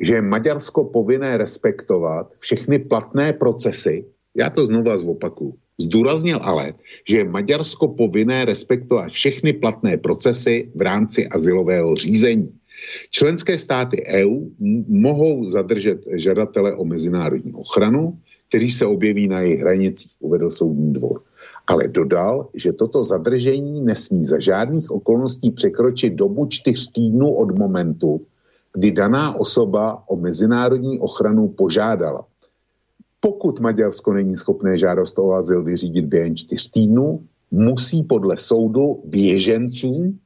že 0.01 0.13
je 0.13 0.21
Maďarsko 0.21 0.83
povinné 0.83 1.37
respektovat 1.37 2.31
všechny 2.39 2.79
platné 2.79 3.33
procesy, 3.33 4.05
já 4.37 4.49
to 4.49 4.65
znova 4.65 4.97
zopakuju, 4.97 5.53
zdůraznil 5.81 6.39
ale, 6.41 6.73
že 7.09 7.17
je 7.17 7.23
Maďarsko 7.23 7.87
povinné 7.87 8.45
respektovat 8.45 9.09
všechny 9.09 9.53
platné 9.53 9.97
procesy 9.97 10.71
v 10.75 10.81
rámci 10.81 11.27
asilového 11.27 11.95
řízení. 11.95 12.49
Členské 13.11 13.57
státy 13.57 14.03
EU 14.07 14.47
mohou 14.87 15.49
zadržet 15.49 15.99
žadatele 16.15 16.75
o 16.75 16.85
mezinárodní 16.85 17.53
ochranu, 17.53 18.17
který 18.49 18.69
se 18.69 18.85
objeví 18.85 19.27
na 19.27 19.39
jejich 19.39 19.59
hranicích, 19.59 20.11
uvedl 20.19 20.49
soudní 20.49 20.93
dvor. 20.93 21.21
Ale 21.67 21.88
dodal, 21.88 22.49
že 22.53 22.73
toto 22.73 23.03
zadržení 23.03 23.81
nesmí 23.81 24.23
za 24.23 24.39
žádných 24.39 24.91
okolností 24.91 25.51
překročit 25.51 26.13
dobu 26.13 26.45
čtyř 26.45 26.91
týdnů 26.91 27.34
od 27.34 27.57
momentu, 27.57 28.21
kdy 28.73 28.91
daná 28.91 29.35
osoba 29.39 30.03
o 30.09 30.15
mezinárodní 30.15 30.99
ochranu 30.99 31.47
požádala. 31.47 32.26
Pokud 33.19 33.59
Maďarsko 33.59 34.13
není 34.13 34.38
schopné 34.38 34.77
žádost 34.77 35.19
o 35.19 35.31
azyl 35.31 35.63
vyřídit 35.63 36.05
během 36.05 36.35
čtyř 36.35 36.71
týdnů, 36.71 37.23
musí 37.51 38.03
podle 38.03 38.38
soudu 38.38 39.01
běžencům 39.05 40.19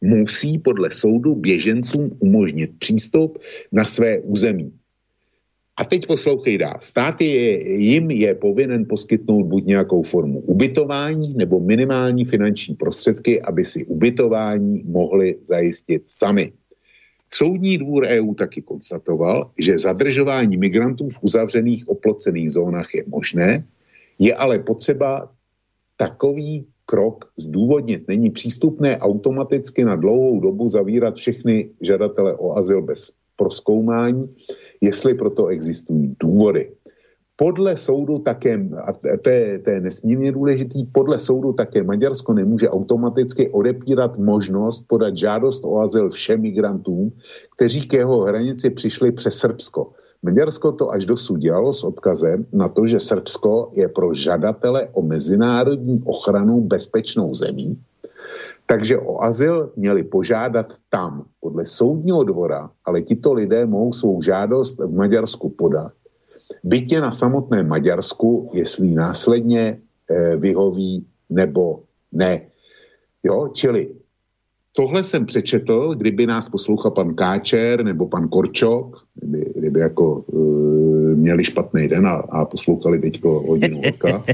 musí 0.00 0.58
podle 0.58 0.90
soudu 0.90 1.34
běžencům 1.34 2.10
umožnit 2.18 2.70
přístup 2.78 3.38
na 3.72 3.84
své 3.84 4.18
území. 4.18 4.72
A 5.78 5.84
teď 5.84 6.06
poslouchej 6.06 6.58
dál. 6.58 6.76
Stát 6.80 7.20
je, 7.20 7.78
jim 7.78 8.10
je 8.10 8.34
povinen 8.34 8.86
poskytnout 8.88 9.46
buď 9.46 9.64
nějakou 9.64 10.02
formu 10.02 10.40
ubytování 10.40 11.34
nebo 11.34 11.60
minimální 11.60 12.24
finanční 12.24 12.74
prostředky, 12.74 13.42
aby 13.42 13.64
si 13.64 13.86
ubytování 13.86 14.82
mohli 14.86 15.38
zajistit 15.42 16.02
sami. 16.08 16.52
Soudní 17.34 17.78
dvůr 17.78 18.04
EU 18.04 18.34
taky 18.34 18.62
konstatoval, 18.62 19.50
že 19.58 19.78
zadržování 19.78 20.56
migrantů 20.56 21.08
v 21.08 21.18
uzavřených 21.22 21.88
oplocených 21.88 22.52
zónách 22.52 22.94
je 22.94 23.04
možné, 23.06 23.64
je 24.18 24.34
ale 24.34 24.58
potřeba 24.58 25.30
takový 25.96 26.66
krok 26.86 27.30
zdůvodnit. 27.38 28.08
Není 28.08 28.30
přístupné 28.30 28.98
automaticky 28.98 29.84
na 29.84 29.96
dlouhou 29.96 30.40
dobu 30.40 30.68
zavírat 30.68 31.16
všechny 31.16 31.70
žadatele 31.80 32.34
o 32.34 32.56
azyl 32.56 32.82
bez 32.82 33.12
proskoumání, 33.36 34.34
jestli 34.80 35.14
proto 35.14 35.46
existují 35.46 36.16
důvody. 36.20 36.70
podle 37.38 37.76
soudu 37.76 38.18
také, 38.18 38.58
a 38.82 38.92
to 39.22 39.30
je, 39.30 39.58
to 39.58 39.70
je 39.70 39.80
nesmírně 39.80 40.32
důležitý, 40.32 40.84
podle 40.84 41.18
soudu 41.18 41.52
také 41.52 41.82
Maďarsko 41.82 42.34
nemůže 42.34 42.68
automaticky 42.68 43.48
odepírat 43.48 44.18
možnost 44.18 44.84
podat 44.88 45.16
žádost 45.16 45.64
o 45.64 45.78
azyl 45.78 46.10
všem 46.10 46.40
migrantům, 46.40 47.12
kteří 47.56 47.88
k 47.88 47.92
jeho 47.92 48.20
hranici 48.20 48.70
přišli 48.70 49.12
přes 49.12 49.34
Srbsko. 49.34 49.92
Maďarsko 50.22 50.72
to 50.72 50.90
až 50.90 51.06
dosud 51.06 51.38
dělalo 51.38 51.72
s 51.72 51.84
odkazem 51.84 52.46
na 52.52 52.68
to, 52.68 52.86
že 52.86 53.00
Srbsko 53.00 53.70
je 53.72 53.88
pro 53.88 54.14
žadatele 54.14 54.88
o 54.92 55.02
mezinárodní 55.02 56.02
ochranu 56.04 56.60
bezpečnou 56.60 57.34
zemí, 57.34 57.78
takže 58.68 58.98
o 58.98 59.22
azyl 59.22 59.72
měli 59.76 60.02
požádat 60.02 60.66
tam, 60.90 61.24
podle 61.40 61.66
soudního 61.66 62.24
dvora, 62.24 62.70
ale 62.84 63.02
tito 63.02 63.32
lidé 63.32 63.66
mohou 63.66 63.92
svou 63.92 64.22
žádost 64.22 64.78
v 64.78 64.94
Maďarsku 64.94 65.48
podat. 65.48 65.92
Bytě 66.64 67.00
na 67.00 67.10
samotném 67.10 67.68
Maďarsku, 67.68 68.50
jestli 68.52 68.90
následně 68.90 69.80
eh, 70.10 70.36
vyhoví 70.36 71.06
nebo 71.30 71.82
ne. 72.12 72.40
Jo, 73.24 73.48
čili 73.52 73.88
tohle 74.72 75.04
jsem 75.04 75.26
přečetl, 75.26 75.94
kdyby 75.94 76.26
nás 76.26 76.48
poslouchal 76.48 76.90
pan 76.90 77.14
Káčer 77.14 77.84
nebo 77.84 78.08
pan 78.08 78.28
Korčok, 78.28 78.96
kdyby, 79.14 79.52
kdyby 79.56 79.80
jako 79.80 80.14
uh, 80.14 80.97
měli 81.14 81.44
špatný 81.44 81.88
den 81.88 82.06
a, 82.06 82.14
a 82.14 82.44
poslouchali 82.44 82.98
teďko 82.98 83.40
hodinu 83.40 83.80
oka, 83.88 84.24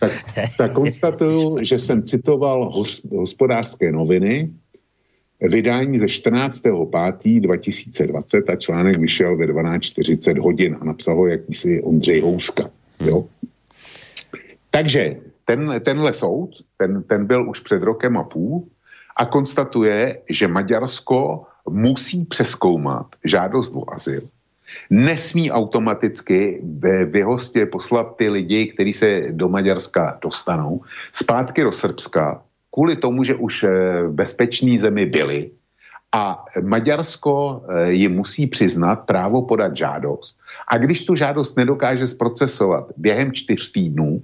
tak, 0.00 0.12
tak 0.58 0.72
konstatuju, 0.72 1.56
že 1.62 1.78
jsem 1.78 2.02
citoval 2.02 2.72
hospodářské 3.10 3.92
noviny, 3.92 4.50
vydání 5.40 5.98
ze 5.98 6.06
14.5.2020 6.06 8.52
a 8.52 8.56
článek 8.56 8.98
vyšel 8.98 9.36
ve 9.36 9.46
12.40 9.46 10.42
hodin 10.42 10.76
a 10.80 10.84
napsal 10.84 11.16
ho 11.16 11.26
jakýsi 11.26 11.82
Ondřej 11.82 12.20
Houska. 12.20 12.70
Jo? 13.00 13.24
Takže 14.70 15.16
ten, 15.44 15.80
tenhle 15.84 16.12
soud, 16.12 16.50
ten, 16.76 17.02
ten 17.02 17.26
byl 17.26 17.50
už 17.50 17.60
před 17.60 17.82
rokem 17.82 18.16
a 18.16 18.24
půl 18.24 18.64
a 19.16 19.26
konstatuje, 19.26 20.18
že 20.30 20.48
Maďarsko 20.48 21.42
musí 21.68 22.24
přeskoumat 22.24 23.06
žádost 23.24 23.72
o 23.74 23.92
azyl. 23.92 24.20
Nesmí 24.90 25.50
automaticky 25.50 26.62
vyhostě 27.06 27.66
poslat 27.66 28.16
ty 28.16 28.28
lidi, 28.28 28.66
kteří 28.66 28.92
se 28.92 29.22
do 29.30 29.48
Maďarska 29.48 30.18
dostanou, 30.22 30.80
zpátky 31.12 31.62
do 31.62 31.72
Srbska, 31.72 32.42
kvůli 32.74 32.96
tomu, 32.96 33.24
že 33.24 33.34
už 33.34 33.64
eh, 33.64 33.68
v 34.02 34.12
bezpečné 34.12 34.78
zemi 34.78 35.06
byli 35.06 35.50
a 36.12 36.44
Maďarsko 36.62 37.62
eh, 37.68 37.92
jim 37.92 38.12
musí 38.14 38.46
přiznat 38.46 38.96
právo 38.96 39.42
podat 39.42 39.76
žádost. 39.76 40.38
A 40.68 40.78
když 40.78 41.04
tu 41.04 41.14
žádost 41.14 41.56
nedokáže 41.56 42.08
zprocesovat 42.08 42.86
během 42.96 43.32
čtyř 43.32 43.72
týdnů, 43.72 44.22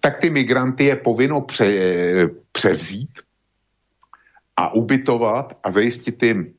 tak 0.00 0.20
ty 0.20 0.30
migranty 0.30 0.84
je 0.84 0.96
povinno 0.96 1.40
pře, 1.40 1.66
eh, 1.66 2.28
převzít, 2.52 3.10
a 4.56 4.74
ubytovat 4.74 5.56
a 5.62 5.70
zajistit 5.70 6.22
jim 6.22 6.54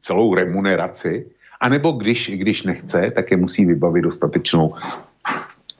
celou 0.00 0.34
remuneraci, 0.34 1.26
anebo 1.60 1.92
když, 1.92 2.30
když 2.34 2.62
nechce, 2.62 3.10
tak 3.14 3.30
je 3.30 3.36
musí 3.36 3.64
vybavit 3.64 4.02
dostatečnou 4.02 4.74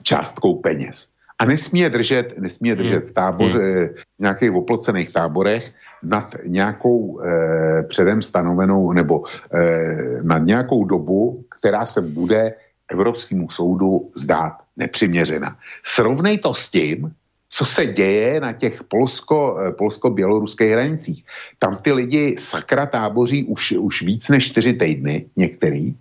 částkou 0.03 0.55
peněz. 0.55 1.09
A 1.39 1.45
nesmí 1.45 1.79
je 1.79 1.89
držet, 1.89 2.37
nesmí 2.37 2.69
je 2.69 2.75
držet 2.75 3.09
v 3.09 3.11
táboře, 3.11 3.59
hmm. 3.59 3.87
v 3.87 4.19
nějakých 4.19 4.51
oplocených 4.51 5.13
táborech 5.13 5.73
nad 6.03 6.35
nějakou 6.45 7.21
eh, 7.21 7.83
předem 7.83 8.21
stanovenou 8.21 8.91
nebo 8.91 9.23
eh, 9.53 10.19
nad 10.21 10.37
nějakou 10.37 10.85
dobu, 10.85 11.45
která 11.59 11.85
se 11.85 12.01
bude 12.01 12.53
Evropskému 12.91 13.49
soudu 13.49 14.11
zdát 14.15 14.53
nepřiměřena. 14.77 15.57
Srovnej 15.83 16.37
to 16.37 16.53
s 16.53 16.67
tím, 16.67 17.11
co 17.49 17.65
se 17.65 17.85
děje 17.85 18.39
na 18.39 18.53
těch 18.53 18.83
polsko, 18.83 19.57
eh, 19.59 19.71
polsko-běloruských 19.71 20.71
hranicích. 20.71 21.25
Tam 21.59 21.77
ty 21.77 21.91
lidi 21.91 22.35
sakra 22.39 22.85
táboří 22.85 23.43
už, 23.43 23.71
už 23.71 24.01
víc 24.01 24.29
než 24.29 24.51
čtyři 24.51 24.73
týdny, 24.73 25.25
některý. 25.35 25.95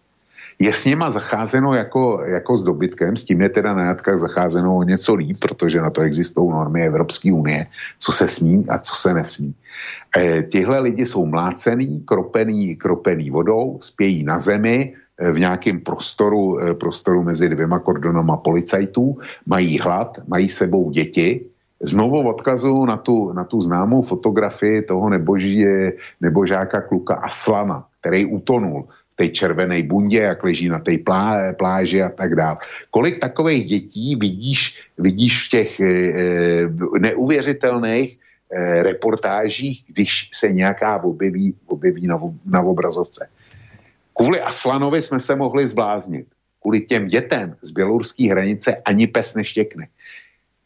Je 0.59 0.73
s 0.73 0.85
něma 0.85 1.11
zacházeno 1.11 1.75
jako, 1.75 2.23
jako 2.25 2.57
s 2.57 2.65
dobytkem, 2.65 3.17
s 3.17 3.25
tím 3.25 3.41
je 3.41 3.49
teda 3.49 3.75
na 3.75 3.85
jatkách 3.85 4.19
zacházeno 4.19 4.83
něco 4.83 5.15
líp, 5.15 5.37
protože 5.41 5.81
na 5.81 5.91
to 5.91 6.01
existují 6.01 6.51
normy 6.51 6.87
Evropské 6.87 7.33
unie, 7.33 7.67
co 7.99 8.13
se 8.13 8.29
smí 8.29 8.65
a 8.69 8.79
co 8.79 8.95
se 8.95 9.15
nesmí. 9.15 9.55
E, 10.17 10.43
tihle 10.43 10.81
lidi 10.81 11.07
jsou 11.07 11.27
mlácený, 11.27 12.03
kropený, 12.09 12.77
kropený 12.77 13.31
vodou, 13.31 13.79
spějí 13.81 14.25
na 14.25 14.39
zemi, 14.39 14.97
v 15.33 15.39
nějakém 15.39 15.81
prostoru, 15.81 16.61
eh, 16.61 16.75
prostoru 16.75 17.23
mezi 17.23 17.49
dvěma 17.49 17.79
kordonama 17.79 18.37
policajtů, 18.37 19.19
mají 19.47 19.79
hlad, 19.79 20.19
mají 20.29 20.49
sebou 20.49 20.91
děti. 20.91 21.47
Znovu 21.81 22.29
odkazu 22.29 22.85
na 22.85 22.97
tu, 22.97 23.33
na 23.33 23.45
tu 23.45 23.61
známou 23.61 24.03
fotografii 24.03 24.83
toho 24.83 25.11
neboží, 25.11 25.65
nebožáka 26.21 26.81
kluka 26.81 27.15
Aslana, 27.15 27.85
který 28.01 28.27
utonul 28.27 28.89
v 29.13 29.17
té 29.17 29.29
červené 29.29 29.83
bundě, 29.83 30.19
jak 30.19 30.45
leží 30.45 30.69
na 30.69 30.79
té 30.79 30.99
plá, 30.99 31.53
pláži 31.53 32.03
a 32.03 32.09
tak 32.09 32.35
dále. 32.35 32.57
Kolik 32.91 33.19
takových 33.21 33.65
dětí 33.65 34.17
vidíš, 34.17 34.81
vidíš 34.99 35.47
v 35.47 35.51
těch 35.51 35.81
e, 35.81 36.13
neuvěřitelných 36.99 38.19
e, 38.53 38.83
reportážích, 38.83 39.85
když 39.89 40.31
se 40.35 40.53
nějaká 40.53 41.05
objeví, 41.05 41.55
objeví 41.67 42.07
na, 42.07 42.21
na 42.47 42.61
obrazovce. 42.61 43.29
Kvůli 44.17 44.41
Aslanovi 44.41 45.03
jsme 45.03 45.21
se 45.21 45.37
mohli 45.37 45.69
zbláznit. 45.69 46.27
Kvůli 46.61 46.81
těm 46.81 47.09
dětem 47.09 47.57
z 47.63 47.71
běloruské 47.71 48.31
hranice 48.31 48.77
ani 48.85 49.07
pes 49.07 49.35
neštěkne. 49.35 49.89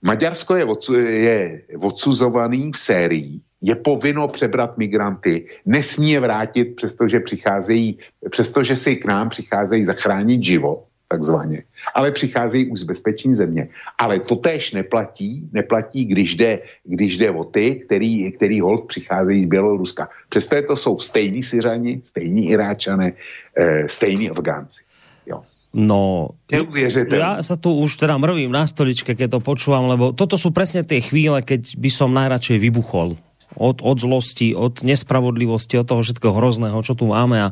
Maďarsko 0.03 0.57
je, 0.57 0.65
odsu, 0.65 0.95
je 0.95 1.63
odsuzovaný 1.83 2.73
v 2.73 2.79
sérii, 2.79 3.41
je 3.61 3.75
povinno 3.75 4.29
přebrat 4.29 4.79
migranty, 4.79 5.47
nesmí 5.67 6.11
je 6.11 6.21
vrátit, 6.21 6.65
přestože, 6.77 7.21
přicházejí, 7.21 7.99
přestože 8.31 8.77
si 8.77 8.97
k 8.97 9.05
nám 9.05 9.29
přicházejí 9.29 9.85
zachránit 9.85 10.45
život 10.45 10.90
takzvaně, 11.11 11.63
ale 11.95 12.15
přicházejí 12.15 12.71
už 12.71 12.81
z 12.81 12.89
bezpečné 12.95 13.35
země. 13.35 13.69
Ale 13.99 14.23
to 14.23 14.37
též 14.37 14.73
neplatí, 14.73 15.51
neplatí, 15.53 16.05
když 16.05 16.35
jde, 16.35 16.53
když 16.85 17.19
jde 17.19 17.31
o 17.31 17.45
ty, 17.45 17.83
který, 17.87 18.33
který 18.33 18.61
hold 18.61 18.87
přicházejí 18.87 19.45
z 19.45 19.49
Běloruska. 19.49 20.09
Přesto 20.29 20.57
to 20.63 20.77
jsou 20.77 20.99
stejní 20.99 21.43
Syřani, 21.43 22.01
stejní 22.05 22.55
Iráčané, 22.55 23.13
e, 23.59 23.89
stejní 23.89 24.31
Afgánci. 24.31 24.87
Jo. 25.27 25.43
No, 25.71 26.35
ja 26.51 27.47
sa 27.47 27.55
tu 27.55 27.71
už 27.71 27.95
teda 27.95 28.19
mrvím 28.19 28.51
na 28.51 28.67
stoličke, 28.67 29.15
keď 29.15 29.39
to 29.39 29.41
počúvam, 29.43 29.87
lebo 29.87 30.11
toto 30.11 30.35
sú 30.35 30.51
presne 30.51 30.83
tie 30.83 30.99
chvíle, 30.99 31.47
keď 31.47 31.79
by 31.79 31.91
som 31.95 32.11
najradšej 32.11 32.59
vybuchol. 32.59 33.15
Od, 33.55 33.79
od 33.79 33.97
zlosti, 33.99 34.51
od 34.55 34.83
nespravodlivosti, 34.83 35.79
od 35.79 35.87
toho 35.87 36.03
všetkého 36.03 36.35
hrozného, 36.35 36.79
čo 36.83 36.99
tu 36.99 37.15
máme 37.15 37.39
a 37.39 37.49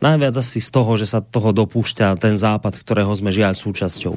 Najviac 0.00 0.34
asi 0.40 0.64
z 0.64 0.70
toho, 0.72 0.96
že 0.96 1.04
sa 1.04 1.20
toho 1.20 1.52
dopúšťa 1.52 2.16
ten 2.16 2.34
západ, 2.40 2.80
ktorého 2.80 3.12
sme 3.12 3.28
žiaľ 3.28 3.52
súčasťou. 3.52 4.16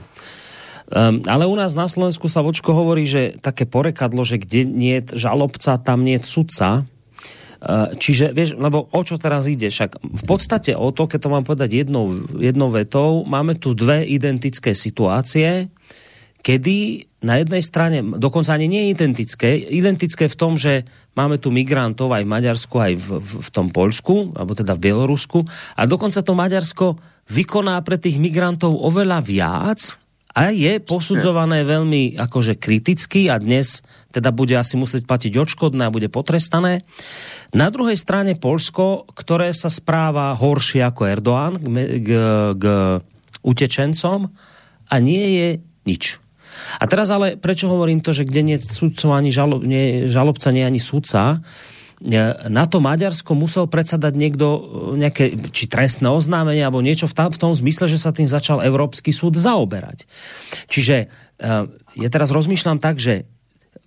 Um, 0.94 1.24
ale 1.28 1.48
u 1.48 1.56
nás 1.56 1.76
na 1.76 1.88
Slovensku 1.88 2.28
sa 2.28 2.44
vočko 2.44 2.76
hovorí, 2.76 3.08
že 3.08 3.40
také 3.40 3.64
porekadlo, 3.64 4.28
že 4.28 4.40
kde 4.40 4.68
nie 4.68 5.00
je 5.00 5.16
žalobca, 5.16 5.80
tam 5.80 6.04
nie 6.04 6.20
je 6.20 6.28
sudca. 6.28 6.84
Uh, 7.64 7.96
čiže, 7.96 8.36
vieš, 8.36 8.60
lebo 8.60 8.92
o 8.92 9.02
čo 9.08 9.16
teraz 9.16 9.48
ide? 9.48 9.72
Však 9.72 10.04
v 10.04 10.24
podstate 10.28 10.76
o 10.76 10.92
to, 10.92 11.08
keď 11.08 11.20
to 11.24 11.30
mám 11.32 11.48
povedať 11.48 11.88
jednou, 11.88 12.28
jednou 12.36 12.68
vetou, 12.68 13.24
máme 13.24 13.56
tu 13.56 13.72
dve 13.72 14.04
identické 14.04 14.76
situácie, 14.76 15.72
kedy 16.44 17.08
na 17.24 17.40
jednej 17.40 17.64
strane, 17.64 18.04
dokonca 18.04 18.52
ani 18.52 18.68
nie 18.68 18.92
identické, 18.92 19.56
identické 19.56 20.28
v 20.28 20.36
tom, 20.36 20.60
že 20.60 20.84
máme 21.16 21.40
tu 21.40 21.50
migrantov 21.56 22.12
aj 22.12 22.28
v 22.28 22.34
Maďarsku, 22.36 22.76
aj 22.76 22.94
v, 23.00 23.08
v, 23.24 23.32
v 23.48 23.50
tom 23.50 23.72
Polsku, 23.72 24.36
alebo 24.36 24.52
teda 24.54 24.76
v 24.76 24.84
Bielorusku, 24.92 25.48
a 25.80 25.88
dokonca 25.88 26.20
to 26.20 26.36
Maďarsko 26.36 27.00
vykoná 27.32 27.80
pre 27.88 27.96
tých 27.96 28.20
migrantov 28.20 28.76
oveľa 28.76 29.24
viac 29.24 29.96
a 30.34 30.50
je 30.50 30.82
posudzované 30.82 31.62
veľmi 31.62 32.18
akože 32.18 32.58
kriticky 32.58 33.30
a 33.30 33.38
dnes 33.38 33.86
teda 34.10 34.34
bude 34.34 34.58
asi 34.58 34.76
musieť 34.76 35.06
platiť 35.06 35.38
odškodné 35.38 35.86
a 35.86 35.94
bude 35.94 36.10
potrestané. 36.10 36.82
Na 37.54 37.70
druhej 37.70 37.96
strane 37.96 38.34
Polsko, 38.34 39.06
ktoré 39.14 39.54
sa 39.54 39.70
správa 39.70 40.34
horšie 40.34 40.82
ako 40.82 41.02
Erdoğan 41.06 41.54
k, 41.62 41.66
k, 42.02 42.10
k 42.58 42.64
utečencom 43.46 44.26
a 44.90 44.96
nie 44.98 45.26
je 45.38 45.50
nič. 45.86 46.23
A 46.80 46.84
teraz 46.86 47.10
ale, 47.14 47.40
prečo 47.40 47.70
hovorím 47.70 48.04
to, 48.04 48.12
že 48.16 48.28
kde 48.28 48.42
nie 48.44 48.58
sudcov 48.60 49.14
ani 49.16 49.30
žalob, 49.34 49.64
nie, 49.64 50.08
žalobca, 50.12 50.52
nie 50.52 50.64
ani 50.64 50.80
sudca, 50.80 51.44
na 52.52 52.68
to 52.68 52.84
Maďarsko 52.84 53.32
musel 53.32 53.72
predsa 53.72 53.96
dať 53.96 54.12
niekto 54.12 54.46
e, 54.46 54.60
nejaké, 55.00 55.40
či 55.56 55.72
trestné 55.72 56.12
oznámenie, 56.12 56.60
alebo 56.60 56.84
niečo 56.84 57.08
v, 57.08 57.16
tam, 57.16 57.30
v 57.32 57.40
tom 57.40 57.56
zmysle, 57.56 57.88
že 57.88 57.96
sa 57.96 58.12
tým 58.12 58.28
začal 58.28 58.60
Európsky 58.60 59.16
súd 59.16 59.40
zaoberať. 59.40 60.04
Čiže 60.68 60.96
e, 61.00 61.08
ja 61.96 62.10
teraz 62.12 62.36
rozmýšľam 62.36 62.84
tak, 62.84 63.00
že 63.00 63.24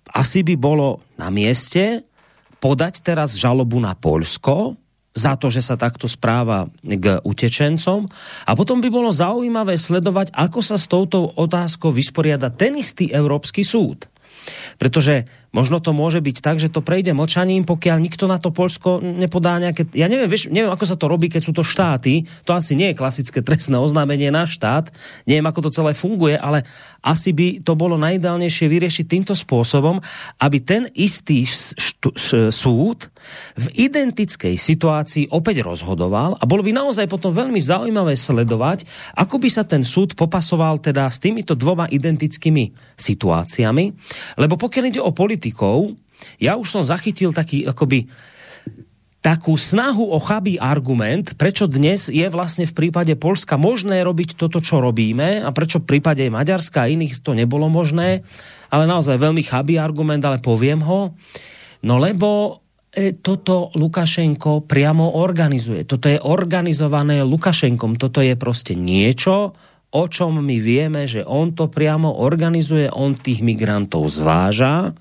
asi 0.09 0.41
by 0.41 0.57
bolo 0.57 1.05
na 1.13 1.29
mieste 1.29 2.09
podať 2.57 3.05
teraz 3.05 3.37
žalobu 3.37 3.77
na 3.77 3.93
Polsko 3.93 4.73
za 5.17 5.33
to, 5.33 5.49
že 5.49 5.65
sa 5.65 5.73
takto 5.73 6.05
správa 6.05 6.69
k 6.85 7.17
utečencom. 7.25 8.05
A 8.45 8.51
potom 8.53 8.77
by 8.77 8.89
bolo 8.93 9.09
zaujímavé 9.09 9.73
sledovať, 9.81 10.29
ako 10.37 10.61
sa 10.61 10.77
s 10.77 10.85
touto 10.85 11.33
otázkou 11.33 11.89
vysporiada 11.89 12.53
ten 12.53 12.77
istý 12.77 13.09
Európsky 13.09 13.65
súd. 13.65 14.05
Pretože 14.77 15.25
možno 15.57 15.81
to 15.81 15.89
môže 15.89 16.21
byť 16.21 16.37
tak, 16.45 16.61
že 16.61 16.69
to 16.69 16.85
prejde 16.85 17.17
mlčaním, 17.17 17.65
pokiaľ 17.65 17.97
nikto 17.97 18.29
na 18.29 18.37
to 18.37 18.53
Polsko 18.53 19.01
nepodá 19.01 19.57
nejaké... 19.57 19.89
Ja 19.97 20.05
neviem, 20.05 20.29
vieš, 20.29 20.53
neviem, 20.53 20.69
ako 20.69 20.85
sa 20.85 20.93
to 20.93 21.09
robí, 21.09 21.33
keď 21.33 21.41
sú 21.41 21.57
to 21.57 21.65
štáty. 21.65 22.29
To 22.45 22.53
asi 22.53 22.77
nie 22.77 22.93
je 22.93 22.99
klasické 23.01 23.41
trestné 23.41 23.81
oznámenie 23.81 24.29
na 24.29 24.45
štát. 24.45 24.93
Neviem, 25.25 25.49
ako 25.49 25.65
to 25.65 25.73
celé 25.73 25.97
funguje, 25.97 26.37
ale 26.37 26.61
asi 27.01 27.31
by 27.31 27.63
to 27.63 27.73
bolo 27.73 27.95
najideálnejšie 27.97 28.67
vyriešiť 28.67 29.05
týmto 29.07 29.33
spôsobom, 29.33 29.97
aby 30.43 30.57
ten 30.59 30.91
istý 30.93 31.47
súd 32.51 32.99
v 33.55 33.65
identickej 33.79 34.59
situácii 34.59 35.31
opäť 35.31 35.63
rozhodoval 35.63 36.35
a 36.35 36.43
bolo 36.43 36.61
by 36.67 36.75
naozaj 36.75 37.07
potom 37.07 37.31
veľmi 37.31 37.63
zaujímavé 37.63 38.13
sledovať, 38.13 38.83
ako 39.15 39.39
by 39.39 39.49
sa 39.49 39.63
ten 39.63 39.87
súd 39.87 40.19
popasoval 40.19 40.83
teda 40.83 41.07
s 41.07 41.17
týmito 41.23 41.55
dvoma 41.55 41.87
identickými 41.87 42.75
situáciami. 42.99 43.85
Lebo 44.35 44.59
pokiaľ 44.59 44.83
ide 44.91 44.99
o 44.99 45.15
politiku, 45.15 45.46
politikov, 45.51 45.95
ja 46.41 46.57
už 46.57 46.67
som 46.67 46.83
zachytil 46.83 47.31
taký 47.31 47.63
akoby 47.69 48.09
takú 49.21 49.59
snahu 49.59 50.13
o 50.13 50.19
chabý 50.23 50.55
argument, 50.61 51.35
prečo 51.35 51.67
dnes 51.67 52.07
je 52.07 52.23
vlastne 52.31 52.63
v 52.63 52.73
prípade 52.73 53.11
Polska 53.19 53.59
možné 53.59 53.99
robiť 54.05 54.39
toto, 54.39 54.63
čo 54.63 54.79
robíme 54.79 55.43
a 55.43 55.49
prečo 55.51 55.83
v 55.83 55.97
prípade 55.97 56.23
Maďarska 56.31 56.87
a 56.87 56.91
iných 56.91 57.19
to 57.19 57.35
nebolo 57.35 57.67
možné, 57.67 58.23
ale 58.71 58.87
naozaj 58.87 59.19
veľmi 59.19 59.43
chabý 59.43 59.81
argument, 59.81 60.23
ale 60.23 60.39
poviem 60.39 60.79
ho. 60.85 61.11
No 61.83 61.99
lebo 61.99 62.61
e, 62.93 63.19
toto 63.19 63.73
Lukašenko 63.75 64.63
priamo 64.63 65.19
organizuje. 65.19 65.83
Toto 65.83 66.07
je 66.07 66.21
organizované 66.23 67.19
Lukašenkom. 67.25 67.99
Toto 67.99 68.23
je 68.23 68.37
proste 68.39 68.79
niečo, 68.79 69.57
o 69.87 70.03
čom 70.11 70.43
my 70.43 70.57
vieme, 70.59 71.07
že 71.07 71.23
on 71.23 71.55
to 71.55 71.71
priamo 71.71 72.19
organizuje, 72.19 72.91
on 72.91 73.15
tých 73.15 73.39
migrantov 73.39 74.11
zváža. 74.11 74.91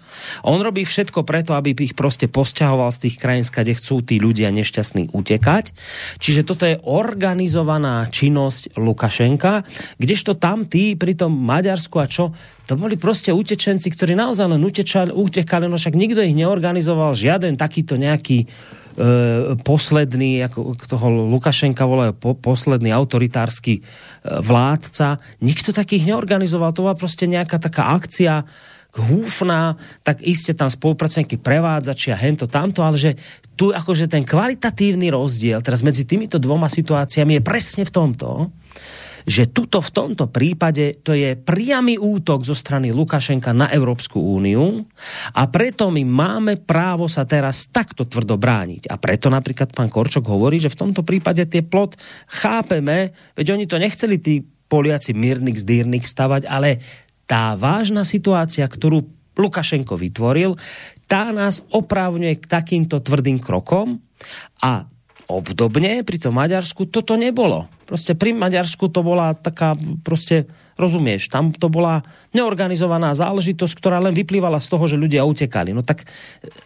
On 0.47 0.63
robí 0.63 0.87
všetko 0.87 1.27
preto, 1.27 1.59
aby 1.59 1.75
ich 1.75 1.99
proste 1.99 2.31
posťahoval 2.31 2.95
z 2.95 3.11
tých 3.11 3.17
krajín, 3.19 3.43
kde 3.43 3.75
chcú 3.75 4.07
tí 4.07 4.23
ľudia 4.23 4.55
nešťastní 4.55 5.11
utekať. 5.11 5.75
Čiže 6.23 6.47
toto 6.47 6.63
je 6.71 6.79
organizovaná 6.87 8.07
činnosť 8.07 8.79
Lukašenka, 8.79 9.67
kdežto 9.99 10.39
tam 10.39 10.71
tí 10.71 10.95
pri 10.95 11.19
tom 11.19 11.35
Maďarsku 11.35 11.99
a 11.99 12.07
čo, 12.07 12.31
to 12.71 12.79
boli 12.79 12.95
proste 12.95 13.35
utečenci, 13.35 13.91
ktorí 13.91 14.15
naozaj 14.15 14.55
len 14.55 14.63
utečali, 14.63 15.11
utekali, 15.11 15.67
no 15.67 15.79
však 15.79 15.99
nikto 15.99 16.23
ich 16.23 16.35
neorganizoval, 16.39 17.19
žiaden 17.19 17.59
takýto 17.59 17.99
nejaký 17.99 18.47
posledný, 19.61 20.41
ako 20.49 20.73
toho 20.81 21.07
Lukašenka 21.29 21.85
volajú 21.85 22.17
po, 22.17 22.33
posledný 22.33 22.89
autoritársky 22.97 23.81
e, 23.81 23.83
vládca. 24.25 25.21
Nikto 25.45 25.77
takých 25.77 26.09
neorganizoval. 26.09 26.73
To 26.73 26.89
bola 26.89 26.97
proste 26.97 27.29
nejaká 27.29 27.61
taká 27.61 27.93
akcia 27.93 28.49
húfna, 28.97 29.77
tak 30.01 30.25
iste 30.25 30.57
tam 30.57 30.73
spolupracovníky 30.73 31.37
prevádzači 31.37 32.17
a 32.17 32.17
hento 32.17 32.49
tamto, 32.49 32.81
ale 32.81 32.97
že 32.97 33.13
tu 33.53 33.69
akože 33.69 34.09
ten 34.09 34.25
kvalitatívny 34.25 35.13
rozdiel 35.13 35.61
teraz 35.61 35.85
medzi 35.85 36.09
týmito 36.09 36.41
dvoma 36.41 36.73
situáciami 36.73 37.37
je 37.37 37.43
presne 37.45 37.85
v 37.85 37.93
tomto, 37.93 38.49
že 39.27 39.51
tuto 39.51 39.83
v 39.83 39.91
tomto 39.91 40.31
prípade 40.31 41.03
to 41.03 41.11
je 41.11 41.35
priamy 41.35 41.99
útok 41.99 42.47
zo 42.47 42.55
strany 42.55 42.95
Lukašenka 42.95 43.51
na 43.51 43.67
Európsku 43.75 44.23
úniu 44.23 44.87
a 45.35 45.43
preto 45.51 45.91
my 45.91 46.07
máme 46.07 46.63
právo 46.63 47.11
sa 47.11 47.27
teraz 47.27 47.67
takto 47.67 48.07
tvrdo 48.07 48.39
brániť. 48.39 48.87
A 48.87 48.95
preto 49.03 49.27
napríklad 49.27 49.75
pán 49.75 49.91
Korčok 49.91 50.31
hovorí, 50.31 50.63
že 50.63 50.71
v 50.71 50.79
tomto 50.87 51.03
prípade 51.03 51.43
tie 51.51 51.67
plot 51.67 51.99
chápeme, 52.31 53.11
veď 53.35 53.59
oni 53.59 53.67
to 53.67 53.83
nechceli 53.83 54.23
tí 54.23 54.47
Poliaci 54.67 55.15
Mirnik 55.15 55.59
z 55.59 55.67
Dýrnik 55.67 56.07
stavať, 56.07 56.47
ale 56.47 56.79
tá 57.27 57.59
vážna 57.59 58.07
situácia, 58.07 58.63
ktorú 58.63 59.03
Lukašenko 59.37 59.99
vytvoril, 59.99 60.55
tá 61.11 61.35
nás 61.35 61.63
oprávňuje 61.75 62.41
k 62.41 62.47
takýmto 62.47 63.03
tvrdým 63.03 63.43
krokom 63.43 64.01
a 64.63 64.87
obdobne 65.27 66.07
pri 66.07 66.19
tom 66.23 66.39
Maďarsku 66.39 66.87
toto 66.87 67.19
nebolo. 67.19 67.67
Proste 67.87 68.15
pri 68.15 68.35
Maďarsku 68.35 68.91
to 68.91 69.03
bola 69.03 69.35
taká, 69.35 69.75
proste, 70.03 70.47
rozumieš, 70.79 71.31
tam 71.31 71.51
to 71.55 71.71
bola 71.71 72.03
neorganizovaná 72.35 73.15
záležitosť, 73.15 73.75
ktorá 73.79 73.99
len 74.03 74.15
vyplývala 74.15 74.59
z 74.63 74.69
toho, 74.71 74.85
že 74.87 74.99
ľudia 74.99 75.27
utekali. 75.27 75.75
No 75.75 75.83
tak, 75.83 76.07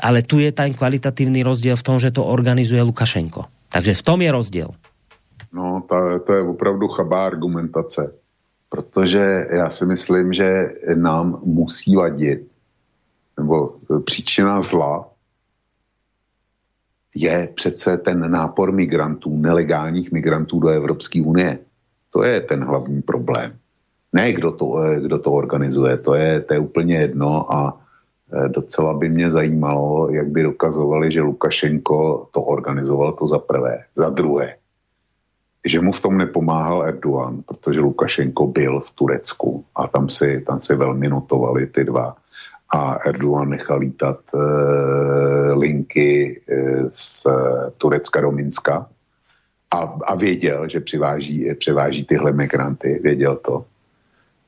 ale 0.01 0.24
tu 0.24 0.41
je 0.41 0.53
ten 0.53 0.73
kvalitatívny 0.73 1.45
rozdiel 1.45 1.77
v 1.77 1.87
tom, 1.87 1.97
že 1.97 2.12
to 2.12 2.24
organizuje 2.24 2.81
Lukašenko. 2.81 3.49
Takže 3.73 3.97
v 3.97 4.03
tom 4.05 4.19
je 4.20 4.31
rozdiel. 4.32 4.70
No, 5.53 5.82
to, 5.89 6.20
to 6.27 6.31
je 6.32 6.43
opravdu 6.43 6.89
chabá 6.89 7.27
argumentace. 7.27 8.12
Protože 8.70 9.47
já 9.51 9.70
si 9.70 9.87
myslím, 9.87 10.32
že 10.32 10.74
nám 10.95 11.43
musí 11.43 11.97
vadit, 11.97 12.47
nebo 13.37 13.74
příčina 14.05 14.62
zla 14.62 15.11
je 17.15 17.49
přece 17.55 17.99
ten 17.99 18.31
nápor 18.31 18.73
migrantů, 18.73 19.37
nelegálních 19.37 20.12
migrantů 20.12 20.61
do 20.61 20.69
Evropské 20.69 21.23
unie. 21.23 21.59
To 22.11 22.23
je 22.23 22.41
ten 22.41 22.65
hlavní 22.65 23.03
problém. 23.03 23.53
Ne, 24.12 24.32
kdo 24.32 24.53
to, 24.53 24.82
eh, 24.82 25.01
kdo 25.01 25.19
to 25.19 25.32
organizuje, 25.32 25.97
to 25.97 26.15
je, 26.15 26.41
to 26.41 26.55
je 26.55 26.61
úplně 26.61 26.97
jedno 26.97 27.55
a 27.55 27.81
eh, 28.32 28.49
docela 28.49 28.95
by 28.95 29.09
mě 29.09 29.31
zajímalo, 29.31 30.11
jak 30.11 30.28
by 30.28 30.43
dokazovali, 30.43 31.12
že 31.12 31.23
Lukašenko 31.23 32.28
to 32.31 32.43
organizoval 32.43 33.12
to 33.12 33.27
za 33.27 33.39
prvé. 33.39 33.85
Za 33.95 34.11
druhé, 34.11 34.57
že 35.65 35.81
mu 35.81 35.93
v 35.93 36.01
tom 36.01 36.19
nepomáhal 36.19 36.87
Erdogan, 36.87 37.43
protože 37.47 37.81
Lukašenko 37.81 38.47
byl 38.47 38.81
v 38.81 38.91
Turecku 38.91 39.65
a 39.74 39.87
tam 39.87 40.09
si, 40.09 40.41
tam 40.47 40.61
si 40.61 40.74
velmi 40.77 41.09
notovali 41.09 41.66
ty 41.66 41.85
dva 41.85 42.16
a 42.71 42.95
Erdogan 42.95 43.49
nechal 43.49 43.79
lítat 43.79 44.21
e, 44.35 44.39
linky 45.53 46.41
e, 46.49 46.65
z 46.91 47.27
Turecka 47.79 48.21
do 48.21 48.31
Minska 48.31 48.87
a, 49.71 49.99
a 50.07 50.15
věděl, 50.15 50.69
že 50.69 50.81
přiváží, 50.81 51.55
převáží 51.59 52.05
tyhle 52.05 52.33
migranty, 52.33 53.01
věděl 53.03 53.37
to. 53.37 53.65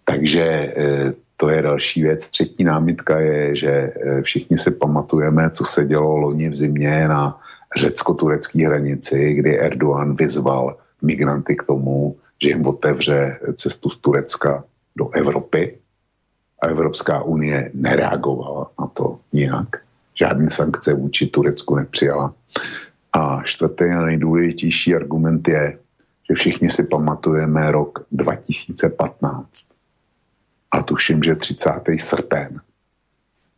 Takže 0.04 0.42
e, 0.42 1.12
to 1.36 1.48
je 1.48 1.62
další 1.62 2.02
věc. 2.02 2.28
Třetí 2.28 2.64
námitka 2.64 3.20
je, 3.20 3.56
že 3.56 3.70
e, 3.70 4.22
všichni 4.22 4.58
si 4.58 4.70
pamatujeme, 4.70 5.50
co 5.50 5.64
se 5.64 5.84
dělo 5.84 6.16
loni 6.16 6.48
v 6.48 6.54
zimě 6.54 7.08
na 7.08 7.40
řecko-turecké 7.76 8.66
hranici, 8.66 9.34
kdy 9.34 9.58
Erdogan 9.58 10.16
vyzval 10.16 10.76
migranty 11.02 11.56
k 11.56 11.62
tomu, 11.62 12.16
že 12.42 12.48
jim 12.48 12.66
otevře 12.66 13.38
cestu 13.54 13.90
z 13.90 13.96
Turecka 13.96 14.64
do 14.96 15.10
Evropy 15.10 15.78
a 16.62 16.66
Evropská 16.66 17.22
unie 17.22 17.70
nereagovala 17.74 18.70
na 18.80 18.86
to 18.86 19.18
nijak. 19.32 19.68
Žádné 20.14 20.50
sankce 20.50 20.94
vůči 20.94 21.26
Turecku 21.26 21.74
nepřijala. 21.76 22.34
A 23.12 23.42
čtvrtý 23.42 23.84
a 23.84 24.06
nejdůležitější 24.06 24.94
argument 24.94 25.48
je, 25.48 25.78
že 26.30 26.34
všichni 26.34 26.70
si 26.70 26.82
pamatujeme 26.82 27.72
rok 27.72 28.06
2015. 28.12 29.66
A 30.70 30.82
tuším, 30.82 31.22
že 31.22 31.34
30. 31.34 31.70
srpen. 31.96 32.60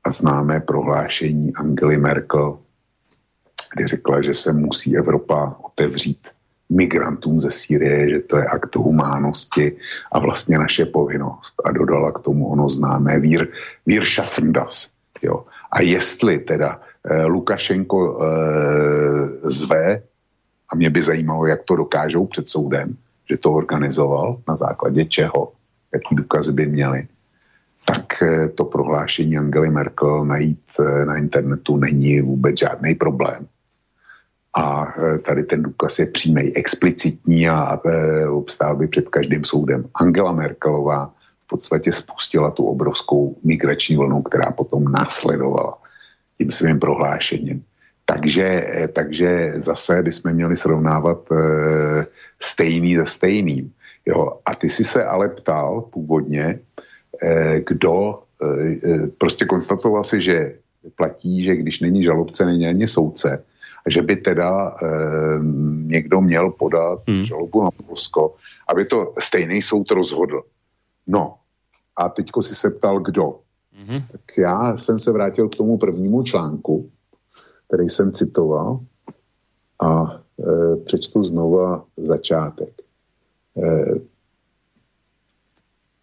A 0.05 0.11
známé 0.11 0.61
prohlášení 0.61 1.55
Angely 1.55 1.97
Merkel, 1.97 2.59
kdy 3.75 3.87
řekla, 3.87 4.23
že 4.23 4.35
se 4.35 4.53
musí 4.53 4.97
Evropa 4.97 5.57
otevřít 5.63 6.29
migrantům 6.71 7.41
ze 7.41 7.51
Sýrie, 7.51 8.11
že 8.11 8.21
to 8.21 8.37
je 8.37 8.45
akt 8.45 8.77
humánosti 8.77 9.77
a 10.13 10.19
vlastně 10.19 10.59
naše 10.59 10.87
povinnost. 10.87 11.55
A 11.65 11.73
dodala 11.73 12.13
k 12.13 12.19
tomu 12.19 12.49
ono 12.49 12.69
známé 12.69 13.21
vír, 13.21 13.49
vír 13.87 14.05
Schaffendas. 14.05 14.89
Jo. 15.23 15.45
A 15.73 15.83
jestli 15.83 16.39
teda 16.39 16.81
eh, 17.05 17.25
Lukašenko 17.25 18.19
eh, 18.23 19.51
zve, 19.51 20.03
a 20.69 20.77
mě 20.77 20.91
by 20.91 21.03
zajímalo, 21.03 21.47
jak 21.47 21.63
to 21.63 21.77
dokážou 21.77 22.27
před 22.27 22.49
soudem, 22.49 22.97
že 23.31 23.37
to 23.37 23.53
organizoval, 23.53 24.41
na 24.49 24.57
základě 24.57 25.05
čeho, 25.05 25.53
jaký 25.93 26.15
důkazy 26.15 26.53
by 26.53 26.67
měli, 26.67 27.09
tak 27.85 28.23
eh, 28.23 28.49
to 28.49 28.65
prohlášení 28.65 29.39
Angely 29.39 29.71
Merkel 29.71 30.25
najít 30.25 30.61
eh, 30.81 31.05
na 31.05 31.17
internetu 31.17 31.77
není 31.77 32.21
vůbec 32.21 32.59
žádný 32.59 32.95
problém 32.95 33.47
a 34.55 34.95
e, 34.99 35.19
tady 35.19 35.43
ten 35.45 35.63
důkaz 35.63 35.99
je 35.99 36.07
přímý, 36.07 36.57
explicitní 36.57 37.49
a 37.49 37.81
e, 37.87 38.29
obstál 38.29 38.77
by 38.77 38.89
před 38.89 39.09
každým 39.09 39.45
soudem. 39.45 39.85
Angela 39.95 40.33
Merkelová 40.33 41.15
v 41.45 41.47
podstatě 41.47 41.93
spustila 41.93 42.51
tu 42.51 42.67
obrovskou 42.67 43.37
migrační 43.45 43.97
vlnu, 43.97 44.23
která 44.23 44.53
potom 44.53 44.85
následovala 44.85 45.79
tím 46.39 46.51
svým 46.51 46.81
prohlášením. 46.81 47.65
Takže, 48.05 48.45
e, 48.45 48.89
takže 48.89 49.53
zase 49.57 50.03
bychom 50.03 50.33
měli 50.33 50.57
srovnávat 50.57 51.19
stejný 52.41 52.97
se 52.97 53.07
stejným. 53.07 53.73
Jo. 54.07 54.39
A 54.47 54.55
ty 54.55 54.69
si 54.69 54.85
se 54.85 55.05
ale 55.05 55.29
ptal 55.29 55.81
původně, 55.81 56.59
kdo 57.67 58.23
prostě 59.19 59.45
konstatoval 59.45 60.05
si, 60.05 60.21
že 60.21 60.55
platí, 60.97 61.45
že 61.45 61.57
když 61.57 61.81
není 61.81 62.03
žalobce, 62.03 62.47
není 62.47 62.67
ani 62.67 62.87
soudce, 62.87 63.45
že 63.89 64.03
by 64.03 64.17
teda 64.17 64.69
e, 64.69 64.87
někdo 65.87 66.21
měl 66.21 66.51
podat 66.51 67.03
hmm. 67.09 67.25
žalobu 67.25 67.65
na 67.65 67.71
Polsko, 67.71 68.35
aby 68.69 68.85
to 68.85 69.15
stejný 69.19 69.63
soud 69.63 69.91
rozhodl. 69.91 70.43
No, 71.07 71.37
a 71.97 72.09
teďko 72.09 72.43
si 72.43 72.55
se 72.55 72.71
ptal, 72.71 73.01
kdo. 73.01 73.41
Mm-hmm. 73.75 74.05
Tak 74.13 74.21
já 74.39 74.77
jsem 74.77 74.99
se 74.99 75.13
vrátil 75.13 75.49
k 75.49 75.57
tomu 75.57 75.79
prvnímu 75.79 76.23
článku, 76.23 76.91
který 77.67 77.89
jsem 77.89 78.13
citoval 78.13 78.81
a 79.83 80.15
e, 80.15 80.77
přečtu 80.77 81.25
znova 81.25 81.85
začátek. 81.97 82.71
E, 83.57 83.69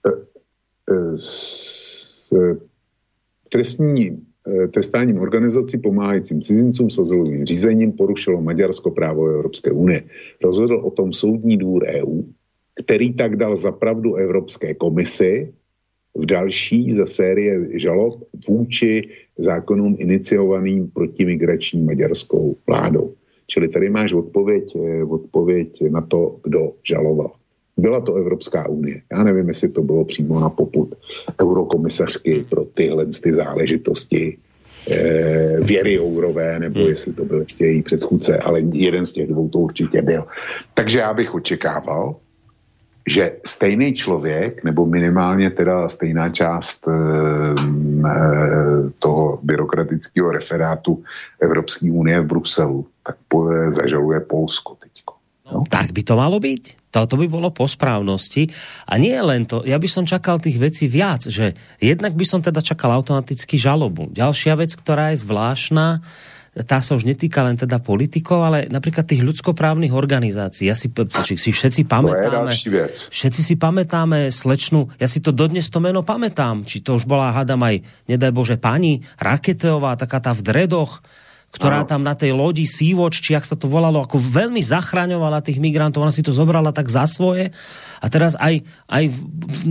e, 0.06 0.12
e, 0.92 1.18
s 1.18 2.32
e, 2.32 2.58
trestní, 3.50 4.26
trestáním 4.74 5.20
organizací 5.20 5.78
pomáhajícím 5.78 6.42
cizincům 6.42 6.90
s 6.90 7.00
azylovým 7.00 7.46
řízením 7.46 7.92
porušilo 7.92 8.42
Maďarsko 8.42 8.92
právo 8.92 9.28
Evropské 9.28 9.72
unie. 9.72 10.04
Rozhodl 10.44 10.76
o 10.76 10.92
tom 10.92 11.14
soudní 11.14 11.58
dvůr 11.58 11.86
EU, 11.86 12.22
který 12.86 13.14
tak 13.14 13.36
dal 13.36 13.56
zapravdu 13.56 14.16
Evropské 14.16 14.74
komisi 14.74 15.54
v 16.16 16.26
další 16.26 16.92
za 16.92 17.06
série 17.06 17.80
žalob 17.80 18.24
vůči 18.50 19.10
zákonům 19.38 19.96
iniciovaným 20.00 20.92
proti 20.92 21.26
migrační 21.26 21.84
maďarskou 21.84 22.56
vládou. 22.68 23.14
Čili 23.48 23.68
tady 23.68 23.90
máš 23.90 24.14
odpověď, 24.14 24.76
eh, 24.76 25.04
odpověď 25.04 25.84
na 25.90 26.02
to, 26.02 26.40
kdo 26.44 26.74
žaloval. 26.84 27.41
Byla 27.78 28.02
to 28.02 28.16
Evropská 28.16 28.70
unie. 28.70 29.02
Já 29.12 29.24
nevím, 29.24 29.48
jestli 29.48 29.70
to 29.70 29.82
bylo 29.82 30.06
přímo 30.06 30.40
na 30.40 30.50
poput 30.50 30.96
eurokomisařky 31.42 32.46
pro 32.50 32.66
tyhle 32.66 33.06
ty 33.06 33.34
záležitosti 33.34 34.38
e, 34.92 35.60
Věry 35.62 35.94
Jourové, 35.94 36.60
nebo 36.60 36.80
hmm. 36.80 36.90
jestli 36.90 37.14
to 37.14 37.26
byl 37.26 37.40
ještě 37.40 37.66
její 37.66 37.82
předchůdce, 37.82 38.38
ale 38.38 38.60
jeden 38.60 39.06
z 39.06 39.12
těch 39.12 39.28
dvou 39.28 39.50
to 39.50 39.60
určitě 39.60 40.02
byl. 40.02 40.24
Takže 40.74 41.00
já 41.00 41.14
bych 41.14 41.34
očekával, 41.34 42.16
že 43.08 43.32
stejný 43.46 43.94
člověk, 43.94 44.64
nebo 44.64 44.86
minimálně 44.86 45.50
teda 45.50 45.90
stejná 45.90 46.30
část 46.30 46.88
e, 46.88 46.92
toho 49.00 49.40
byrokratického 49.44 50.32
referátu 50.32 51.04
Evropské 51.40 51.92
unie 51.92 52.22
v 52.22 52.26
Bruselu, 52.26 52.88
tak 53.06 53.16
po, 53.28 53.50
zažaluje 53.70 54.20
Polsko 54.20 54.76
teďko. 54.76 54.91
No. 55.52 55.68
Tak 55.68 55.92
by 55.92 56.02
to 56.02 56.16
malo 56.16 56.40
byť. 56.40 56.92
Toto 56.92 57.16
by 57.20 57.28
bolo 57.28 57.52
po 57.52 57.68
správnosti. 57.68 58.52
A 58.88 58.96
nie 58.96 59.16
len 59.20 59.48
to, 59.48 59.64
ja 59.68 59.76
by 59.76 59.88
som 59.88 60.08
čakal 60.08 60.40
tých 60.40 60.60
vecí 60.60 60.88
viac, 60.88 61.28
že 61.28 61.56
jednak 61.80 62.16
by 62.16 62.26
som 62.28 62.40
teda 62.40 62.64
čakal 62.64 62.92
automaticky 62.96 63.60
žalobu. 63.60 64.12
Ďalšia 64.12 64.56
vec, 64.60 64.76
ktorá 64.76 65.12
je 65.12 65.24
zvláštna, 65.24 66.04
tá 66.52 66.84
sa 66.84 67.00
už 67.00 67.08
netýka 67.08 67.48
len 67.48 67.56
teda 67.56 67.80
politikov, 67.80 68.44
ale 68.44 68.68
napríklad 68.68 69.08
tých 69.08 69.24
ľudskoprávnych 69.24 69.96
organizácií. 69.96 70.68
Ja 70.68 70.76
si, 70.76 70.92
si 71.40 71.50
všetci 71.56 71.88
pamätáme, 71.88 72.52
všetci 73.08 73.42
si 73.42 73.56
pamätáme 73.56 74.28
slečnu, 74.28 74.92
ja 75.00 75.08
si 75.08 75.24
to 75.24 75.32
dodnes 75.32 75.72
to 75.72 75.80
meno 75.80 76.04
pamätám, 76.04 76.68
či 76.68 76.84
to 76.84 77.00
už 77.00 77.08
bola, 77.08 77.32
hádam 77.32 77.64
aj, 77.64 77.80
nedaj 78.12 78.36
Bože, 78.36 78.60
pani 78.60 79.00
Raketeová, 79.16 79.96
taká 79.96 80.20
tá 80.20 80.36
v 80.36 80.44
dredoch, 80.44 81.00
ktorá 81.52 81.84
tam 81.84 82.00
na 82.00 82.16
tej 82.16 82.32
lodi 82.32 82.64
Sea-Watch, 82.64 83.20
či 83.20 83.36
ak 83.36 83.44
sa 83.44 83.60
to 83.60 83.68
volalo, 83.68 84.00
ako 84.00 84.16
veľmi 84.16 84.64
zachraňovala 84.64 85.44
tých 85.44 85.60
migrantov, 85.60 86.08
ona 86.08 86.16
si 86.16 86.24
to 86.24 86.32
zobrala 86.32 86.72
tak 86.72 86.88
za 86.88 87.04
svoje 87.04 87.52
a 88.00 88.08
teraz 88.08 88.40
aj, 88.40 88.64
aj 88.88 89.04
v, 89.12 89.18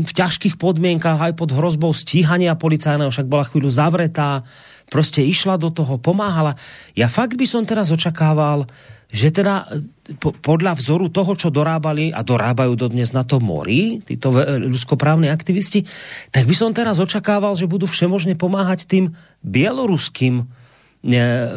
v 0.04 0.12
ťažkých 0.12 0.60
podmienkach, 0.60 1.16
aj 1.16 1.40
pod 1.40 1.56
hrozbou 1.56 1.96
stíhania 1.96 2.52
policajného, 2.52 3.08
však 3.08 3.24
bola 3.24 3.48
chvíľu 3.48 3.72
zavretá, 3.72 4.44
proste 4.92 5.24
išla 5.24 5.56
do 5.56 5.72
toho, 5.72 5.96
pomáhala. 5.96 6.52
Ja 6.92 7.08
fakt 7.08 7.40
by 7.40 7.48
som 7.48 7.64
teraz 7.64 7.88
očakával, 7.88 8.68
že 9.08 9.32
teda 9.32 9.66
po, 10.20 10.36
podľa 10.36 10.76
vzoru 10.76 11.08
toho, 11.08 11.32
čo 11.32 11.48
dorábali 11.48 12.12
a 12.12 12.20
dorábajú 12.20 12.76
dodnes 12.76 13.10
na 13.16 13.24
to 13.24 13.40
mori, 13.40 14.04
títo 14.04 14.36
ľudskoprávni 14.36 15.32
aktivisti, 15.32 15.88
tak 16.28 16.44
by 16.44 16.54
som 16.54 16.76
teraz 16.76 17.00
očakával, 17.00 17.56
že 17.56 17.64
budú 17.64 17.88
všemožne 17.88 18.36
pomáhať 18.36 18.84
tým 18.84 19.16
bieloruským 19.40 20.59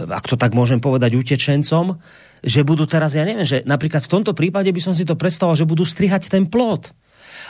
ak 0.08 0.26
to 0.32 0.40
tak 0.40 0.56
môžem 0.56 0.80
povedať, 0.80 1.20
utečencom, 1.20 2.00
že 2.44 2.64
budú 2.64 2.84
teraz, 2.84 3.16
ja 3.16 3.24
neviem, 3.24 3.48
že 3.48 3.64
napríklad 3.64 4.04
v 4.04 4.12
tomto 4.20 4.36
prípade 4.36 4.72
by 4.72 4.82
som 4.84 4.96
si 4.96 5.08
to 5.08 5.16
predstavoval, 5.16 5.56
že 5.56 5.68
budú 5.68 5.88
strihať 5.88 6.28
ten 6.28 6.48
plot. 6.48 6.92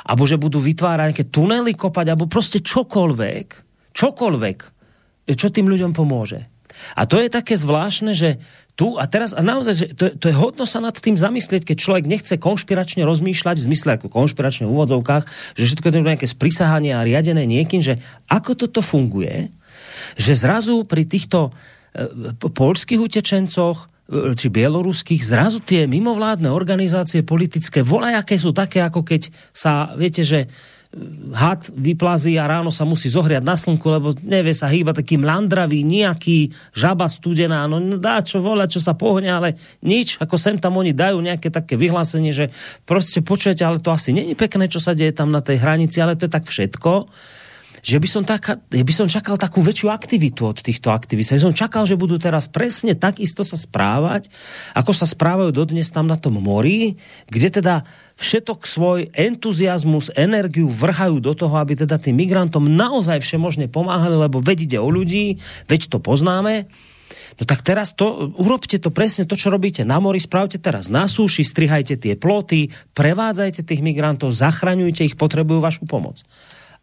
Alebo 0.05 0.29
že 0.29 0.37
budú 0.37 0.61
vytvárať 0.61 1.13
nejaké 1.13 1.25
tunely 1.33 1.73
kopať, 1.73 2.13
alebo 2.13 2.29
proste 2.29 2.61
čokoľvek, 2.61 3.47
čokoľvek, 3.93 4.57
čo 5.33 5.47
tým 5.49 5.65
ľuďom 5.69 5.97
pomôže. 5.97 6.45
A 6.97 7.05
to 7.05 7.21
je 7.21 7.29
také 7.29 7.53
zvláštne, 7.53 8.17
že 8.17 8.41
tu 8.73 8.97
a 8.97 9.05
teraz, 9.05 9.37
a 9.37 9.45
naozaj, 9.45 9.73
že 9.77 9.85
to, 9.93 10.09
to 10.17 10.25
je 10.33 10.35
hodno 10.35 10.65
sa 10.65 10.81
nad 10.81 10.97
tým 10.97 11.13
zamyslieť, 11.13 11.61
keď 11.61 11.77
človek 11.77 12.05
nechce 12.09 12.33
konšpiračne 12.41 13.05
rozmýšľať, 13.05 13.61
v 13.61 13.67
zmysle 13.69 13.89
ako 14.01 14.09
konšpiračne 14.09 14.65
v 14.65 14.73
úvodzovkách, 14.73 15.23
že 15.53 15.63
všetko 15.69 15.87
to 15.93 15.97
je 16.01 16.09
nejaké 16.09 16.25
sprisahanie 16.25 16.97
a 16.97 17.05
riadené 17.05 17.45
niekým, 17.45 17.85
že 17.85 18.01
ako 18.25 18.57
toto 18.57 18.81
funguje, 18.81 19.53
že 20.17 20.33
zrazu 20.33 20.81
pri 20.89 21.05
týchto 21.05 21.53
E, 21.53 21.72
polských 22.53 22.99
utečencoch 23.01 23.85
e, 24.09 24.33
či 24.33 24.47
bieloruských, 24.49 25.21
zrazu 25.21 25.61
tie 25.61 25.85
mimovládne 25.85 26.49
organizácie 26.49 27.21
politické 27.21 27.85
volajaké 27.85 28.41
sú 28.41 28.51
také, 28.51 28.81
ako 28.81 29.05
keď 29.05 29.29
sa, 29.53 29.93
viete, 29.93 30.25
že 30.25 30.45
e, 30.45 30.47
had 31.37 31.69
vyplazí 31.69 32.41
a 32.41 32.49
ráno 32.49 32.73
sa 32.73 32.81
musí 32.81 33.13
zohriať 33.13 33.45
na 33.45 33.53
slnku, 33.53 33.85
lebo 33.93 34.09
nevie 34.25 34.57
sa 34.57 34.65
hýba 34.73 34.97
taký 34.97 35.21
mlandravý, 35.21 35.85
nejaký 35.85 36.49
žaba 36.73 37.05
studená, 37.05 37.69
no 37.69 37.77
dá 38.01 38.25
čo 38.25 38.41
voľa, 38.41 38.65
čo 38.65 38.81
sa 38.81 38.97
pohne, 38.97 39.29
ale 39.29 39.53
nič, 39.85 40.17
ako 40.17 40.35
sem 40.41 40.57
tam 40.57 40.81
oni 40.81 40.97
dajú 40.97 41.21
nejaké 41.21 41.53
také 41.53 41.77
vyhlásenie, 41.77 42.33
že 42.33 42.49
proste 42.89 43.21
počujete, 43.21 43.61
ale 43.61 43.77
to 43.77 43.93
asi 43.93 44.17
není 44.17 44.33
pekné, 44.33 44.65
čo 44.65 44.81
sa 44.81 44.97
deje 44.97 45.13
tam 45.13 45.29
na 45.29 45.45
tej 45.45 45.61
hranici, 45.61 46.01
ale 46.01 46.17
to 46.17 46.25
je 46.25 46.33
tak 46.33 46.49
všetko 46.49 47.05
že 47.83 47.99
by 47.99 48.07
som, 48.07 48.23
taká, 48.23 48.63
by 48.71 48.93
som 48.95 49.11
čakal 49.11 49.35
takú 49.35 49.59
väčšiu 49.59 49.91
aktivitu 49.91 50.47
od 50.47 50.63
týchto 50.63 50.87
aktivistov. 50.95 51.35
Ja 51.35 51.45
som 51.51 51.51
čakal, 51.51 51.83
že 51.83 51.99
budú 51.99 52.15
teraz 52.15 52.47
presne 52.47 52.95
takisto 52.95 53.43
sa 53.43 53.59
správať, 53.59 54.31
ako 54.71 54.95
sa 54.95 55.03
správajú 55.03 55.51
dodnes 55.51 55.91
tam 55.91 56.07
na 56.07 56.15
tom 56.15 56.39
mori, 56.39 56.95
kde 57.27 57.59
teda 57.59 57.83
všetok 58.15 58.63
svoj 58.63 59.11
entuziasmus, 59.11 60.15
energiu 60.15 60.71
vrhajú 60.71 61.19
do 61.19 61.35
toho, 61.35 61.59
aby 61.59 61.75
teda 61.75 61.99
tým 61.99 62.15
migrantom 62.15 62.63
naozaj 62.63 63.19
všemožne 63.19 63.67
pomáhali, 63.67 64.15
lebo 64.15 64.39
veď 64.39 64.57
ide 64.63 64.79
o 64.79 64.87
ľudí, 64.87 65.43
veď 65.67 65.91
to 65.91 65.99
poznáme. 65.99 66.71
No 67.35 67.43
tak 67.43 67.67
teraz 67.67 67.91
to, 67.91 68.31
urobte 68.39 68.79
to 68.79 68.95
presne 68.95 69.27
to, 69.27 69.35
čo 69.35 69.51
robíte 69.51 69.83
na 69.83 69.99
mori, 69.99 70.23
spravte 70.23 70.55
teraz 70.55 70.87
na 70.87 71.09
súši, 71.09 71.43
strihajte 71.43 71.99
tie 71.99 72.15
ploty, 72.15 72.71
prevádzajte 72.95 73.65
tých 73.65 73.83
migrantov, 73.83 74.31
zachraňujte 74.31 75.03
ich, 75.03 75.19
potrebujú 75.19 75.59
vašu 75.59 75.83
pomoc. 75.83 76.23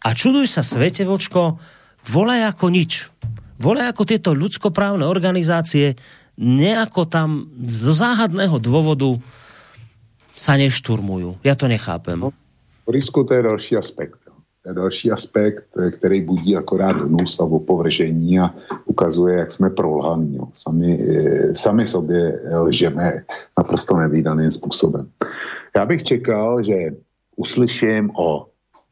A 0.01 0.17
čuduj 0.17 0.49
sa 0.49 0.65
svete, 0.65 1.05
Vočko, 1.05 1.61
volaj 2.09 2.49
ako 2.49 2.73
nič. 2.73 3.13
Volaj 3.61 3.93
ako 3.93 4.03
tieto 4.09 4.33
ľudskoprávne 4.33 5.05
organizácie 5.05 6.01
nejako 6.41 7.05
tam 7.05 7.53
zo 7.69 7.93
záhadného 7.93 8.57
dôvodu 8.57 9.21
sa 10.33 10.57
nešturmujú. 10.57 11.37
Ja 11.45 11.53
to 11.53 11.69
nechápem. 11.69 12.17
No, 12.17 12.33
Borisku, 12.89 13.29
to 13.29 13.37
je 13.37 13.43
další 13.45 13.77
aspekt. 13.77 14.17
Další 14.61 15.11
aspekt, 15.11 15.73
který 15.97 16.21
budí 16.21 16.57
akorát 16.57 16.97
hnus 16.97 17.41
a 17.41 17.45
opovržení 17.45 18.41
a 18.41 18.55
ukazuje, 18.85 19.39
jak 19.39 19.51
jsme 19.51 19.71
prolhaní. 19.71 20.39
Sami, 20.53 21.01
eh, 21.01 21.55
sami 21.55 21.87
sobě 21.87 22.41
lžeme 22.69 23.25
naprosto 23.59 23.97
nevýdaným 23.97 24.51
způsobem. 24.51 25.09
Já 25.77 25.87
bych 25.87 26.03
čekal, 26.03 26.63
že 26.63 26.93
uslyším 27.37 28.11
o 28.17 28.50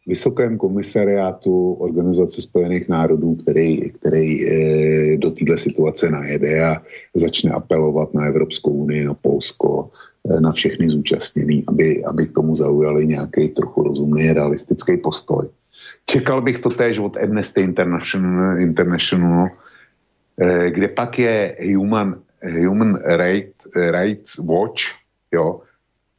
vysokém 0.09 0.59
komisariátu 0.59 1.72
Organizace 1.72 2.43
spojených 2.43 2.89
národů, 2.89 3.35
který, 3.35 3.90
který 3.90 4.28
e, 4.48 5.16
do 5.16 5.30
této 5.30 5.56
situace 5.56 6.10
najede 6.10 6.64
a 6.64 6.82
začne 7.14 7.52
apelovat 7.52 8.14
na 8.14 8.24
Evropskou 8.24 8.70
unii, 8.70 9.05
na 9.05 9.14
Polsko, 9.14 9.90
e, 10.24 10.40
na 10.40 10.52
všechny 10.52 10.89
zúčastněný, 10.89 11.64
aby, 11.68 12.05
aby 12.05 12.26
k 12.26 12.32
tomu 12.32 12.55
zaujali 12.55 13.06
nějaký 13.06 13.48
trochu 13.48 13.82
rozumný, 13.82 14.32
realistický 14.32 14.97
postoj. 14.97 15.48
Čekal 16.06 16.43
bych 16.43 16.59
to 16.59 16.70
též 16.70 16.98
od 16.98 17.16
Amnesty 17.16 17.60
International, 17.60 18.59
International 18.59 19.48
e, 20.40 20.70
kde 20.70 20.89
pak 20.89 21.18
je 21.18 21.56
Human, 21.76 22.16
Human 22.64 22.98
Rights 23.93 24.39
Watch, 24.39 24.97
jo, 25.32 25.60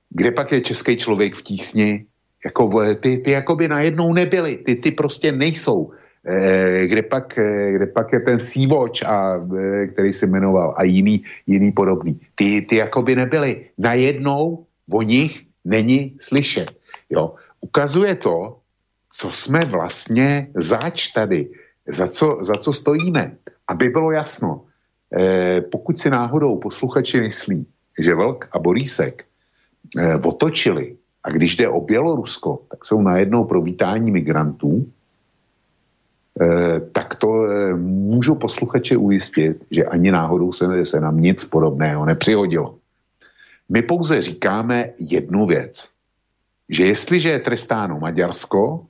kde 0.09 0.31
pak 0.31 0.51
je 0.51 0.61
český 0.61 0.97
člověk 0.97 1.35
v 1.35 1.41
tísni, 1.41 2.05
jako, 2.45 2.85
ty, 2.95 3.17
ty 3.17 3.31
jakoby 3.31 3.67
najednou 3.67 4.13
nebyly, 4.13 4.57
ty, 4.57 4.75
ty 4.75 4.91
prostě 4.91 5.31
nejsou. 5.31 5.91
E, 6.25 6.87
kde, 6.87 7.01
pak, 7.01 7.37
e, 7.37 7.71
kde 7.71 7.85
pak 7.85 8.13
je 8.13 8.19
ten 8.19 8.37
Sea-Watch, 8.37 9.07
a, 9.07 9.39
e, 9.39 9.87
který 9.87 10.13
se 10.13 10.27
jmenoval, 10.27 10.75
a 10.77 10.83
jiný, 10.83 11.23
jiný 11.47 11.71
podobný. 11.71 12.19
Ty, 12.35 12.61
ty 12.61 12.75
jakoby 12.75 13.15
nebyly. 13.15 13.65
Najednou 13.77 14.65
o 14.91 15.01
nich 15.01 15.45
není 15.65 16.15
slyšet. 16.19 16.71
Jo. 17.09 17.35
Ukazuje 17.61 18.15
to, 18.15 18.59
co 19.11 19.31
jsme 19.31 19.59
vlastně 19.65 20.47
zač 20.55 21.07
tady, 21.07 21.49
za 21.87 22.07
co, 22.07 22.37
za 22.41 22.55
co 22.55 22.73
stojíme. 22.73 23.35
Aby 23.67 23.89
bylo 23.89 24.11
jasno, 24.11 24.65
eh, 25.17 25.61
pokud 25.61 25.97
si 25.97 26.09
náhodou 26.09 26.57
posluchači 26.57 27.19
myslí, 27.19 27.65
že 27.99 28.15
Vlk 28.15 28.47
a 28.51 28.59
Borísek 28.59 29.25
eh, 29.97 30.15
otočili 30.15 30.97
a 31.29 31.31
když 31.31 31.55
jde 31.55 31.69
o 31.69 31.81
Bělorusko, 31.81 32.59
tak 32.69 32.85
jsou 32.85 33.01
najednou 33.01 33.45
pro 33.45 33.61
vítání 33.61 34.11
migrantů, 34.11 34.91
eh, 36.41 36.79
tak 36.79 37.15
to 37.15 37.45
eh, 37.45 37.73
můžu 37.77 38.35
posluchače 38.35 38.97
ujistit, 38.97 39.61
že 39.71 39.85
ani 39.85 40.11
náhodou 40.11 40.51
se, 40.51 40.65
se 40.85 40.99
nám 40.99 41.21
nic 41.21 41.45
podobného 41.45 42.05
nepřihodilo. 42.05 42.75
My 43.69 43.81
pouze 43.81 44.21
říkáme 44.21 44.89
jednu 44.97 45.45
věc, 45.45 45.89
že 46.69 46.85
jestliže 46.85 47.29
je 47.29 47.39
trestáno 47.39 47.99
Maďarsko, 47.99 48.85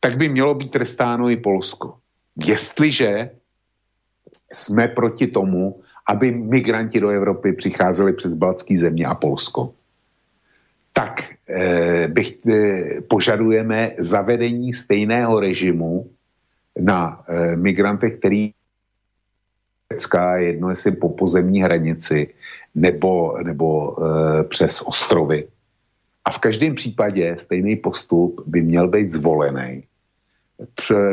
tak 0.00 0.16
by 0.16 0.28
mělo 0.28 0.54
být 0.54 0.70
trestáno 0.70 1.30
i 1.30 1.36
Polsko. 1.36 1.98
Jestliže 2.38 3.30
jsme 4.52 4.88
proti 4.88 5.26
tomu, 5.26 5.82
aby 6.06 6.30
migranti 6.30 7.00
do 7.00 7.08
Evropy 7.08 7.52
přicházeli 7.52 8.12
přes 8.12 8.34
Baltský 8.34 8.76
země 8.76 9.06
a 9.06 9.14
Polsko, 9.14 9.74
tak 10.96 11.28
eh, 11.48 12.08
bych, 12.08 12.40
eh, 12.48 13.00
požadujeme 13.04 14.00
zavedení 14.00 14.72
stejného 14.72 15.40
režimu 15.40 16.08
na 16.80 17.20
eh, 17.28 17.56
migrantech, 17.56 18.16
který 18.16 18.56
jedno 20.36 20.70
jestli 20.70 20.92
po 20.92 21.08
pozemní 21.08 21.62
hranici 21.62 22.34
nebo, 22.74 23.36
nebo 23.42 23.96
eh, 23.96 24.44
přes 24.44 24.82
ostrovy. 24.82 25.48
A 26.24 26.30
v 26.30 26.38
každém 26.38 26.74
případě 26.74 27.36
stejný 27.38 27.76
postup 27.76 28.42
by 28.46 28.62
měl 28.62 28.88
být 28.88 29.10
zvolený 29.12 29.84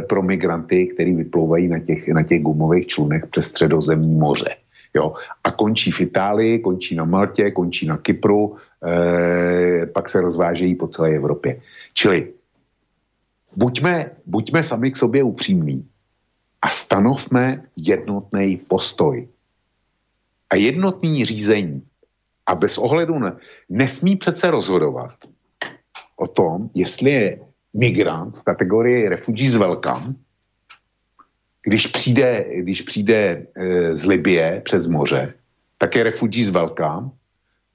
pro 0.09 0.23
migranty, 0.23 0.87
který 0.87 1.15
vyplouvají 1.15 1.67
na 1.67 1.79
těch, 1.79 2.07
na 2.07 2.23
těch 2.23 2.41
gumových 2.41 2.87
člunech 2.87 3.27
přes 3.27 3.45
středozemní 3.45 4.15
moře. 4.15 4.55
Jo? 4.95 5.13
A 5.43 5.51
končí 5.51 5.91
v 5.91 6.01
Itálii, 6.01 6.59
končí 6.59 6.95
na 6.95 7.05
Maltě, 7.05 7.51
končí 7.51 7.85
na 7.87 7.97
Kypru, 7.97 8.55
eh, 8.83 9.85
pak 9.85 10.09
se 10.09 10.21
rozvážejí 10.21 10.75
po 10.75 10.87
celé 10.87 11.15
Evropě. 11.15 11.61
Čili 11.93 12.33
buďme, 13.55 14.11
buďme 14.25 14.63
sami 14.63 14.91
k 14.91 14.97
sobě 14.97 15.23
upřímní 15.23 15.87
a 16.61 16.69
stanovme 16.69 17.63
jednotný 17.75 18.57
postoj. 18.57 19.27
A 20.49 20.55
jednotný 20.55 21.25
řízení 21.25 21.81
a 22.45 22.55
bez 22.55 22.77
ohledu 22.77 23.19
na, 23.19 23.37
nesmí 23.69 24.15
přece 24.15 24.51
rozhodovat 24.51 25.15
o 26.15 26.27
tom, 26.27 26.69
jestli 26.75 27.11
je 27.11 27.39
migrant 27.73 28.37
v 28.37 28.43
kategorii 28.43 29.09
refugees 29.09 29.55
welcome, 29.55 30.13
když 31.63 31.87
přijde, 31.87 32.45
když 32.55 32.81
přijde 32.81 33.47
e, 33.55 33.97
z 33.97 34.05
Libie 34.05 34.61
přes 34.65 34.87
moře, 34.87 35.33
tak 35.77 35.95
je 35.95 36.03
refugees 36.03 36.51
welcome 36.51 37.09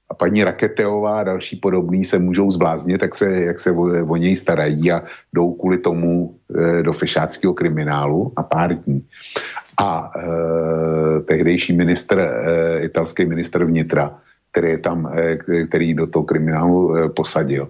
a 0.09 0.13
paní 0.13 0.43
Raketeová 0.43 1.19
a 1.19 1.23
další 1.23 1.55
podobný 1.55 2.05
se 2.05 2.19
můžou 2.19 2.51
zbláznit, 2.51 2.99
tak 2.99 3.15
se, 3.15 3.31
jak 3.31 3.59
se 3.59 3.71
o, 3.71 3.81
o 4.07 4.15
něj 4.15 4.35
starají 4.35 4.91
a 4.91 5.03
jdou 5.33 5.53
kvůli 5.53 5.77
tomu 5.77 6.35
e, 6.55 6.83
do 6.83 6.93
fešáckého 6.93 7.53
kriminálu 7.53 8.33
a 8.35 8.43
pár 8.43 8.73
dní. 8.73 9.05
A 9.77 10.11
e, 10.17 10.21
tehdejší 11.21 11.73
minister, 11.73 12.19
e, 12.19 12.79
italský 12.79 13.25
minister 13.25 13.65
vnitra, 13.65 14.17
který, 14.51 14.69
je 14.69 14.77
tam, 14.77 15.11
e, 15.13 15.37
který 15.67 15.93
do 15.93 16.07
toho 16.07 16.23
kriminálu 16.23 16.95
e, 16.95 17.09
posadil, 17.09 17.69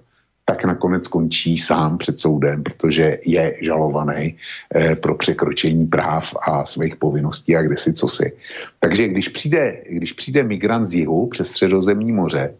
tak 0.49 0.65
nakonec 0.65 1.05
skončí 1.05 1.57
sám 1.57 1.97
před 1.97 2.19
soudem, 2.19 2.63
protože 2.63 3.21
je 3.26 3.53
žalovaný 3.61 4.34
eh, 4.76 4.95
pro 4.95 5.15
překročení 5.15 5.85
práv 5.85 6.34
a 6.41 6.65
svých 6.65 6.95
povinností 6.95 7.55
a 7.55 7.61
kdesi 7.61 7.93
cosi. 7.93 8.34
Takže 8.80 9.07
když 9.07 9.27
přijde, 9.27 9.77
když 9.89 10.13
přijde 10.13 10.43
migrant 10.43 10.88
z 10.88 10.93
jihu 11.05 11.27
přes 11.27 11.47
středozemní 11.47 12.11
moře, 12.11 12.53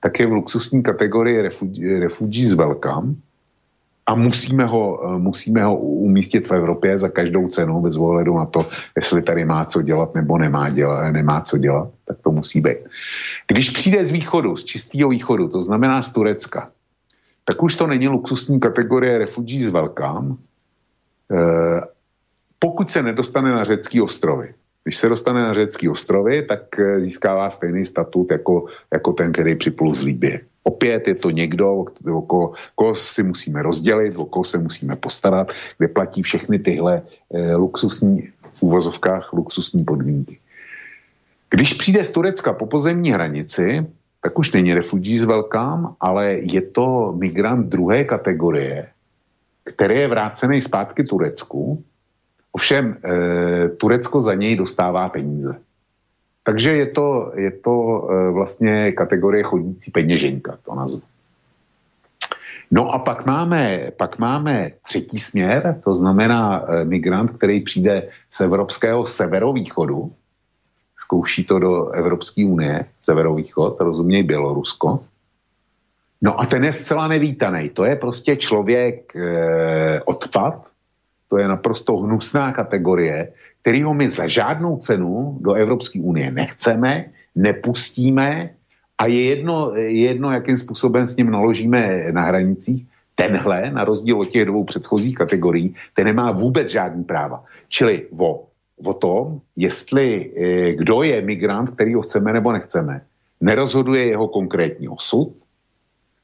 tak 0.00 0.20
je 0.20 0.26
v 0.26 0.32
luxusní 0.32 0.82
kategorii 0.82 1.50
refugí 1.98 2.44
z 2.44 2.54
welcome 2.54 3.14
a 4.06 4.14
musíme 4.14 4.64
ho, 4.64 5.02
eh, 5.02 5.18
musíme 5.18 5.64
ho 5.64 5.76
umístit 5.76 6.46
v 6.46 6.54
Evropě 6.54 6.98
za 6.98 7.08
každou 7.08 7.48
cenu, 7.48 7.82
bez 7.82 7.96
ohledu 7.98 8.38
na 8.38 8.46
to, 8.46 8.70
jestli 8.96 9.22
tady 9.22 9.44
má 9.44 9.64
co 9.64 9.82
dělat 9.82 10.14
nebo 10.14 10.38
nemá, 10.38 10.70
dělat, 10.70 11.10
nemá 11.10 11.40
co 11.40 11.58
dělat, 11.58 11.90
tak 12.06 12.22
to 12.22 12.30
musí 12.30 12.60
být. 12.60 12.86
Když 13.50 13.70
přijde 13.70 14.04
z 14.06 14.10
východu, 14.10 14.56
z 14.56 14.64
čistého 14.64 15.10
východu, 15.10 15.48
to 15.48 15.62
znamená 15.62 16.02
z 16.02 16.12
Turecka, 16.12 16.70
tak 17.44 17.62
už 17.62 17.76
to 17.76 17.86
není 17.86 18.08
luxusní 18.08 18.60
kategorie 18.60 19.18
refugees 19.18 19.68
welcome, 19.68 20.36
eh, 21.32 21.80
pokud 22.58 22.90
se 22.90 23.02
nedostane 23.02 23.52
na 23.52 23.64
řecký 23.64 24.00
ostrovy. 24.00 24.54
Když 24.84 24.96
se 24.96 25.08
dostane 25.08 25.42
na 25.42 25.52
řecký 25.52 25.88
ostrovy, 25.88 26.42
tak 26.42 26.78
eh, 26.78 27.00
získává 27.00 27.50
stejný 27.50 27.84
statut 27.84 28.30
jako, 28.30 28.66
jako 28.92 29.12
ten, 29.12 29.32
který 29.32 29.54
připlul 29.54 29.94
z 29.94 30.02
Líbě. 30.02 30.40
Opět 30.64 31.08
je 31.08 31.14
to 31.14 31.30
někdo, 31.30 31.86
o 32.12 32.22
koho, 32.22 32.52
koho 32.74 32.94
si 32.94 33.22
musíme 33.22 33.62
rozdělit, 33.62 34.14
o 34.16 34.24
koho 34.24 34.44
se 34.44 34.58
musíme 34.58 34.96
postarat, 34.96 35.48
kde 35.78 35.88
platí 35.88 36.22
všechny 36.22 36.58
tyhle 36.58 37.02
eh, 37.34 37.54
luxusní, 37.54 38.28
v 38.52 38.62
úvozovkách 38.62 39.32
luxusní 39.32 39.84
podmínky. 39.84 40.38
Když 41.50 41.72
přijde 41.74 42.04
z 42.04 42.10
Turecka 42.10 42.52
po 42.52 42.66
pozemní 42.66 43.10
hranici, 43.10 43.86
tak 44.22 44.38
už 44.38 44.52
není 44.52 44.74
z 45.18 45.24
velkám, 45.24 45.94
ale 46.00 46.32
je 46.32 46.62
to 46.62 47.12
migrant 47.18 47.66
druhé 47.66 48.04
kategorie, 48.04 48.88
který 49.64 49.94
je 49.94 50.08
vrácený 50.08 50.60
zpátky 50.60 51.04
Turecku. 51.04 51.82
Ovšem 52.52 52.96
e, 53.04 53.68
Turecko 53.68 54.22
za 54.22 54.34
něj 54.34 54.56
dostává 54.56 55.08
peníze. 55.08 55.58
Takže 56.44 56.70
je 56.70 56.86
to, 56.86 57.32
je 57.34 57.50
to 57.50 57.74
e, 57.74 58.30
vlastně 58.30 58.92
kategorie 58.92 59.42
chodící 59.42 59.90
peněženka, 59.90 60.58
to 60.64 60.74
nazvu. 60.74 61.02
No 62.70 62.94
a 62.94 62.98
pak 62.98 63.26
máme, 63.26 63.90
pak 63.96 64.18
máme 64.18 64.70
třetí 64.86 65.18
směr, 65.18 65.80
to 65.84 65.94
znamená 65.94 66.62
e, 66.62 66.84
migrant, 66.84 67.30
který 67.30 67.60
přijde 67.60 68.08
z 68.30 68.40
evropského 68.40 69.06
severovýchodu, 69.06 70.12
zkouší 71.12 71.44
to 71.44 71.58
do 71.58 71.92
Evropské 71.92 72.40
unie, 72.44 72.88
severovýchod, 73.04 73.76
rozuměj 73.80 74.22
Bělorusko. 74.22 75.04
No 76.22 76.40
a 76.40 76.46
ten 76.46 76.64
je 76.64 76.72
zcela 76.72 77.08
nevítaný. 77.08 77.68
To 77.68 77.84
je 77.84 77.96
prostě 77.96 78.36
člověk 78.36 79.12
e, 79.16 80.00
odpad, 80.08 80.72
to 81.28 81.38
je 81.38 81.48
naprosto 81.48 81.96
hnusná 81.96 82.52
kategorie, 82.52 83.28
kterýho 83.60 83.92
my 83.94 84.08
za 84.08 84.24
žádnou 84.24 84.80
cenu 84.80 85.36
do 85.40 85.52
Evropské 85.52 86.00
unie 86.00 86.30
nechceme, 86.32 87.12
nepustíme 87.36 88.56
a 88.98 89.06
je 89.06 89.22
jedno, 89.22 89.76
je 89.76 90.16
jedno, 90.16 90.32
jakým 90.32 90.56
způsobem 90.56 91.06
s 91.06 91.16
ním 91.16 91.28
naložíme 91.30 92.08
na 92.16 92.22
hranicích. 92.24 92.88
Tenhle, 93.14 93.70
na 93.70 93.84
rozdíl 93.84 94.16
od 94.16 94.32
těch 94.32 94.48
dvou 94.48 94.64
předchozích 94.64 95.20
kategorií, 95.20 95.76
ten 95.92 96.08
nemá 96.08 96.32
vůbec 96.32 96.72
žádný 96.72 97.04
práva. 97.04 97.44
Čili 97.68 98.08
o 98.16 98.48
o 98.84 98.94
tom, 98.94 99.40
jestli 99.56 100.32
eh, 100.36 100.72
kdo 100.72 101.02
je 101.02 101.22
migrant, 101.22 101.70
který 101.70 101.94
ho 101.94 102.02
chceme 102.02 102.32
nebo 102.32 102.52
nechceme. 102.52 103.00
Nerozhoduje 103.40 104.06
jeho 104.06 104.28
konkrétní 104.28 104.88
osud, 104.88 105.34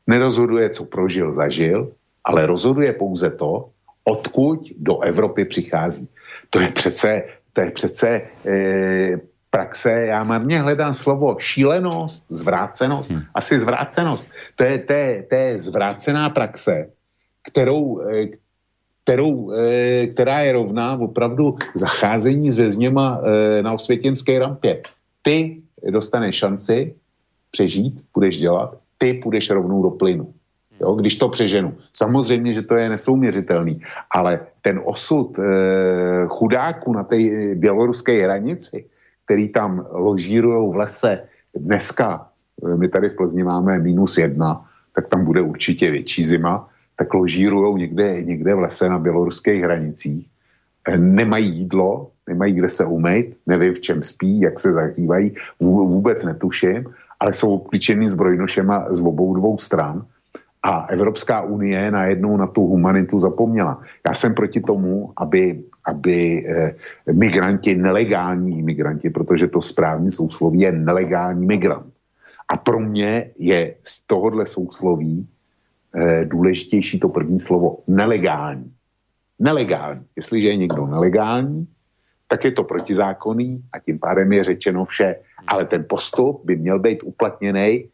nerozhoduje, 0.06 0.70
co 0.70 0.84
prožil, 0.84 1.34
zažil, 1.34 1.92
ale 2.24 2.46
rozhoduje 2.46 2.92
pouze 2.92 3.30
to, 3.30 3.68
odkud 4.04 4.72
do 4.78 5.00
Evropy 5.00 5.44
přichází. 5.44 6.08
To 6.50 6.60
je 6.60 6.68
přece, 6.68 7.22
to 7.52 7.60
je 7.60 7.70
přece 7.70 8.08
e, 8.46 9.20
praxe, 9.50 9.90
já 9.90 10.24
marně 10.24 10.60
hledám 10.60 10.94
slovo 10.94 11.36
šílenost, 11.38 12.24
zvrácenost, 12.28 13.10
hmm. 13.10 13.22
asi 13.34 13.60
zvrácenost. 13.60 14.30
To 14.56 14.64
je, 14.64 14.78
to, 14.78 14.92
je, 14.92 15.22
to 15.22 15.34
je 15.34 15.58
zvrácená 15.58 16.30
praxe, 16.30 16.90
kterou, 17.50 18.00
e, 18.00 18.28
kterou, 19.08 19.52
eh, 19.56 20.06
která 20.12 20.44
je 20.44 20.52
rovná 20.52 21.00
opravdu 21.00 21.56
zacházení 21.74 22.52
s 22.52 22.60
vězněma 22.60 23.06
eh, 23.16 23.62
na 23.64 23.72
osvětěnské 23.72 24.36
rampě. 24.38 24.84
Ty 25.24 25.64
dostaneš 25.80 26.36
šanci 26.36 26.92
přežít, 27.50 28.04
budeš 28.12 28.38
dělat, 28.38 28.76
ty 28.98 29.16
půjdeš 29.16 29.50
rovnou 29.50 29.82
do 29.82 29.90
plynu. 29.96 30.28
Jo, 30.80 30.94
když 30.94 31.16
to 31.16 31.28
přeženu. 31.28 31.74
Samozřejmě, 31.96 32.52
že 32.52 32.62
to 32.62 32.76
je 32.76 32.88
nesouměřitelný, 32.88 33.80
ale 34.12 34.46
ten 34.62 34.80
osud 34.84 35.38
e, 35.38 35.42
chudáků 36.28 36.92
na 36.92 37.02
té 37.02 37.16
běloruské 37.54 38.22
hranici, 38.22 38.86
který 39.24 39.48
tam 39.48 39.88
ložírují 39.90 40.72
v 40.72 40.76
lese 40.76 41.12
dneska, 41.56 42.28
my 42.62 42.88
tady 42.88 43.08
v 43.08 43.16
Plzni 43.16 43.42
máme 43.42 43.78
minus 43.78 44.18
jedna, 44.18 44.62
tak 44.94 45.08
tam 45.08 45.24
bude 45.24 45.40
určitě 45.42 45.90
větší 45.90 46.24
zima, 46.24 46.68
tak 46.98 47.14
ložírujou 47.14 47.76
někde, 47.76 48.22
někde 48.22 48.54
v 48.54 48.58
lese 48.58 48.88
na 48.88 48.98
běloruských 48.98 49.62
hranicích. 49.62 50.26
Eh, 50.88 50.98
nemají 50.98 51.58
jídlo, 51.58 52.10
nemají 52.28 52.54
kde 52.54 52.68
se 52.68 52.84
umýt, 52.84 53.36
nevím 53.46 53.74
v 53.74 53.80
čem 53.80 54.02
spí, 54.02 54.40
jak 54.40 54.58
se 54.58 54.72
zakrývají, 54.72 55.34
vůbec 55.60 56.24
netuším, 56.24 56.84
ale 57.20 57.32
jsou 57.32 57.54
obklíčený 57.54 58.08
zbrojnošema 58.08 58.86
z 58.90 59.00
obou 59.00 59.34
dvou 59.34 59.58
stran 59.58 60.06
a 60.62 60.86
Evropská 60.90 61.42
unie 61.42 61.90
najednou 61.90 62.36
na 62.36 62.46
tu 62.46 62.66
humanitu 62.66 63.18
zapomněla. 63.18 63.82
Já 64.08 64.14
jsem 64.14 64.34
proti 64.34 64.60
tomu, 64.60 65.12
aby, 65.16 65.62
aby 65.86 66.46
eh, 66.48 66.74
migranti, 67.12 67.74
nelegální 67.74 68.62
migranti, 68.62 69.10
protože 69.10 69.48
to 69.48 69.60
správně 69.60 70.10
sousloví 70.10 70.60
je 70.60 70.72
nelegální 70.72 71.46
migrant. 71.46 71.94
A 72.48 72.56
pro 72.56 72.80
mě 72.80 73.30
je 73.38 73.74
z 73.84 74.06
tohohle 74.06 74.46
sousloví 74.46 75.28
důležitější 76.24 77.00
to 77.00 77.08
první 77.08 77.38
slovo 77.38 77.78
nelegální. 77.86 78.72
Nelegální. 79.38 80.04
Jestliže 80.16 80.48
je 80.48 80.56
někdo 80.56 80.86
nelegální, 80.86 81.66
tak 82.28 82.44
je 82.44 82.52
to 82.52 82.64
protizákonný 82.64 83.62
a 83.72 83.78
tím 83.78 83.98
pádem 83.98 84.32
je 84.32 84.44
řečeno 84.44 84.84
vše. 84.84 85.16
Ale 85.48 85.66
ten 85.66 85.84
postup 85.88 86.44
by 86.44 86.56
měl 86.56 86.78
být 86.78 87.02
uplatněný, 87.02 87.88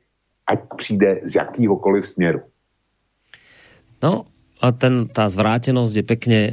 ať 0.47 0.59
přijde 0.77 1.21
z 1.25 1.35
jakýhokoliv 1.35 2.07
směru. 2.07 2.41
No, 4.03 4.27
a 4.61 4.73
ten, 4.73 5.09
tá 5.09 5.29
zvrátenosť 5.29 5.95
je 5.97 6.05
pekne 6.05 6.41
e, 6.49 6.53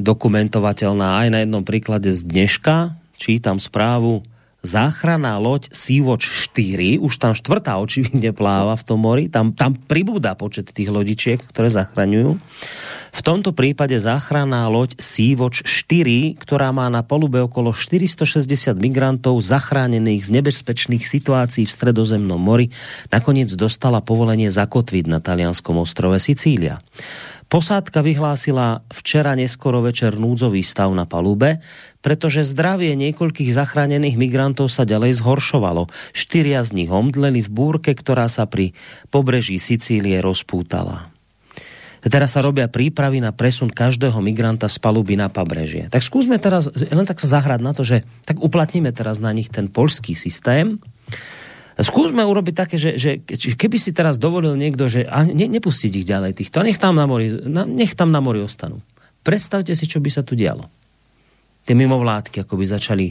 dokumentovateľná 0.00 1.24
aj 1.24 1.28
na 1.28 1.38
jednom 1.44 1.64
príklade 1.64 2.12
z 2.12 2.24
dneška. 2.24 2.96
Čítam 3.16 3.60
správu 3.60 4.24
záchranná 4.60 5.40
loď 5.40 5.72
Sea-Watch 5.72 6.52
4, 6.52 7.00
už 7.00 7.14
tam 7.16 7.32
štvrtá 7.32 7.80
očividne 7.80 8.32
pláva 8.36 8.76
v 8.76 8.84
tom 8.84 9.00
mori, 9.00 9.32
tam, 9.32 9.56
tam 9.56 9.76
pribúda 9.76 10.36
počet 10.36 10.70
tých 10.70 10.92
lodičiek, 10.92 11.40
ktoré 11.40 11.72
zachraňujú. 11.72 12.36
V 13.10 13.20
tomto 13.26 13.50
prípade 13.50 13.98
záchranná 13.98 14.70
loď 14.70 14.94
Sea-Watch 15.00 15.66
4, 15.66 16.38
ktorá 16.38 16.70
má 16.70 16.86
na 16.86 17.02
polube 17.02 17.42
okolo 17.42 17.74
460 17.74 18.76
migrantov 18.78 19.40
zachránených 19.42 20.28
z 20.28 20.30
nebezpečných 20.38 21.04
situácií 21.08 21.66
v 21.66 21.74
stredozemnom 21.74 22.38
mori, 22.38 22.70
nakoniec 23.10 23.50
dostala 23.58 23.98
povolenie 23.98 24.52
zakotviť 24.52 25.04
na 25.10 25.18
talianskom 25.18 25.80
ostrove 25.82 26.20
Sicília. 26.22 26.78
Posádka 27.50 28.06
vyhlásila 28.06 28.86
včera 28.94 29.34
neskoro 29.34 29.82
večer 29.82 30.14
núdzový 30.14 30.62
stav 30.62 30.94
na 30.94 31.02
palube, 31.02 31.58
pretože 31.98 32.46
zdravie 32.46 32.94
niekoľkých 32.94 33.50
zachránených 33.50 34.14
migrantov 34.14 34.70
sa 34.70 34.86
ďalej 34.86 35.18
zhoršovalo. 35.18 35.90
Štyria 36.14 36.62
z 36.62 36.78
nich 36.78 36.90
omdleli 36.94 37.42
v 37.42 37.50
búrke, 37.50 37.90
ktorá 37.90 38.30
sa 38.30 38.46
pri 38.46 38.70
pobreží 39.10 39.58
Sicílie 39.58 40.22
rozpútala. 40.22 41.10
Teraz 42.00 42.38
sa 42.38 42.40
robia 42.40 42.70
prípravy 42.70 43.20
na 43.20 43.34
presun 43.34 43.68
každého 43.68 44.22
migranta 44.24 44.70
z 44.70 44.80
paluby 44.80 45.20
na 45.20 45.28
pobrežie. 45.28 45.92
Tak 45.92 46.00
skúsme 46.00 46.40
teraz 46.40 46.70
len 46.72 47.04
tak 47.04 47.20
sa 47.20 47.42
zahrať 47.42 47.60
na 47.60 47.74
to, 47.76 47.84
že 47.84 48.06
tak 48.24 48.40
uplatníme 48.40 48.88
teraz 48.94 49.20
na 49.20 49.34
nich 49.34 49.52
ten 49.52 49.68
poľský 49.68 50.16
systém, 50.16 50.80
Skúsme 51.80 52.20
urobiť 52.20 52.54
také, 52.54 52.76
že, 52.76 53.00
že 53.00 53.24
keby 53.26 53.80
si 53.80 53.96
teraz 53.96 54.20
dovolil 54.20 54.52
niekto, 54.52 54.86
že 54.92 55.08
a 55.08 55.24
ne, 55.24 55.48
nepustiť 55.48 55.92
ich 55.96 56.06
ďalej 56.06 56.36
týchto, 56.36 56.60
nech 56.60 56.76
tam 56.76 56.96
na 56.96 57.08
mori, 57.08 57.32
na, 57.32 57.64
nech 57.64 57.96
tam 57.96 58.12
na 58.12 58.20
mori 58.20 58.44
ostanú. 58.44 58.84
Predstavte 59.24 59.72
si, 59.72 59.88
čo 59.88 60.00
by 60.00 60.10
sa 60.12 60.20
tu 60.20 60.36
dialo. 60.36 60.68
Tie 61.64 61.72
mimovládky 61.76 62.44
ako 62.44 62.60
by 62.60 62.64
začali 62.68 63.06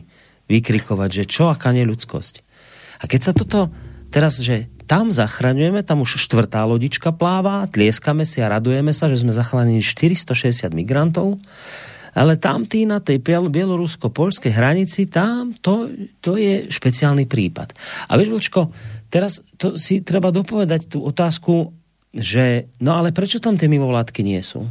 vykrikovať, 0.50 1.10
že 1.10 1.24
čo, 1.30 1.50
aká 1.50 1.70
neľudskosť. 1.74 2.36
A 3.02 3.04
keď 3.06 3.22
sa 3.22 3.34
toto 3.34 3.70
teraz, 4.10 4.42
že 4.42 4.70
tam 4.90 5.14
zachraňujeme, 5.14 5.86
tam 5.86 6.02
už 6.02 6.18
štvrtá 6.18 6.66
lodička 6.66 7.14
pláva, 7.14 7.70
tlieskame 7.70 8.26
si 8.26 8.42
a 8.42 8.50
radujeme 8.50 8.90
sa, 8.90 9.06
že 9.06 9.22
sme 9.22 9.30
zachránili 9.30 9.86
460 9.86 10.74
migrantov, 10.74 11.38
ale 12.14 12.40
tam 12.42 12.66
tí 12.66 12.86
na 12.86 13.02
tej 13.04 13.22
bielorusko-polskej 13.22 14.54
hranici, 14.54 15.10
tam 15.10 15.54
to, 15.58 15.90
to 16.22 16.38
je 16.40 16.70
špeciálny 16.70 17.30
prípad. 17.30 17.74
A 18.10 18.18
vieš, 18.18 18.30
Vlčko, 18.34 18.62
teraz 19.10 19.42
to 19.58 19.76
si 19.78 20.02
treba 20.02 20.34
dopovedať 20.34 20.90
tú 20.90 21.06
otázku, 21.06 21.74
že 22.14 22.70
no 22.82 22.98
ale 22.98 23.14
prečo 23.14 23.38
tam 23.38 23.58
tie 23.58 23.70
mimovládky 23.70 24.22
nie 24.26 24.42
sú? 24.42 24.66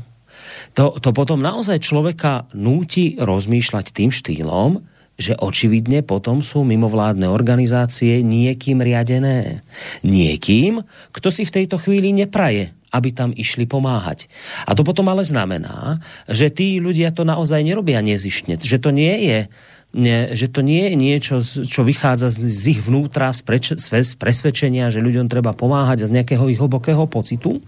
To, 0.74 0.94
to 0.98 1.10
potom 1.10 1.42
naozaj 1.42 1.82
človeka 1.82 2.46
núti 2.54 3.18
rozmýšľať 3.18 3.86
tým 3.90 4.10
štýlom, 4.10 4.82
že 5.18 5.34
očividne 5.34 6.06
potom 6.06 6.46
sú 6.46 6.62
mimovládne 6.62 7.26
organizácie 7.26 8.22
niekým 8.22 8.78
riadené. 8.78 9.66
Niekým, 10.06 10.86
kto 11.10 11.28
si 11.34 11.42
v 11.42 11.54
tejto 11.58 11.74
chvíli 11.82 12.14
nepraje 12.14 12.70
aby 12.94 13.12
tam 13.12 13.30
išli 13.36 13.68
pomáhať. 13.68 14.30
A 14.64 14.72
to 14.72 14.82
potom 14.82 15.08
ale 15.12 15.24
znamená, 15.24 16.00
že 16.28 16.48
tí 16.48 16.80
ľudia 16.80 17.12
to 17.12 17.26
naozaj 17.26 17.60
nerobia 17.60 18.00
nezištne. 18.00 18.60
Že 18.60 18.78
to 18.80 18.90
nie 18.90 19.16
je 19.28 19.40
nie, 19.88 20.36
že 20.36 20.52
to 20.52 20.60
nie 20.60 20.92
je 20.92 20.94
niečo, 21.00 21.36
čo 21.64 21.80
vychádza 21.80 22.28
z, 22.28 22.44
z 22.44 22.64
ich 22.76 22.80
vnútra, 22.84 23.32
z, 23.32 23.40
preč, 23.40 23.72
z 23.72 24.14
presvedčenia, 24.20 24.92
že 24.92 25.00
ľuďom 25.00 25.32
treba 25.32 25.56
pomáhať 25.56 26.04
z 26.04 26.12
nejakého 26.12 26.44
ich 26.52 26.60
hlbokého 26.60 27.08
pocitu, 27.08 27.64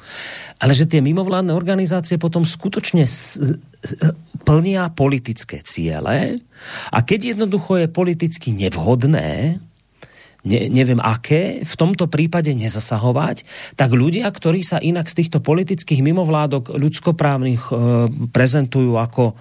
ale 0.61 0.77
že 0.77 0.85
tie 0.85 1.01
mimovládne 1.01 1.57
organizácie 1.57 2.21
potom 2.21 2.45
skutočne 2.45 3.09
s, 3.09 3.41
plnia 4.45 4.93
politické 4.93 5.65
ciele 5.65 6.45
a 6.93 6.99
keď 7.01 7.37
jednoducho 7.37 7.81
je 7.81 7.89
politicky 7.89 8.53
nevhodné, 8.53 9.57
ne, 10.45 10.71
neviem 10.71 11.01
aké, 11.01 11.65
v 11.65 11.75
tomto 11.75 12.07
prípade 12.07 12.53
nezasahovať, 12.53 13.45
tak 13.77 13.91
ľudia, 13.93 14.29
ktorí 14.31 14.65
sa 14.65 14.81
inak 14.81 15.09
z 15.09 15.25
týchto 15.25 15.39
politických 15.41 16.01
mimovládok 16.05 16.77
ľudskoprávnych 16.77 17.63
e, 17.69 17.73
prezentujú 18.31 18.97
ako 18.97 19.37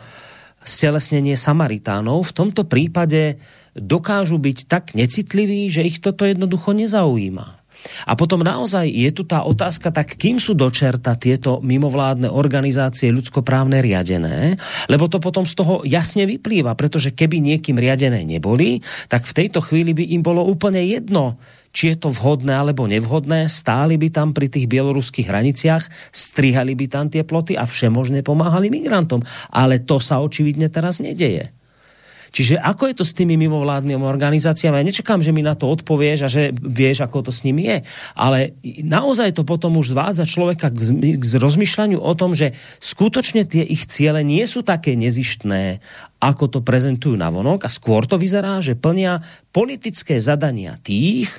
stelesnenie 0.64 1.40
Samaritánov, 1.40 2.30
v 2.30 2.36
tomto 2.36 2.68
prípade 2.68 3.40
dokážu 3.76 4.38
byť 4.42 4.58
tak 4.68 4.92
necitliví, 4.92 5.72
že 5.72 5.88
ich 5.88 6.04
toto 6.04 6.28
jednoducho 6.28 6.76
nezaujíma. 6.76 7.59
A 8.06 8.14
potom 8.16 8.44
naozaj 8.44 8.88
je 8.90 9.10
tu 9.12 9.24
tá 9.24 9.44
otázka, 9.44 9.92
tak 9.92 10.16
kým 10.20 10.38
sú 10.38 10.56
dočerta 10.56 11.16
tieto 11.16 11.64
mimovládne 11.64 12.28
organizácie 12.32 13.12
ľudskoprávne 13.12 13.80
riadené, 13.80 14.60
lebo 14.92 15.08
to 15.08 15.18
potom 15.20 15.44
z 15.48 15.54
toho 15.56 15.82
jasne 15.88 16.28
vyplýva, 16.28 16.76
pretože 16.76 17.16
keby 17.16 17.40
niekým 17.40 17.80
riadené 17.80 18.24
neboli, 18.24 18.84
tak 19.08 19.26
v 19.28 19.36
tejto 19.46 19.64
chvíli 19.64 19.96
by 19.96 20.04
im 20.16 20.22
bolo 20.24 20.44
úplne 20.46 20.84
jedno, 20.84 21.40
či 21.70 21.94
je 21.94 21.98
to 22.02 22.10
vhodné 22.10 22.54
alebo 22.56 22.90
nevhodné, 22.90 23.46
stáli 23.46 23.96
by 23.96 24.10
tam 24.10 24.34
pri 24.34 24.50
tých 24.50 24.66
bieloruských 24.66 25.30
hraniciach, 25.30 25.84
strihali 26.10 26.74
by 26.74 26.86
tam 26.90 27.06
tie 27.14 27.22
ploty 27.22 27.54
a 27.54 27.66
všemožne 27.70 28.26
pomáhali 28.26 28.74
migrantom. 28.74 29.22
Ale 29.54 29.86
to 29.86 30.02
sa 30.02 30.18
očividne 30.18 30.74
teraz 30.74 30.98
nedeje. 30.98 31.54
Čiže 32.30 32.62
ako 32.62 32.90
je 32.90 32.96
to 33.02 33.06
s 33.06 33.18
tými 33.18 33.36
mimovládnymi 33.36 34.06
organizáciami? 34.06 34.82
Ja 34.82 34.86
nečakám, 34.86 35.22
že 35.26 35.34
mi 35.34 35.42
na 35.42 35.58
to 35.58 35.70
odpovieš 35.70 36.20
a 36.26 36.30
že 36.30 36.54
vieš, 36.54 37.02
ako 37.02 37.30
to 37.30 37.32
s 37.34 37.42
nimi 37.42 37.66
je. 37.66 37.78
Ale 38.14 38.54
naozaj 38.86 39.34
to 39.34 39.44
potom 39.46 39.78
už 39.82 39.94
zvádza 39.98 40.30
človeka 40.30 40.70
k, 40.70 40.80
k 41.18 41.24
rozmýšľaniu 41.38 41.98
o 41.98 42.14
tom, 42.14 42.38
že 42.38 42.54
skutočne 42.80 43.46
tie 43.50 43.66
ich 43.66 43.90
ciele 43.90 44.22
nie 44.22 44.46
sú 44.46 44.62
také 44.62 44.94
nezištné, 44.94 45.82
ako 46.22 46.46
to 46.48 46.60
prezentujú 46.62 47.18
na 47.18 47.34
vonok 47.34 47.66
a 47.66 47.74
skôr 47.74 48.06
to 48.06 48.22
vyzerá, 48.22 48.62
že 48.62 48.78
plnia 48.78 49.26
politické 49.50 50.22
zadania 50.22 50.78
tých, 50.82 51.32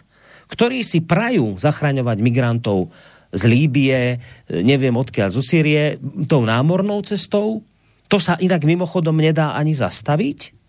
ktorí 0.50 0.82
si 0.82 0.98
prajú 1.04 1.56
zachraňovať 1.62 2.18
migrantov 2.18 2.90
z 3.30 3.42
Líbie, 3.46 4.18
neviem 4.50 4.94
odkiaľ, 4.98 5.30
zo 5.30 5.38
Sýrie, 5.38 6.02
tou 6.26 6.42
námornou 6.42 6.98
cestou. 7.06 7.62
To 8.10 8.18
sa 8.18 8.34
inak 8.42 8.66
mimochodom 8.66 9.14
nedá 9.14 9.54
ani 9.54 9.70
zastaviť 9.70 10.59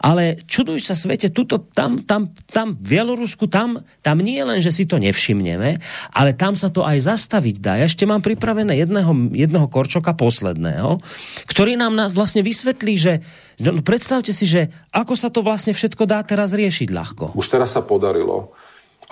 ale 0.00 0.40
čuduj 0.44 0.82
sa 0.82 0.96
svete, 0.96 1.30
tuto, 1.30 1.60
tam, 1.60 2.02
tam, 2.02 2.30
tam 2.50 2.74
v 2.74 2.96
Bielorusku, 2.96 3.46
tam, 3.46 3.82
tam 4.00 4.16
nie 4.20 4.40
len, 4.40 4.58
že 4.58 4.74
si 4.74 4.84
to 4.84 4.98
nevšimneme, 4.98 5.78
ale 6.12 6.30
tam 6.34 6.58
sa 6.58 6.68
to 6.72 6.82
aj 6.82 7.04
zastaviť 7.04 7.56
dá. 7.60 7.78
Ja 7.78 7.86
ešte 7.88 8.08
mám 8.08 8.24
pripravené 8.24 8.74
jedného, 8.78 9.12
jedného 9.32 9.66
korčoka 9.68 10.16
posledného, 10.16 10.98
ktorý 11.46 11.76
nám 11.78 11.94
nás 11.94 12.16
vlastne 12.16 12.40
vysvetlí, 12.42 12.94
že 12.96 13.12
no, 13.60 13.80
predstavte 13.84 14.32
si, 14.34 14.48
že 14.48 14.72
ako 14.90 15.14
sa 15.14 15.28
to 15.30 15.44
vlastne 15.44 15.76
všetko 15.76 16.08
dá 16.08 16.22
teraz 16.24 16.56
riešiť 16.56 16.88
ľahko. 16.90 17.24
Už 17.36 17.48
teraz 17.50 17.76
sa 17.76 17.82
podarilo 17.84 18.54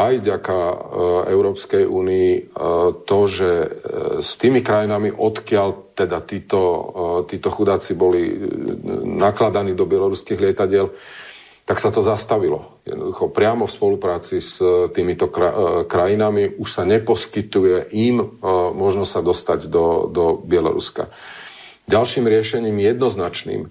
aj 0.09 0.15
ďaká 0.23 0.61
e, 0.61 0.77
Európskej 1.31 1.85
únii 1.87 2.31
e, 2.35 2.41
to, 3.07 3.19
že 3.31 3.51
e, 3.51 3.69
s 4.19 4.35
tými 4.41 4.65
krajinami, 4.65 5.15
odkiaľ 5.15 5.93
teda 5.93 6.25
títo, 6.25 6.61
títo 7.29 7.53
chudáci 7.53 7.93
boli 7.93 8.33
nakladaní 9.05 9.77
do 9.77 9.85
bieloruských 9.85 10.41
lietadiel, 10.41 10.89
tak 11.63 11.79
sa 11.79 11.93
to 11.93 12.01
zastavilo. 12.01 12.81
Jednoducho 12.83 13.31
priamo 13.31 13.69
v 13.69 13.77
spolupráci 13.77 14.41
s 14.41 14.59
týmito 14.97 15.29
krajinami 15.87 16.59
už 16.59 16.69
sa 16.69 16.83
neposkytuje 16.89 17.93
im 17.93 18.19
možnosť 18.75 19.11
sa 19.13 19.21
dostať 19.23 19.61
do, 19.71 20.11
do 20.11 20.25
Bieloruska. 20.43 21.13
Ďalším 21.87 22.25
riešením 22.27 22.83
jednoznačným 22.83 23.69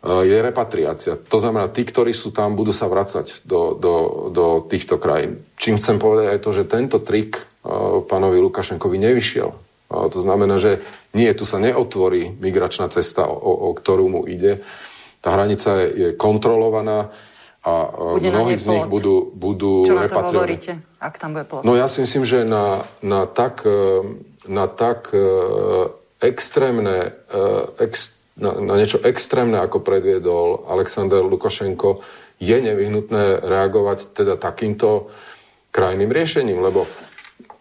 je 0.00 0.32
repatriácia. 0.40 1.20
To 1.28 1.36
znamená, 1.36 1.68
tí, 1.68 1.84
ktorí 1.84 2.16
sú 2.16 2.32
tam, 2.32 2.56
budú 2.56 2.72
sa 2.72 2.88
vracať 2.88 3.44
do, 3.44 3.76
do, 3.76 3.94
do 4.32 4.46
týchto 4.64 4.96
krajín. 4.96 5.44
Čím 5.60 5.76
chcem 5.76 6.00
povedať 6.00 6.26
aj 6.32 6.40
to, 6.40 6.50
že 6.56 6.64
tento 6.64 7.04
trik 7.04 7.36
uh, 7.36 8.00
pánovi 8.08 8.40
Lukašenkovi 8.40 8.96
nevyšiel. 8.96 9.52
Uh, 9.52 10.08
to 10.08 10.24
znamená, 10.24 10.56
že 10.56 10.80
nie, 11.12 11.28
tu 11.36 11.44
sa 11.44 11.60
neotvorí 11.60 12.32
migračná 12.32 12.88
cesta, 12.88 13.28
o, 13.28 13.68
o 13.68 13.76
ktorú 13.76 14.08
mu 14.08 14.20
ide. 14.24 14.64
Tá 15.20 15.36
hranica 15.36 15.76
je, 15.84 15.86
je 15.92 16.08
kontrolovaná 16.16 17.12
a 17.60 17.72
bude 18.16 18.32
mnohí 18.32 18.56
z 18.56 18.72
nich 18.72 18.88
budú, 18.88 19.28
budú 19.36 19.84
Čo 19.84 20.00
na 20.00 20.08
to 20.08 20.16
hovoríte, 20.16 20.80
ak 20.96 21.20
tam 21.20 21.36
bude 21.36 21.44
plot? 21.44 21.60
No 21.60 21.76
ja 21.76 21.92
si 21.92 22.00
myslím, 22.00 22.24
že 22.24 22.48
na, 22.48 22.88
na 23.04 23.28
tak, 23.28 23.68
na 24.48 24.64
tak 24.64 25.12
extrémne, 26.24 27.12
ex, 27.76 28.19
na, 28.40 28.56
na 28.56 28.74
niečo 28.80 28.98
extrémne, 29.04 29.60
ako 29.60 29.84
predviedol 29.84 30.66
Alexander 30.66 31.20
Lukašenko, 31.20 32.00
je 32.40 32.56
nevyhnutné 32.56 33.44
reagovať 33.44 34.16
teda 34.16 34.40
takýmto 34.40 35.12
krajným 35.70 36.08
riešením, 36.08 36.64
lebo, 36.64 36.88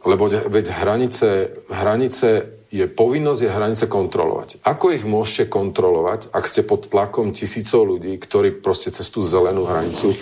lebo 0.07 0.31
veď 0.31 0.71
hranice, 0.71 1.51
hranice 1.67 2.57
je 2.71 2.85
povinnosť 2.87 3.41
je 3.43 3.49
hranice 3.51 3.85
kontrolovať. 3.91 4.63
Ako 4.63 4.95
ich 4.95 5.03
môžete 5.03 5.51
kontrolovať, 5.51 6.31
ak 6.31 6.45
ste 6.47 6.63
pod 6.63 6.87
tlakom 6.87 7.35
tisícov 7.35 7.83
ľudí, 7.83 8.15
ktorí 8.15 8.63
proste 8.63 8.95
cez 8.95 9.11
tú 9.11 9.19
zelenú 9.19 9.67
hranicu 9.67 10.15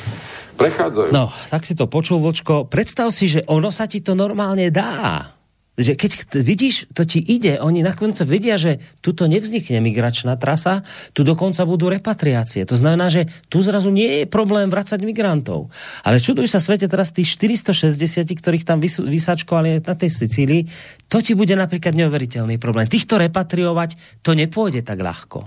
prechádzajú? 0.58 1.14
No, 1.14 1.30
tak 1.54 1.70
si 1.70 1.78
to 1.78 1.86
počul, 1.86 2.18
Vočko. 2.24 2.66
Predstav 2.66 3.14
si, 3.14 3.30
že 3.30 3.46
ono 3.46 3.70
sa 3.70 3.86
ti 3.86 4.02
to 4.02 4.18
normálne 4.18 4.74
dá 4.74 5.37
že 5.78 5.94
keď 5.94 6.42
vidíš, 6.42 6.90
to 6.90 7.06
ti 7.06 7.22
ide, 7.22 7.62
oni 7.62 7.86
nakoniec 7.86 8.18
vedia, 8.26 8.58
že 8.58 8.82
tuto 9.06 9.30
nevznikne 9.30 9.78
migračná 9.78 10.34
trasa, 10.34 10.82
tu 11.14 11.22
dokonca 11.22 11.62
budú 11.70 11.94
repatriácie. 11.94 12.66
To 12.66 12.74
znamená, 12.74 13.14
že 13.14 13.30
tu 13.46 13.62
zrazu 13.62 13.94
nie 13.94 14.26
je 14.26 14.26
problém 14.26 14.74
vracať 14.74 14.98
migrantov. 15.06 15.70
Ale 16.02 16.18
čuduj 16.18 16.50
sa 16.50 16.58
svete 16.58 16.90
teraz 16.90 17.14
tých 17.14 17.30
460, 17.30 17.94
ktorých 18.42 18.66
tam 18.66 18.82
vysačkovali 18.82 19.86
na 19.86 19.94
tej 19.94 20.10
Sicílii, 20.10 20.66
to 21.06 21.22
ti 21.22 21.38
bude 21.38 21.54
napríklad 21.54 21.94
neuveriteľný 21.94 22.58
problém. 22.58 22.90
Týchto 22.90 23.22
repatriovať, 23.22 24.26
to 24.26 24.34
nepôjde 24.34 24.82
tak 24.82 24.98
ľahko. 24.98 25.46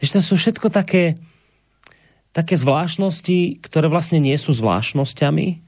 Ešte 0.00 0.16
to 0.16 0.32
sú 0.32 0.34
všetko 0.40 0.72
také, 0.72 1.20
také 2.32 2.56
zvláštnosti, 2.56 3.60
ktoré 3.60 3.92
vlastne 3.92 4.16
nie 4.16 4.36
sú 4.40 4.56
zvláštnosťami, 4.56 5.65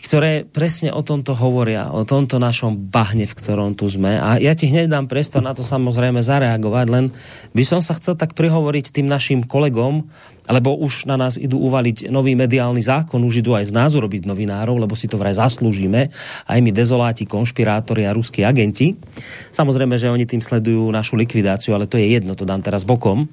ktoré 0.00 0.48
presne 0.48 0.90
o 0.90 1.04
tomto 1.04 1.36
hovoria, 1.36 1.92
o 1.92 2.08
tomto 2.08 2.40
našom 2.40 2.88
bahne, 2.88 3.28
v 3.28 3.36
ktorom 3.36 3.76
tu 3.76 3.84
sme. 3.86 4.16
A 4.16 4.40
ja 4.40 4.56
ti 4.56 4.66
hneď 4.66 4.88
dám 4.88 5.06
priestor 5.06 5.44
na 5.44 5.52
to 5.52 5.60
samozrejme 5.60 6.24
zareagovať, 6.24 6.86
len 6.88 7.04
by 7.52 7.64
som 7.66 7.84
sa 7.84 7.94
chcel 7.96 8.16
tak 8.16 8.32
prihovoriť 8.32 8.96
tým 8.96 9.06
našim 9.06 9.44
kolegom, 9.44 10.08
lebo 10.50 10.74
už 10.76 11.06
na 11.06 11.14
nás 11.14 11.38
idú 11.38 11.62
uvaliť 11.70 12.10
nový 12.10 12.34
mediálny 12.34 12.82
zákon, 12.82 13.22
už 13.22 13.40
idú 13.40 13.54
aj 13.54 13.70
z 13.70 13.76
nás 13.76 13.94
urobiť 13.94 14.26
novinárov, 14.26 14.76
lebo 14.76 14.98
si 14.98 15.06
to 15.06 15.16
vraj 15.16 15.38
zaslúžime, 15.38 16.10
aj 16.46 16.58
my 16.58 16.70
dezoláti, 16.74 17.24
konšpirátori 17.24 18.04
a 18.04 18.14
ruskí 18.14 18.42
agenti. 18.42 18.98
Samozrejme, 19.54 19.94
že 19.96 20.10
oni 20.10 20.26
tým 20.26 20.42
sledujú 20.42 20.90
našu 20.90 21.14
likvidáciu, 21.14 21.72
ale 21.78 21.86
to 21.86 21.96
je 21.96 22.18
jedno, 22.18 22.34
to 22.34 22.44
dám 22.44 22.60
teraz 22.60 22.82
bokom 22.82 23.30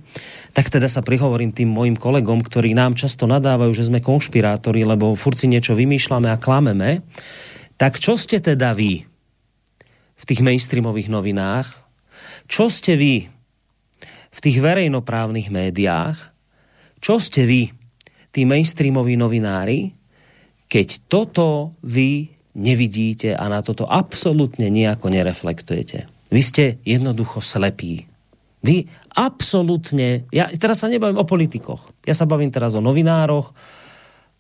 tak 0.58 0.74
teda 0.74 0.90
sa 0.90 1.06
prihovorím 1.06 1.54
tým 1.54 1.70
mojim 1.70 1.94
kolegom, 1.94 2.42
ktorí 2.42 2.74
nám 2.74 2.98
často 2.98 3.30
nadávajú, 3.30 3.78
že 3.78 3.94
sme 3.94 4.02
konšpirátori, 4.02 4.82
lebo 4.90 5.14
furci 5.14 5.46
niečo 5.46 5.78
vymýšľame 5.78 6.34
a 6.34 6.42
klameme. 6.42 7.06
Tak 7.78 8.02
čo 8.02 8.18
ste 8.18 8.42
teda 8.42 8.74
vy 8.74 9.06
v 10.18 10.24
tých 10.26 10.42
mainstreamových 10.42 11.14
novinách? 11.14 11.70
Čo 12.50 12.74
ste 12.74 12.98
vy 12.98 13.30
v 14.34 14.40
tých 14.42 14.58
verejnoprávnych 14.58 15.54
médiách? 15.54 16.37
Čo 16.98 17.22
ste 17.22 17.46
vy, 17.46 17.70
tí 18.34 18.46
mainstreamoví 18.46 19.18
novinári, 19.18 19.94
keď 20.68 21.08
toto 21.08 21.78
vy 21.86 22.28
nevidíte 22.58 23.38
a 23.38 23.46
na 23.48 23.62
toto 23.62 23.86
absolútne 23.86 24.68
nejako 24.68 25.14
nereflektujete? 25.14 26.10
Vy 26.28 26.42
ste 26.44 26.66
jednoducho 26.84 27.40
slepí. 27.40 28.10
Vy 28.66 28.90
absolútne, 29.16 30.28
ja 30.34 30.50
teraz 30.58 30.84
sa 30.84 30.92
nebavím 30.92 31.22
o 31.22 31.30
politikoch, 31.30 31.94
ja 32.04 32.18
sa 32.18 32.28
bavím 32.28 32.52
teraz 32.52 32.74
o 32.76 32.82
novinároch, 32.84 33.54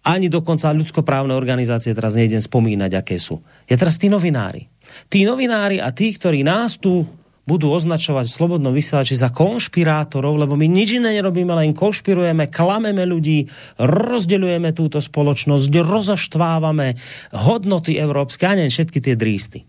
ani 0.07 0.31
dokonca 0.31 0.71
ľudskoprávne 0.71 1.35
organizácie 1.35 1.91
teraz 1.91 2.15
nejdem 2.15 2.39
spomínať, 2.39 2.91
aké 2.95 3.19
sú. 3.19 3.43
Ja 3.67 3.75
teraz 3.75 3.99
tí 3.99 4.07
novinári. 4.07 4.67
Tí 5.11 5.27
novinári 5.27 5.83
a 5.83 5.91
tí, 5.91 6.15
ktorí 6.15 6.47
nás 6.47 6.79
tu 6.79 7.03
budú 7.47 7.71
označovať 7.71 8.27
v 8.27 8.37
slobodnom 8.37 8.75
vysielači 8.75 9.15
za 9.15 9.31
konšpirátorov, 9.31 10.35
lebo 10.35 10.59
my 10.59 10.67
nič 10.67 10.99
iné 10.99 11.15
nerobíme, 11.15 11.55
len 11.55 11.71
konšpirujeme, 11.71 12.51
klameme 12.51 13.07
ľudí, 13.07 13.47
rozdeľujeme 13.79 14.75
túto 14.75 14.99
spoločnosť, 14.99 15.71
rozoštvávame 15.71 16.99
hodnoty 17.47 17.95
európske 17.95 18.43
a 18.43 18.59
nie 18.59 18.67
všetky 18.67 18.99
tie 18.99 19.15
drísty. 19.15 19.63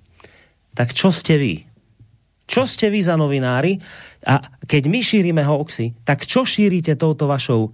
Tak 0.74 0.90
čo 0.90 1.14
ste 1.14 1.38
vy? 1.38 1.54
Čo 2.50 2.66
ste 2.66 2.90
vy 2.90 2.98
za 2.98 3.14
novinári? 3.14 3.78
A 4.26 4.42
keď 4.66 4.82
my 4.90 4.98
šírime 4.98 5.46
hoaxy, 5.46 5.94
tak 6.02 6.26
čo 6.26 6.42
šírite 6.42 6.98
touto 6.98 7.30
vašou 7.30 7.70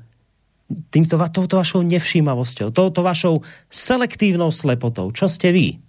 týmto, 0.92 1.16
touto 1.32 1.56
vašou 1.56 1.80
nevšímavosťou, 1.80 2.76
touto 2.76 3.00
vašou 3.00 3.40
selektívnou 3.72 4.52
slepotou? 4.52 5.08
Čo 5.16 5.32
ste 5.32 5.48
vy? 5.48 5.80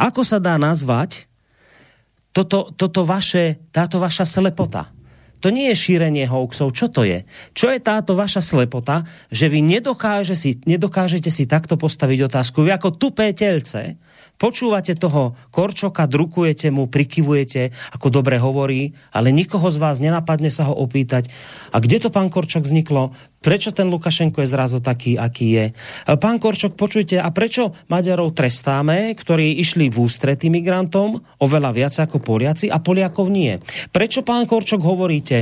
Ako 0.00 0.24
sa 0.24 0.40
dá 0.40 0.56
nazvať 0.56 1.28
toto, 2.36 2.68
toto 2.76 3.08
vaše, 3.08 3.64
táto 3.72 3.96
vaša 3.96 4.28
slepota? 4.28 4.92
To 5.46 5.54
nie 5.54 5.70
je 5.70 5.78
šírenie 5.78 6.26
hoaxov. 6.26 6.74
Čo 6.74 6.90
to 6.90 7.06
je? 7.06 7.22
Čo 7.54 7.70
je 7.70 7.78
táto 7.78 8.18
vaša 8.18 8.42
slepota, 8.42 9.06
že 9.30 9.46
vy 9.46 9.62
nedokáže 9.62 10.34
si, 10.34 10.58
nedokážete 10.66 11.30
si 11.30 11.46
takto 11.46 11.78
postaviť 11.78 12.26
otázku? 12.26 12.66
Vy 12.66 12.74
ako 12.74 12.98
tupé 12.98 13.30
telce 13.30 13.94
Počúvate 14.36 14.92
toho 15.00 15.32
Korčoka, 15.48 16.04
drukujete 16.04 16.68
mu, 16.68 16.92
prikyvujete, 16.92 17.72
ako 17.96 18.12
dobre 18.12 18.36
hovorí, 18.36 18.92
ale 19.08 19.32
nikoho 19.32 19.64
z 19.72 19.80
vás 19.80 19.96
nenapadne 19.96 20.52
sa 20.52 20.68
ho 20.68 20.76
opýtať. 20.76 21.32
A 21.72 21.80
kde 21.80 22.04
to, 22.04 22.08
pán 22.12 22.28
Korčok, 22.28 22.68
vzniklo? 22.68 23.16
Prečo 23.40 23.72
ten 23.72 23.88
Lukašenko 23.88 24.44
je 24.44 24.52
zrazu 24.52 24.84
taký, 24.84 25.16
aký 25.16 25.46
je? 25.56 25.66
Pán 26.20 26.36
Korčok, 26.36 26.76
počujte, 26.76 27.16
a 27.16 27.32
prečo 27.32 27.72
Maďarov 27.88 28.36
trestáme, 28.36 29.16
ktorí 29.16 29.56
išli 29.56 29.88
v 29.88 30.04
ústrety 30.04 30.52
migrantom 30.52 31.16
oveľa 31.40 31.70
viac 31.72 31.94
ako 31.96 32.20
Poliaci 32.20 32.68
a 32.68 32.76
Poliakov 32.76 33.32
nie? 33.32 33.56
Prečo, 33.88 34.20
pán 34.20 34.44
Korčok, 34.44 34.84
hovoríte, 34.84 35.35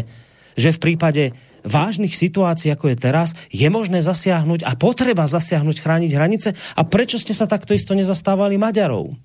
že 0.58 0.70
v 0.74 0.82
prípade 0.82 1.36
vážnych 1.64 2.12
situácií, 2.12 2.70
ako 2.70 2.92
je 2.92 2.96
teraz, 3.00 3.28
je 3.48 3.66
možné 3.72 4.04
zasiahnuť 4.04 4.66
a 4.66 4.76
potreba 4.76 5.24
zasiahnuť, 5.24 5.76
chrániť 5.80 6.10
hranice? 6.12 6.48
A 6.76 6.82
prečo 6.84 7.16
ste 7.16 7.32
sa 7.32 7.48
takto 7.48 7.72
isto 7.72 7.96
nezastávali 7.96 8.60
Maďarov? 8.60 9.16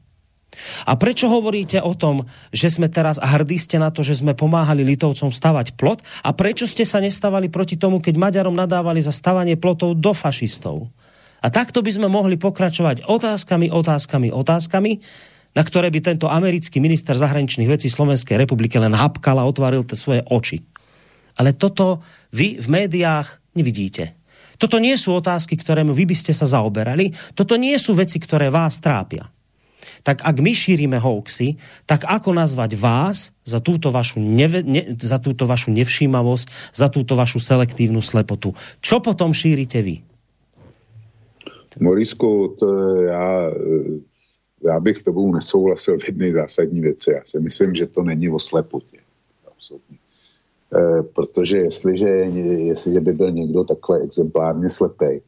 A 0.89 0.97
prečo 0.97 1.29
hovoríte 1.29 1.77
o 1.77 1.93
tom, 1.93 2.25
že 2.49 2.73
sme 2.73 2.89
teraz 2.89 3.21
a 3.21 3.27
hrdí 3.37 3.61
ste 3.61 3.77
na 3.77 3.93
to, 3.93 4.01
že 4.01 4.19
sme 4.19 4.33
pomáhali 4.33 4.81
Litovcom 4.81 5.29
stavať 5.29 5.77
plot? 5.77 6.01
A 6.25 6.33
prečo 6.33 6.65
ste 6.65 6.83
sa 6.83 6.97
nestávali 6.97 7.53
proti 7.53 7.77
tomu, 7.77 8.01
keď 8.01 8.17
Maďarom 8.17 8.57
nadávali 8.57 8.99
za 8.99 9.13
stavanie 9.13 9.55
plotov 9.55 10.01
do 10.01 10.11
fašistov? 10.11 10.89
A 11.39 11.47
takto 11.47 11.79
by 11.79 11.91
sme 11.93 12.11
mohli 12.11 12.35
pokračovať 12.35 13.07
otázkami, 13.07 13.71
otázkami, 13.71 14.27
otázkami, 14.33 14.91
na 15.53 15.63
ktoré 15.65 15.89
by 15.89 15.99
tento 16.01 16.27
americký 16.29 16.77
minister 16.77 17.17
zahraničných 17.17 17.69
vecí 17.69 17.89
Slovenskej 17.89 18.37
republiky 18.37 18.77
len 18.77 18.93
hapkal 18.93 19.41
a 19.41 19.47
otvoril 19.47 19.85
svoje 19.93 20.21
oči. 20.29 20.61
Ale 21.39 21.55
toto 21.55 22.03
vy 22.35 22.59
v 22.59 22.67
médiách 22.67 23.39
nevidíte. 23.55 24.19
Toto 24.59 24.75
nie 24.75 24.99
sú 24.99 25.15
otázky, 25.15 25.55
ktoré 25.55 25.87
vy 25.87 26.03
by 26.03 26.15
ste 26.15 26.35
sa 26.35 26.43
zaoberali. 26.43 27.15
Toto 27.31 27.55
nie 27.55 27.79
sú 27.79 27.95
veci, 27.95 28.19
ktoré 28.19 28.51
vás 28.51 28.83
trápia. 28.83 29.31
Tak 30.03 30.23
ak 30.23 30.35
my 30.39 30.51
šírime 30.51 30.99
hoaxy, 30.99 31.55
tak 31.87 32.03
ako 32.03 32.35
nazvať 32.35 32.75
vás 32.75 33.31
za 33.47 33.63
túto 33.63 33.91
vašu, 33.91 34.19
neve, 34.19 34.63
ne, 34.63 34.95
za 34.99 35.19
túto 35.19 35.47
vašu 35.47 35.71
nevšímavosť, 35.71 36.75
za 36.75 36.87
túto 36.91 37.15
vašu 37.15 37.39
selektívnu 37.39 38.03
slepotu? 38.03 38.51
Čo 38.83 38.99
potom 38.99 39.31
šírite 39.31 39.79
vy? 39.79 40.03
Morisku, 41.79 42.59
to 42.59 42.67
já, 43.07 43.55
já 44.63 44.79
bych 44.79 44.97
s 44.97 45.01
tebou 45.01 45.33
nesouhlasil 45.33 45.99
v 45.99 46.07
jedné 46.07 46.31
zásadní 46.31 46.81
věci. 46.81 47.11
Já 47.11 47.21
si 47.25 47.39
myslím, 47.39 47.75
že 47.75 47.87
to 47.87 48.03
není 48.03 48.29
o 48.29 48.39
slepotě. 48.39 48.97
Absolutně. 49.47 49.97
Eh, 50.75 51.03
protože 51.03 51.57
jestliže, 51.57 52.07
jestliže 52.07 53.01
by 53.01 53.13
byl 53.13 53.31
někdo 53.31 53.63
takhle 53.63 53.99
exemplárně 53.99 54.69
slepý, 54.69 55.21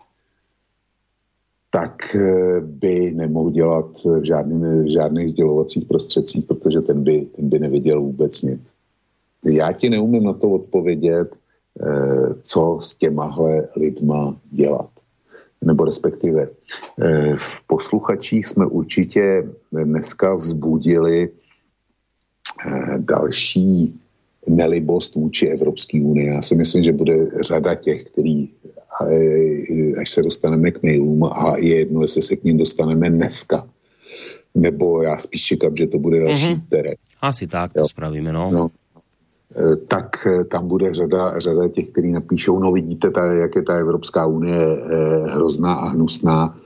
tak 1.70 2.16
eh, 2.16 2.62
by 2.62 3.12
nemohl 3.12 3.52
dělat 3.52 3.86
v, 4.06 4.26
žádným, 4.26 4.84
v 4.84 4.94
žádných 4.94 5.30
sdělovacích 5.30 5.86
prostředcích, 5.86 6.46
protože 6.46 6.82
ten 6.82 7.04
by, 7.04 7.22
ten 7.36 7.50
by 7.50 7.60
neviděl 7.60 8.02
vůbec 8.02 8.42
nic. 8.42 8.74
Já 9.46 9.72
ti 9.72 9.90
neumím 9.90 10.24
na 10.24 10.34
to 10.34 10.50
odpovědět, 10.50 11.36
eh, 11.82 12.34
co 12.42 12.80
s 12.82 12.96
těmahle 12.96 13.68
lidma 13.76 14.38
dělat. 14.52 14.90
Nebo 15.66 15.86
respektive 15.86 16.50
v 17.38 17.68
posluchačích 17.68 18.46
jsme 18.46 18.66
určitě 18.66 19.50
dneska 19.72 20.36
vzbudili 20.36 21.30
další 22.98 24.00
nelibost 24.48 25.16
vůči 25.16 25.48
Evropské 25.48 26.02
unii. 26.02 26.28
Já 26.28 26.42
si 26.42 26.56
myslím, 26.56 26.84
že 26.84 26.92
bude 26.92 27.42
řada 27.42 27.76
těch, 27.76 28.04
který 28.04 28.50
až 30.02 30.10
se 30.10 30.22
dostaneme 30.22 30.72
k 30.72 30.84
mailům 30.84 31.24
a 31.24 31.58
je 31.58 31.80
jedno, 31.80 32.02
jestli 32.02 32.22
se 32.22 32.36
k 32.36 32.44
ním 32.44 32.58
dostaneme 32.58 33.10
dneska, 33.10 33.70
nebo 34.56 35.02
já 35.02 35.18
spíš 35.18 35.42
čekám, 35.42 35.78
že 35.78 35.88
to 35.88 36.00
bude 36.00 36.20
další 36.20 36.46
mm-hmm. 36.46 36.96
Asi 37.22 37.48
tak 37.48 37.74
to 37.74 37.80
jo. 37.80 37.88
spravíme, 37.88 38.34
no. 38.34 38.52
no. 38.52 38.70
Eh, 39.56 39.76
tak 39.76 40.28
eh, 40.28 40.44
tam 40.44 40.68
bude 40.68 40.94
řada, 40.94 41.40
řada 41.40 41.68
těch, 41.68 41.92
kteří 41.92 42.12
napíšou, 42.12 42.60
no 42.60 42.72
vidíte, 42.72 43.12
tady, 43.12 43.38
jak 43.40 43.56
je 43.56 43.64
ta 43.64 43.74
Evropská 43.74 44.26
unie 44.26 44.58
eh, 44.58 45.32
hrozná 45.32 45.74
a 45.74 45.90
hnusná, 45.90 46.58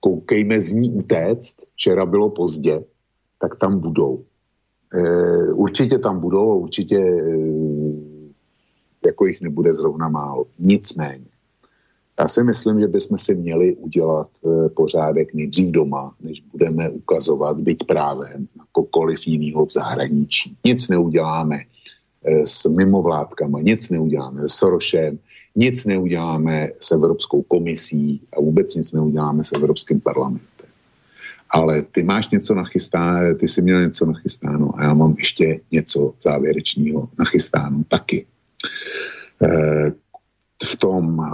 koukejme 0.00 0.60
z 0.60 0.72
ní 0.72 0.92
utéct, 0.92 1.56
včera 1.72 2.06
bylo 2.06 2.30
pozdě, 2.30 2.84
tak 3.40 3.56
tam 3.56 3.78
budou. 3.78 4.24
Určitě 5.54 5.98
tam 5.98 6.20
budou, 6.20 6.58
určitě 6.58 6.98
jako 9.06 9.26
jich 9.26 9.40
nebude 9.40 9.74
zrovna 9.74 10.08
málo. 10.08 10.46
Nicméně, 10.58 11.24
já 12.20 12.28
si 12.28 12.44
myslím, 12.44 12.80
že 12.80 12.88
bychom 12.88 13.18
si 13.18 13.34
měli 13.34 13.76
udělat 13.76 14.28
e, 14.44 14.68
pořádek 14.68 15.34
nejdřív 15.34 15.70
doma, 15.70 16.14
než 16.20 16.42
budeme 16.52 16.90
ukazovat, 16.90 17.60
byť 17.60 17.86
právě 17.86 18.28
kokoliv 18.72 19.26
jiného 19.26 19.66
v 19.66 19.72
zahraničí. 19.72 20.56
Nic 20.64 20.88
neuděláme 20.88 21.56
e, 21.56 22.46
s 22.46 22.68
mimovládkama, 22.68 23.60
nic 23.60 23.90
neuděláme 23.90 24.48
s 24.48 24.52
Sorošem, 24.52 25.18
nic 25.56 25.84
neuděláme 25.84 26.68
s 26.78 26.92
Evropskou 26.92 27.42
komisí 27.42 28.20
a 28.36 28.40
vůbec 28.40 28.74
nic 28.74 28.92
neuděláme 28.92 29.44
s 29.44 29.52
Evropským 29.52 30.00
parlamentem. 30.00 30.66
Ale 31.50 31.82
ty 31.82 32.02
máš 32.02 32.30
něco 32.30 32.54
nachystáno, 32.54 33.34
ty 33.34 33.48
jsi 33.48 33.62
měl 33.62 33.82
něco 33.82 34.06
nachystáno 34.06 34.70
a 34.76 34.82
já 34.82 34.94
mám 34.94 35.14
ještě 35.18 35.60
něco 35.72 36.14
závěrečného 36.22 37.08
nachystáno 37.18 37.84
taky. 37.88 38.26
E, 39.42 39.92
v 40.64 40.76
tom 40.76 41.20
e, 41.20 41.24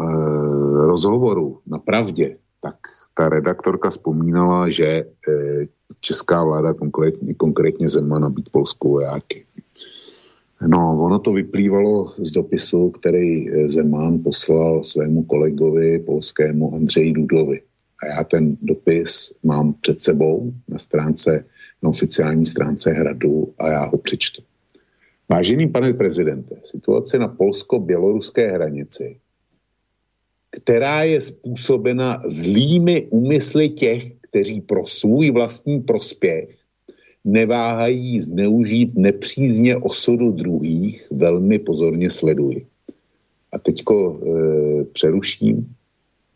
rozhovoru 0.87 1.61
na 1.67 1.79
pravdě, 1.79 2.37
tak 2.61 2.77
ta 3.15 3.29
redaktorka 3.29 3.91
vzpomínala, 3.91 4.71
že 4.71 4.87
e, 4.87 5.05
česká 6.01 6.45
vláda, 6.45 6.75
konkrétně, 6.75 7.35
konkrétně 7.35 7.89
Zeman, 7.89 8.23
nabít 8.23 8.51
polskou 8.51 8.91
vojáky. 8.91 9.47
No, 10.67 11.05
ono 11.05 11.19
to 11.19 11.33
vyplývalo 11.33 12.15
z 12.19 12.31
dopisu, 12.31 12.91
který 12.91 13.47
Zeman 13.69 14.23
poslal 14.23 14.85
svému 14.85 15.23
kolegovi 15.23 15.99
polskému 15.99 16.75
Andřeji 16.75 17.13
Dudovi. 17.13 17.61
A 18.03 18.07
já 18.07 18.25
ten 18.25 18.57
dopis 18.63 19.33
mám 19.43 19.73
před 19.73 20.03
sebou 20.03 20.53
na 20.69 20.79
stránce, 20.79 21.45
na 21.83 21.91
oficiální 21.91 22.47
stránce 22.47 22.91
hradu 22.91 23.55
a 23.59 23.69
já 23.69 23.85
ho 23.85 23.99
přečtu. 23.99 24.43
Vážený 25.33 25.69
pane 25.69 25.95
prezidente, 25.95 26.61
situace 26.63 27.19
na 27.19 27.29
polsko-běloruské 27.29 28.53
hranici, 28.53 29.17
která 30.51 31.03
je 31.03 31.21
způsobena 31.21 32.23
zlými 32.27 33.07
úmysly 33.11 33.69
těch, 33.69 34.13
kteří 34.21 34.61
pro 34.61 34.85
svůj 34.85 35.31
vlastní 35.31 35.81
prospěch 35.81 36.57
neváhají 37.25 38.21
zneužít 38.21 38.93
nepřízně 38.95 39.77
osudu 39.77 40.33
druhých, 40.33 41.07
velmi 41.11 41.59
pozorně 41.59 42.11
sleduji. 42.11 42.67
A 43.53 43.59
teďko 43.59 44.21
e, 44.21 44.85
přeruším. 44.85 45.75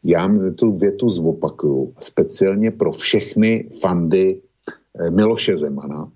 Já 0.04 0.30
tu 0.54 0.72
větu 0.72 1.10
zopakuju, 1.10 1.92
speciálně 2.00 2.70
pro 2.70 2.92
všechny 2.92 3.68
fandy 3.80 4.40
e, 4.98 5.10
Miloše 5.10 5.56
Zemana, 5.56 6.12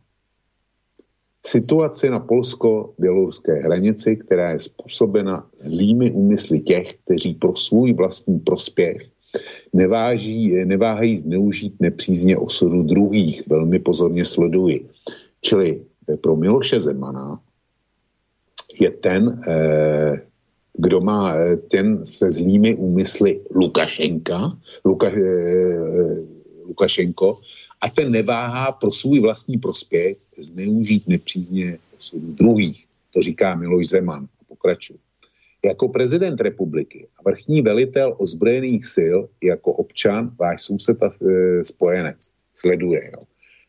situaci 1.46 2.10
na 2.10 2.20
polsko-běloruské 2.20 3.54
hranici, 3.54 4.16
která 4.16 4.50
je 4.50 4.60
způsobena 4.60 5.46
zlými 5.56 6.10
úmysly 6.10 6.60
těch, 6.60 6.94
kteří 6.94 7.34
pro 7.34 7.56
svůj 7.56 7.92
vlastní 7.92 8.38
prospěch 8.38 9.08
neváží, 9.72 10.64
neváhají 10.64 11.16
zneužít 11.16 11.74
nepřízně 11.80 12.36
osudu 12.36 12.82
druhých. 12.82 13.48
Velmi 13.48 13.78
pozorně 13.78 14.24
sleduji. 14.24 14.88
Čili 15.40 15.82
pro 16.20 16.36
Miloše 16.36 16.80
Zemana 16.80 17.40
je 18.80 18.90
ten, 18.90 19.40
eh, 19.48 20.22
kdo 20.74 21.00
má 21.00 21.34
eh, 21.34 21.56
ten 21.56 22.06
se 22.06 22.32
zlými 22.32 22.74
úmysly 22.74 23.40
Lukašenka, 23.54 24.58
Luka, 24.84 25.06
eh, 25.06 26.26
Lukašenko, 26.66 27.38
a 27.81 27.89
ten 27.89 28.11
neváhá 28.11 28.73
pro 28.73 28.93
svůj 28.93 29.20
vlastní 29.20 29.59
prospěch 29.59 30.16
zneužít 30.39 31.09
nepřízně 31.09 31.78
osudu 31.98 32.32
druhých. 32.32 32.86
To 33.15 33.23
říká 33.23 33.55
Miloš 33.55 33.89
Zeman 33.89 34.24
a 34.24 34.44
pokračuje. 34.48 34.98
Jako 35.65 35.89
prezident 35.89 36.40
republiky 36.40 37.07
a 37.19 37.23
vrchní 37.31 37.62
velitel 37.62 38.16
ozbrojených 38.19 38.86
sil, 38.97 39.16
jako 39.43 39.73
občan, 39.73 40.31
váš 40.39 40.62
soused 40.62 41.02
a 41.02 41.11
e, 41.11 41.65
spojenec, 41.65 42.28
sleduje. 42.55 43.11
Jo. 43.12 43.23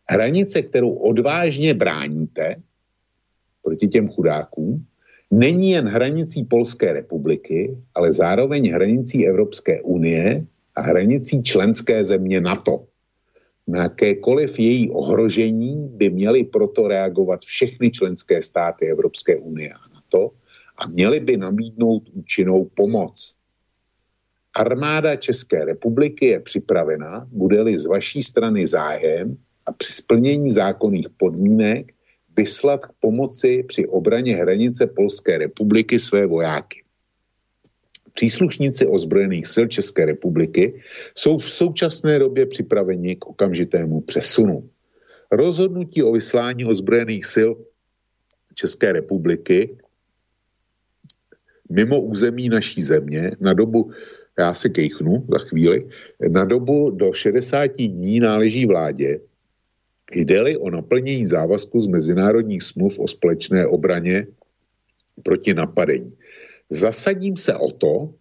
Hranice, 0.10 0.62
kterou 0.62 0.92
odvážně 0.92 1.74
bráníte 1.74 2.56
proti 3.64 3.88
těm 3.88 4.10
chudákům, 4.10 4.86
není 5.32 5.72
jen 5.72 5.88
hranicí 5.88 6.44
Polské 6.44 6.94
republiky, 6.94 7.78
ale 7.96 8.14
zároveň 8.14 8.72
hranicí 8.72 9.28
Evropské 9.28 9.82
unie 9.82 10.46
a 10.76 10.82
hranicí 10.82 11.44
členské 11.44 12.06
země 12.06 12.42
NATO. 12.42 12.84
Na 13.68 13.84
jakékoliv 13.84 14.60
její 14.60 14.92
ohrožení 14.92 15.88
by 15.90 16.10
měly 16.10 16.44
proto 16.44 16.88
reagovat 16.88 17.42
všechny 17.42 17.92
členské 17.92 18.42
státy 18.42 18.86
Evropské 18.86 19.38
unie 19.38 19.74
a 19.74 19.96
NATO 19.96 20.32
a 20.78 20.88
měly 20.88 21.20
by 21.20 21.38
nabídnout 21.38 22.04
účinnou 22.14 22.66
pomoc. 22.66 23.36
Armáda 24.56 25.16
České 25.16 25.66
republiky 25.66 26.26
je 26.26 26.40
připravena, 26.40 27.28
bude-li 27.32 27.78
z 27.78 27.86
vaší 27.86 28.22
strany 28.22 28.68
zájem 28.68 29.38
a 29.66 29.72
při 29.72 29.94
splnění 29.94 30.52
zákonných 30.52 31.10
podmínek 31.18 31.94
vyslat 32.38 32.86
k 32.86 32.94
pomoci 33.00 33.64
při 33.68 33.88
obraně 33.88 34.36
hranice 34.36 34.88
Polské 34.88 35.38
republiky 35.38 36.00
své 36.00 36.26
vojáky. 36.26 36.81
Příslušníci 38.14 38.88
ozbrojených 38.88 39.48
sil 39.54 39.66
České 39.68 40.06
republiky 40.06 40.74
jsou 41.16 41.38
v 41.38 41.50
současné 41.50 42.20
době 42.20 42.46
připraveni 42.46 43.16
k 43.16 43.26
okamžitému 43.26 44.02
přesunu. 44.02 44.70
Rozhodnutí 45.32 46.04
o 46.04 46.12
vyslání 46.12 46.66
ozbrojených 46.66 47.26
sil 47.36 47.50
České 48.56 48.94
republiky 48.94 49.78
mimo 51.72 52.02
území 52.02 52.50
naší 52.50 52.84
země 52.84 53.32
na 53.40 53.54
dobu, 53.54 53.92
já 54.40 54.54
se 54.54 54.70
kejchnu 54.70 55.26
za 55.32 55.38
chvíli, 55.38 55.88
na 56.30 56.46
dobu 56.46 56.90
do 56.90 57.14
60 57.14 57.72
dní 57.78 58.20
náleží 58.20 58.66
vládě, 58.66 59.20
jde 60.16 60.58
o 60.58 60.70
naplnění 60.70 61.28
závazku 61.28 61.82
z 61.82 61.88
mezinárodních 61.88 62.64
smluv 62.64 63.00
o 63.00 63.08
společné 63.08 63.68
obraně 63.68 64.28
proti 65.24 65.54
napadení. 65.54 66.14
Zasadím 66.72 67.38
se 67.38 67.56
o 67.56 67.72
to, 67.72 68.14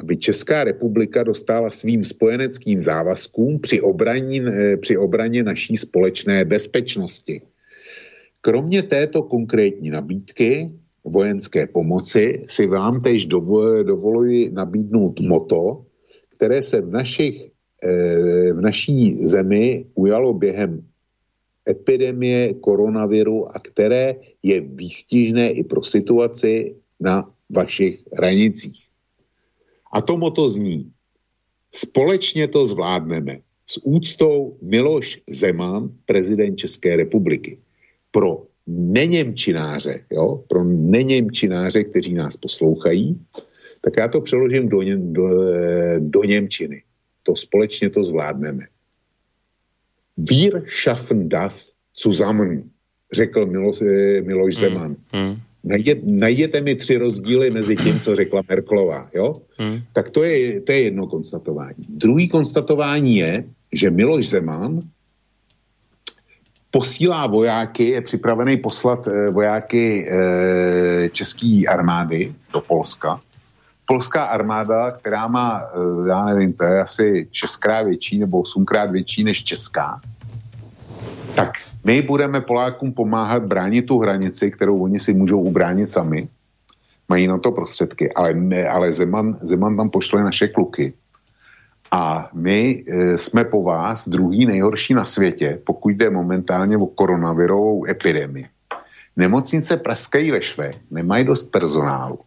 aby 0.00 0.16
Česká 0.16 0.64
republika 0.64 1.22
dostala 1.22 1.70
svým 1.70 2.04
spojeneckým 2.04 2.80
závazkům 2.80 3.60
při 3.60 3.80
obraně, 3.80 4.42
eh, 4.48 4.76
při 4.76 4.96
obraně 4.96 5.44
naší 5.44 5.76
společné 5.76 6.44
bezpečnosti. 6.44 7.42
Kromě 8.40 8.82
této 8.82 9.22
konkrétní 9.22 9.90
nabídky 9.90 10.72
vojenské 11.04 11.66
pomoci 11.66 12.48
si 12.48 12.66
vám 12.66 13.02
tež 13.04 13.26
dovoluji 13.84 14.50
nabídnout 14.50 15.20
moto, 15.20 15.84
které 16.36 16.62
se 16.62 16.80
v, 16.80 16.90
našich, 16.90 17.52
eh, 17.84 18.52
v 18.52 18.60
naší 18.60 19.20
zemi 19.26 19.84
ujalo 19.94 20.32
během 20.32 20.80
epidemie 21.68 22.54
koronaviru 22.54 23.52
a 23.52 23.60
které 23.60 24.16
je 24.42 24.60
výstižné 24.60 25.60
i 25.60 25.64
pro 25.64 25.82
situaci 25.82 26.74
na 27.00 27.28
vašich 27.52 28.02
hranicích. 28.12 28.86
A 29.92 30.00
to 30.00 30.16
moto 30.16 30.48
zní, 30.48 30.92
společně 31.72 32.48
to 32.48 32.64
zvládneme. 32.64 33.38
S 33.66 33.80
úctou 33.84 34.56
Miloš 34.62 35.20
Zeman, 35.28 35.90
prezident 36.06 36.56
České 36.56 36.96
republiky. 36.96 37.58
Pro 38.10 38.46
neněmčináře, 38.66 40.04
jo, 40.10 40.44
pro 40.48 40.64
neněmčináře, 40.64 41.84
kteří 41.84 42.14
nás 42.14 42.36
poslouchají, 42.36 43.20
tak 43.80 43.94
já 43.96 44.08
to 44.08 44.20
přeložím 44.20 44.68
do, 44.68 44.82
ně, 44.82 44.96
do, 44.96 45.28
do 45.98 46.24
Němčiny. 46.24 46.82
To 47.22 47.36
společně 47.36 47.90
to 47.90 48.02
zvládneme. 48.02 48.66
Wir 50.16 50.64
schaffen 50.68 51.28
das 51.28 51.72
zusammen, 52.02 52.70
řekl 53.12 53.46
Miloš, 53.46 53.80
Miloš 54.22 54.54
hmm, 54.54 54.60
Zeman. 54.60 54.96
Hmm, 55.12 55.26
hmm 55.26 55.36
najděte, 55.64 56.00
najděte 56.04 56.60
mi 56.60 56.74
tři 56.74 56.96
rozdíly 56.96 57.50
mezi 57.50 57.76
tím, 57.76 58.00
co 58.00 58.14
řekla 58.14 58.42
Merklová, 58.48 59.08
jo? 59.14 59.36
Hmm. 59.58 59.80
Tak 59.92 60.10
to 60.10 60.22
je, 60.22 60.60
to 60.60 60.72
je 60.72 60.82
jedno 60.82 61.06
konstatování. 61.06 61.86
Druhý 61.88 62.28
konstatování 62.28 63.16
je, 63.16 63.44
že 63.72 63.90
Miloš 63.90 64.28
Zeman 64.28 64.82
posílá 66.72 67.26
vojáky, 67.26 67.84
je 67.84 68.00
připravený 68.00 68.56
poslat 68.56 69.06
eh, 69.06 69.30
vojáky 69.30 70.08
eh, 70.08 71.08
české 71.08 71.62
armády 71.68 72.34
do 72.52 72.60
Polska. 72.60 73.20
Polská 73.86 74.24
armáda, 74.24 74.90
která 74.90 75.28
má, 75.28 75.62
eh, 75.62 76.08
já 76.08 76.24
nevím, 76.24 76.52
to 76.52 76.64
je 76.64 76.82
asi 76.82 77.28
šestkrát 77.32 77.82
větší 77.82 78.18
nebo 78.18 78.40
osmkrát 78.40 78.90
větší 78.90 79.24
než 79.24 79.44
česká, 79.44 80.00
tak 81.34 81.50
my 81.84 82.02
budeme 82.02 82.40
Polákům 82.40 82.92
pomáhat 82.92 83.42
bránit 83.42 83.82
tu 83.82 83.98
hranici, 83.98 84.50
kterou 84.50 84.82
oni 84.82 85.00
si 85.00 85.14
můžou 85.14 85.40
ubránit 85.40 85.90
sami. 85.90 86.28
Mají 87.08 87.26
na 87.26 87.38
to 87.38 87.52
prostředky, 87.52 88.12
ale, 88.12 88.34
my, 88.34 88.66
ale 88.66 88.92
Zeman, 88.92 89.38
Zeman 89.42 89.76
tam 89.76 89.90
pošle 89.90 90.24
naše 90.24 90.48
kluky. 90.48 90.92
A 91.90 92.30
my 92.32 92.84
e, 92.88 93.18
jsme 93.18 93.44
po 93.44 93.62
vás 93.62 94.08
druhý 94.08 94.46
nejhorší 94.46 94.94
na 94.94 95.04
světě, 95.04 95.58
pokud 95.64 95.88
jde 95.88 96.10
momentálně 96.10 96.76
o 96.76 96.86
koronavirovou 96.86 97.88
epidemii. 97.88 98.46
Nemocnice 99.16 99.76
praskají 99.76 100.30
ve 100.30 100.42
šve, 100.42 100.70
nemají 100.90 101.24
dost 101.24 101.50
personálu. 101.50 102.18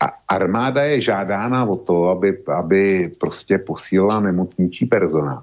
A 0.00 0.06
armáda 0.28 0.82
je 0.82 1.00
žádána 1.00 1.64
o 1.64 1.76
to, 1.76 2.08
aby, 2.08 2.38
aby 2.54 3.10
prostě 3.20 3.58
posílala 3.58 4.20
nemocničí 4.20 4.86
personál. 4.86 5.42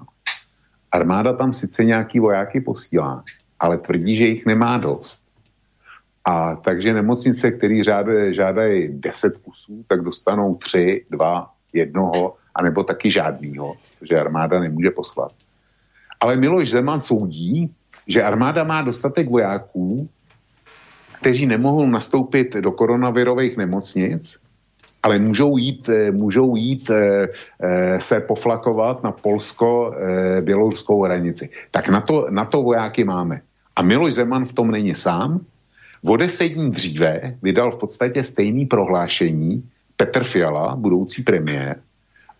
Armáda 0.92 1.32
tam 1.32 1.52
sice 1.52 1.84
nějaký 1.84 2.20
vojáky 2.20 2.60
posílá, 2.60 3.24
ale 3.60 3.78
tvrdí, 3.78 4.16
že 4.16 4.24
jich 4.24 4.46
nemá 4.46 4.78
dost. 4.78 5.22
A 6.24 6.56
takže 6.56 6.92
nemocnice, 6.92 7.50
které 7.50 7.84
žádají, 7.84 8.34
žádají 8.34 8.88
10 9.00 9.36
kusů, 9.36 9.84
tak 9.88 10.00
dostanou 10.00 10.54
3, 10.54 11.06
2, 11.10 11.50
jednoho, 11.72 12.36
anebo 12.54 12.84
taky 12.84 13.10
žádnýho, 13.10 13.74
že 14.02 14.20
armáda 14.20 14.60
nemůže 14.60 14.90
poslat. 14.90 15.32
Ale 16.20 16.36
Miloš 16.36 16.70
Zeman 16.70 17.00
soudí, 17.00 17.74
že 18.06 18.22
armáda 18.22 18.64
má 18.64 18.82
dostatek 18.82 19.30
vojáků, 19.30 20.08
kteří 21.20 21.46
nemohou 21.46 21.86
nastoupit 21.86 22.54
do 22.56 22.72
koronavirových 22.72 23.56
nemocnic, 23.56 24.36
ale 25.02 25.18
můžou 25.18 25.56
jít, 25.56 25.88
eh, 25.88 26.10
můžou 26.10 26.56
jít 26.56 26.90
e, 26.90 27.28
e, 27.60 28.00
se 28.00 28.20
poflakovat 28.20 29.02
na 29.02 29.12
polsko-běloruskou 29.12 31.02
hranici. 31.02 31.48
Tak 31.70 31.88
na 31.88 32.00
to, 32.00 32.26
na 32.30 32.44
to 32.44 32.62
vojáky 32.62 33.04
máme. 33.04 33.40
A 33.76 33.82
Miloš 33.82 34.14
Zeman 34.14 34.44
v 34.46 34.52
tom 34.52 34.70
není 34.70 34.94
sám. 34.94 35.40
V 36.02 36.16
deset 36.16 36.48
dní 36.48 36.70
dříve 36.70 37.36
vydal 37.42 37.70
v 37.72 37.76
podstatě 37.76 38.22
stejný 38.22 38.66
prohlášení 38.66 39.64
Petr 39.96 40.24
Fiala, 40.24 40.76
budoucí 40.76 41.22
premiér, 41.22 41.76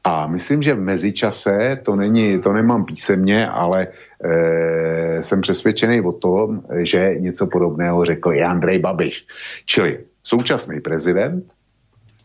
a 0.04 0.26
myslím, 0.26 0.62
že 0.62 0.74
v 0.74 0.80
mezičase, 0.80 1.80
to, 1.84 1.96
není, 1.96 2.40
to 2.40 2.52
nemám 2.52 2.84
písemně, 2.84 3.48
ale 3.48 3.86
e, 4.24 5.22
jsem 5.22 5.40
přesvědčený 5.40 6.00
o 6.00 6.12
tom, 6.12 6.62
že 6.82 7.14
něco 7.18 7.46
podobného 7.46 8.04
řekl 8.04 8.32
i 8.32 8.42
Andrej 8.42 8.78
Babiš. 8.78 9.26
Čili 9.66 9.98
současný 10.24 10.80
prezident, 10.80 11.44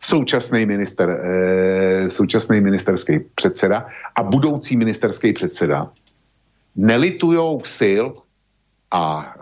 současný, 0.00 0.66
minister, 0.66 1.10
e, 1.10 2.10
současný 2.10 2.60
ministerský 2.60 3.18
předseda 3.34 3.86
a 4.16 4.22
budoucí 4.22 4.76
ministerský 4.76 5.32
předseda 5.32 5.90
nelitujou 6.76 7.60
sil 7.78 8.04
a 8.90 9.34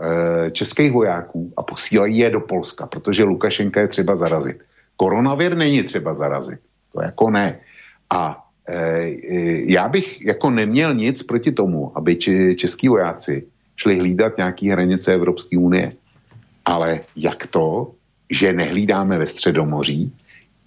e, 0.46 0.50
českých 0.50 0.92
vojáků 0.92 1.52
a 1.56 1.62
posílají 1.62 2.18
je 2.18 2.30
do 2.30 2.40
Polska, 2.40 2.86
protože 2.86 3.24
Lukašenka 3.24 3.80
je 3.80 3.88
třeba 3.88 4.16
zarazit. 4.16 4.56
Koronavir 4.96 5.56
není 5.56 5.82
třeba 5.82 6.14
zarazit, 6.14 6.60
to 6.92 7.02
jako 7.02 7.30
ne. 7.30 7.58
A 8.10 8.44
e, 8.68 8.74
e, 8.74 9.72
já 9.72 9.88
bych 9.88 10.24
jako 10.24 10.50
neměl 10.50 10.94
nic 10.94 11.22
proti 11.22 11.52
tomu, 11.52 11.92
aby 11.98 12.16
či, 12.16 12.54
český 12.58 12.88
vojáci 12.88 13.46
šli 13.76 13.98
hlídat 13.98 14.36
nějaký 14.36 14.70
hranice 14.70 15.14
Evropské 15.14 15.58
unie. 15.58 15.92
Ale 16.64 17.00
jak 17.16 17.46
to, 17.46 17.92
že 18.30 18.52
nehlídáme 18.52 19.18
ve 19.18 19.26
Středomoří, 19.26 20.12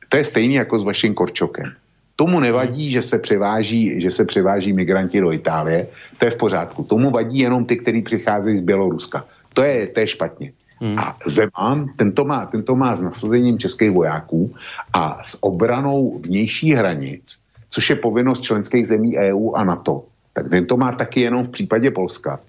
to 0.09 0.17
je 0.17 0.23
stejný 0.23 0.55
jako 0.55 0.79
s 0.79 0.83
vaším 0.83 1.13
Korčokem. 1.13 1.73
Tomu 2.15 2.39
nevadí, 2.39 2.91
že 2.91 3.01
se 3.01 3.19
převáží, 3.19 4.01
že 4.01 4.11
se 4.11 4.25
převáží 4.25 4.73
migranti 4.73 5.21
do 5.21 5.31
Itálie, 5.31 5.87
to 6.17 6.25
je 6.25 6.31
v 6.31 6.37
pořádku. 6.37 6.83
Tomu 6.83 7.11
vadí 7.11 7.39
jenom 7.39 7.65
ty, 7.65 7.77
kteří 7.77 8.01
přicházejí 8.01 8.57
z 8.57 8.61
Běloruska. 8.61 9.25
To 9.53 9.63
je, 9.63 9.87
to 9.87 9.99
je 9.99 10.07
špatně. 10.07 10.51
Hmm. 10.79 10.99
A 10.99 11.17
Zeman, 11.25 11.85
tento 11.95 12.25
má, 12.25 12.45
tento 12.45 12.75
má 12.75 12.95
s 12.95 13.01
nasazením 13.01 13.59
českých 13.59 13.91
vojáků 13.91 14.55
a 14.93 15.19
s 15.23 15.37
obranou 15.41 16.19
vnější 16.19 16.73
hranic, 16.73 17.37
což 17.69 17.89
je 17.89 17.95
povinnost 17.95 18.41
členských 18.41 18.87
zemí 18.87 19.17
EU 19.17 19.53
a 19.53 19.63
NATO, 19.63 20.03
tak 20.33 20.49
ten 20.49 20.65
to 20.65 20.77
má 20.77 20.91
taky 20.91 21.21
jenom 21.21 21.43
v 21.43 21.49
případě 21.49 21.91
Polska. 21.91 22.39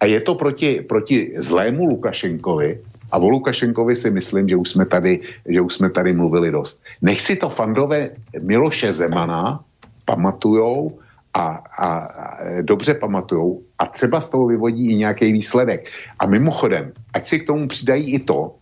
A 0.00 0.06
je 0.06 0.20
to 0.20 0.34
proti, 0.34 0.84
proti 0.88 1.34
zlému 1.36 1.84
Lukašenkovi, 1.84 2.80
a 3.12 3.18
o 3.18 3.28
Lukašenkovi 3.28 3.96
si 3.96 4.10
myslím, 4.10 4.48
že 4.48 4.56
už 4.56 4.68
jsme 4.68 4.86
tady, 4.86 5.20
že 5.48 5.60
už 5.60 5.74
jsme 5.74 5.90
tady 5.90 6.12
mluvili 6.12 6.50
dost. 6.50 6.82
Nech 7.02 7.20
si 7.20 7.36
to 7.36 7.50
fandové 7.50 8.10
Miloše 8.42 8.92
Zemana 8.92 9.60
pamatujou 10.04 10.98
a, 11.34 11.40
a, 11.40 11.88
a 11.88 12.38
dobře 12.62 12.94
pamatujou 12.94 13.62
a 13.78 13.86
třeba 13.86 14.20
z 14.20 14.28
toho 14.28 14.46
vyvodí 14.46 14.90
i 14.92 14.96
nějaký 14.96 15.32
výsledek. 15.32 15.88
A 16.18 16.26
mimochodem, 16.26 16.92
ať 17.12 17.26
si 17.26 17.38
k 17.38 17.46
tomu 17.46 17.68
přidají 17.68 18.14
i 18.14 18.18
to, 18.18 18.54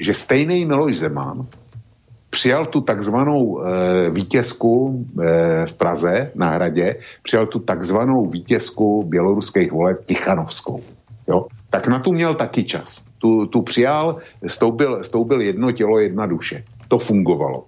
že 0.00 0.14
stejný 0.14 0.64
Miloš 0.64 0.98
Zeman 0.98 1.46
přijal 2.30 2.66
tu 2.66 2.80
takzvanou 2.80 3.60
e, 3.60 3.64
vítězku 4.10 5.04
e, 5.20 5.66
v 5.66 5.74
Praze 5.74 6.30
na 6.34 6.50
hradě, 6.50 6.96
přijal 7.22 7.46
tu 7.46 7.58
takzvanou 7.58 8.26
vítězku 8.26 9.02
běloruských 9.08 9.72
voleb 9.72 10.04
Tichanovskou. 10.04 10.82
Jo? 11.28 11.46
Tak 11.70 11.88
na 11.88 11.98
tu 11.98 12.12
měl 12.12 12.34
taky 12.34 12.64
čas. 12.64 13.04
Tu, 13.18 13.46
tu 13.46 13.62
přijal, 13.62 14.18
stoupil, 14.46 15.04
stoupil 15.04 15.40
jedno 15.40 15.72
tělo, 15.72 15.98
jedna 15.98 16.26
duše. 16.26 16.64
To 16.88 16.98
fungovalo. 16.98 17.64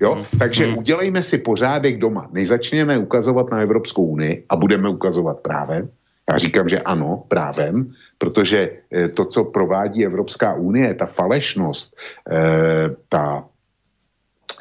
Jo? 0.00 0.14
Hmm. 0.14 0.24
Takže 0.38 0.66
hmm. 0.66 0.78
udělejme 0.78 1.22
si 1.22 1.38
pořádek 1.38 1.98
doma. 1.98 2.28
Než 2.32 2.48
začneme 2.48 2.98
ukazovat 2.98 3.50
na 3.50 3.60
Evropskou 3.60 4.04
unii 4.04 4.44
a 4.48 4.56
budeme 4.56 4.88
ukazovat 4.88 5.40
právem, 5.40 5.88
já 6.32 6.38
říkám, 6.38 6.68
že 6.68 6.80
ano, 6.80 7.24
právem, 7.28 7.92
protože 8.18 8.70
eh, 8.92 9.08
to, 9.08 9.24
co 9.24 9.44
provádí 9.44 10.06
Evropská 10.06 10.54
unie, 10.54 10.94
ta 10.94 11.06
falešnost, 11.06 11.96
eh, 12.30 12.90
ta, 13.08 13.44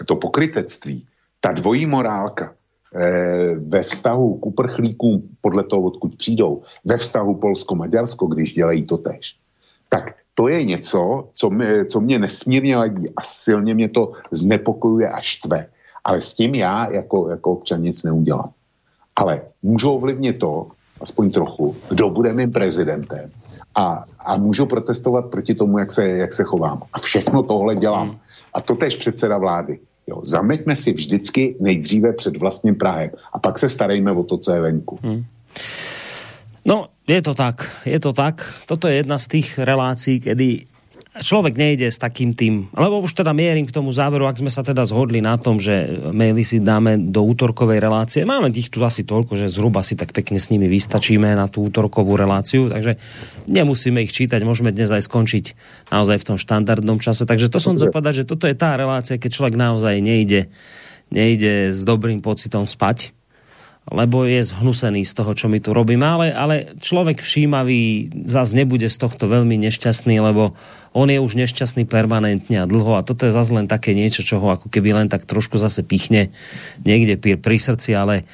to 0.05 0.15
pokrytectví, 0.15 1.07
ta 1.39 1.51
dvojí 1.51 1.85
morálka 1.85 2.53
ve 3.57 3.81
vztahu 3.81 4.37
k 4.37 4.45
uprchlíkům 4.45 5.29
podle 5.41 5.63
toho, 5.63 5.81
odkud 5.81 6.15
přijdou, 6.15 6.61
ve 6.85 6.97
vztahu 6.97 7.35
Polsko-Maďarsko, 7.35 8.27
když 8.27 8.53
dělají 8.53 8.83
to 8.83 8.97
tež, 8.97 9.35
tak 9.89 10.15
to 10.33 10.47
je 10.47 10.63
něco, 10.63 11.29
co 11.33 11.49
mě, 11.49 11.85
co 11.85 11.99
mě 11.99 12.19
nesmírně 12.19 12.77
ladí 12.77 13.05
a 13.17 13.21
silně 13.23 13.73
mě 13.73 13.89
to 13.89 14.11
znepokojuje 14.31 15.09
a 15.09 15.21
štve. 15.21 15.65
Ale 16.03 16.21
s 16.21 16.33
tím 16.33 16.55
já 16.55 16.91
jako, 16.91 17.29
jako 17.29 17.51
občan 17.51 17.81
nic 17.81 18.03
neudělám. 18.03 18.49
Ale 19.15 19.41
můžu 19.63 19.91
ovlivnit 19.91 20.39
to, 20.39 20.67
aspoň 21.01 21.31
trochu, 21.31 21.75
kdo 21.89 22.09
bude 22.09 22.33
mým 22.33 22.51
prezidentem 22.51 23.31
a, 23.75 24.05
a 24.19 24.37
můžu 24.37 24.65
protestovat 24.65 25.25
proti 25.25 25.55
tomu, 25.55 25.77
jak 25.77 25.91
se, 25.91 26.07
jak 26.07 26.33
se 26.33 26.43
chovám. 26.43 26.81
A 26.93 26.99
všechno 26.99 27.43
tohle 27.43 27.75
dělám. 27.75 28.07
Hmm. 28.09 28.17
A 28.53 28.61
to 28.61 28.75
tež 28.75 28.95
předseda 28.95 29.37
vlády. 29.37 29.79
Jo, 30.07 30.21
zameťme 30.23 30.75
si 30.75 30.93
vždycky 30.93 31.55
nejdříve 31.59 32.13
před 32.13 32.37
vlastním 32.37 32.75
Prahem 32.75 33.11
a 33.33 33.39
pak 33.39 33.59
se 33.59 33.69
starejme 33.69 34.11
o 34.11 34.23
to, 34.23 34.37
co 34.37 34.51
je 34.51 34.61
venku. 34.61 34.99
Hmm. 35.03 35.25
No, 36.65 36.87
je 37.07 37.21
to 37.21 37.33
tak, 37.33 37.81
je 37.85 37.99
to 37.99 38.13
tak. 38.13 38.63
Toto 38.65 38.87
je 38.87 38.95
jedna 38.95 39.19
z 39.19 39.27
tých 39.27 39.59
relácií, 39.59 40.19
kedy 40.19 40.65
človek 41.19 41.57
nejde 41.57 41.89
s 41.89 41.99
takým 41.99 42.33
tým, 42.33 42.69
lebo 42.73 43.01
už 43.01 43.13
teda 43.17 43.33
mierim 43.33 43.65
k 43.65 43.75
tomu 43.75 43.89
záveru, 43.93 44.25
ak 44.25 44.41
sme 44.41 44.51
sa 44.53 44.61
teda 44.61 44.85
zhodli 44.85 45.19
na 45.19 45.37
tom, 45.37 45.57
že 45.57 46.01
maily 46.13 46.41
si 46.41 46.61
dáme 46.61 46.97
do 46.97 47.25
útorkovej 47.25 47.81
relácie. 47.81 48.21
Máme 48.23 48.53
tých 48.53 48.73
tu 48.73 48.81
asi 48.85 49.03
toľko, 49.03 49.37
že 49.37 49.51
zhruba 49.51 49.81
si 49.81 49.97
tak 49.97 50.13
pekne 50.13 50.37
s 50.37 50.53
nimi 50.53 50.69
vystačíme 50.69 51.33
na 51.33 51.49
tú 51.49 51.67
útorkovú 51.67 52.17
reláciu, 52.17 52.69
takže 52.69 52.97
nemusíme 53.49 54.01
ich 54.05 54.13
čítať, 54.13 54.41
môžeme 54.45 54.73
dnes 54.73 54.89
aj 54.93 55.05
skončiť 55.05 55.45
naozaj 55.89 56.17
v 56.21 56.27
tom 56.33 56.37
štandardnom 56.37 57.01
čase. 57.01 57.25
Takže 57.25 57.49
to 57.49 57.57
som 57.57 57.75
chcel 57.75 57.89
povedať, 57.89 58.23
že 58.23 58.29
toto 58.29 58.45
je 58.45 58.55
tá 58.57 58.77
relácia, 58.77 59.21
keď 59.21 59.31
človek 59.33 59.55
naozaj 59.57 59.99
nejde, 60.01 60.49
nejde 61.09 61.73
s 61.73 61.81
dobrým 61.85 62.21
pocitom 62.23 62.65
spať, 62.65 63.17
lebo 63.87 64.27
je 64.27 64.43
zhnusený 64.43 65.07
z 65.07 65.15
toho, 65.15 65.31
čo 65.31 65.47
my 65.47 65.63
tu 65.63 65.71
robíme. 65.71 66.03
Ale, 66.03 66.27
ale 66.35 66.75
človek 66.83 67.23
všímavý 67.23 68.11
zase 68.27 68.59
nebude 68.59 68.91
z 68.91 68.97
tohto 68.99 69.31
veľmi 69.31 69.55
nešťastný, 69.63 70.19
lebo 70.19 70.59
on 70.97 71.13
je 71.13 71.21
už 71.21 71.37
nešťastný 71.37 71.85
permanentne 71.85 72.65
a 72.65 72.65
dlho 72.65 72.97
a 72.97 73.05
toto 73.05 73.29
je 73.29 73.37
zase 73.37 73.53
len 73.53 73.69
také 73.69 73.93
niečo, 73.93 74.25
čo 74.25 74.41
ho 74.41 74.49
ako 74.49 74.73
keby 74.73 74.97
len 74.97 75.07
tak 75.13 75.29
trošku 75.29 75.61
zase 75.61 75.85
pichne 75.85 76.33
niekde 76.81 77.21
pri, 77.21 77.37
pri 77.37 77.61
srdci, 77.61 77.93
ale 77.93 78.25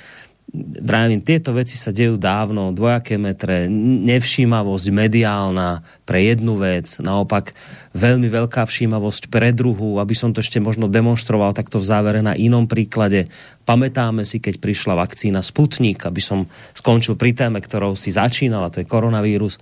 Drávim, 0.54 1.18
tieto 1.26 1.50
veci 1.50 1.82
sa 1.82 1.90
dejú 1.90 2.14
dávno, 2.14 2.70
dvojaké 2.78 3.18
metre, 3.18 3.66
nevšímavosť 4.06 4.86
mediálna 4.94 5.82
pre 6.06 6.30
jednu 6.30 6.62
vec, 6.62 7.02
naopak 7.02 7.58
veľmi 7.98 8.30
veľká 8.30 8.62
všímavosť 8.62 9.34
pre 9.34 9.50
druhú, 9.50 9.98
aby 9.98 10.14
som 10.14 10.30
to 10.30 10.46
ešte 10.46 10.62
možno 10.62 10.86
demonstroval 10.86 11.58
takto 11.58 11.82
v 11.82 11.90
závere 11.90 12.22
na 12.22 12.38
inom 12.38 12.70
príklade. 12.70 13.34
Pamätáme 13.66 14.30
si, 14.30 14.38
keď 14.38 14.62
prišla 14.62 14.94
vakcína 14.94 15.42
Sputnik, 15.42 16.06
aby 16.06 16.22
som 16.22 16.46
skončil 16.78 17.18
pri 17.18 17.34
téme, 17.34 17.58
ktorou 17.58 17.98
si 17.98 18.14
začínal, 18.14 18.70
a 18.70 18.74
to 18.74 18.86
je 18.86 18.90
koronavírus. 18.90 19.58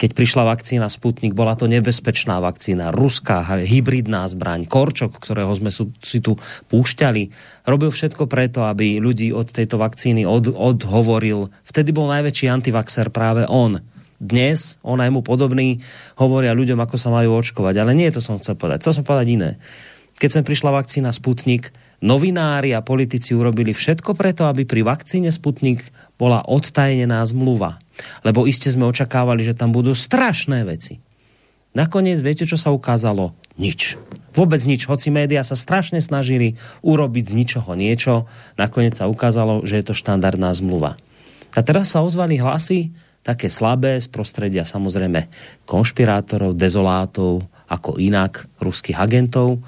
Keď 0.00 0.16
prišla 0.16 0.48
vakcína 0.48 0.88
Sputnik, 0.88 1.36
bola 1.36 1.52
to 1.52 1.68
nebezpečná 1.68 2.40
vakcína, 2.40 2.96
ruská 2.96 3.44
hybridná 3.44 4.24
zbraň, 4.24 4.64
korčok, 4.64 5.20
ktorého 5.20 5.52
sme 5.52 5.68
si 6.00 6.18
tu 6.24 6.40
púšťali. 6.72 7.28
Robil 7.70 7.94
všetko 7.94 8.26
preto, 8.26 8.66
aby 8.66 8.98
ľudí 8.98 9.30
od 9.30 9.54
tejto 9.54 9.78
vakcíny 9.78 10.26
od, 10.26 10.50
odhovoril. 10.50 11.54
Vtedy 11.62 11.94
bol 11.94 12.10
najväčší 12.10 12.50
antivaxer 12.50 13.14
práve 13.14 13.46
on. 13.46 13.78
Dnes, 14.18 14.82
on 14.82 14.98
aj 14.98 15.14
mu 15.14 15.22
podobný, 15.22 15.78
hovoria 16.18 16.50
ľuďom, 16.50 16.82
ako 16.82 16.98
sa 16.98 17.14
majú 17.14 17.38
očkovať. 17.38 17.78
Ale 17.78 17.94
nie 17.94 18.10
to 18.10 18.18
som 18.18 18.42
chcel 18.42 18.58
povedať. 18.58 18.82
Chcel 18.82 19.00
som 19.00 19.06
povedať 19.06 19.26
iné. 19.38 19.50
Keď 20.18 20.28
sem 20.34 20.44
prišla 20.44 20.74
vakcína 20.74 21.14
Sputnik, 21.14 21.70
novinári 22.02 22.74
a 22.74 22.82
politici 22.82 23.38
urobili 23.38 23.70
všetko 23.70 24.18
preto, 24.18 24.50
aby 24.50 24.66
pri 24.66 24.82
vakcíne 24.82 25.30
Sputnik 25.30 25.94
bola 26.18 26.42
odtajnená 26.42 27.22
zmluva. 27.22 27.78
Lebo 28.26 28.50
iste 28.50 28.66
sme 28.66 28.90
očakávali, 28.90 29.46
že 29.46 29.54
tam 29.54 29.70
budú 29.70 29.94
strašné 29.94 30.66
veci. 30.66 30.98
Nakoniec 31.70 32.18
viete, 32.18 32.42
čo 32.46 32.58
sa 32.58 32.74
ukázalo? 32.74 33.30
Nič. 33.54 33.94
Vôbec 34.34 34.58
nič. 34.66 34.90
Hoci 34.90 35.14
médiá 35.14 35.46
sa 35.46 35.54
strašne 35.54 36.02
snažili 36.02 36.58
urobiť 36.82 37.30
z 37.30 37.34
ničoho 37.38 37.78
niečo, 37.78 38.26
nakoniec 38.58 38.98
sa 38.98 39.06
ukázalo, 39.06 39.62
že 39.62 39.78
je 39.78 39.84
to 39.90 39.94
štandardná 39.94 40.50
zmluva. 40.54 40.98
A 41.54 41.62
teraz 41.62 41.94
sa 41.94 42.02
ozvali 42.02 42.42
hlasy, 42.42 42.90
také 43.22 43.50
slabé 43.52 44.00
z 44.00 44.08
prostredia 44.08 44.64
samozrejme 44.64 45.28
konšpirátorov, 45.68 46.56
dezolátov, 46.56 47.44
ako 47.70 48.02
inak 48.02 48.50
ruských 48.58 48.98
agentov, 48.98 49.62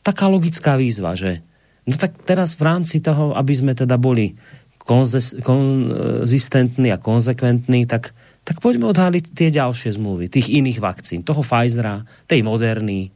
taká 0.00 0.28
logická 0.30 0.76
výzva, 0.78 1.18
že 1.18 1.42
no 1.84 1.92
tak 1.98 2.14
teraz 2.24 2.56
v 2.56 2.62
rámci 2.64 3.00
toho, 3.02 3.34
aby 3.36 3.52
sme 3.52 3.74
teda 3.74 3.98
boli 3.98 4.38
konzistentní 4.86 6.94
a 6.94 7.02
konzekventní, 7.02 7.90
tak, 7.90 8.14
tak 8.46 8.62
poďme 8.62 8.86
odhaliť 8.94 9.34
tie 9.34 9.50
ďalšie 9.50 9.98
zmluvy, 9.98 10.30
tých 10.30 10.54
iných 10.54 10.78
vakcín, 10.78 11.26
toho 11.26 11.42
Pfizera, 11.42 12.06
tej 12.30 12.46
Moderny, 12.46 13.10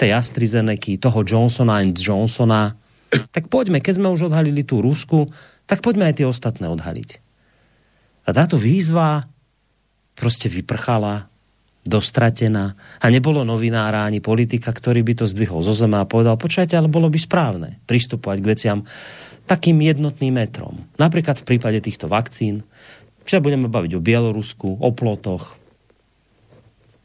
tej 0.00 0.16
AstraZeneca, 0.16 0.96
toho 0.96 1.20
Johnsona 1.20 1.84
Johnsona. 1.92 2.72
Tak 3.12 3.52
poďme, 3.52 3.84
keď 3.84 4.00
sme 4.00 4.08
už 4.08 4.32
odhalili 4.32 4.64
tú 4.64 4.80
Rusku, 4.80 5.28
tak 5.68 5.84
poďme 5.84 6.08
aj 6.08 6.24
tie 6.24 6.26
ostatné 6.26 6.64
odhaliť. 6.72 7.20
A 8.24 8.32
táto 8.32 8.56
výzva 8.56 9.28
proste 10.16 10.48
vyprchala 10.48 11.28
dostratená 11.84 12.76
a 13.00 13.06
nebolo 13.08 13.44
novinára 13.44 14.04
ani 14.04 14.20
politika, 14.20 14.72
ktorý 14.72 15.00
by 15.04 15.24
to 15.24 15.26
zdvihol 15.28 15.60
zo 15.60 15.72
zeme 15.76 15.96
a 16.00 16.08
povedal, 16.08 16.40
počujete, 16.40 16.76
ale 16.76 16.92
bolo 16.92 17.08
by 17.08 17.20
správne 17.20 17.80
pristupovať 17.84 18.38
k 18.40 18.48
veciam 18.48 18.78
takým 19.48 19.80
jednotným 19.80 20.36
metrom. 20.36 20.88
Napríklad 21.00 21.40
v 21.40 21.48
prípade 21.48 21.80
týchto 21.80 22.06
vakcín, 22.06 22.62
čo 23.24 23.42
budeme 23.42 23.70
baviť 23.70 23.92
o 23.96 24.04
Bielorusku, 24.04 24.80
o 24.80 24.88
plotoch, 24.94 25.56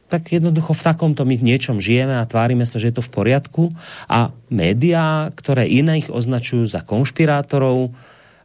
tak 0.06 0.30
jednoducho 0.30 0.78
v 0.78 0.86
takomto 0.86 1.26
my 1.26 1.36
niečom 1.42 1.82
žijeme 1.82 2.22
a 2.22 2.30
tvárime 2.30 2.64
sa, 2.64 2.78
že 2.78 2.94
je 2.94 3.02
to 3.02 3.04
v 3.04 3.14
poriadku 3.14 3.64
a 4.06 4.30
médiá, 4.54 5.34
ktoré 5.34 5.66
iných 5.66 6.14
označujú 6.14 6.70
za 6.70 6.86
konšpirátorov, 6.86 7.92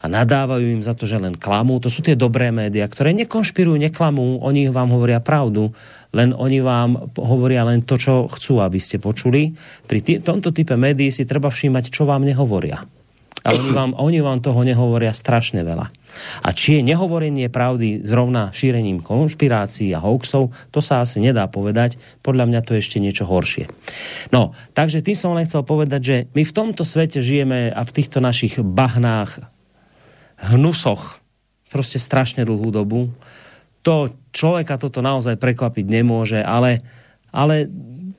a 0.00 0.08
nadávajú 0.08 0.80
im 0.80 0.82
za 0.82 0.96
to, 0.96 1.04
že 1.04 1.20
len 1.20 1.36
klamú. 1.36 1.76
To 1.84 1.92
sú 1.92 2.00
tie 2.00 2.16
dobré 2.16 2.48
médiá, 2.48 2.88
ktoré 2.88 3.12
nekonšpirujú, 3.12 3.76
neklamú, 3.76 4.40
oni 4.40 4.72
vám 4.72 4.96
hovoria 4.96 5.20
pravdu, 5.20 5.76
len 6.16 6.32
oni 6.32 6.64
vám 6.64 7.12
hovoria 7.20 7.68
len 7.68 7.84
to, 7.84 8.00
čo 8.00 8.24
chcú, 8.32 8.64
aby 8.64 8.80
ste 8.80 8.96
počuli. 8.96 9.52
Pri 9.84 10.00
tý, 10.00 10.24
tomto 10.24 10.56
type 10.56 10.72
médií 10.72 11.12
si 11.12 11.28
treba 11.28 11.52
všímať, 11.52 11.92
čo 11.92 12.08
vám 12.08 12.24
nehovoria. 12.24 12.80
A 13.44 13.48
oni 13.52 13.70
vám, 13.72 13.90
oni 13.92 14.24
vám 14.24 14.40
toho 14.40 14.64
nehovoria 14.64 15.12
strašne 15.12 15.60
veľa. 15.60 15.92
A 16.44 16.54
či 16.54 16.80
je 16.80 16.86
nehovorenie 16.86 17.48
pravdy 17.50 18.02
zrovna 18.02 18.50
šírením 18.50 19.00
konšpirácií 19.04 19.92
a 19.94 20.02
hoaxov, 20.02 20.52
to 20.70 20.80
sa 20.82 21.02
asi 21.02 21.22
nedá 21.22 21.46
povedať. 21.46 21.96
Podľa 22.20 22.44
mňa 22.48 22.60
to 22.62 22.74
je 22.74 22.82
ešte 22.82 22.98
niečo 23.02 23.24
horšie. 23.28 23.68
No, 24.34 24.52
takže 24.72 25.04
tým 25.04 25.16
som 25.16 25.34
len 25.36 25.46
chcel 25.46 25.62
povedať, 25.62 26.00
že 26.00 26.16
my 26.32 26.42
v 26.42 26.56
tomto 26.56 26.82
svete 26.86 27.20
žijeme 27.20 27.70
a 27.70 27.80
v 27.84 27.94
týchto 27.94 28.18
našich 28.22 28.58
bahnách 28.60 29.42
hnusoch 30.52 31.20
proste 31.70 32.02
strašne 32.02 32.42
dlhú 32.42 32.72
dobu. 32.74 33.12
To 33.86 34.12
človeka 34.34 34.76
toto 34.76 35.00
naozaj 35.00 35.40
prekvapiť 35.40 35.86
nemôže, 35.88 36.40
ale, 36.42 36.84
ale 37.32 37.70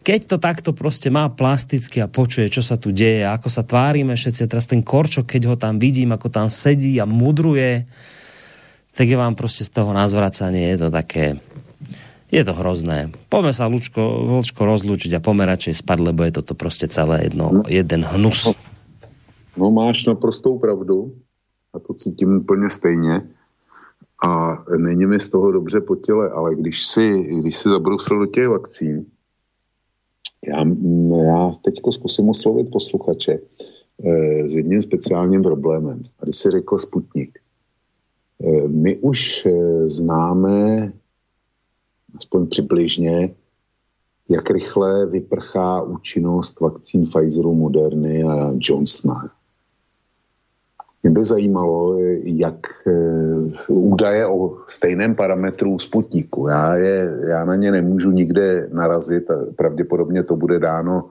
keď 0.04 0.20
to 0.26 0.38
takto 0.40 0.72
proste 0.72 1.12
má 1.12 1.28
plasticky 1.28 2.00
a 2.00 2.08
počuje, 2.08 2.48
čo 2.48 2.64
sa 2.64 2.80
tu 2.80 2.96
deje, 2.96 3.28
ako 3.28 3.52
sa 3.52 3.68
tvárime 3.68 4.16
všetci, 4.16 4.48
teraz 4.48 4.66
ten 4.68 4.80
korčok, 4.80 5.28
keď 5.28 5.42
ho 5.52 5.56
tam 5.60 5.76
vidím, 5.78 6.16
ako 6.16 6.32
tam 6.32 6.48
sedí 6.48 6.96
a 6.98 7.06
mudruje, 7.10 7.86
tak 8.96 9.06
je 9.08 9.18
vám 9.20 9.36
proste 9.36 9.68
z 9.68 9.72
toho 9.72 9.92
nazvracanie, 9.92 10.72
je 10.76 10.78
to 10.84 10.90
také, 10.92 11.40
je 12.32 12.42
to 12.44 12.54
hrozné. 12.56 13.12
Poďme 13.28 13.54
sa 13.56 13.68
Lučko, 13.68 14.00
Lučko 14.40 14.64
rozlúčiť 14.64 15.20
a 15.20 15.24
pomerať, 15.24 15.76
spať, 15.76 16.00
lebo 16.00 16.24
je 16.24 16.40
toto 16.40 16.56
proste 16.56 16.88
celé 16.88 17.28
jedno, 17.28 17.64
jeden 17.68 18.08
hnus. 18.08 18.52
No 19.56 19.68
máš 19.72 20.08
naprostou 20.08 20.60
pravdu 20.60 21.12
a 21.74 21.80
to 21.80 21.94
cítím 21.94 22.44
úplně 22.44 22.70
stejně. 22.70 23.22
A 24.24 24.64
není 24.78 25.06
mi 25.06 25.20
z 25.20 25.28
toho 25.28 25.52
dobře 25.52 25.82
po 25.82 25.96
těle, 25.96 26.30
ale 26.30 26.56
když 26.56 26.86
si, 26.86 27.24
když 27.42 27.58
si 27.58 27.70
zabrousil 27.70 28.20
do 28.20 28.26
těch 28.26 28.48
vakcín, 28.48 29.06
já, 30.48 30.66
já 31.26 31.52
teď 31.64 31.82
zkusím 31.92 32.30
oslovit 32.30 32.72
posluchače 32.72 33.40
eh, 34.06 34.50
s 34.50 34.56
jedním 34.56 34.82
speciálním 34.82 35.44
problémem. 35.44 36.04
Když 36.22 36.38
si 36.38 36.52
řekl 36.52 36.78
Sputnik, 36.78 37.40
eh, 38.44 38.68
my 38.68 38.98
už 38.98 39.46
eh, 39.46 39.90
známe 39.90 40.94
aspoň 42.16 42.48
přibližně, 42.48 43.36
jak 44.30 44.50
rychle 44.50 45.06
vyprchá 45.06 45.82
účinnost 45.82 46.60
vakcín 46.60 47.08
Pfizeru, 47.08 47.56
Moderny 47.56 48.24
a 48.24 48.54
Johnsona. 48.60 49.41
Mě 51.04 51.12
by 51.12 51.24
zajímalo, 51.24 51.98
jak 52.24 52.88
e, 52.88 52.92
údaje 53.68 54.26
o 54.28 54.58
stejném 54.68 55.16
parametru 55.16 55.80
Sputniku. 55.80 56.48
Já, 56.48 56.76
je, 56.76 57.20
já 57.30 57.46
na 57.46 57.56
ně 57.56 57.72
nemůžu 57.72 58.12
nikde 58.12 58.70
narazit, 58.74 59.24
pravděpodobně 59.56 60.24
to 60.24 60.36
bude 60.36 60.60
dáno 60.60 61.10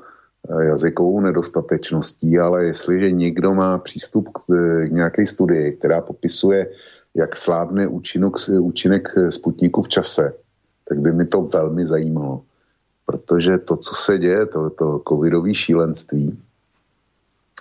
e, 0.49 0.65
jazykovou 0.65 1.21
nedostatečností, 1.21 2.39
ale 2.39 2.65
jestliže 2.65 3.11
někdo 3.11 3.55
má 3.55 3.79
přístup 3.79 4.29
k, 4.29 4.41
k 4.89 4.93
nějaké 4.93 5.27
studii, 5.27 5.73
která 5.73 6.01
popisuje, 6.01 6.67
jak 7.15 7.37
slávne 7.37 7.87
účinok, 7.87 8.37
účinek 8.61 9.09
Sputniku 9.29 9.83
v 9.83 9.89
čase, 9.89 10.35
tak 10.89 10.99
by 10.99 11.13
mi 11.13 11.27
to 11.27 11.43
velmi 11.43 11.87
zajímalo. 11.87 12.43
Protože 13.07 13.59
to, 13.59 13.77
co 13.77 13.95
se 13.95 14.19
děje, 14.19 14.47
to, 14.47 14.71
to 14.71 15.03
covidové 15.09 15.55
šílenství, 15.55 16.39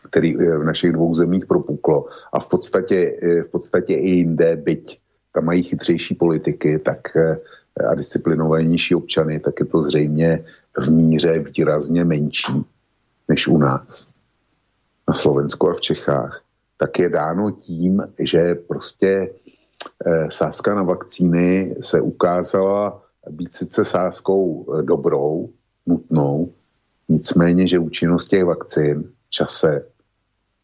který 0.09 0.37
eh, 0.37 0.57
v 0.57 0.63
našich 0.63 0.91
dvou 0.91 1.13
zemích 1.13 1.45
propuklo. 1.45 2.05
A 2.33 2.39
v 2.39 2.47
podstatě, 2.49 3.17
eh, 3.21 3.41
v 3.41 3.47
podstatě 3.51 3.93
i 3.93 4.09
jinde, 4.09 4.55
byť 4.55 4.99
tam 5.33 5.45
mají 5.45 5.63
chytřejší 5.63 6.15
politiky 6.15 6.79
tak 6.79 7.15
eh, 7.15 7.37
a 7.87 7.95
disciplinovanější 7.95 8.95
občany, 8.95 9.39
tak 9.39 9.59
je 9.59 9.65
to 9.65 9.81
zřejmě 9.81 10.45
v 10.77 10.91
míře 10.91 11.39
výrazně 11.39 12.03
menší 12.03 12.65
než 13.27 13.47
u 13.47 13.57
nás. 13.57 14.07
Na 15.07 15.13
Slovensku 15.13 15.69
a 15.69 15.73
v 15.73 15.81
Čechách, 15.81 16.41
tak 16.77 16.99
je 16.99 17.09
dáno 17.09 17.51
tím, 17.51 18.03
že 18.19 18.55
prostě 18.55 19.29
sázka 20.29 20.75
na 20.75 20.83
vakcíny 20.83 21.75
se 21.81 22.01
ukázala 22.01 23.01
být 23.29 23.53
sice 23.53 23.83
sázkou 23.83 24.67
dobrou, 24.81 25.49
nutnou, 25.85 26.53
nicméně, 27.09 27.67
že 27.67 27.79
účinnost 27.79 28.27
těch 28.27 28.43
vakcín 28.43 29.11
čase 29.29 29.85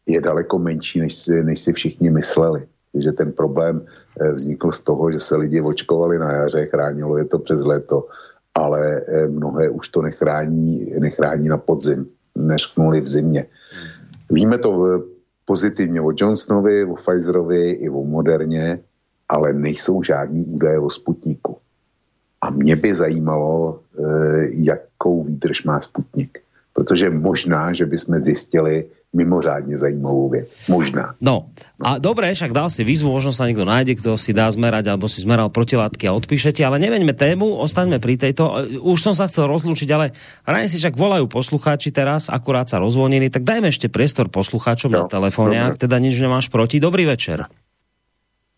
je 0.06 0.20
daleko 0.20 0.58
menší, 0.58 1.00
než 1.00 1.14
si, 1.14 1.44
než 1.44 1.60
si 1.60 1.72
všichni 1.72 2.10
mysleli. 2.10 2.66
Takže 2.92 3.12
ten 3.12 3.32
problém 3.32 3.84
eh, 4.20 4.32
vznikl 4.32 4.72
z 4.72 4.80
toho, 4.80 5.12
že 5.12 5.20
se 5.20 5.36
lidi 5.36 5.60
očkovali 5.60 6.18
na 6.18 6.32
jaře, 6.32 6.66
chránilo 6.66 7.18
je 7.18 7.24
to 7.24 7.38
přes 7.38 7.64
léto, 7.64 8.08
ale 8.54 9.02
eh, 9.06 9.26
mnohé 9.26 9.68
už 9.70 9.88
to 9.88 10.02
nechrání, 10.02 10.92
nechrání 10.98 11.48
na 11.48 11.58
podzim, 11.58 12.06
neřknuli 12.34 13.00
v 13.00 13.08
zimě. 13.08 13.46
Víme 14.30 14.58
to 14.58 14.86
eh, 14.86 15.02
pozitivně 15.44 16.00
o 16.00 16.12
Johnsonovi, 16.16 16.84
o 16.84 16.94
Pfizerovi 16.94 17.70
i 17.70 17.90
o 17.90 18.04
Moderně, 18.04 18.80
ale 19.28 19.52
nejsou 19.52 20.02
žádní 20.02 20.44
údaje 20.44 20.78
o 20.78 20.90
Sputniku. 20.90 21.56
A 22.40 22.50
mě 22.50 22.76
by 22.76 22.94
zajímalo, 22.94 23.80
jakou 24.50 25.24
výdrž 25.24 25.64
má 25.64 25.80
Sputnik. 25.80 26.45
Protože 26.76 27.08
možná, 27.08 27.72
že 27.72 27.88
bychom 27.88 28.20
zjistili, 28.20 28.92
mimoriadne 29.16 29.72
zajímavú 29.80 30.28
vec. 30.28 30.52
Možná. 30.68 31.16
No, 31.24 31.48
a 31.80 31.96
dobre, 31.96 32.28
však 32.36 32.52
dal 32.52 32.68
si 32.68 32.84
výzvu, 32.84 33.08
možno 33.08 33.32
sa 33.32 33.48
niekto 33.48 33.64
nájde, 33.64 33.96
kto 33.96 34.20
si 34.20 34.36
dá 34.36 34.52
zmerať, 34.52 34.92
alebo 34.92 35.08
si 35.08 35.24
zmeral 35.24 35.48
protilátky 35.48 36.04
a 36.04 36.12
odpíšete, 36.12 36.60
ale 36.60 36.76
neveňme 36.76 37.16
tému, 37.16 37.56
ostaňme 37.56 37.96
pri 37.96 38.20
tejto. 38.20 38.68
Už 38.84 39.00
som 39.00 39.16
sa 39.16 39.24
chcel 39.24 39.48
rozlúčiť, 39.48 39.88
ale 39.96 40.12
ráne 40.44 40.68
si 40.68 40.76
však 40.76 40.92
volajú 40.92 41.24
poslucháči 41.32 41.96
teraz, 41.96 42.28
akurát 42.28 42.68
sa 42.68 42.76
rozvonili, 42.76 43.32
tak 43.32 43.48
dajme 43.48 43.72
ešte 43.72 43.88
priestor 43.88 44.28
poslucháčom 44.28 44.92
no, 44.92 44.96
na 45.00 45.02
telefóne, 45.08 45.56
ak 45.64 45.80
teda 45.80 45.96
nič 45.96 46.20
nemáš 46.20 46.52
proti. 46.52 46.76
Dobrý 46.76 47.08
večer. 47.08 47.48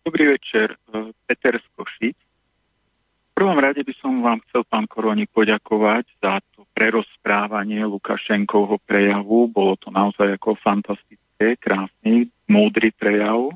Dobrý 0.03 0.35
večer, 0.35 0.74
e, 0.90 1.15
Peter 1.28 1.55
z 1.61 1.66
Košic. 1.77 2.19
V 2.19 3.32
prvom 3.36 3.61
rade 3.62 3.85
by 3.86 3.95
som 4.03 4.19
vám 4.19 4.43
chcel, 4.49 4.66
pán 4.66 4.90
Koroni, 4.90 5.31
poďakovať 5.31 6.11
za 6.19 6.43
to 6.57 6.57
prerozprávanie 6.79 7.83
Lukašenkovho 7.83 8.79
prejavu. 8.87 9.51
Bolo 9.51 9.75
to 9.83 9.91
naozaj 9.91 10.39
ako 10.39 10.55
fantastické, 10.63 11.59
krásny, 11.59 12.31
múdry 12.47 12.95
prejav. 12.95 13.51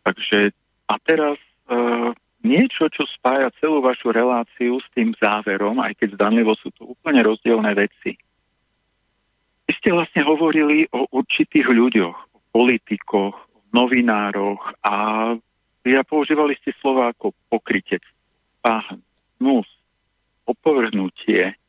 Takže 0.00 0.56
a 0.88 0.96
teraz 1.04 1.36
e, 1.36 1.76
niečo, 2.40 2.88
čo 2.88 3.04
spája 3.12 3.52
celú 3.60 3.84
vašu 3.84 4.08
reláciu 4.08 4.80
s 4.80 4.88
tým 4.96 5.12
záverom, 5.20 5.84
aj 5.84 6.00
keď 6.00 6.16
zdanlivo 6.16 6.56
sú 6.56 6.72
to 6.72 6.88
úplne 6.96 7.20
rozdielne 7.20 7.76
veci. 7.76 8.16
Vy 9.68 9.72
ste 9.76 9.92
vlastne 9.92 10.24
hovorili 10.24 10.88
o 10.96 11.12
určitých 11.12 11.68
ľuďoch, 11.68 12.16
o 12.16 12.38
politikoch, 12.56 13.36
o 13.36 13.60
novinároch 13.76 14.80
a 14.80 14.94
ja 15.84 16.02
používali 16.08 16.56
ste 16.64 16.72
slova 16.80 17.12
ako 17.12 17.36
pokrytec, 17.52 18.02
pahn, 18.64 19.04
hnus, 19.38 19.68
opovrhnutie, 20.48 21.60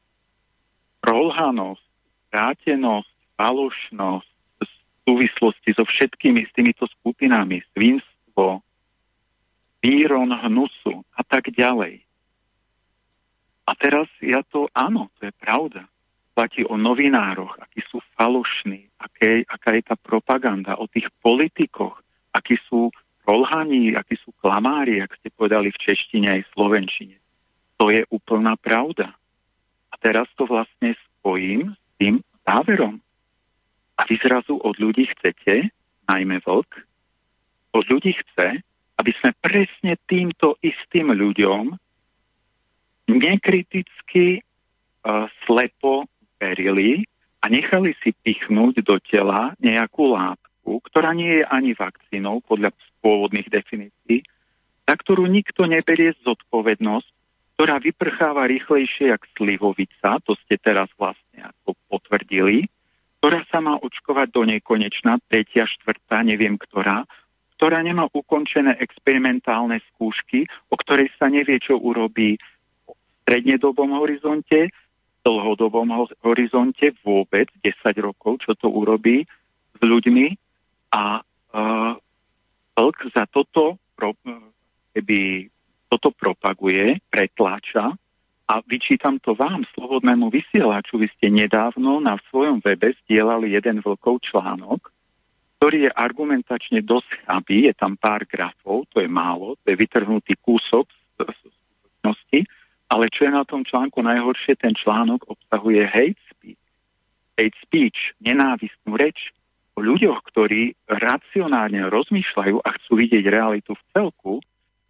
rolhanosť, 1.02 1.86
vrátenosť, 2.32 3.12
falošnosť 3.38 4.30
v 4.62 4.72
súvislosti 5.06 5.70
so 5.74 5.84
všetkými 5.84 6.46
s 6.46 6.52
týmito 6.54 6.86
skupinami, 7.02 7.66
svinstvo, 7.74 8.62
výron 9.82 10.30
hnusu 10.30 11.02
a 11.18 11.22
tak 11.26 11.50
ďalej. 11.50 12.06
A 13.66 13.72
teraz 13.78 14.08
ja 14.22 14.46
to, 14.46 14.70
áno, 14.74 15.10
to 15.18 15.30
je 15.30 15.34
pravda. 15.38 15.90
Platí 16.32 16.64
o 16.64 16.80
novinároch, 16.80 17.60
akí 17.60 17.84
sú 17.92 18.00
falošní, 18.16 18.88
aké, 18.98 19.44
aká 19.46 19.76
je 19.76 19.84
tá 19.84 19.96
propaganda, 20.00 20.80
o 20.80 20.88
tých 20.88 21.12
politikoch, 21.20 22.00
akí 22.32 22.56
sú 22.72 22.94
rolhaní, 23.28 23.94
akí 23.94 24.16
sú 24.22 24.32
klamári, 24.40 25.04
ak 25.04 25.12
ste 25.20 25.30
povedali 25.34 25.70
v 25.70 25.82
češtine 25.82 26.40
aj 26.40 26.52
slovenčine. 26.56 27.20
To 27.78 27.90
je 27.92 28.06
úplná 28.10 28.56
pravda. 28.58 29.18
Teraz 30.02 30.28
to 30.36 30.50
vlastne 30.50 30.98
spojím 30.98 31.78
s 31.78 31.82
tým 32.02 32.16
záverom. 32.44 32.98
A 33.98 34.02
vy 34.10 34.18
zrazu 34.18 34.58
od 34.58 34.76
ľudí 34.82 35.06
chcete, 35.14 35.70
najmä 36.10 36.42
vlk, 36.42 36.72
od 37.78 37.86
ľudí 37.86 38.18
chce, 38.18 38.66
aby 38.98 39.12
sme 39.22 39.32
presne 39.42 39.94
týmto 40.10 40.58
istým 40.66 41.14
ľuďom 41.14 41.78
nekriticky 43.10 44.42
uh, 44.42 45.30
slepo 45.46 46.10
verili 46.42 47.06
a 47.42 47.50
nechali 47.50 47.94
si 48.02 48.14
pichnúť 48.14 48.86
do 48.86 48.98
tela 49.02 49.54
nejakú 49.62 50.14
látku, 50.14 50.82
ktorá 50.90 51.14
nie 51.14 51.42
je 51.42 51.46
ani 51.46 51.74
vakcínou 51.74 52.42
podľa 52.46 52.74
pôvodných 53.02 53.50
definícií, 53.50 54.22
za 54.86 54.94
ktorú 54.98 55.26
nikto 55.26 55.66
neberie 55.66 56.14
zodpovednosť, 56.22 57.10
ktorá 57.62 57.78
vyprcháva 57.78 58.50
rýchlejšie 58.50 59.14
jak 59.14 59.22
slivovica, 59.38 60.18
to 60.26 60.34
ste 60.42 60.58
teraz 60.58 60.90
vlastne 60.98 61.46
ako 61.46 61.78
potvrdili, 61.94 62.66
ktorá 63.22 63.46
sa 63.54 63.62
má 63.62 63.78
očkovať 63.78 64.34
do 64.34 64.50
nekonečna, 64.50 65.22
tretia, 65.30 65.70
štvrtá, 65.70 66.26
neviem 66.26 66.58
ktorá, 66.58 67.06
ktorá 67.54 67.86
nemá 67.86 68.10
ukončené 68.18 68.82
experimentálne 68.82 69.78
skúšky, 69.94 70.50
o 70.74 70.76
ktorej 70.82 71.14
sa 71.22 71.30
nevie, 71.30 71.62
čo 71.62 71.78
urobí 71.78 72.42
v 72.90 72.98
strednedobom 73.30 73.94
horizonte, 73.94 74.74
v 74.74 75.20
dlhodobom 75.22 76.10
horizonte 76.26 76.98
vôbec 77.06 77.46
10 77.62 77.78
rokov, 78.02 78.42
čo 78.42 78.58
to 78.58 78.74
urobí 78.74 79.22
s 79.78 79.80
ľuďmi. 79.86 80.34
A 80.98 81.22
uh, 81.22 81.94
za 83.14 83.30
toto, 83.30 83.78
keby 84.98 85.46
toto 85.92 86.16
propaguje, 86.16 87.04
pretláča 87.12 87.92
a 88.48 88.54
vyčítam 88.64 89.20
to 89.20 89.36
vám, 89.36 89.68
slobodnému 89.76 90.32
vysielaču. 90.32 90.96
Vy 90.96 91.12
ste 91.20 91.28
nedávno 91.28 92.00
na 92.00 92.16
svojom 92.32 92.64
webe 92.64 92.96
stielali 93.04 93.52
jeden 93.52 93.84
vlkov 93.84 94.24
článok, 94.24 94.88
ktorý 95.60 95.88
je 95.88 95.92
argumentačne 95.92 96.80
dosť 96.80 97.28
chabý, 97.28 97.68
je 97.68 97.74
tam 97.76 98.00
pár 98.00 98.24
grafov, 98.24 98.88
to 98.96 99.04
je 99.04 99.12
málo, 99.12 99.60
to 99.62 99.76
je 99.76 99.76
vytrhnutý 99.76 100.40
kúsok 100.40 100.88
z, 101.20 101.28
skutočnosti, 101.28 102.40
ale 102.90 103.06
čo 103.12 103.22
je 103.28 103.32
na 103.32 103.44
tom 103.46 103.62
článku 103.64 104.00
najhoršie, 104.02 104.56
ten 104.58 104.74
článok 104.74 105.28
obsahuje 105.28 105.86
hate 105.86 106.24
speech. 106.34 106.64
Hate 107.38 107.60
speech, 107.64 108.00
nenávistnú 108.20 108.98
reč 108.98 109.32
o 109.76 109.86
ľuďoch, 109.86 110.20
ktorí 110.34 110.76
racionálne 110.88 111.88
rozmýšľajú 111.88 112.58
a 112.60 112.70
chcú 112.76 112.92
vidieť 113.00 113.24
realitu 113.32 113.78
v 113.78 113.84
celku, 113.96 114.34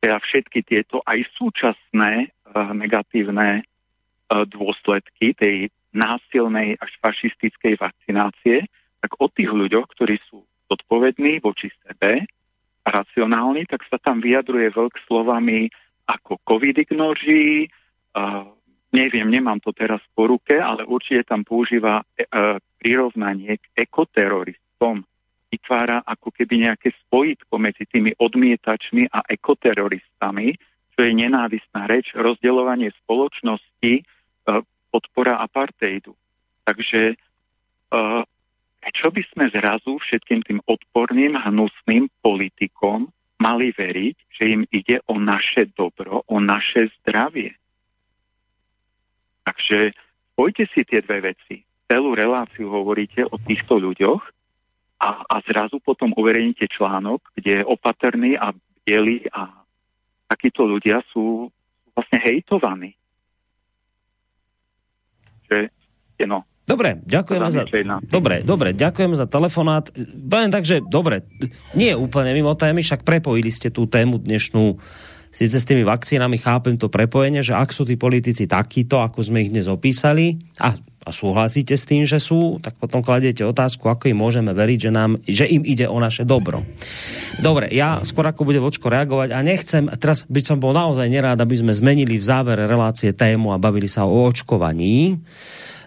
teda 0.01 0.17
všetky 0.17 0.65
tieto 0.65 1.05
aj 1.05 1.21
súčasné 1.37 2.33
uh, 2.33 2.73
negatívne 2.73 3.61
uh, 3.61 4.43
dôsledky 4.49 5.37
tej 5.37 5.69
násilnej 5.93 6.81
až 6.81 6.91
fašistickej 7.05 7.77
vakcinácie, 7.77 8.65
tak 9.03 9.11
o 9.21 9.29
tých 9.29 9.53
ľuďoch, 9.53 9.85
ktorí 9.93 10.17
sú 10.25 10.41
zodpovedný 10.71 11.43
voči 11.45 11.69
sebe 11.85 12.25
a 12.81 12.87
racionálny, 12.89 13.69
tak 13.69 13.85
sa 13.85 14.01
tam 14.01 14.23
vyjadruje 14.23 14.73
veľk 14.73 14.95
slovami 15.05 15.69
ako 16.09 16.41
covid 16.49 16.81
ignoří, 16.81 17.69
uh, 18.17 18.49
neviem, 18.89 19.29
nemám 19.29 19.61
to 19.61 19.69
teraz 19.71 20.01
po 20.17 20.27
ruke, 20.27 20.57
ale 20.57 20.83
určite 20.83 21.29
tam 21.29 21.45
používa 21.45 22.01
uh, 22.01 22.57
prirovnanie 22.81 23.61
k 23.61 23.65
ekoteroristom. 23.77 25.05
Vytvára 25.51 25.99
ako 26.07 26.31
keby 26.31 26.71
nejaké 26.71 26.95
spojitko 27.07 27.59
medzi 27.59 27.83
tými 27.83 28.15
odmietačmi 28.15 29.11
a 29.11 29.19
ekoteroristami, 29.27 30.55
čo 30.95 30.99
je 31.03 31.11
nenávistná 31.11 31.91
reč, 31.91 32.15
rozdeľovanie 32.15 32.95
spoločnosti, 33.03 33.93
uh, 33.99 34.63
podpora 34.95 35.43
apartheidu. 35.43 36.15
Takže 36.63 37.19
uh, 37.91 38.23
Prečo 38.81 39.13
by 39.13 39.23
sme 39.29 39.45
zrazu 39.53 40.01
všetkým 40.01 40.41
tým 40.41 40.59
odporným, 40.65 41.37
hnusným 41.37 42.09
politikom 42.25 43.13
mali 43.37 43.69
veriť, 43.77 44.15
že 44.33 44.43
im 44.57 44.61
ide 44.73 45.05
o 45.05 45.21
naše 45.21 45.69
dobro, 45.77 46.25
o 46.25 46.41
naše 46.41 46.89
zdravie? 47.01 47.53
Takže 49.45 49.93
spojte 50.33 50.65
si 50.73 50.81
tie 50.81 51.05
dve 51.05 51.29
veci. 51.29 51.61
Celú 51.85 52.17
reláciu 52.17 52.73
hovoríte 52.73 53.21
o 53.29 53.37
týchto 53.37 53.77
ľuďoch 53.77 54.21
a, 55.01 55.25
a 55.25 55.35
zrazu 55.49 55.81
potom 55.81 56.13
uverejníte 56.13 56.69
článok, 56.69 57.25
kde 57.33 57.61
je 57.61 57.63
opatrný 57.65 58.37
a 58.37 58.53
bielý 58.85 59.25
a 59.33 59.49
takíto 60.29 60.69
ľudia 60.69 61.01
sú 61.09 61.49
vlastne 61.97 62.21
hejtovaní. 62.21 62.93
Že, 65.49 65.73
no, 66.29 66.45
Dobre, 66.61 67.03
ďakujeme 67.03 67.49
za... 67.51 67.67
Dobre, 68.05 68.45
dobre, 68.47 68.71
ďakujem 68.71 69.17
za 69.17 69.27
telefonát. 69.27 69.91
Poviem 70.07 70.53
tak, 70.53 70.63
že 70.63 70.79
dobre, 70.79 71.27
nie 71.75 71.91
úplne 71.91 72.31
mimo 72.31 72.55
témy, 72.55 72.79
však 72.79 73.03
prepojili 73.03 73.51
ste 73.51 73.73
tú 73.73 73.89
tému 73.89 74.21
dnešnú 74.23 74.79
síce 75.31 75.57
s 75.57 75.67
tými 75.67 75.83
vakcínami 75.87 76.37
chápem 76.39 76.75
to 76.75 76.91
prepojenie, 76.91 77.43
že 77.43 77.55
ak 77.55 77.71
sú 77.71 77.87
tí 77.87 77.95
politici 77.95 78.45
takíto, 78.45 78.99
ako 78.99 79.23
sme 79.23 79.47
ich 79.47 79.51
dnes 79.51 79.67
opísali, 79.67 80.37
a, 80.59 80.75
a 81.01 81.09
súhlasíte 81.09 81.73
s 81.73 81.89
tým, 81.89 82.05
že 82.05 82.21
sú, 82.21 82.61
tak 82.61 82.77
potom 82.77 83.01
kladiete 83.01 83.41
otázku, 83.41 83.89
ako 83.89 84.13
im 84.13 84.21
môžeme 84.21 84.53
veriť, 84.53 84.79
že, 84.85 84.91
nám, 84.93 85.17
že 85.25 85.49
im 85.49 85.65
ide 85.65 85.89
o 85.89 85.97
naše 85.97 86.21
dobro. 86.29 86.61
Dobre, 87.41 87.73
ja 87.73 88.05
skôr 88.05 88.29
ako 88.29 88.45
bude 88.45 88.61
vočko 88.61 88.85
reagovať 88.93 89.33
a 89.33 89.41
nechcem, 89.41 89.89
teraz 89.97 90.29
by 90.29 90.41
som 90.45 90.61
bol 90.61 90.77
naozaj 90.77 91.09
nerád, 91.09 91.41
aby 91.41 91.57
sme 91.57 91.73
zmenili 91.73 92.21
v 92.21 92.25
závere 92.25 92.69
relácie 92.69 93.17
tému 93.17 93.49
a 93.49 93.57
bavili 93.57 93.89
sa 93.89 94.05
o 94.05 94.13
očkovaní 94.29 95.17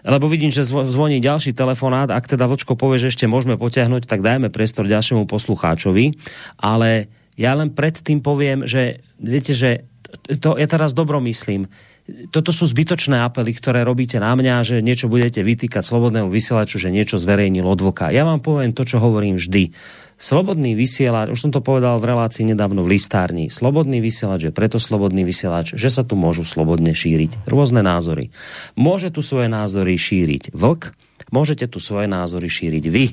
lebo 0.05 0.29
vidím, 0.29 0.53
že 0.53 0.69
zvoní 0.69 1.17
ďalší 1.17 1.57
telefonát. 1.57 2.13
Ak 2.13 2.29
teda 2.29 2.45
Vlčko 2.45 2.77
povie, 2.77 3.01
že 3.01 3.09
ešte 3.09 3.25
môžeme 3.25 3.57
potiahnuť, 3.57 4.05
tak 4.05 4.21
dajme 4.21 4.53
priestor 4.53 4.85
ďalšiemu 4.85 5.25
poslucháčovi. 5.25 6.13
Ale 6.61 7.09
ja 7.41 7.57
len 7.57 7.73
predtým 7.73 8.21
poviem, 8.21 8.69
že 8.69 9.01
viete, 9.17 9.57
že 9.57 9.89
to 10.37 10.61
ja 10.61 10.69
teraz 10.69 10.93
dobro 10.93 11.17
myslím 11.25 11.65
toto 12.05 12.53
sú 12.53 12.69
zbytočné 12.69 13.17
apely, 13.17 13.49
ktoré 13.57 13.81
robíte 13.81 14.21
na 14.21 14.37
mňa, 14.37 14.61
že 14.61 14.75
niečo 14.85 15.09
budete 15.09 15.41
vytýkať 15.41 15.81
slobodnému 15.81 16.29
vysielaču, 16.29 16.77
že 16.77 16.93
niečo 16.93 17.17
zverejnil 17.17 17.65
od 17.65 17.81
vlka. 17.81 18.13
Ja 18.13 18.29
vám 18.29 18.45
poviem 18.45 18.77
to, 18.77 18.85
čo 18.85 19.01
hovorím 19.01 19.41
vždy. 19.41 19.73
Slobodný 20.15 20.77
vysielač, 20.77 21.33
už 21.33 21.49
som 21.49 21.51
to 21.51 21.65
povedal 21.65 21.97
v 21.97 22.13
relácii 22.13 22.45
nedávno 22.45 22.85
v 22.85 22.95
listárni, 22.95 23.49
slobodný 23.49 23.99
vysielač 24.05 24.47
je 24.47 24.53
preto 24.53 24.77
slobodný 24.77 25.25
vysielač, 25.25 25.73
že 25.73 25.89
sa 25.89 26.05
tu 26.05 26.13
môžu 26.13 26.45
slobodne 26.45 26.93
šíriť 26.93 27.49
rôzne 27.49 27.81
názory. 27.81 28.29
Môže 28.77 29.09
tu 29.09 29.25
svoje 29.25 29.49
názory 29.49 29.97
šíriť 29.97 30.53
vlk, 30.53 30.93
môžete 31.33 31.67
tu 31.67 31.81
svoje 31.81 32.05
názory 32.05 32.47
šíriť 32.47 32.85
vy, 32.87 33.05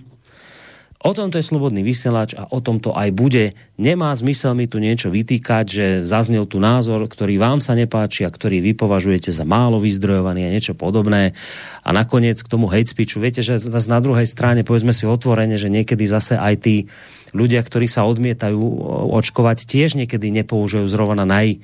O 1.02 1.10
tom 1.10 1.34
to 1.34 1.42
je 1.42 1.50
slobodný 1.50 1.82
vysielač 1.82 2.38
a 2.38 2.46
o 2.46 2.62
tom 2.62 2.78
to 2.78 2.94
aj 2.94 3.10
bude. 3.10 3.58
Nemá 3.74 4.14
zmysel 4.14 4.54
mi 4.54 4.70
tu 4.70 4.78
niečo 4.78 5.10
vytýkať, 5.10 5.66
že 5.66 5.86
zaznel 6.06 6.46
tu 6.46 6.62
názor, 6.62 7.02
ktorý 7.10 7.42
vám 7.42 7.58
sa 7.58 7.74
nepáči 7.74 8.22
a 8.22 8.30
ktorý 8.30 8.62
vy 8.62 8.78
považujete 8.78 9.34
za 9.34 9.42
málo 9.42 9.82
vyzdrojovaný 9.82 10.46
a 10.46 10.54
niečo 10.54 10.78
podobné. 10.78 11.34
A 11.82 11.90
nakoniec 11.90 12.38
k 12.38 12.46
tomu 12.46 12.70
hate 12.70 12.94
speechu, 12.94 13.18
viete, 13.18 13.42
že 13.42 13.58
na 13.90 13.98
druhej 13.98 14.30
strane 14.30 14.62
povedzme 14.62 14.94
si 14.94 15.02
otvorene, 15.02 15.58
že 15.58 15.74
niekedy 15.74 16.06
zase 16.06 16.38
aj 16.38 16.54
tí 16.62 16.86
ľudia, 17.34 17.64
ktorí 17.64 17.90
sa 17.90 18.06
odmietajú 18.06 18.62
očkovať, 19.10 19.64
tiež 19.66 19.98
niekedy 19.98 20.30
nepoužijú 20.30 20.84
zrovna 20.86 21.24
naj, 21.24 21.56
e, 21.56 21.58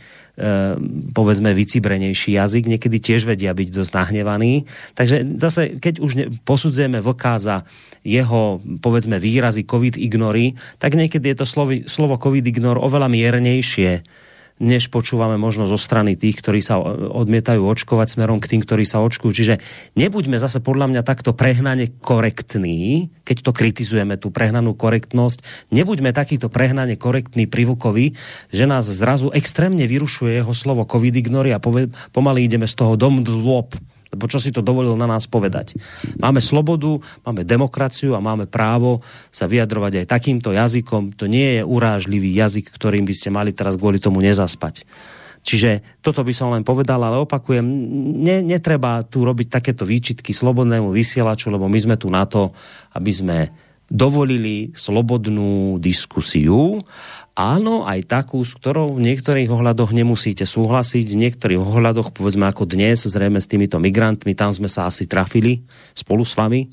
povedzme, 1.15 1.51
vycibrenejší 1.51 2.39
jazyk, 2.39 2.65
niekedy 2.71 2.97
tiež 3.03 3.27
vedia 3.27 3.51
byť 3.51 3.69
dosť 3.75 3.93
nahnevaní. 3.95 4.71
Takže 4.95 5.39
zase, 5.39 5.83
keď 5.83 5.95
už 5.99 6.13
ne, 6.15 6.25
posudzujeme 6.47 7.03
vlka 7.03 7.43
za 7.43 7.57
jeho, 8.07 8.63
povedzme, 8.79 9.19
výrazy 9.19 9.67
covid 9.67 9.99
ignory, 9.99 10.55
tak 10.79 10.95
niekedy 10.95 11.35
je 11.35 11.37
to 11.43 11.47
slovo, 11.47 11.75
slovo 11.91 12.15
covid 12.23 12.47
ignor 12.47 12.79
oveľa 12.79 13.11
miernejšie 13.11 14.07
než 14.59 14.91
počúvame 14.91 15.39
možno 15.39 15.67
zo 15.71 15.79
strany 15.79 16.19
tých, 16.19 16.43
ktorí 16.43 16.61
sa 16.63 16.79
odmietajú 17.15 17.63
očkovať 17.63 18.19
smerom 18.19 18.43
k 18.43 18.55
tým, 18.55 18.61
ktorí 18.63 18.83
sa 18.83 19.03
očkujú. 19.03 19.31
Čiže 19.31 19.55
nebuďme 19.95 20.39
zase 20.39 20.59
podľa 20.59 20.91
mňa 20.91 21.03
takto 21.07 21.35
prehnane 21.35 21.95
korektní, 22.03 23.11
keď 23.23 23.37
to 23.47 23.53
kritizujeme, 23.55 24.19
tú 24.19 24.35
prehnanú 24.35 24.75
korektnosť, 24.75 25.71
nebuďme 25.71 26.11
takýto 26.11 26.51
prehnane 26.51 26.99
korektní 26.99 27.47
privlkovi, 27.47 28.19
že 28.51 28.65
nás 28.67 28.87
zrazu 28.87 29.31
extrémne 29.33 29.87
vyrušuje 29.87 30.43
jeho 30.43 30.53
slovo 30.53 30.83
covid 30.85 31.15
ignory 31.15 31.55
a 31.55 31.63
pomaly 32.13 32.51
ideme 32.51 32.67
z 32.67 32.75
toho 32.75 32.99
dom 32.99 33.23
dlop 33.23 33.79
lebo 34.13 34.25
čo 34.27 34.41
si 34.41 34.55
to 34.55 34.65
dovolil 34.65 34.97
na 34.97 35.09
nás 35.09 35.29
povedať? 35.29 35.77
Máme 36.17 36.41
slobodu, 36.41 37.01
máme 37.25 37.45
demokraciu 37.45 38.17
a 38.17 38.25
máme 38.25 38.49
právo 38.49 39.05
sa 39.29 39.45
vyjadrovať 39.45 40.05
aj 40.05 40.11
takýmto 40.11 40.53
jazykom. 40.57 41.17
To 41.21 41.29
nie 41.29 41.61
je 41.61 41.63
urážlivý 41.65 42.33
jazyk, 42.33 42.73
ktorým 42.73 43.05
by 43.05 43.15
ste 43.15 43.29
mali 43.29 43.51
teraz 43.53 43.77
kvôli 43.77 44.01
tomu 44.01 44.25
nezaspať. 44.25 44.89
Čiže 45.49 46.03
toto 46.05 46.27
by 46.27 46.33
som 46.35 46.53
len 46.53 46.67
povedal, 46.67 47.01
ale 47.01 47.23
opakujem, 47.23 47.65
ne, 48.21 48.43
netreba 48.43 49.07
tu 49.07 49.23
robiť 49.25 49.49
takéto 49.49 49.87
výčitky 49.87 50.35
slobodnému 50.35 50.91
vysielaču, 50.91 51.49
lebo 51.49 51.71
my 51.71 51.79
sme 51.79 51.97
tu 51.97 52.11
na 52.11 52.27
to, 52.29 52.53
aby 52.93 53.13
sme 53.15 53.39
dovolili 53.89 54.77
slobodnú 54.77 55.81
diskusiu 55.81 56.85
Áno, 57.39 57.87
aj 57.87 58.03
takú, 58.11 58.43
s 58.43 58.51
ktorou 58.59 58.99
v 58.99 59.15
niektorých 59.15 59.47
ohľadoch 59.47 59.95
nemusíte 59.95 60.43
súhlasiť, 60.43 61.07
v 61.07 61.21
niektorých 61.23 61.63
ohľadoch, 61.63 62.11
povedzme 62.11 62.51
ako 62.51 62.67
dnes, 62.67 63.07
zrejme 63.07 63.39
s 63.39 63.47
týmito 63.47 63.79
migrantmi, 63.79 64.35
tam 64.35 64.51
sme 64.51 64.67
sa 64.67 64.91
asi 64.91 65.07
trafili 65.07 65.63
spolu 65.95 66.27
s 66.27 66.35
vami, 66.35 66.67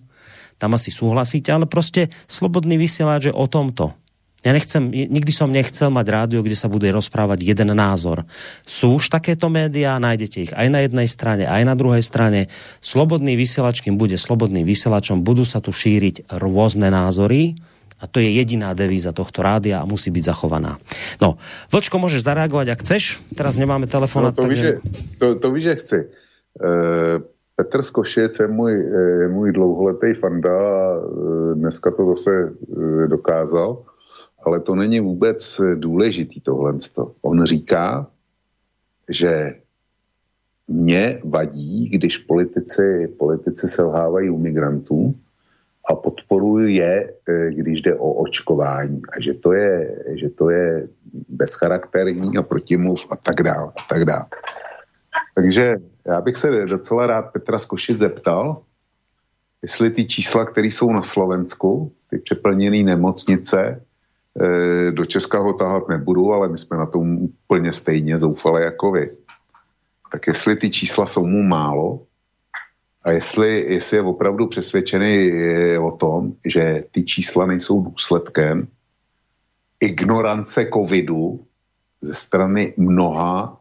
tam 0.58 0.74
asi 0.74 0.90
súhlasíte, 0.90 1.54
ale 1.54 1.70
proste 1.70 2.10
slobodný 2.26 2.82
vysielač 2.82 3.30
je 3.30 3.34
o 3.38 3.46
tomto. 3.46 3.94
Ja 4.42 4.58
nechcem, 4.58 4.90
nikdy 4.90 5.30
som 5.30 5.54
nechcel 5.54 5.94
mať 5.94 6.06
rádio, 6.10 6.42
kde 6.42 6.58
sa 6.58 6.66
bude 6.66 6.90
rozprávať 6.90 7.46
jeden 7.46 7.70
názor. 7.78 8.26
Sú 8.66 8.98
už 8.98 9.14
takéto 9.14 9.54
médiá, 9.54 10.02
nájdete 10.02 10.50
ich 10.50 10.54
aj 10.54 10.66
na 10.74 10.82
jednej 10.82 11.06
strane, 11.06 11.46
aj 11.46 11.62
na 11.62 11.78
druhej 11.78 12.02
strane. 12.02 12.50
Slobodný 12.82 13.38
vysielač, 13.38 13.86
kým 13.86 14.02
bude 14.02 14.18
slobodný 14.18 14.66
vysielačom, 14.66 15.22
budú 15.22 15.46
sa 15.46 15.62
tu 15.62 15.70
šíriť 15.70 16.30
rôzne 16.42 16.90
názory, 16.90 17.54
a 17.96 18.08
to 18.08 18.20
je 18.20 18.28
jediná 18.28 18.76
devíza 18.76 19.16
tohto 19.16 19.40
rádia 19.40 19.80
a 19.80 19.88
musí 19.88 20.12
byť 20.12 20.24
zachovaná. 20.28 20.78
No, 21.24 21.40
Vlčko, 21.72 21.96
môžeš 21.96 22.28
zareagovať, 22.28 22.68
ak 22.76 22.80
chceš. 22.84 23.24
Teraz 23.32 23.56
nemáme 23.56 23.88
telefón. 23.88 24.28
No, 24.28 24.36
to, 24.36 24.44
takže... 24.46 24.62
že, 24.62 24.72
to, 25.18 25.40
to 25.40 25.48
víš, 25.56 25.64
že 25.64 25.76
chci. 25.80 26.00
E, 26.60 26.70
Petr 27.56 27.82
Skošiec 27.82 28.40
je 28.40 28.48
můj, 28.48 28.74
e, 28.74 29.28
můj 29.28 29.52
dlouholetý 29.52 30.14
fanda 30.14 30.52
a 30.52 31.00
e, 31.00 31.56
dneska 31.56 31.92
to 31.92 32.16
zase 32.16 32.32
e, 32.32 33.08
dokázal, 33.08 33.84
ale 34.46 34.60
to 34.60 34.76
není 34.76 35.00
vůbec 35.00 35.62
důležitý 35.76 36.42
tohle. 36.42 36.74
On 37.22 37.44
říká, 37.44 38.08
že 39.10 39.56
mě 40.68 41.22
vadí, 41.24 41.90
když 41.90 42.18
politici, 42.18 43.08
politici 43.20 43.68
selhávají 43.68 44.30
u 44.30 44.38
migrantů, 44.38 45.16
a 45.90 45.95
podporuji 45.95 46.76
je, 46.76 47.14
e, 47.30 47.52
když 47.53 47.82
jde 47.82 47.95
o 47.95 48.14
očkování 48.14 49.02
a 49.18 49.22
že 49.22 49.34
to 49.34 49.53
je, 49.53 50.02
že 50.16 50.30
to 50.30 50.49
je 50.49 50.88
bezcharakterní 51.30 52.38
a 52.38 52.44
protimluv 52.44 53.06
a 53.12 53.16
tak 53.16 53.44
dále 53.44 53.72
a 53.76 53.82
tak 53.90 54.06
dále. 54.06 54.26
Takže 55.36 55.78
já 56.06 56.22
bych 56.22 56.38
se 56.38 56.66
docela 56.66 57.07
rád 57.07 57.22
Petra 57.22 57.60
Skošic 57.60 57.98
zeptal, 57.98 58.62
jestli 59.62 59.90
ty 59.90 60.06
čísla, 60.06 60.45
které 60.45 60.68
jsou 60.68 60.91
na 60.94 61.02
Slovensku, 61.02 61.94
ty 62.10 62.18
přeplněné 62.18 62.84
nemocnice, 62.84 63.82
e, 64.41 64.91
do 64.91 65.06
Česka 65.06 65.40
ho 65.40 65.53
tahat 65.53 65.90
nebudu, 65.90 66.34
ale 66.34 66.49
my 66.49 66.57
jsme 66.57 66.78
na 66.78 66.86
tom 66.86 67.18
úplně 67.18 67.74
stejně 67.74 68.18
zoufali 68.18 68.64
jako 68.64 68.91
vy. 68.91 69.12
Tak 70.12 70.28
jestli 70.28 70.56
ty 70.56 70.70
čísla 70.70 71.06
jsou 71.06 71.26
mu 71.26 71.44
málo, 71.44 71.99
a 73.06 73.11
jestli, 73.11 73.73
jestli 73.73 73.98
je 73.98 74.02
opravdu 74.02 74.48
přesvědčený 74.48 75.32
eh, 75.32 75.80
o 75.80 75.91
tom, 75.91 76.34
že 76.45 76.84
ty 76.91 77.03
čísla 77.03 77.45
nejsou 77.45 77.82
důsledkem 77.82 78.68
ignorance 79.80 80.65
covidu 80.73 81.45
ze 82.02 82.14
strany 82.14 82.73
mnoha 82.77 83.57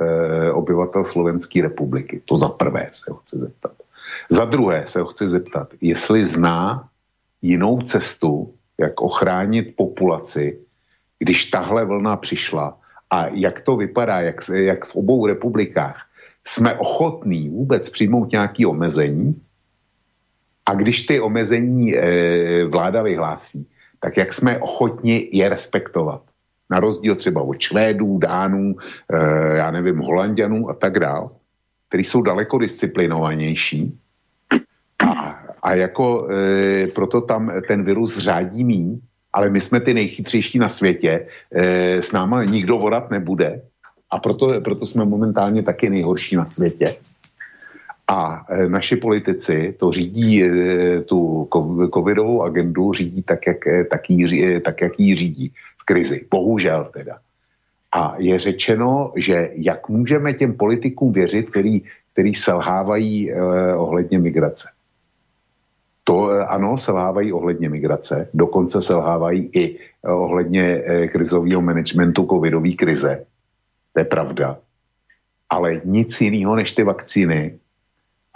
e, 0.00 0.52
obyvatel 0.52 1.04
Slovenské 1.04 1.62
republiky. 1.62 2.22
To 2.24 2.38
za 2.38 2.48
prvé 2.48 2.88
se 2.92 3.10
ho 3.10 3.16
chci 3.16 3.38
zeptat. 3.38 3.72
Za 4.30 4.44
druhé 4.44 4.86
se 4.86 5.00
ho 5.00 5.06
chci 5.06 5.28
zeptat, 5.28 5.68
jestli 5.80 6.26
zná 6.26 6.88
jinou 7.42 7.82
cestu, 7.82 8.54
jak 8.78 9.00
ochránit 9.00 9.76
populaci, 9.76 10.58
když 11.18 11.50
tahle 11.50 11.84
vlna 11.84 12.16
přišla 12.16 12.78
a 13.10 13.26
jak 13.26 13.60
to 13.60 13.76
vypadá, 13.76 14.20
jak, 14.20 14.36
jak 14.54 14.86
v 14.86 14.96
obou 14.96 15.26
republikách 15.26 16.06
jsme 16.46 16.74
ochotní 16.74 17.48
vůbec 17.48 17.90
přijmout 17.90 18.32
nějaké 18.32 18.66
omezení? 18.66 19.42
A 20.66 20.74
když 20.74 21.02
ty 21.02 21.20
omezení 21.20 21.96
e, 21.96 22.64
vláda 22.64 23.02
vyhlásí, 23.02 23.66
tak 24.00 24.16
jak 24.16 24.32
jsme 24.32 24.58
ochotni 24.58 25.28
je 25.32 25.48
respektovat. 25.48 26.22
Na 26.70 26.80
rozdíl 26.80 27.14
třeba 27.14 27.42
od 27.42 27.60
Švédů, 27.60 28.18
Dánů, 28.18 28.74
e, 29.12 29.56
já 29.56 29.70
nevím, 29.70 29.98
Holandianů 29.98 30.70
a 30.70 30.74
tak 30.74 30.98
dál, 30.98 31.30
kteří 31.88 32.04
jsou 32.04 32.22
daleko 32.22 32.58
disciplinovanější. 32.58 33.98
A, 35.06 35.38
a 35.62 35.74
jako 35.74 36.28
e, 36.30 36.86
proto 36.86 37.20
tam 37.20 37.52
ten 37.68 37.84
virus 37.84 38.18
řádí 38.18 38.64
mý, 38.64 39.02
ale 39.32 39.50
my 39.50 39.60
jsme 39.60 39.80
ty 39.80 39.94
nejchytřejší 39.94 40.58
na 40.58 40.68
světě, 40.68 41.26
e, 41.52 42.02
s 42.02 42.12
náma 42.12 42.44
nikdo 42.44 42.78
vodat 42.78 43.10
nebude, 43.10 43.62
a 44.12 44.18
proto, 44.18 44.60
proto 44.60 44.86
jsme 44.86 45.04
momentálně 45.04 45.62
taky 45.62 45.90
nejhorší 45.90 46.36
na 46.36 46.44
světě. 46.44 46.96
A 48.08 48.46
e, 48.48 48.68
naši 48.68 48.96
politici 48.96 49.74
to 49.78 49.92
řídí, 49.92 50.44
e, 50.44 50.48
tu 51.02 51.48
covidovou 51.94 52.42
agendu 52.42 52.92
řídí 52.92 53.22
tak, 53.22 53.46
jak, 53.46 53.66
e, 53.66 53.84
tak, 53.84 54.10
jí, 54.10 54.60
tak, 54.60 54.80
jak 54.80 55.00
ji 55.00 55.16
řídí 55.16 55.52
v 55.80 55.84
krizi. 55.84 56.26
Bohužel 56.30 56.90
teda. 56.92 57.18
A 57.92 58.14
je 58.18 58.38
řečeno, 58.38 59.12
že 59.16 59.50
jak 59.54 59.88
můžeme 59.88 60.32
těm 60.32 60.52
politikům 60.52 61.12
věřit, 61.12 61.50
který, 61.50 61.82
který 62.12 62.34
selhávají 62.34 63.32
eh, 63.32 63.36
ohledně 63.76 64.18
migrace. 64.18 64.68
To 66.04 66.30
ano, 66.48 66.78
selhávají 66.78 67.32
ohledně 67.32 67.68
migrace, 67.68 68.28
dokonce 68.34 68.82
selhávají 68.82 69.50
i 69.52 69.78
ohledně 70.02 70.82
krizového 71.12 71.62
managementu 71.62 72.26
covidové 72.26 72.72
krize. 72.72 73.24
To 73.92 74.00
je 74.00 74.04
pravda. 74.04 74.58
Ale 75.50 75.80
nic 75.84 76.20
jiného 76.20 76.56
než 76.56 76.72
ty 76.72 76.82
vakcíny, 76.82 77.58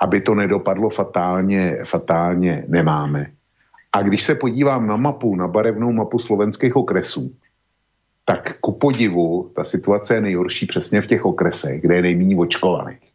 aby 0.03 0.21
to 0.21 0.35
nedopadlo 0.35 0.91
fatálně, 0.91 1.79
fatálně 1.85 2.65
nemáme. 2.69 3.27
A 3.93 4.03
když 4.03 4.23
se 4.23 4.35
podívám 4.35 4.87
na 4.87 4.97
mapu, 4.97 5.37
na 5.37 5.49
barevnou 5.49 5.93
mapu 5.93 6.19
slovenských 6.19 6.77
okresů, 6.77 7.37
tak 8.25 8.59
ku 8.61 8.73
podivu 8.73 9.53
ta 9.57 9.65
situace 9.65 10.15
je 10.15 10.21
nejhorší 10.21 10.67
přesně 10.67 11.03
v 11.03 11.07
těch 11.07 11.25
okresech, 11.25 11.81
kde 11.81 11.97
je 11.97 12.03
nejméně 12.03 12.37
očkovaných. 12.37 13.13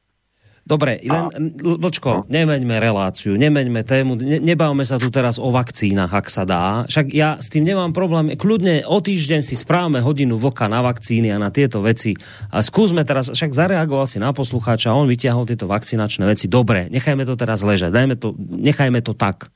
Dobre, 0.62 1.02
len, 1.02 1.58
Vlčko, 1.58 2.22
no. 2.22 2.26
nemeňme 2.30 2.78
reláciu, 2.78 3.34
nemeňme 3.34 3.82
tému, 3.82 4.14
ne, 4.14 4.38
nebavme 4.38 4.86
sa 4.86 5.02
tu 5.02 5.10
teraz 5.10 5.42
o 5.42 5.50
vakcínach, 5.50 6.14
ak 6.14 6.30
sa 6.30 6.46
dá. 6.46 6.86
Však 6.86 7.12
ja 7.18 7.42
s 7.42 7.50
tým 7.50 7.66
nemám 7.66 7.90
problém. 7.98 8.38
Kľudne 8.38 8.86
o 8.86 9.02
týždeň 9.02 9.42
si 9.42 9.58
správame 9.58 10.06
hodinu 10.06 10.38
vlka 10.38 10.70
na 10.70 10.86
vakcíny 10.86 11.34
a 11.34 11.42
na 11.42 11.50
tieto 11.50 11.82
veci. 11.82 12.14
A 12.54 12.62
skúsme 12.62 13.02
teraz, 13.02 13.34
však 13.34 13.58
zareagoval 13.58 14.06
si 14.06 14.22
na 14.22 14.30
poslucháča, 14.38 14.94
on 14.94 15.10
vyťahol 15.10 15.50
tieto 15.50 15.66
vakcinačné 15.66 16.30
veci. 16.30 16.46
Dobre, 16.46 16.94
nechajme 16.94 17.26
to 17.26 17.34
teraz 17.34 17.66
ležať, 17.66 17.90
dajme 17.90 18.16
to, 18.22 18.38
nechajme 18.38 19.02
to 19.02 19.18
tak. 19.18 19.50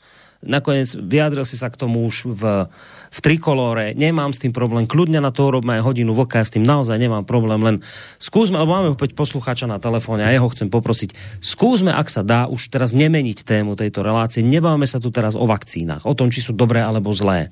Nakoniec 0.45 0.93
vyjadril 0.95 1.43
si 1.43 1.57
sa 1.57 1.67
k 1.67 1.77
tomu 1.82 2.06
už 2.06 2.30
v 2.30 2.69
v 3.15 3.19
trikolóre, 3.24 3.95
nemám 3.95 4.35
s 4.35 4.43
tým 4.43 4.51
problém, 4.51 4.83
kľudne 4.83 5.24
na 5.24 5.32
to 5.32 5.48
robíme 5.48 5.80
aj 5.80 5.88
hodinu 5.88 6.11
vlka, 6.11 6.43
s 6.43 6.51
tým 6.51 6.67
naozaj 6.67 6.99
nemám 6.99 7.24
problém, 7.24 7.64
len 7.64 7.75
skúsme, 8.19 8.59
lebo 8.59 8.75
máme 8.75 8.91
opäť 8.91 9.15
poslucháča 9.15 9.72
na 9.72 9.80
telefóne 9.80 10.27
a 10.27 10.35
jeho 10.35 10.51
chcem 10.51 10.67
poprosiť, 10.67 11.40
skúsme, 11.40 11.95
ak 11.95 12.11
sa 12.11 12.27
dá, 12.27 12.51
už 12.51 12.67
teraz 12.67 12.91
nemeniť 12.91 13.48
tému 13.48 13.80
tejto 13.80 14.03
relácie, 14.03 14.43
nebávame 14.43 14.83
sa 14.83 14.99
tu 14.99 15.15
teraz 15.15 15.40
o 15.40 15.48
vakcínach, 15.48 16.03
o 16.03 16.11
tom, 16.11 16.27
či 16.27 16.43
sú 16.43 16.51
dobré 16.51 16.83
alebo 16.83 17.15
zlé. 17.15 17.48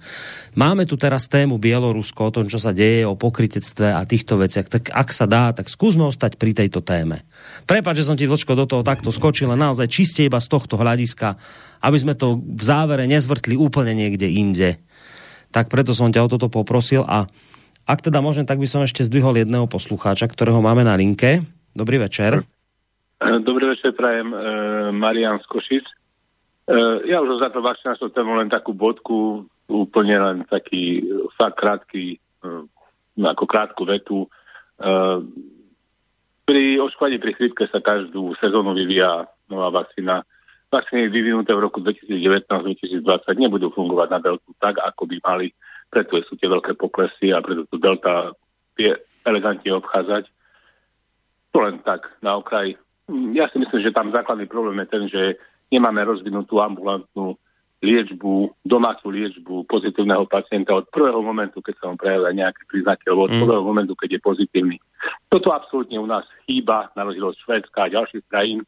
Máme 0.60 0.84
tu 0.84 1.00
teraz 1.00 1.32
tému 1.32 1.56
Bielorusko, 1.56 2.28
o 2.28 2.34
tom, 2.36 2.52
čo 2.52 2.60
sa 2.60 2.76
deje, 2.76 3.08
o 3.08 3.16
pokritectve 3.16 3.96
a 3.96 4.04
týchto 4.04 4.36
veciach, 4.36 4.68
tak 4.68 4.92
ak 4.92 5.16
sa 5.16 5.24
dá, 5.32 5.56
tak 5.56 5.72
skúsme 5.72 6.04
ostať 6.12 6.36
pri 6.36 6.52
tejto 6.52 6.84
téme. 6.84 7.24
Prepač, 7.64 8.04
že 8.04 8.08
som 8.12 8.20
ti, 8.20 8.28
Vlčko, 8.28 8.52
do 8.60 8.68
toho 8.68 8.84
takto 8.84 9.16
skočil, 9.16 9.48
naozaj 9.56 9.88
čiste 9.88 10.28
iba 10.28 10.44
z 10.44 10.52
tohto 10.52 10.76
hľadiska, 10.76 11.40
aby 11.84 11.98
sme 12.00 12.16
to 12.16 12.40
v 12.40 12.64
závere 12.64 13.04
nezvrtli 13.06 13.60
úplne 13.60 13.92
niekde 13.92 14.32
inde 14.32 14.80
Tak 15.54 15.70
preto 15.70 15.94
som 15.94 16.10
ťa 16.10 16.26
o 16.26 16.32
toto 16.34 16.50
poprosil 16.50 17.06
a 17.06 17.30
ak 17.86 18.00
teda 18.02 18.26
môžem, 18.26 18.48
tak 18.48 18.58
by 18.58 18.66
som 18.66 18.82
ešte 18.82 19.06
zdvihol 19.06 19.38
jedného 19.38 19.70
poslucháča, 19.70 20.26
ktorého 20.26 20.64
máme 20.64 20.82
na 20.82 20.98
linke. 20.98 21.46
Dobrý 21.78 22.02
večer. 22.02 22.42
Dobrý 23.22 23.76
večer, 23.76 23.94
prajem. 23.94 24.34
Marian 24.98 25.38
z 25.44 25.46
Košic. 25.46 25.86
Ja 27.06 27.20
už 27.22 27.44
za 27.44 27.52
to 27.52 27.60
vakcináciu 27.62 28.10
tému 28.10 28.40
len 28.40 28.48
takú 28.50 28.72
bodku, 28.74 29.46
úplne 29.68 30.16
len 30.16 30.38
taký 30.48 31.04
fakt 31.36 31.60
krátky, 31.60 32.18
ako 33.20 33.44
krátku 33.46 33.84
vetu. 33.84 34.32
Pri 36.44 36.64
očkovaní 36.80 37.20
pri 37.20 37.36
chrípke 37.36 37.68
sa 37.68 37.84
každú 37.84 38.32
sezónu 38.40 38.74
vyvíja 38.74 39.28
nová 39.52 39.70
vakcína. 39.70 40.24
Vakcíny 40.74 41.14
vyvinuté 41.14 41.54
v 41.54 41.70
roku 41.70 41.86
2019-2020 41.86 43.06
nebudú 43.38 43.70
fungovať 43.78 44.08
na 44.10 44.20
deltu 44.26 44.50
tak, 44.58 44.82
ako 44.82 45.06
by 45.06 45.22
mali. 45.22 45.48
Preto 45.94 46.18
sú 46.26 46.34
tie 46.34 46.50
veľké 46.50 46.74
poklesy 46.74 47.30
a 47.30 47.46
preto 47.46 47.70
tu 47.70 47.78
delta 47.78 48.34
vie 48.74 48.90
elegantne 49.22 49.70
obchádzať. 49.78 50.26
To 51.54 51.58
len 51.62 51.78
tak 51.86 52.10
na 52.26 52.42
okraj. 52.42 52.74
Ja 53.38 53.46
si 53.54 53.62
myslím, 53.62 53.86
že 53.86 53.94
tam 53.94 54.10
základný 54.10 54.50
problém 54.50 54.82
je 54.82 54.88
ten, 54.90 55.04
že 55.06 55.22
nemáme 55.70 56.02
rozvinutú 56.02 56.58
ambulantnú 56.58 57.38
liečbu, 57.84 58.64
domácu 58.64 59.12
liečbu 59.12 59.68
pozitívneho 59.68 60.24
pacienta 60.26 60.72
od 60.72 60.88
prvého 60.88 61.20
momentu, 61.20 61.60
keď 61.60 61.76
sa 61.78 61.86
mu 61.92 62.00
prejavia 62.00 62.32
nejaké 62.32 62.64
príznaky, 62.72 63.04
alebo 63.12 63.28
od 63.28 63.34
mm. 63.36 63.42
prvého 63.44 63.64
momentu, 63.68 63.94
keď 64.00 64.10
je 64.18 64.22
pozitívny. 64.24 64.78
Toto 65.28 65.52
absolútne 65.52 66.00
u 66.00 66.08
nás 66.08 66.24
chýba, 66.48 66.90
na 66.96 67.04
rozdiel 67.04 67.28
od 67.28 67.38
Švédska 67.44 67.86
a 67.86 67.94
ďalších 67.94 68.24
krajín. 68.32 68.64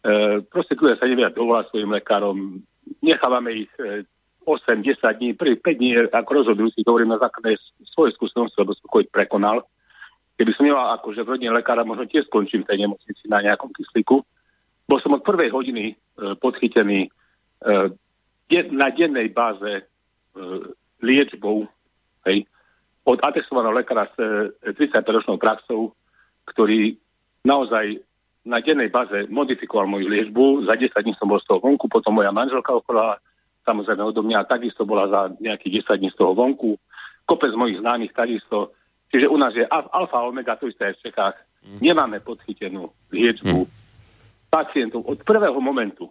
E, 0.00 0.40
proste 0.48 0.76
ľudia 0.76 0.96
sa 0.96 1.04
nevia 1.04 1.28
dovolať 1.28 1.68
svojim 1.68 1.92
lekárom, 1.92 2.64
nechávame 3.04 3.68
ich 3.68 3.72
e, 3.76 4.08
8-10 4.48 4.96
dní, 5.20 5.28
prvých 5.36 5.60
5 5.60 5.76
dní, 5.76 5.90
ako 6.08 6.30
rozhodujúci, 6.40 6.80
hovorím 6.88 7.12
na 7.12 7.20
základe 7.20 7.60
svojej 7.92 8.16
skúsenosti, 8.16 8.56
lebo 8.56 8.72
som 8.72 8.88
COVID 8.88 9.12
prekonal. 9.12 9.68
Keby 10.40 10.50
som 10.56 10.64
nemal 10.64 10.96
akože 10.96 11.20
v 11.20 11.32
rodine 11.36 11.52
lekára, 11.52 11.84
možno 11.84 12.08
tiež 12.08 12.24
skončím 12.32 12.64
v 12.64 12.72
tej 12.72 12.88
nemocnici 12.88 13.28
na 13.28 13.44
nejakom 13.44 13.68
kyslíku. 13.76 14.24
Bol 14.88 14.98
som 15.04 15.12
od 15.12 15.20
prvej 15.20 15.52
hodiny 15.52 15.92
e, 15.92 15.94
podchytený 16.40 17.06
e, 17.06 17.08
na 18.72 18.88
dennej 18.88 19.28
báze 19.30 19.70
e, 19.78 19.82
liečbou 21.04 21.68
hej, 22.24 22.48
od 23.04 23.20
atestovaného 23.20 23.76
lekára 23.76 24.08
s 24.08 24.16
e, 24.16 24.72
30-ročnou 24.72 25.36
praxou, 25.36 25.92
ktorý 26.48 26.96
naozaj 27.44 28.00
na 28.44 28.60
dennej 28.64 28.88
báze 28.88 29.28
modifikoval 29.28 29.86
moju 29.86 30.08
liečbu. 30.08 30.64
Za 30.64 30.74
10 30.74 30.96
dní 31.04 31.12
som 31.16 31.28
bol 31.28 31.40
z 31.40 31.46
toho 31.48 31.60
vonku, 31.60 31.88
potom 31.92 32.16
moja 32.16 32.32
manželka 32.32 32.72
okolo 32.72 33.20
samozrejme 33.68 34.02
odo 34.02 34.24
mňa 34.24 34.48
takisto 34.48 34.88
bola 34.88 35.06
za 35.08 35.20
nejakých 35.36 35.84
10 35.84 36.00
dní 36.00 36.08
z 36.10 36.16
toho 36.16 36.32
vonku. 36.32 36.80
Kopec 37.28 37.52
mojich 37.54 37.78
známych 37.78 38.16
takisto. 38.16 38.72
Čiže 39.12 39.28
u 39.28 39.36
nás 39.36 39.52
je 39.54 39.66
alfa 39.68 40.22
omega, 40.22 40.56
to 40.56 40.70
isté 40.70 40.90
aj 40.90 40.94
v 40.98 41.02
Čechách. 41.10 41.36
Mm. 41.60 41.78
Nemáme 41.82 42.16
podchytenú 42.24 42.88
liečbu 43.12 43.66
mm. 43.66 43.70
pacientov 44.48 45.04
od 45.04 45.20
prvého 45.20 45.58
momentu. 45.60 46.08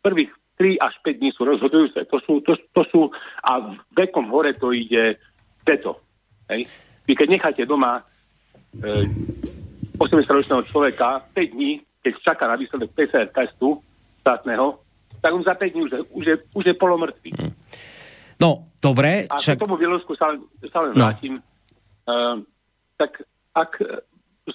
Prvých 0.00 0.32
3 0.56 0.80
až 0.80 0.94
5 1.04 1.20
dní 1.20 1.30
sú 1.36 1.44
rozhodujúce. 1.44 2.04
To 2.08 2.16
sú, 2.24 2.40
to, 2.40 2.56
to 2.72 2.82
sú 2.88 3.00
a 3.44 3.76
vekom 3.92 4.28
hore 4.32 4.56
to 4.56 4.72
ide 4.72 5.20
peto. 5.64 6.00
Hej. 6.48 6.68
Vy 7.04 7.12
keď 7.16 7.28
necháte 7.28 7.62
doma 7.66 8.00
e, 8.00 8.02
80-ročného 10.00 10.64
človeka 10.72 11.28
5 11.36 11.52
dní, 11.52 11.84
keď 12.00 12.12
čaká 12.24 12.48
na 12.48 12.56
výsledok 12.56 12.88
PCR 12.96 13.28
testu 13.28 13.76
štátneho, 14.24 14.80
tak 15.20 15.36
už 15.36 15.44
za 15.44 15.54
5 15.54 15.72
dní 15.72 15.80
už, 15.84 15.90
už, 16.16 16.24
je, 16.24 16.36
už 16.56 16.64
je 16.64 16.74
polomrtvý. 16.74 17.30
No, 18.40 18.72
dobre. 18.80 19.28
A 19.28 19.36
však... 19.36 19.60
k 19.60 19.64
tomu 19.68 19.76
Bielorusku 19.76 20.16
sa, 20.16 20.32
sa 20.72 20.78
len 20.80 20.96
no. 20.96 21.04
vrátim. 21.04 21.44
Uh, 22.08 22.40
tak 22.96 23.20
ak 23.52 23.76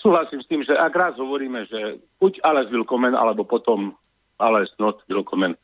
súhlasím 0.02 0.42
s 0.42 0.50
tým, 0.50 0.62
že 0.66 0.74
ak 0.74 0.94
raz 0.96 1.16
hovoríme, 1.22 1.70
že 1.70 2.02
buď 2.18 2.42
Ales 2.42 2.70
Wilkomen, 2.74 3.14
alebo 3.14 3.46
potom 3.46 3.94
Ales 4.42 4.74
Not 4.82 5.06
Wilkomen, 5.08 5.56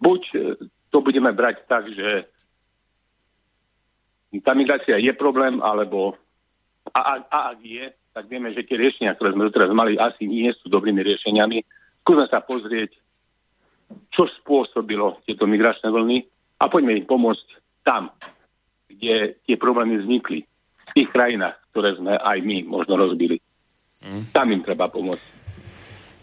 buď 0.00 0.22
e, 0.34 0.38
to 0.90 0.98
budeme 1.04 1.30
brať 1.32 1.56
tak, 1.68 1.84
že 1.92 2.26
tá 4.42 4.54
migrácia 4.54 4.98
je 4.98 5.12
problém, 5.14 5.58
alebo 5.62 6.14
a, 6.90 7.00
a, 7.00 7.14
a 7.28 7.38
ak 7.54 7.60
je, 7.62 7.84
tak 8.10 8.26
vieme, 8.26 8.50
že 8.50 8.66
tie 8.66 8.76
riešenia, 8.76 9.14
ktoré 9.14 9.32
sme 9.34 9.46
doteraz 9.48 9.70
mali, 9.70 9.94
asi 9.96 10.26
nie 10.26 10.50
sú 10.58 10.66
dobrými 10.70 11.00
riešeniami. 11.02 11.62
Skúsme 12.02 12.26
sa 12.26 12.42
pozrieť, 12.42 12.94
čo 14.10 14.26
spôsobilo 14.42 15.22
tieto 15.26 15.46
migračné 15.46 15.90
vlny 15.90 16.26
a 16.62 16.64
poďme 16.66 16.98
im 16.98 17.06
pomôcť 17.06 17.46
tam, 17.86 18.10
kde 18.90 19.38
tie 19.46 19.56
problémy 19.56 19.98
vznikli. 20.02 20.46
V 20.90 20.92
tých 20.96 21.08
krajinách, 21.14 21.58
ktoré 21.70 21.94
sme 21.94 22.18
aj 22.18 22.38
my 22.42 22.66
možno 22.66 22.98
rozbili. 22.98 23.38
Mm. 24.02 24.34
Tam 24.34 24.50
im 24.50 24.62
treba 24.66 24.90
pomôcť. 24.90 25.26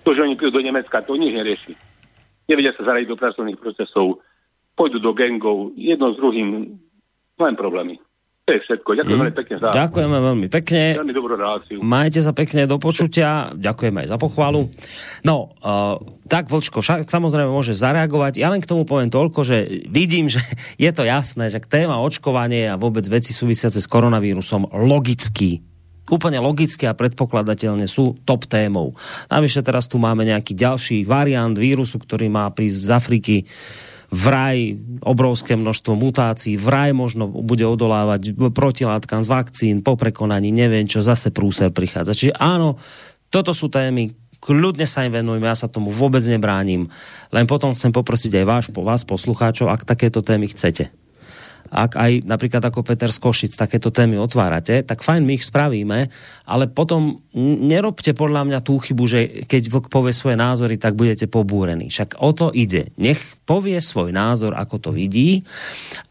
To, 0.03 0.09
že 0.11 0.23
oni 0.23 0.35
prídu 0.35 0.59
do 0.59 0.63
Nemecka, 0.63 1.03
to 1.03 1.15
nič 1.15 1.31
nerieši 1.31 1.75
nevedia 2.47 2.73
sa 2.73 2.87
zaradiť 2.87 3.07
do 3.11 3.19
pracovných 3.19 3.59
procesov, 3.59 4.23
pôjdu 4.79 5.03
do 5.03 5.11
gangov, 5.11 5.75
jedno 5.75 6.15
s 6.15 6.17
druhým, 6.17 6.79
len 7.37 7.55
problémy. 7.59 7.99
To 8.47 8.55
je 8.55 8.63
všetko. 8.63 8.95
Ďakujem 8.95 9.11
mm. 9.11 9.19
veľmi 9.19 9.35
pekne 9.35 9.55
za... 9.59 9.67
Ďakujeme 9.75 10.17
veľmi 10.23 10.47
pekne. 10.47 10.83
Veľmi 11.03 11.11
dobrú 11.11 11.35
reláciu. 11.35 11.83
Majte 11.83 12.23
sa 12.23 12.31
pekne 12.31 12.63
do 12.63 12.79
počutia. 12.79 13.51
Ďakujeme 13.51 14.07
aj 14.07 14.15
za 14.15 14.15
pochvalu. 14.15 14.71
No, 15.27 15.51
uh, 15.59 15.99
tak 16.31 16.47
Vlčko, 16.47 16.79
však 16.79 17.11
samozrejme 17.11 17.51
môže 17.51 17.75
zareagovať. 17.75 18.39
Ja 18.39 18.47
len 18.47 18.63
k 18.63 18.69
tomu 18.71 18.87
poviem 18.87 19.11
toľko, 19.11 19.43
že 19.43 19.83
vidím, 19.91 20.31
že 20.31 20.39
je 20.79 20.87
to 20.95 21.03
jasné, 21.03 21.51
že 21.51 21.59
téma 21.59 21.99
očkovanie 21.99 22.71
a 22.71 22.79
vôbec 22.79 23.03
veci 23.11 23.35
súvisiace 23.35 23.83
s 23.83 23.91
koronavírusom 23.91 24.71
logicky 24.71 25.59
úplne 26.07 26.39
logicky 26.39 26.87
a 26.87 26.95
predpokladateľne 26.95 27.83
sú 27.83 28.15
top 28.23 28.47
témou. 28.47 28.95
Navyše 29.27 29.59
teraz 29.59 29.91
tu 29.91 29.99
máme 29.99 30.23
nejaký 30.23 30.55
ďalší 30.55 31.03
variant 31.03 31.51
vírusu, 31.51 31.99
ktorý 31.99 32.31
má 32.31 32.47
prísť 32.47 32.79
z 32.79 32.89
Afriky 32.95 33.37
vraj 34.07 34.79
obrovské 35.03 35.59
množstvo 35.59 35.99
mutácií, 35.99 36.55
vraj 36.55 36.95
možno 36.95 37.27
bude 37.27 37.67
odolávať 37.67 38.33
protilátkam 38.55 39.19
z 39.23 39.29
vakcín 39.31 39.75
po 39.83 39.99
prekonaní, 39.99 40.51
neviem 40.51 40.87
čo, 40.87 41.03
zase 41.03 41.31
prúser 41.31 41.75
prichádza. 41.75 42.15
Čiže 42.15 42.33
áno, 42.39 42.79
toto 43.27 43.51
sú 43.51 43.67
témy, 43.67 44.15
kľudne 44.39 44.87
sa 44.87 45.03
im 45.03 45.11
venujme, 45.11 45.43
ja 45.43 45.59
sa 45.59 45.67
tomu 45.67 45.91
vôbec 45.91 46.23
nebránim. 46.23 46.87
Len 47.35 47.45
potom 47.49 47.75
chcem 47.75 47.91
poprosiť 47.91 48.43
aj 48.43 48.45
vás, 48.47 48.65
vás 48.71 49.03
poslucháčov, 49.03 49.67
ak 49.67 49.83
takéto 49.83 50.23
témy 50.23 50.47
chcete 50.51 51.06
ak 51.69 51.99
aj 51.99 52.11
napríklad 52.25 52.63
ako 52.63 52.83
Peter 52.83 53.11
z 53.11 53.19
Košic 53.19 53.53
takéto 53.55 53.91
témy 53.93 54.17
otvárate, 54.17 54.81
tak 54.83 55.03
fajn, 55.03 55.23
my 55.23 55.33
ich 55.35 55.45
spravíme, 55.45 56.07
ale 56.47 56.65
potom 56.71 57.21
nerobte 57.37 58.15
podľa 58.17 58.47
mňa 58.47 58.59
tú 58.65 58.79
chybu, 58.81 59.03
že 59.05 59.19
keď 59.45 59.63
vlk 59.69 59.85
povie 59.91 60.13
svoje 60.15 60.37
názory, 60.39 60.75
tak 60.79 60.97
budete 60.97 61.29
pobúrení. 61.29 61.93
Však 61.93 62.17
o 62.17 62.31
to 62.33 62.49
ide. 62.55 62.91
Nech 62.97 63.19
povie 63.45 63.77
svoj 63.79 64.11
názor, 64.11 64.57
ako 64.57 64.89
to 64.89 64.89
vidí 64.91 65.45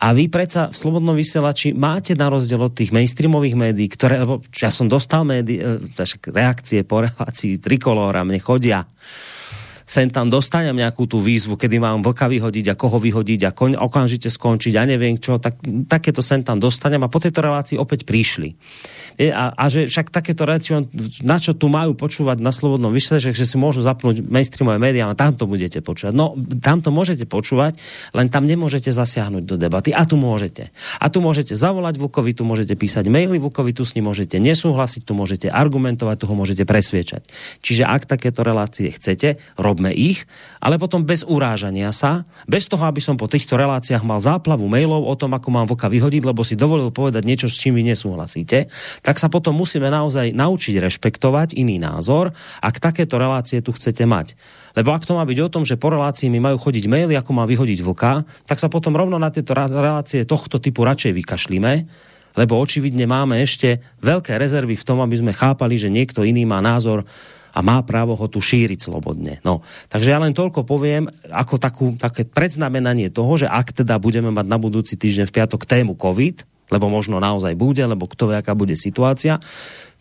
a 0.01 0.17
vy 0.17 0.33
predsa 0.33 0.73
v 0.73 0.77
Slobodnom 0.77 1.17
vysielači 1.19 1.77
máte 1.77 2.17
na 2.17 2.33
rozdiel 2.33 2.61
od 2.63 2.73
tých 2.73 2.95
mainstreamových 2.95 3.57
médií, 3.57 3.89
ktoré, 3.93 4.23
lebo 4.23 4.41
ja 4.53 4.73
som 4.73 4.89
dostal 4.89 5.27
médií, 5.29 5.61
e, 5.61 5.81
reakcie 6.33 6.85
po 6.87 7.05
relácii 7.05 7.61
Trikolóra, 7.61 8.25
mne 8.25 8.41
chodia 8.41 8.89
sem 9.87 10.11
tam 10.11 10.27
dostanem 10.27 10.75
nejakú 10.75 11.07
tú 11.07 11.23
výzvu, 11.23 11.55
kedy 11.55 11.79
mám 11.79 12.03
vlka 12.03 12.27
vyhodiť 12.27 12.75
a 12.75 12.79
koho 12.79 12.99
vyhodiť 12.99 13.41
a 13.47 13.51
koň, 13.55 13.79
okamžite 13.79 14.27
skončiť 14.27 14.75
a 14.75 14.83
neviem 14.83 15.15
čo, 15.15 15.39
tak 15.39 15.63
takéto 15.87 16.27
sem 16.27 16.43
tam 16.43 16.59
dostanem 16.59 16.99
a 17.07 17.09
po 17.09 17.23
tejto 17.23 17.39
relácii 17.39 17.79
opäť 17.79 18.03
prišli. 18.03 18.59
A, 19.31 19.55
a 19.55 19.65
že 19.71 19.87
však 19.87 20.11
takéto 20.11 20.43
relácie, 20.43 20.75
na 21.23 21.39
čo 21.39 21.55
tu 21.55 21.71
majú 21.71 21.95
počúvať 21.95 22.43
na 22.43 22.51
slobodnom 22.51 22.91
vysielači, 22.91 23.31
že 23.33 23.47
si 23.47 23.57
môžu 23.57 23.87
zapnúť 23.87 24.27
mainstreamové 24.27 24.83
médiá 24.83 25.07
a 25.07 25.15
tam 25.15 25.39
to 25.39 25.47
budete 25.47 25.79
počúvať. 25.81 26.13
No, 26.13 26.35
tam 26.61 26.83
to 26.83 26.91
môžete 26.91 27.25
počúvať, 27.25 27.79
len 28.13 28.27
tam 28.27 28.45
nemôžete 28.45 28.91
zasiahnuť 28.91 29.47
do 29.47 29.55
debaty. 29.57 29.95
A 29.95 30.03
tu 30.03 30.19
môžete. 30.19 30.75
A 30.99 31.07
tu 31.09 31.23
môžete 31.23 31.55
zavolať 31.55 32.03
Vukovi, 32.03 32.35
tu 32.35 32.43
môžete 32.43 32.75
písať 32.75 33.07
maily 33.07 33.39
Vukovi, 33.39 33.71
tu 33.71 33.87
s 33.87 33.95
ním 33.95 34.11
môžete 34.11 34.43
nesúhlasiť, 34.43 35.07
tu 35.07 35.15
môžete 35.15 35.47
argumentovať, 35.49 36.17
tu 36.21 36.27
ho 36.27 36.35
môžete 36.35 36.67
presviečať. 36.67 37.31
Čiže 37.63 37.87
ak 37.87 38.11
takéto 38.11 38.43
relácie 38.43 38.91
chcete, 38.91 39.39
robme 39.77 39.93
ich, 39.93 40.25
ale 40.65 40.81
potom 40.81 41.05
bez 41.05 41.21
urážania 41.29 41.93
sa, 41.93 42.25
bez 42.49 42.65
toho, 42.65 42.81
aby 42.89 43.05
som 43.05 43.21
po 43.21 43.29
týchto 43.29 43.61
reláciách 43.61 44.01
mal 44.01 44.25
záplavu 44.25 44.65
mailov 44.65 45.05
o 45.05 45.13
tom, 45.13 45.37
ako 45.37 45.53
mám 45.53 45.69
vlka 45.69 45.93
vyhodiť, 45.93 46.25
lebo 46.25 46.41
si 46.41 46.57
dovolil 46.57 46.89
povedať 46.89 47.29
niečo, 47.29 47.53
s 47.53 47.61
čím 47.61 47.77
vy 47.77 47.93
nesúhlasíte 47.93 48.73
tak 49.03 49.21
sa 49.21 49.29
potom 49.29 49.57
musíme 49.57 49.89
naozaj 49.91 50.33
naučiť 50.33 50.81
rešpektovať 50.81 51.59
iný 51.59 51.77
názor, 51.77 52.33
ak 52.63 52.81
takéto 52.81 53.21
relácie 53.21 53.61
tu 53.61 53.75
chcete 53.75 54.07
mať. 54.07 54.39
Lebo 54.77 54.93
ak 54.93 55.09
to 55.09 55.17
má 55.17 55.25
byť 55.25 55.39
o 55.45 55.53
tom, 55.53 55.65
že 55.65 55.81
po 55.81 55.93
relácii 55.93 56.29
mi 56.29 56.41
majú 56.41 56.61
chodiť 56.61 56.85
maily, 56.89 57.15
ako 57.17 57.33
má 57.33 57.45
vyhodiť 57.49 57.81
vlka, 57.81 58.13
tak 58.45 58.61
sa 58.61 58.69
potom 58.69 58.97
rovno 58.97 59.17
na 59.17 59.33
tieto 59.33 59.57
relácie 59.57 60.29
tohto 60.29 60.61
typu 60.61 60.85
radšej 60.85 61.13
vykašlíme, 61.17 61.73
lebo 62.37 62.61
očividne 62.61 63.09
máme 63.09 63.41
ešte 63.41 63.81
veľké 64.05 64.37
rezervy 64.37 64.77
v 64.77 64.87
tom, 64.87 65.01
aby 65.01 65.17
sme 65.17 65.33
chápali, 65.33 65.81
že 65.81 65.89
niekto 65.89 66.21
iný 66.21 66.45
má 66.45 66.61
názor 66.61 67.09
a 67.57 67.65
má 67.65 67.81
právo 67.81 68.13
ho 68.13 68.27
tu 68.29 68.45
šíriť 68.45 68.85
slobodne. 68.85 69.41
No, 69.41 69.65
takže 69.89 70.13
ja 70.13 70.21
len 70.21 70.37
toľko 70.37 70.69
poviem, 70.69 71.09
ako 71.33 71.57
takú, 71.57 71.87
také 71.97 72.29
predznamenanie 72.29 73.09
toho, 73.09 73.41
že 73.41 73.49
ak 73.49 73.73
teda 73.73 73.97
budeme 73.97 74.29
mať 74.29 74.45
na 74.45 74.61
budúci 74.61 75.01
týždeň 75.01 75.25
v 75.25 75.35
piatok 75.41 75.65
tému 75.65 75.97
COVID, 75.97 76.45
lebo 76.69 76.93
možno 76.93 77.17
naozaj 77.17 77.57
bude, 77.57 77.81
lebo 77.81 78.05
kto 78.05 78.29
vie, 78.29 78.37
aká 78.37 78.53
bude 78.53 78.77
situácia, 78.77 79.41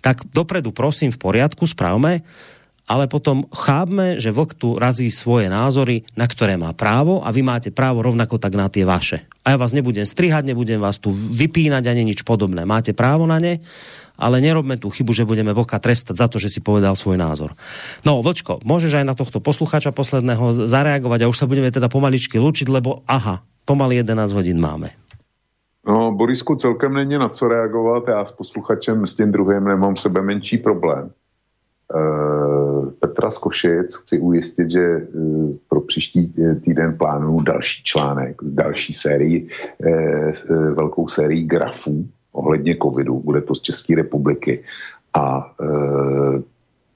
tak 0.03 0.27
dopredu 0.35 0.75
prosím 0.75 1.16
v 1.16 1.22
poriadku, 1.22 1.64
správme, 1.64 2.27
ale 2.85 3.09
potom 3.09 3.50
chápme, 3.50 4.22
že 4.22 4.30
vlk 4.30 4.51
tu 4.61 4.77
razí 4.77 5.09
svoje 5.09 5.50
názory, 5.50 6.06
na 6.14 6.30
ktoré 6.30 6.53
má 6.53 6.69
právo 6.77 7.17
a 7.25 7.34
vy 7.34 7.42
máte 7.42 7.74
právo 7.74 8.06
rovnako 8.06 8.38
tak 8.38 8.53
na 8.53 8.69
tie 8.69 8.85
vaše. 8.85 9.25
A 9.42 9.53
ja 9.53 9.58
vás 9.58 9.74
nebudem 9.74 10.06
strihať, 10.06 10.45
nebudem 10.45 10.77
vás 10.77 11.01
tu 11.01 11.09
vypínať 11.09 11.82
ani 11.90 12.06
nič 12.06 12.22
podobné. 12.22 12.61
Máte 12.61 12.93
právo 12.93 13.25
na 13.25 13.42
ne, 13.42 13.58
ale 14.15 14.43
nerobme 14.43 14.79
tú 14.79 14.91
chybu, 14.91 15.11
že 15.11 15.27
budeme 15.27 15.51
vlka 15.55 15.79
trestať 15.79 16.15
za 16.15 16.27
to, 16.27 16.39
že 16.39 16.51
si 16.51 16.59
povedal 16.59 16.95
svoj 16.95 17.19
názor. 17.19 17.53
No, 18.03 18.19
Vlčko, 18.19 18.63
môžeš 18.63 18.99
aj 18.99 19.05
na 19.05 19.15
tohto 19.15 19.39
posluchača 19.43 19.95
posledného 19.95 20.67
zareagovať 20.67 21.19
a 21.23 21.29
už 21.31 21.37
sa 21.37 21.49
budeme 21.49 21.71
teda 21.71 21.91
pomaličky 21.91 22.39
lúčiť, 22.39 22.67
lebo 22.71 23.03
aha, 23.05 23.43
pomaly 23.67 24.01
11 24.01 24.31
hodín 24.35 24.57
máme. 24.59 24.95
No, 25.85 26.11
Borisku, 26.11 26.55
celkem 26.55 26.93
není 26.93 27.17
na 27.17 27.29
co 27.29 27.47
reagovat. 27.47 28.03
Já 28.07 28.25
s 28.25 28.31
posluchačem, 28.31 29.05
s 29.05 29.13
tím 29.13 29.31
druhým 29.31 29.63
nemám 29.63 29.95
sebe 29.95 30.21
menší 30.21 30.57
problém. 30.57 31.13
Eh, 31.85 32.91
Petra 32.99 33.31
z 33.31 33.37
Košic 33.37 33.95
chci 33.95 34.19
ujistit, 34.19 34.71
že 34.71 34.81
eh, 34.81 35.07
pro 35.69 35.81
příští 35.81 36.33
eh, 36.37 36.55
týden 36.55 36.97
plánuju 36.97 37.39
další 37.39 37.83
článek, 37.83 38.35
další 38.41 38.93
sérii, 38.93 39.47
velkou 40.73 41.07
sérii 41.07 41.43
grafů 41.43 42.07
ohledně 42.35 42.77
covidu, 42.81 43.19
bude 43.19 43.41
to 43.41 43.55
z 43.55 43.61
České 43.61 43.95
republiky 43.95 44.64
a 45.14 45.53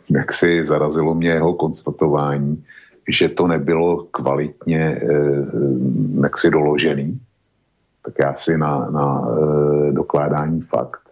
jak 0.09 0.33
si 0.33 0.65
zarazilo 0.65 1.15
mě 1.15 1.29
jeho 1.29 1.53
konstatování, 1.53 2.63
že 3.09 3.29
to 3.29 3.47
nebylo 3.47 4.07
kvalitně 4.11 5.01
jaksi 6.23 6.49
doložený, 6.51 7.19
tak 8.05 8.13
já 8.23 8.33
si 8.35 8.57
na, 8.57 8.89
na 8.89 9.27
dokládání 9.91 10.61
fakt 10.61 11.09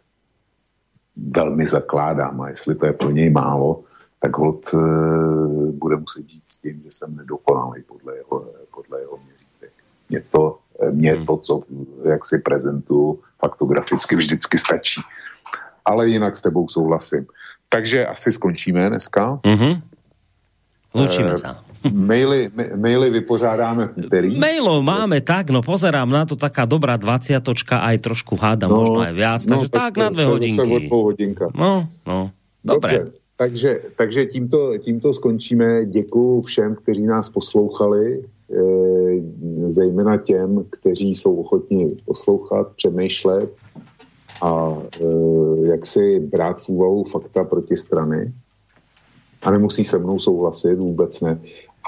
velmi 1.17 1.67
zakládám 1.67 2.41
a 2.41 2.49
jestli 2.49 2.75
to 2.75 2.85
je 2.85 2.93
pro 2.93 3.11
něj 3.11 3.29
málo, 3.29 3.83
tak 4.19 4.37
hod 4.37 4.73
e, 4.73 4.77
bude 5.71 5.95
muset 5.95 6.29
žít 6.29 6.43
s 6.45 6.57
tím, 6.57 6.81
že 6.85 6.91
jsem 6.91 7.15
nedokonalý 7.15 7.83
podle 7.83 8.15
jeho, 8.15 8.45
podle 8.75 8.99
jeho 8.99 9.19
měřítek. 9.25 9.71
Mě 10.09 10.21
to, 10.31 10.59
mě 10.91 11.13
hmm. 11.13 11.25
to, 11.25 11.37
co 11.37 11.53
jak 12.09 12.25
si 12.25 12.37
prezentuju, 12.37 13.19
faktograficky 13.39 14.15
vždycky 14.15 14.57
stačí. 14.57 15.01
Ale 15.85 16.07
jinak 16.07 16.35
s 16.35 16.41
tebou 16.41 16.67
souhlasím. 16.67 17.25
Takže 17.69 18.05
asi 18.05 18.31
skončíme 18.31 18.89
dneska. 18.89 19.39
Mm-hmm. 19.43 19.73
Lučíme 20.95 21.35
e, 21.35 21.37
sa. 21.37 21.59
Maily, 21.87 22.49
maily 22.75 23.09
vypořádáme 23.21 23.87
v 23.87 24.07
úterý. 24.07 24.31
Mailov 24.39 24.81
máme 24.83 25.21
tak, 25.21 25.51
no 25.51 25.61
pozerám 25.61 26.09
na 26.09 26.25
to 26.25 26.39
taká 26.39 26.65
dobrá 26.65 26.97
20 26.97 27.37
aj 27.69 27.95
trošku 28.01 28.33
háda, 28.39 28.65
no, 28.67 28.81
možno 28.81 28.99
aj 29.03 29.13
viac, 29.13 29.41
no, 29.45 29.61
takže 29.61 29.69
tak, 29.69 29.93
tak 29.93 29.93
na 29.99 30.07
dve 30.09 30.25
hodinky. 30.25 30.87
hodinka. 30.89 31.45
No, 31.53 31.87
no, 32.07 32.31
dobre. 32.63 32.91
Dobře. 32.91 33.11
Takže, 33.37 33.71
takže 33.93 34.25
tímto, 34.25 34.77
tímto 34.81 35.13
skončíme. 35.13 35.85
Děkuji 35.85 36.41
všem, 36.41 36.75
kteří 36.75 37.05
nás 37.05 37.29
poslouchali, 37.29 38.25
zejména 39.69 40.17
těm, 40.17 40.65
kteří 40.69 41.15
jsou 41.15 41.35
ochotní 41.35 41.87
poslouchat, 42.05 42.67
přemýšlet 42.75 43.49
a 44.41 44.77
e, 45.01 45.67
jak 45.67 45.85
si 45.85 46.19
brát 46.19 46.61
v 46.61 46.69
úvahu 46.69 47.03
fakta 47.03 47.43
proti 47.43 47.77
strany. 47.77 48.33
A 49.41 49.51
nemusí 49.51 49.83
se 49.83 49.97
mnou 49.97 50.19
souhlasit, 50.19 50.75
vůbec 50.75 51.21
ne 51.21 51.39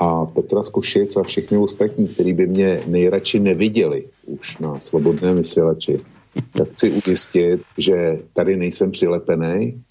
a 0.01 0.25
Petra 0.25 0.61
z 0.61 0.69
Košic 0.69 1.17
a 1.17 1.23
všechny 1.23 1.57
ostatní, 1.57 2.07
kteří 2.07 2.33
by 2.33 2.47
mě 2.47 2.81
nejradši 2.87 3.39
neviděli 3.39 4.05
už 4.25 4.57
na 4.57 4.79
slobodné 4.79 5.33
vysílači, 5.33 5.99
tak 6.57 6.69
chci 6.69 6.91
ujistit, 6.91 7.61
že 7.77 8.19
tady 8.33 8.57
nejsem 8.57 8.91
přilepený, 8.91 9.81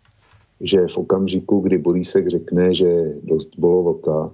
že 0.60 0.78
v 0.86 0.98
okamžiku, 0.98 1.60
kdy 1.60 1.78
Borísek 1.78 2.28
řekne, 2.28 2.74
že 2.74 2.86
dost 3.22 3.50
bylo 3.58 3.82
vlka, 3.82 4.30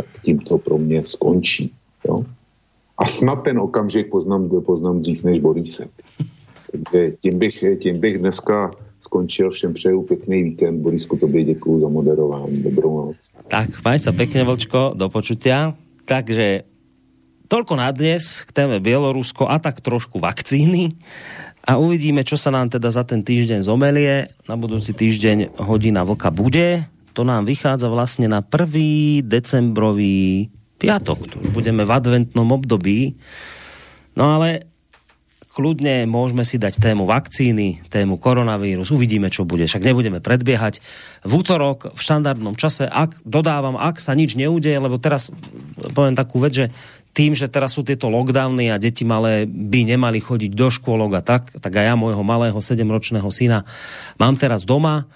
tak 0.00 0.22
tím 0.24 0.38
to 0.38 0.58
pro 0.58 0.78
mě 0.78 1.04
skončí. 1.04 1.72
Jo? 2.08 2.24
A 2.98 3.04
snad 3.08 3.44
ten 3.44 3.58
okamžik 3.58 4.10
poznám, 4.10 4.48
poznám 4.64 5.00
dřív 5.00 5.24
než 5.24 5.40
Borísek. 5.40 5.90
Takže 6.72 7.12
tím 7.20 7.38
bych, 7.38 7.64
tím 7.80 8.00
bych 8.00 8.18
dneska 8.18 8.70
skončil. 9.00 9.50
Všem 9.50 9.74
přeju 9.74 10.02
pěkný 10.02 10.42
víkend. 10.42 10.80
Borisku, 10.80 11.16
tobě 11.16 11.44
děkuji 11.44 11.80
za 11.80 11.88
moderování. 11.88 12.62
Dobrou 12.62 13.06
noc. 13.06 13.16
Tak, 13.50 13.82
maj 13.82 13.98
sa 13.98 14.14
pekne, 14.14 14.46
Vlčko, 14.46 14.94
do 14.94 15.10
počutia. 15.10 15.74
Takže 16.06 16.62
toľko 17.50 17.74
na 17.74 17.90
dnes 17.90 18.46
k 18.46 18.50
téme 18.54 18.78
Bielorusko 18.78 19.50
a 19.50 19.58
tak 19.58 19.82
trošku 19.82 20.22
vakcíny 20.22 20.94
a 21.66 21.82
uvidíme, 21.82 22.22
čo 22.22 22.38
sa 22.38 22.54
nám 22.54 22.70
teda 22.70 22.94
za 22.94 23.02
ten 23.02 23.26
týždeň 23.26 23.66
zomelie. 23.66 24.30
Na 24.46 24.54
budúci 24.54 24.94
týždeň 24.94 25.58
hodina 25.58 26.06
vlka 26.06 26.30
bude. 26.30 26.86
To 27.14 27.22
nám 27.26 27.46
vychádza 27.46 27.90
vlastne 27.90 28.30
na 28.30 28.42
1. 28.44 29.26
decembrový 29.26 30.48
piatok. 30.78 31.18
To 31.30 31.36
už 31.42 31.48
budeme 31.52 31.84
v 31.84 31.90
adventnom 31.90 32.48
období. 32.48 33.18
No 34.14 34.38
ale 34.38 34.70
kľudne 35.50 36.06
môžeme 36.06 36.46
si 36.46 36.56
dať 36.56 36.78
tému 36.78 37.04
vakcíny, 37.10 37.84
tému 37.90 38.16
koronavírus, 38.22 38.94
uvidíme, 38.94 39.28
čo 39.28 39.42
bude. 39.42 39.66
Však 39.66 39.82
nebudeme 39.82 40.22
predbiehať. 40.22 40.78
V 41.26 41.32
útorok 41.36 41.92
v 41.92 42.00
štandardnom 42.00 42.54
čase, 42.54 42.86
ak 42.86 43.18
dodávam, 43.26 43.74
ak 43.74 43.98
sa 43.98 44.14
nič 44.14 44.38
neudeje, 44.38 44.78
lebo 44.78 44.96
teraz 44.96 45.34
poviem 45.92 46.14
takú 46.14 46.38
vec, 46.38 46.54
že 46.54 46.66
tým, 47.10 47.34
že 47.34 47.50
teraz 47.50 47.74
sú 47.74 47.82
tieto 47.82 48.06
lockdowny 48.06 48.70
a 48.70 48.78
deti 48.78 49.02
malé 49.02 49.42
by 49.50 49.90
nemali 49.90 50.22
chodiť 50.22 50.54
do 50.54 50.70
škôlok 50.70 51.18
a 51.18 51.22
tak, 51.26 51.50
tak 51.58 51.74
aj 51.74 51.92
ja 51.92 51.94
môjho 51.98 52.22
malého 52.22 52.56
7-ročného 52.56 53.26
syna 53.34 53.66
mám 54.22 54.38
teraz 54.38 54.62
doma, 54.62 55.10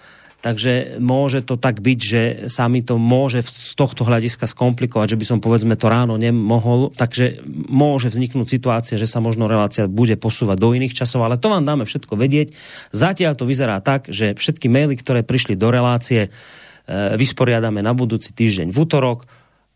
takže 0.44 1.00
môže 1.00 1.40
to 1.40 1.56
tak 1.56 1.80
byť, 1.80 1.98
že 2.04 2.22
sa 2.52 2.68
mi 2.68 2.84
to 2.84 3.00
môže 3.00 3.48
z 3.48 3.72
tohto 3.72 4.04
hľadiska 4.04 4.44
skomplikovať, 4.44 5.16
že 5.16 5.18
by 5.18 5.24
som 5.24 5.38
povedzme 5.40 5.72
to 5.72 5.88
ráno 5.88 6.20
nemohol, 6.20 6.92
takže 6.92 7.40
môže 7.48 8.12
vzniknúť 8.12 8.52
situácia, 8.52 9.00
že 9.00 9.08
sa 9.08 9.24
možno 9.24 9.48
relácia 9.48 9.88
bude 9.88 10.20
posúvať 10.20 10.60
do 10.60 10.76
iných 10.76 10.92
časov, 10.92 11.24
ale 11.24 11.40
to 11.40 11.48
vám 11.48 11.64
dáme 11.64 11.88
všetko 11.88 12.20
vedieť. 12.20 12.52
Zatiaľ 12.92 13.40
to 13.40 13.48
vyzerá 13.48 13.80
tak, 13.80 14.12
že 14.12 14.36
všetky 14.36 14.68
maily, 14.68 15.00
ktoré 15.00 15.24
prišli 15.24 15.56
do 15.56 15.72
relácie, 15.72 16.28
e, 16.28 16.30
vysporiadame 17.16 17.80
na 17.80 17.96
budúci 17.96 18.36
týždeň 18.36 18.68
v 18.68 18.76
útorok 18.84 19.24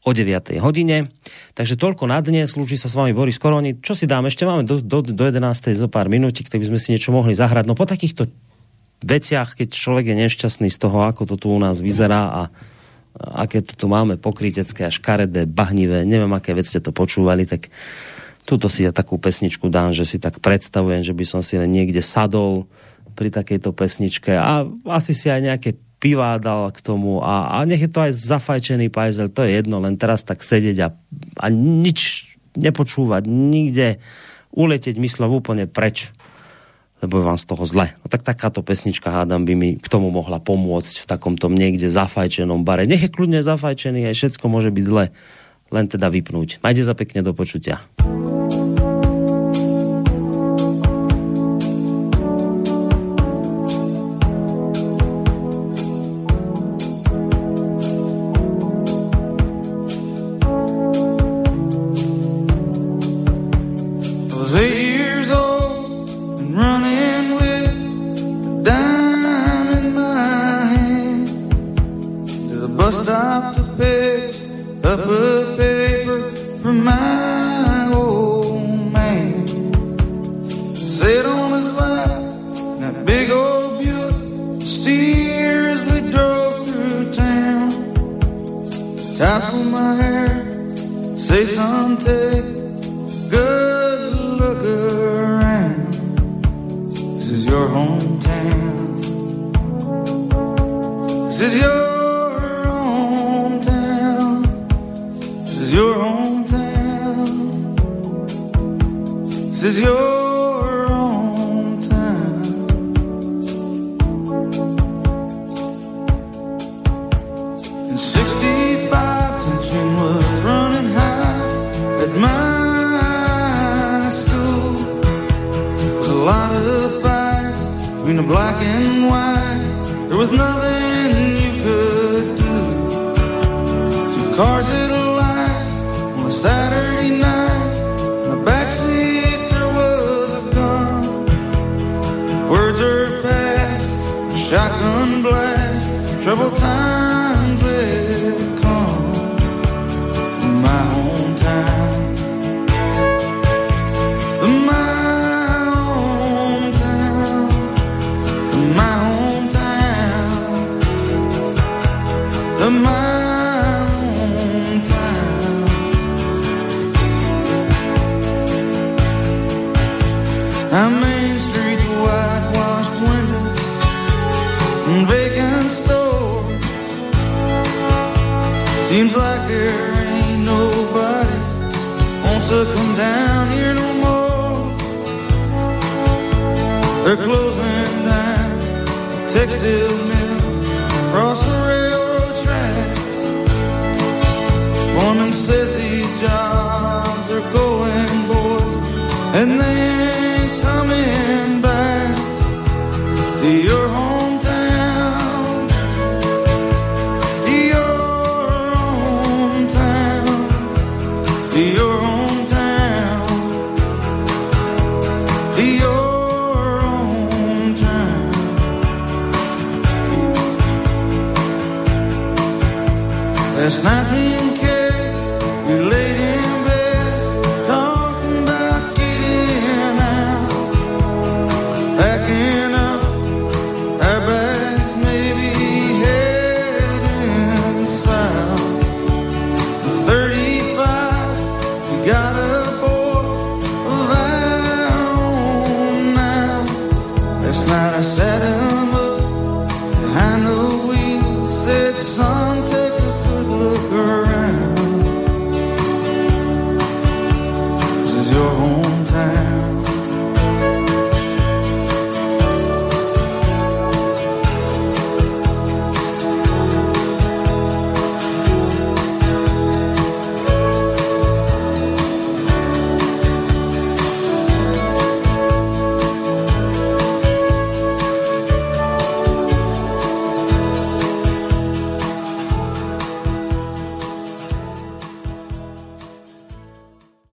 o 0.04 0.10
9. 0.12 0.60
hodine. 0.60 1.08
Takže 1.56 1.80
toľko 1.80 2.12
na 2.12 2.20
dnes. 2.20 2.52
Slúči 2.52 2.76
sa 2.76 2.92
s 2.92 2.94
vami 2.94 3.16
Boris 3.16 3.40
Koroni. 3.40 3.80
Čo 3.80 3.96
si 3.96 4.04
dám? 4.04 4.28
Ešte 4.28 4.44
máme 4.44 4.68
do, 4.68 4.78
do, 4.84 5.00
do 5.00 5.24
11. 5.24 5.40
zo 5.74 5.88
pár 5.88 6.12
minútik, 6.12 6.52
tak 6.52 6.60
by 6.60 6.68
sme 6.70 6.78
si 6.80 6.92
niečo 6.94 7.12
mohli 7.12 7.32
zahrať. 7.32 7.64
No 7.66 7.74
po 7.74 7.84
takýchto 7.84 8.28
veciach, 9.02 9.54
keď 9.54 9.68
človek 9.70 10.10
je 10.10 10.16
nešťastný 10.26 10.68
z 10.70 10.78
toho, 10.78 11.06
ako 11.06 11.28
to 11.28 11.34
tu 11.38 11.46
u 11.54 11.58
nás 11.58 11.78
vyzerá 11.78 12.22
a 12.30 12.42
aké 13.18 13.62
to 13.62 13.74
tu 13.74 13.86
máme 13.90 14.18
pokrytecké 14.18 14.86
a 14.86 14.94
škaredé, 14.94 15.46
bahnivé, 15.46 16.06
neviem, 16.06 16.30
aké 16.34 16.54
veci 16.54 16.78
ste 16.78 16.84
to 16.84 16.94
počúvali, 16.94 17.46
tak 17.46 17.70
túto 18.46 18.70
si 18.70 18.86
ja 18.86 18.94
takú 18.94 19.18
pesničku 19.18 19.68
dám, 19.68 19.92
že 19.92 20.06
si 20.06 20.16
tak 20.22 20.38
predstavujem, 20.38 21.02
že 21.02 21.12
by 21.12 21.24
som 21.26 21.40
si 21.42 21.58
len 21.58 21.68
niekde 21.68 22.00
sadol 22.00 22.70
pri 23.18 23.34
takejto 23.34 23.74
pesničke 23.74 24.30
a 24.38 24.62
asi 24.94 25.12
si 25.12 25.26
aj 25.26 25.42
nejaké 25.42 25.70
pivá 25.98 26.38
dal 26.38 26.70
k 26.70 26.78
tomu 26.78 27.18
a, 27.18 27.58
a 27.58 27.66
nech 27.66 27.82
je 27.82 27.90
to 27.90 28.06
aj 28.06 28.14
zafajčený 28.14 28.86
pajzel, 28.94 29.34
to 29.34 29.42
je 29.42 29.58
jedno, 29.58 29.82
len 29.82 29.98
teraz 29.98 30.22
tak 30.22 30.46
sedieť 30.46 30.78
a, 30.86 30.88
a 31.42 31.46
nič 31.50 32.32
nepočúvať, 32.54 33.26
nikde 33.26 33.98
uletieť 34.54 34.94
myslov 34.96 35.42
úplne 35.42 35.66
preč 35.66 36.14
lebo 36.98 37.18
je 37.18 37.24
vám 37.24 37.38
z 37.38 37.46
toho 37.46 37.62
zle. 37.62 37.94
No 38.02 38.06
tak 38.10 38.26
takáto 38.26 38.62
pesnička, 38.62 39.10
hádam, 39.10 39.46
by 39.46 39.54
mi 39.54 39.68
k 39.78 39.86
tomu 39.86 40.10
mohla 40.10 40.42
pomôcť 40.42 41.04
v 41.04 41.06
takomto 41.06 41.46
niekde 41.46 41.86
zafajčenom 41.86 42.66
bare. 42.66 42.90
Nech 42.90 43.06
je 43.06 43.10
kľudne 43.12 43.38
zafajčený, 43.42 44.10
aj 44.10 44.14
všetko 44.18 44.44
môže 44.50 44.74
byť 44.74 44.84
zle, 44.84 45.04
len 45.70 45.84
teda 45.86 46.10
vypnúť. 46.10 46.58
Majte 46.64 46.82
za 46.82 46.94
pekne 46.98 47.22
do 47.22 47.30
počutia. 47.36 47.78